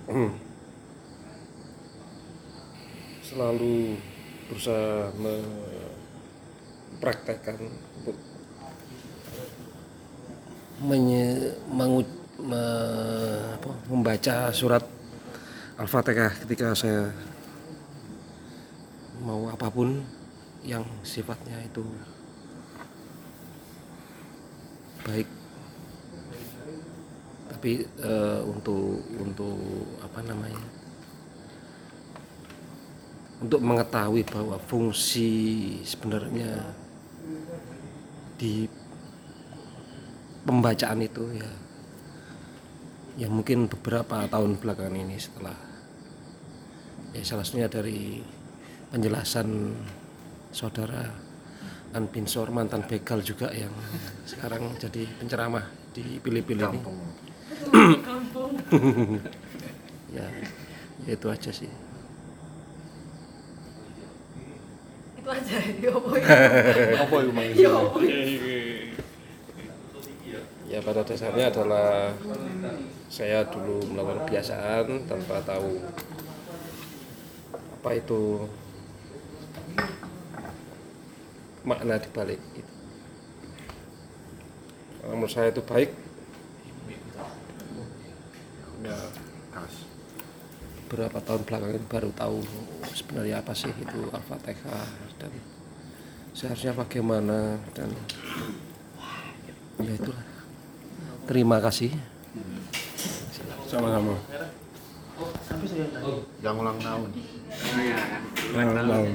Selalu 3.27 3.99
berusaha 4.47 5.11
mempraktekkan 5.19 7.59
untuk 8.03 8.15
menye, 10.83 11.55
mengu- 11.71 12.19
me- 12.41 13.55
apa, 13.59 13.71
membaca 13.91 14.51
surat 14.55 14.83
Al-Fatihah 15.79 16.31
ketika 16.47 16.75
saya 16.75 17.11
mau 19.21 19.53
apa 19.53 19.69
pun 19.69 20.01
yang 20.65 20.85
sifatnya 21.05 21.61
itu 21.65 21.85
baik 25.05 25.29
tapi 27.61 27.85
eh, 27.85 28.41
untuk 28.41 29.05
untuk 29.21 29.61
apa 30.01 30.25
namanya 30.25 30.65
untuk 33.45 33.61
mengetahui 33.61 34.25
bahwa 34.25 34.57
fungsi 34.65 35.29
sebenarnya 35.85 36.73
di 38.41 38.65
pembacaan 40.49 41.05
itu 41.05 41.21
ya 41.37 41.53
ya 43.21 43.29
mungkin 43.29 43.69
beberapa 43.69 44.25
tahun 44.25 44.57
belakangan 44.57 44.97
ini 44.97 45.21
setelah 45.21 45.57
ya 47.13 47.21
salah 47.21 47.45
satunya 47.45 47.69
dari 47.69 48.25
penjelasan 48.89 49.77
saudara 50.49 51.13
An 51.93 52.09
Binsor 52.09 52.49
mantan 52.57 52.89
begal 52.89 53.21
juga 53.21 53.53
yang 53.53 53.77
sekarang 54.25 54.81
jadi 54.81 55.05
penceramah 55.21 55.69
di 55.93 56.17
pilih-pilih 56.25 56.65
ini 56.73 57.10
ya, 60.15 60.27
ya 61.07 61.13
itu 61.15 61.27
aja 61.31 61.51
sih 61.51 61.71
Itu 65.21 65.29
aja. 65.29 65.57
Yo, 65.85 66.01
boy. 66.01 66.17
Apa 67.05 67.17
itu 67.29 67.69
ya 70.71 70.79
pada 70.79 71.03
dasarnya 71.03 71.51
adalah 71.51 72.15
saya 73.11 73.43
dulu 73.43 73.83
melakukan 73.91 74.23
kebiasaan 74.23 75.03
tanpa 75.11 75.43
tahu 75.43 75.83
apa 77.51 77.91
itu 77.99 78.47
makna 81.67 81.99
dibalik 81.99 82.39
itu 82.55 82.75
Kalau 85.03 85.17
menurut 85.17 85.33
saya 85.33 85.51
itu 85.51 85.65
baik 85.67 85.91
Ya, 88.81 88.97
kas. 89.53 89.75
beberapa 90.89 91.21
tahun 91.23 91.43
belakangan 91.47 91.77
ini 91.77 91.87
baru 91.87 92.11
tahu 92.17 92.41
sebenarnya 92.97 93.45
apa 93.45 93.53
sih 93.55 93.71
itu 93.71 93.99
Al-Fatihah 94.11 94.89
dan 95.21 95.33
seharusnya 96.35 96.73
bagaimana 96.75 97.61
dan 97.77 97.93
ya 99.85 99.93
itulah 99.95 100.25
terima 101.29 101.61
kasih 101.63 101.93
Sama-sama. 103.71 104.19
Yang 106.43 106.57
ulang 106.59 106.79
tahun. 106.83 107.09
Nah, 108.51 109.07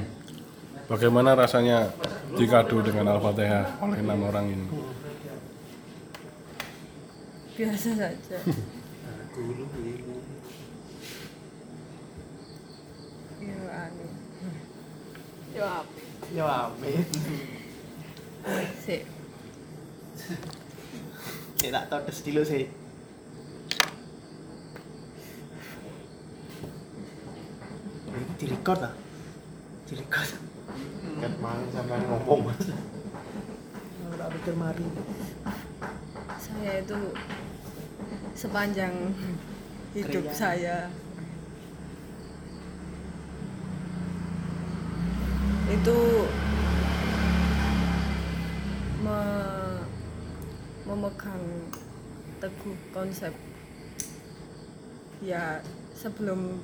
Bagaimana 0.88 1.36
rasanya 1.36 1.92
dikado 2.40 2.80
dengan 2.80 3.12
Al-Fatihah 3.12 3.84
oleh 3.84 4.00
enam 4.00 4.20
orang 4.24 4.48
ini? 4.48 4.66
biasa 7.56 7.90
saja 7.96 8.36
ya 9.36 9.44
anu 13.68 14.06
ya 15.52 15.72
Ya 16.34 16.42
amin. 16.66 17.04
sih 18.82 19.04
Saya 21.62 21.86
tak 21.86 22.08
dulu 22.26 22.42
sih. 22.42 22.66
Ini 28.10 28.24
direcord 28.40 28.88
ah? 28.88 28.94
Direcord. 29.86 30.30
Kan 31.20 31.32
main 31.38 31.68
sampai 31.70 32.00
ngomong. 32.08 32.50
Pikir 34.36 34.54
mari. 34.58 34.84
saya 36.36 36.72
itu 36.84 36.98
sepanjang 38.36 38.92
hidup 39.96 40.28
Kriya. 40.28 40.36
saya. 40.36 40.78
Itu 45.72 45.98
me- 49.00 49.84
memegang 50.84 51.44
teguh 52.38 52.76
konsep. 52.92 53.32
Ya 55.24 55.64
sebelum 55.96 56.60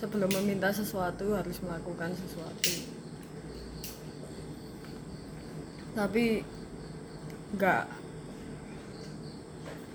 sebelum 0.00 0.32
meminta 0.40 0.72
sesuatu 0.72 1.36
harus 1.36 1.60
melakukan 1.60 2.16
sesuatu. 2.16 2.72
Tapi 5.92 6.40
nggak 7.52 8.01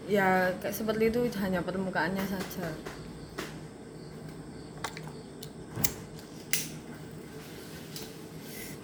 ya 0.08 0.56
kayak 0.64 0.72
seperti 0.72 1.12
itu 1.12 1.20
hanya 1.44 1.60
permukaannya 1.60 2.24
saja. 2.24 2.72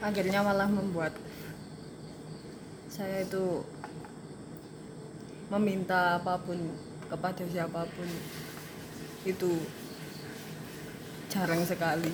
Akhirnya 0.04 0.44
malah 0.44 0.68
membuat 0.68 1.16
saya 2.92 3.24
itu 3.24 3.64
meminta 5.48 6.20
apa 6.20 6.36
pun 6.44 6.60
kepada 7.08 7.48
siapa 7.48 7.88
pun 7.88 8.10
itu 9.24 9.64
jarang 11.32 11.64
sekali. 11.64 12.12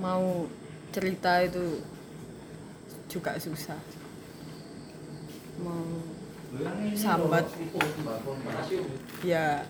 Mau 0.00 0.48
cerita 0.96 1.44
itu 1.44 1.84
juga 3.12 3.36
susah 3.36 4.01
sambat 6.96 7.46
ya 9.24 9.64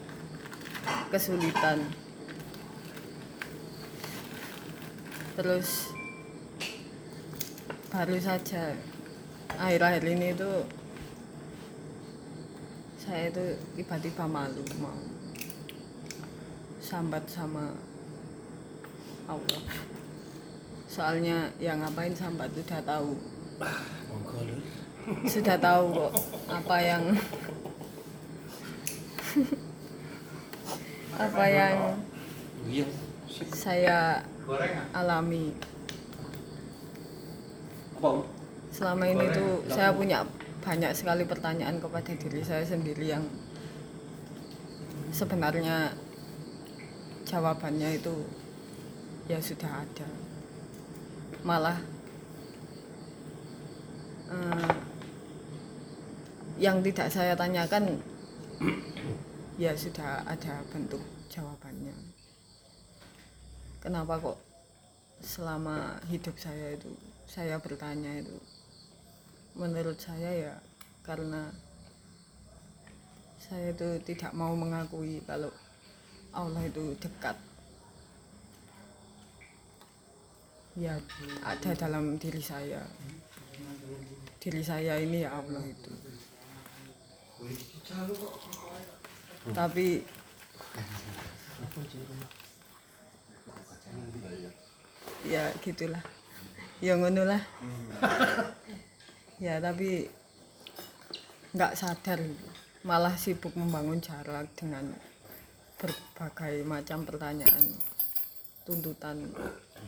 kesulitan. 1.09 1.79
Terus 5.33 5.95
baru 7.89 8.17
saja 8.21 8.77
akhir-akhir 9.57 10.05
ini 10.05 10.33
itu 10.37 10.53
saya 13.01 13.29
itu 13.33 13.47
tiba-tiba 13.77 14.25
malu 14.29 14.65
mau 14.81 14.97
sambat 16.83 17.25
sama 17.31 17.73
Allah. 19.31 19.65
Soalnya 20.93 21.49
yang 21.57 21.81
ngapain 21.81 22.13
sambat 22.13 22.53
sudah 22.53 22.81
tahu 22.85 23.17
sudah 25.27 25.59
tahu 25.59 25.99
kok 25.99 26.13
apa 26.47 26.77
yang 26.79 27.03
apa 31.19 31.45
yang 31.51 31.77
saya 33.51 34.23
alami. 34.95 35.55
Selama 38.73 39.05
ini 39.07 39.27
tuh 39.31 39.63
saya 39.71 39.95
punya 39.95 40.27
banyak 40.63 40.91
sekali 40.95 41.27
pertanyaan 41.27 41.83
kepada 41.83 42.15
diri 42.15 42.43
saya 42.43 42.63
sendiri 42.63 43.11
yang 43.11 43.23
sebenarnya 45.11 45.95
jawabannya 47.27 47.99
itu 47.99 48.15
ya 49.27 49.39
sudah 49.39 49.87
ada. 49.87 50.09
Malah 51.43 51.79
eh, 54.31 54.92
yang 56.63 56.79
tidak 56.79 57.11
saya 57.11 57.35
tanyakan 57.35 57.99
ya 59.59 59.75
sudah 59.75 60.23
ada 60.23 60.63
bentuk 60.71 61.03
jawabannya. 61.27 61.91
Kenapa 63.83 64.15
kok 64.23 64.39
selama 65.19 65.99
hidup 66.07 66.39
saya 66.39 66.79
itu 66.79 66.95
saya 67.27 67.59
bertanya 67.59 68.23
itu 68.23 68.39
menurut 69.59 69.99
saya 69.99 70.31
ya 70.31 70.55
karena 71.03 71.51
saya 73.43 73.75
itu 73.75 73.99
tidak 74.07 74.31
mau 74.31 74.55
mengakui 74.55 75.19
kalau 75.27 75.51
Allah 76.31 76.63
itu 76.63 76.95
dekat. 77.03 77.35
Ya 80.79 80.95
ada 81.43 81.75
dalam 81.75 82.23
diri 82.23 82.39
saya. 82.39 82.87
Diri 84.39 84.63
saya 84.63 85.03
ini 85.03 85.27
ya 85.27 85.35
Allah 85.43 85.67
itu 85.67 86.02
tapi 89.51 90.07
ya 95.27 95.51
gitulah. 95.63 96.03
Ya 96.83 96.99
ngono 96.99 97.23
lah 97.23 97.43
ya 99.43 99.59
tapi 99.59 100.07
nggak 101.55 101.75
sadar. 101.75 102.21
Malah 102.83 103.15
sibuk 103.15 103.55
membangun 103.55 104.03
jarak 104.03 104.51
dengan 104.59 104.91
berbagai 105.79 106.67
macam 106.67 107.07
pertanyaan 107.07 107.79
tuntutan 108.67 109.31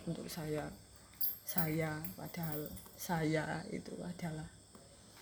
untuk 0.07 0.27
saya 0.31 0.67
saya 1.43 1.99
padahal 2.19 2.71
saya 2.95 3.63
itu 3.71 3.95
adalah 4.03 4.47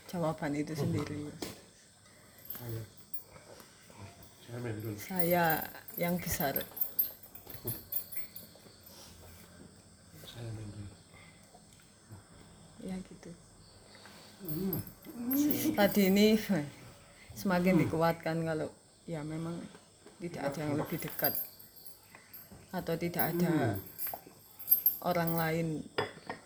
jawaban 0.08 0.52
itu 0.56 0.72
sendiri 0.72 1.28
saya 5.00 5.64
yang 5.96 6.20
besar. 6.20 6.60
Ya 12.82 12.96
gitu. 12.98 13.30
Tadi 15.72 16.02
ini 16.10 16.34
semakin 17.32 17.80
dikuatkan 17.86 18.42
kalau 18.42 18.68
ya 19.06 19.22
memang 19.22 19.56
tidak 20.20 20.52
ada 20.52 20.58
yang 20.66 20.74
lebih 20.76 20.98
dekat. 21.00 21.32
Atau 22.72 22.96
tidak 22.96 23.36
ada 23.36 23.76
orang 25.04 25.36
lain 25.36 25.68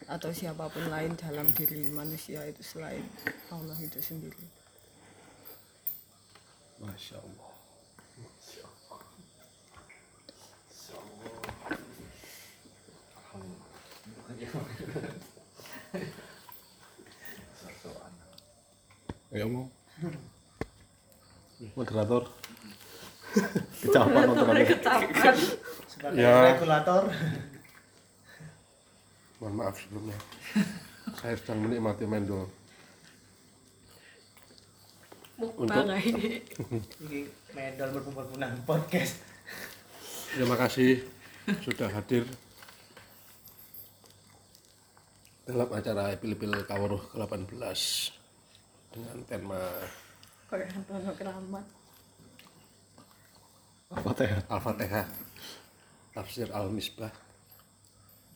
atau 0.06 0.30
siapa 0.30 0.70
pun 0.70 0.86
lain 0.86 1.18
dalam 1.18 1.50
diri 1.50 1.90
manusia 1.90 2.46
itu 2.46 2.62
selain 2.62 3.02
Allah 3.50 3.74
itu 3.82 3.98
sendiri. 3.98 4.65
Masya 6.80 7.16
Allah. 7.18 7.50
Ya 19.32 19.44
mau. 19.44 19.66
Moderator. 21.76 22.22
Kecapan 23.84 24.22
moderator. 24.32 25.34
Sebagai 25.88 26.16
Ya. 26.20 26.56
regulator. 26.56 27.02
mohon 29.36 29.52
maaf 29.60 29.76
sebelumnya 29.76 30.16
saya 31.20 31.36
sedang 31.36 31.60
menikmati 31.60 32.08
mendol 32.08 32.48
mukbang 35.36 35.92
Ini 37.04 37.28
medal 37.52 37.92
podcast. 38.64 39.20
Terima 40.32 40.56
kasih 40.56 41.04
sudah 41.62 41.92
hadir 41.92 42.24
dalam 45.46 45.68
acara 45.70 46.10
Epil-Epil 46.16 46.66
Kawruh 46.66 47.00
ke-18 47.14 47.78
dengan 48.90 49.16
tema 49.28 49.60
keramat 51.14 51.66
Al-Fatihah. 53.92 54.42
Al-Fatihah. 54.50 55.06
Tafsir 56.16 56.48
Al-Misbah 56.48 57.12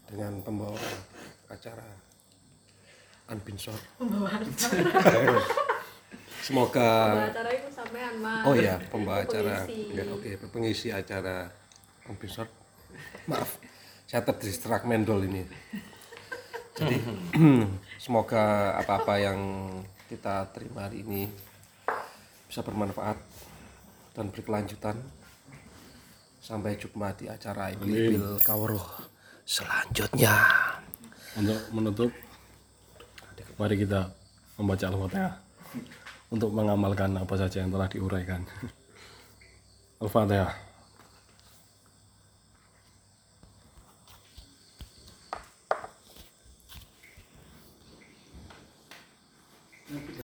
dengan 0.04 0.44
pembawa 0.44 0.76
acara 1.48 1.88
Anbinsor 3.32 3.78
Semoga 6.40 6.88
acara 7.28 7.50
itu 7.52 7.68
sampean 7.68 8.16
mas 8.16 8.48
Oh 8.48 8.56
ya, 8.56 8.80
pembawa 8.88 9.20
acara. 9.28 9.68
Ya, 9.68 10.04
oke, 10.08 10.40
pengisi 10.48 10.88
acara 10.88 11.52
Kompisor. 12.08 12.48
Maaf, 13.28 13.60
saya 14.08 14.24
terdistrak 14.24 14.88
mendol 14.88 15.28
ini. 15.28 15.44
Jadi 16.74 16.96
semoga 18.04 18.74
apa-apa 18.80 19.20
yang 19.20 19.38
kita 20.08 20.48
terima 20.56 20.88
hari 20.88 21.04
ini 21.04 21.28
bisa 22.48 22.64
bermanfaat 22.64 23.20
dan 24.16 24.32
berkelanjutan. 24.32 24.96
Sampai 26.40 26.80
jumpa 26.80 27.12
di 27.20 27.28
acara 27.28 27.68
Ibil 27.68 28.40
Kawruh 28.40 29.12
selanjutnya. 29.44 30.48
Untuk 31.36 31.60
menutup, 31.70 32.10
mari 33.60 33.76
kita 33.76 34.08
membaca 34.56 34.88
Al-Fatihah 34.88 35.49
untuk 36.30 36.54
mengamalkan 36.54 37.14
apa 37.18 37.34
saja 37.34 37.62
yang 37.66 37.74
telah 37.74 37.90
diuraikan. 37.90 38.46
Al-Fatihah. 40.00 40.69